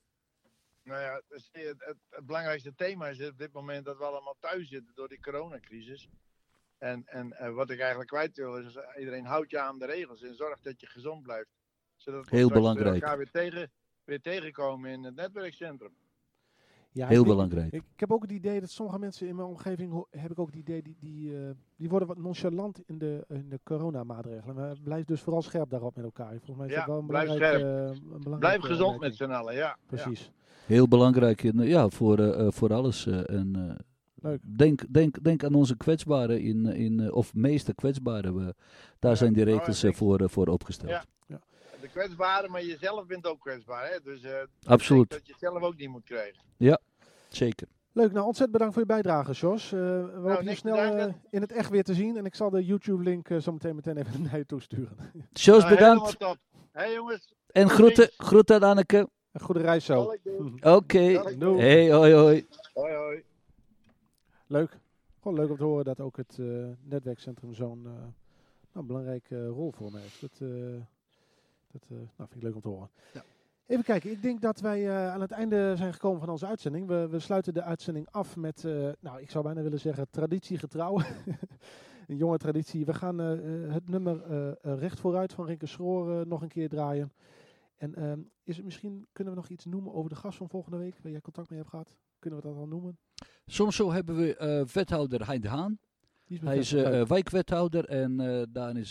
Nou 0.83 1.01
ja, 1.01 1.21
het, 1.29 1.49
het, 1.53 1.97
het 2.11 2.27
belangrijkste 2.27 2.75
thema 2.75 3.09
is 3.09 3.29
op 3.29 3.39
dit 3.39 3.53
moment 3.53 3.85
dat 3.85 3.99
we 3.99 4.05
allemaal 4.05 4.37
thuis 4.41 4.69
zitten 4.69 4.95
door 4.95 5.09
die 5.09 5.21
coronacrisis. 5.21 6.09
En, 6.93 7.03
en 7.07 7.55
wat 7.55 7.71
ik 7.71 7.79
eigenlijk 7.79 8.11
kwijt 8.11 8.37
wil 8.37 8.57
is, 8.57 8.75
eh, 8.77 8.83
iedereen 8.99 9.25
houdt 9.25 9.51
je 9.51 9.61
aan 9.61 9.79
de 9.79 9.87
regels 9.87 10.23
en 10.23 10.35
zorg 10.35 10.61
dat 10.61 10.81
je 10.81 10.87
gezond 10.87 11.23
blijft. 11.23 11.51
Zodat 11.97 12.29
we 12.29 12.37
Heel 12.37 12.49
belangrijk. 12.51 12.95
elkaar 12.95 13.17
weer, 13.17 13.31
tegen, 13.31 13.71
weer 14.05 14.21
tegenkomen 14.21 14.91
in 14.91 15.05
het 15.05 15.15
netwerkcentrum. 15.15 15.93
ja, 16.93 17.07
Heel 17.07 17.21
ik 17.21 17.25
denk- 17.27 17.37
belangrijk. 17.37 17.73
Ik, 17.73 17.83
ik 17.95 18.01
heb 18.01 18.13
ook 18.13 18.23
het 18.23 18.31
idee 18.33 18.61
dat 18.61 18.71
sommige 18.71 18.99
mensen 18.99 19.27
in 19.29 19.37
mijn 19.37 19.49
omgeving, 19.49 20.07
heb 20.11 20.31
ik 20.31 20.39
ook 20.39 20.47
het 20.47 20.57
idee, 20.57 20.83
die, 20.83 20.97
die, 21.01 21.37
eh, 21.39 21.51
die 21.77 21.89
worden 21.89 22.09
wat 22.09 22.19
nonchalant 22.19 22.81
in 22.87 22.99
de, 22.99 23.25
in 23.29 23.49
de 23.49 23.61
coronamaatregelen. 23.63 24.55
Maar 24.55 24.77
blijf 24.83 25.05
dus 25.05 25.21
vooral 25.21 25.43
scherp 25.43 25.71
daarop 25.71 25.97
met 25.97 26.05
elkaar. 26.05 26.31
Volgens 26.37 26.57
mij 26.57 26.67
is 26.67 26.73
Ja, 26.73 26.79
dat 26.79 26.89
wel 26.89 26.99
een 26.99 27.07
blijf 27.07 27.25
belangrijk, 27.25 27.59
scherp. 27.61 27.95
eh, 28.23 28.31
een 28.33 28.39
Blijf 28.39 28.61
gezond 28.63 29.01
met 29.01 29.17
z'n 29.17 29.25
allen, 29.31 29.55
ja. 29.55 29.61
ja. 29.61 29.77
Precies. 29.87 30.31
Heel 30.67 30.89
belangrijk 30.89 31.43
in, 31.43 31.59
ja, 31.63 31.89
voor, 31.89 32.53
voor 32.53 32.73
alles. 32.73 33.07
en 33.07 33.57
eh, 33.57 33.75
Leuk. 34.25 34.41
Denk, 34.43 34.83
denk, 34.89 35.25
denk 35.25 35.45
aan 35.45 35.55
onze 35.55 35.77
kwetsbaren, 35.77 36.41
in, 36.41 36.67
in, 36.67 37.01
eh, 37.01 37.13
of 37.15 37.35
meeste 37.35 37.75
kwetsbaren. 37.75 38.35
We, 38.35 38.55
daar 38.99 39.11
Ja, 39.11 39.17
zijn 39.17 39.33
die 39.33 39.45
nou, 39.45 39.57
regels 39.57 39.83
eh, 39.83 39.93
voor, 39.93 40.21
eh, 40.21 40.29
voor 40.29 40.47
opgesteld. 40.47 40.91
Ja. 40.91 41.05
De 41.81 41.89
kwetsbare, 41.91 42.49
maar 42.49 42.65
jezelf 42.65 43.07
bent 43.07 43.27
ook 43.27 43.41
kwetsbaar. 43.41 43.91
Hè? 43.91 43.99
Dus 44.03 44.23
eh, 44.23 44.33
Absoluut. 44.67 45.11
dat 45.11 45.27
je 45.27 45.33
het 45.33 45.41
zelf 45.41 45.63
ook 45.63 45.77
niet 45.77 45.89
moet 45.89 46.05
krijgen. 46.05 46.43
Zeker. 47.29 47.69
Leuk, 47.93 48.13
nou 48.13 48.27
ontzettend 48.27 48.51
bedankt 48.53 48.75
voor 48.75 48.83
je 48.83 48.89
bijdrage, 48.89 49.33
Jos. 49.33 49.65
Eh, 49.73 49.79
we 49.81 50.11
hopen 50.15 50.39
je 50.39 50.43
Nou, 50.45 50.57
snel 50.57 51.15
in 51.31 51.41
het 51.41 51.53
echt 51.53 51.71
weer 51.71 51.83
te 51.85 51.95
zien. 51.95 52.17
En 52.17 52.25
ik 52.25 52.35
zal 52.35 52.51
de 52.51 52.65
YouTube-link 52.65 53.29
zo 53.41 53.53
meteen 53.53 53.75
meteen 53.75 53.97
even 53.97 54.23
naar 54.31 54.37
je 54.39 54.47
toesturen. 54.47 54.97
Jos, 55.33 55.63
Nou, 55.63 55.75
bedankt. 55.75 56.17
Hé 56.73 56.85
jongens, 56.85 57.35
En 57.47 57.69
groeten, 57.71 58.11
groeten 58.17 58.55
aan 58.57 58.63
Anneke. 58.63 59.09
Een 59.33 59.41
goede 59.41 59.61
reis 59.61 59.85
zo. 59.85 60.15
Oké. 60.61 60.99
Hey, 60.99 61.93
hoi, 61.93 62.13
hoi. 62.15 62.47
Hoi 62.73 62.95
hoi. 62.95 63.23
Leuk. 64.55 64.79
Gewoon 65.21 65.39
leuk 65.39 65.51
om 65.51 65.57
te 65.57 65.65
horen 65.65 65.85
dat 65.85 66.01
ook 66.01 66.17
het 66.17 66.39
eh, 66.39 66.47
netwerkcentrum 66.83 67.55
zo'n 67.55 67.87
eh, 67.87 67.93
nou, 68.73 68.87
belangrijke 68.87 69.47
rol 69.47 69.73
voor 69.73 69.93
me 69.93 69.99
heeft. 69.99 70.21
Dat, 70.21 70.31
eh, 70.41 70.49
dat 71.73 71.83
eh, 71.83 71.97
nou, 71.97 72.29
vind 72.29 72.35
ik 72.35 72.43
leuk 72.43 72.55
om 72.55 72.61
te 72.61 72.69
horen. 72.69 72.91
Ja. 73.13 73.25
Even 73.67 73.85
kijken, 73.85 74.11
ik 74.11 74.23
denk 74.23 74.41
dat 74.41 74.61
wij 74.61 74.89
eh, 74.89 75.13
aan 75.13 75.21
het 75.21 75.31
einde 75.31 75.75
zijn 75.77 75.93
gekomen 75.93 76.21
van 76.21 76.29
onze 76.29 76.47
uitzending. 76.47 76.87
We, 76.87 77.09
we 77.09 77.19
sluiten 77.19 77.55
de 77.55 77.63
uitzending 77.63 78.09
af 78.11 78.37
met, 78.37 78.65
eh, 78.65 78.89
nou 79.01 79.21
ik 79.21 79.31
zou 79.31 79.45
bijna 79.45 79.63
willen 79.63 79.81
zeggen, 79.81 80.11
traditiegetrouw. 80.11 81.01
een 82.09 82.17
jonge 82.17 82.39
traditie. 82.39 82.85
We 82.85 82.95
gaan 82.95 83.21
eh, 83.21 83.33
eh, 83.65 83.73
het 83.73 83.89
nummer 83.89 84.23
eh, 84.23 84.49
eh, 84.51 84.79
Recht 84.79 85.01
vooruit 85.01 85.33
van 85.33 85.47
Rinke 85.47 85.67
Schroor 85.67 86.21
eh, 86.21 86.27
nog 86.27 86.43
een 86.43 86.49
keer 86.49 86.69
draaien. 86.69 87.13
En 87.77 87.95
ehm, 87.95 88.21
is 88.43 88.57
het 88.57 88.65
misschien, 88.65 89.07
kunnen 89.13 89.35
we 89.35 89.41
nog 89.41 89.49
iets 89.49 89.65
noemen 89.65 89.93
over 89.95 90.11
de 90.11 90.17
gast 90.17 90.39
van 90.39 90.49
volgende 90.49 90.79
week, 90.79 90.99
waar 91.03 91.13
jij 91.13 91.21
contact 91.21 91.49
mee 91.49 91.59
hebt 91.59 91.71
gehad? 91.71 91.95
Kunnen 92.25 92.43
we 92.43 92.49
dat 92.49 92.57
al 92.57 92.67
noemen? 92.67 92.99
Soms 93.47 93.77
zo 93.77 93.93
hebben 93.93 94.17
we 94.17 94.37
eh, 94.37 94.65
wethouder 94.65 95.27
Hein 95.27 95.41
de 95.41 95.49
Haan. 95.49 95.79
Hij 96.25 96.59
is 96.59 96.73
eh, 96.73 97.01
eh, 97.01 97.09
wijkwethouder 97.09 97.85
en 97.85 98.17
daar 98.53 98.77
is, 98.77 98.91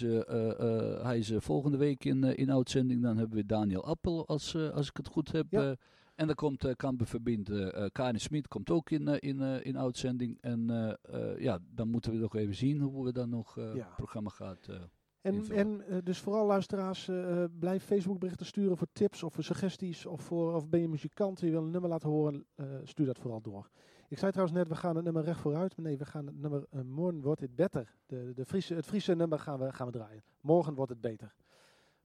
hij 1.01 1.18
is 1.18 1.31
volgende 1.38 1.77
week 1.77 2.05
in, 2.05 2.23
in 2.23 2.51
uitzending. 2.51 3.01
Dan 3.01 3.18
hebben 3.18 3.38
we 3.38 3.45
Daniel 3.45 3.85
Appel, 3.85 4.27
als, 4.27 4.55
als 4.55 4.89
ik 4.89 4.97
het 4.97 5.07
goed 5.07 5.31
heb. 5.31 5.45
Ja. 5.49 5.76
en 6.15 6.27
dan 6.27 6.35
komt 6.35 6.65
uh, 6.65 6.72
Kampen 6.76 7.05
Verbind, 7.07 7.49
eh, 7.49 7.84
eh, 7.84 7.89
Karin 7.91 8.19
Smit 8.19 8.47
komt 8.47 8.69
ook 8.69 8.89
in, 8.89 9.07
in, 9.07 9.41
in 9.41 9.77
uitzending. 9.77 10.38
En 10.41 10.68
ja, 11.38 11.60
dan 11.76 11.89
moeten 11.89 12.11
we 12.11 12.18
nog 12.18 12.35
even 12.35 12.55
zien 12.55 12.81
hoe 12.81 13.05
we 13.05 13.11
dan 13.11 13.30
nog 13.30 13.55
Ja. 13.55 13.64
het 13.64 13.95
programma 13.95 14.30
gaat. 14.30 14.68
En, 15.24 15.52
en 15.52 15.88
eh, 15.88 15.98
dus 16.04 16.20
vooral 16.20 16.45
luisteraars, 16.45 17.08
eh, 17.08 17.44
eh, 17.44 17.50
blijf 17.60 17.84
Facebook 17.84 18.20
berichten 18.20 18.45
sturen 18.45 18.78
voor 18.78 18.88
tips 18.91 19.24
of 19.24 19.34
voor 19.34 19.44
suggesties. 19.44 20.06
Of, 20.06 20.22
voor, 20.22 20.54
of 20.56 20.70
ben 20.70 20.80
je 20.80 20.88
muzikant 20.88 21.40
en 21.40 21.45
je 21.45 21.52
wil 21.52 21.62
een 21.64 21.72
nummer 21.72 21.90
laten 21.90 22.10
horen, 22.10 22.45
stuur 22.84 23.06
dat 23.06 23.20
vooral 23.20 23.41
door. 23.41 23.70
Ik 24.10 24.18
zei 24.18 24.32
trouwens 24.32 24.58
net, 24.58 24.68
we 24.68 24.76
gaan 24.76 24.95
het 24.95 25.04
nummer 25.04 25.24
recht 25.24 25.40
vooruit. 25.40 25.78
Maar 25.78 25.86
nee, 25.86 25.98
we 25.98 26.06
gaan 26.06 26.26
het 26.26 26.40
nummer 26.40 26.66
Morgen 26.86 27.22
wordt 27.22 27.41
het 27.41 27.56
beter. 27.56 27.95
De, 28.06 28.32
de 28.36 28.45
Friese, 28.45 28.74
het 28.74 28.86
Friese 28.86 29.16
nummer 29.16 29.40
gaan 29.40 29.60
we, 29.60 29.72
gaan 29.72 29.86
we 29.86 29.94
draaien. 29.94 30.24
Morgen 30.41 30.74
wordt 30.74 30.91
het 30.91 31.02
beter. 31.02 31.34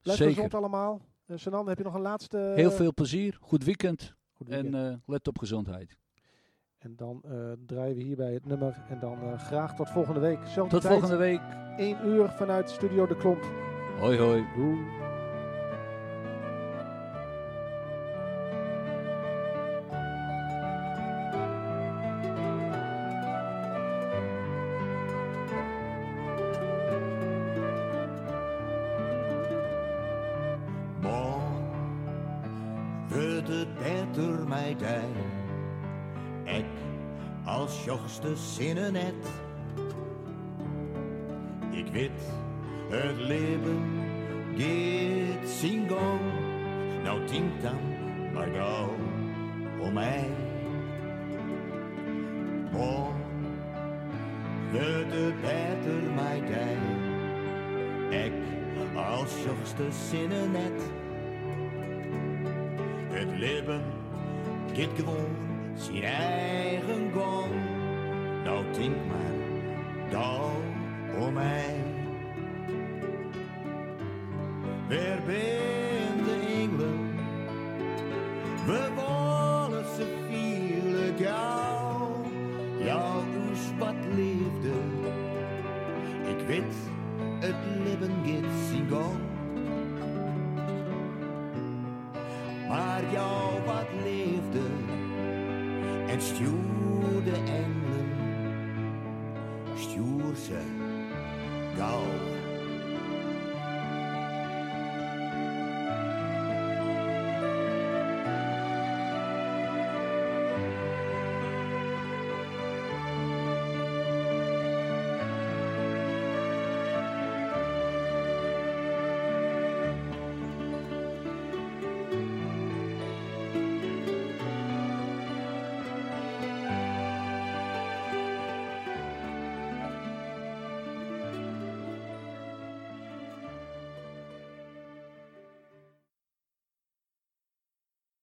Blijf 0.02 0.18
Zeker. 0.18 0.34
gezond 0.34 0.54
allemaal. 0.54 1.00
Sanan, 1.34 1.68
heb 1.68 1.78
je 1.78 1.84
nog 1.84 1.94
een 1.94 2.00
laatste... 2.00 2.52
Heel 2.54 2.70
veel 2.70 2.94
plezier, 2.94 3.38
goed 3.40 3.64
weekend, 3.64 4.14
goed 4.32 4.48
weekend. 4.48 4.74
en 4.74 5.02
let 5.06 5.28
op 5.28 5.38
gezondheid. 5.38 5.98
En 6.78 6.96
dan 6.96 7.22
uh, 7.26 7.52
draaien 7.66 7.96
we 7.96 8.02
hierbij 8.02 8.32
het 8.32 8.46
nummer. 8.46 8.84
En 8.88 8.98
dan 8.98 9.18
uh, 9.22 9.38
graag 9.38 9.74
tot 9.74 9.90
volgende 9.90 10.20
week. 10.20 10.38
Zelfde 10.46 10.74
Tot 10.74 10.80
tijd, 10.80 10.92
volgende 10.92 11.16
week. 11.16 11.40
1 11.76 12.06
uur 12.06 12.28
vanuit 12.28 12.70
Studio 12.70 13.06
De 13.06 13.16
Klomp. 13.16 13.44
Hoi 13.98 14.18
hoi. 14.18 14.44
Doei. 14.56 14.97
Zinnen 38.38 38.92
net. 38.92 39.14
Ik 41.70 41.86
weet, 41.92 42.20
het 42.90 43.16
leven 43.16 43.98
zijn 45.44 45.88
gang. 45.88 46.20
Nou 47.02 47.26
denk 47.26 47.62
dan 47.62 47.78
maar 48.32 48.48
gauw 48.54 48.94
om 49.80 49.92
mij. 49.92 50.24
Wordt 52.72 53.14
het 54.70 55.40
beter 55.40 56.10
mij 56.14 56.40
dij. 56.40 56.76
Ik 58.26 58.32
als 58.94 59.32
jochste 59.44 59.92
zinnen 60.08 60.50
net. 60.50 60.82
Het 63.10 63.38
leven 63.38 63.82
gaat 64.72 64.88
gewoon 64.96 65.36
zijn 65.74 66.02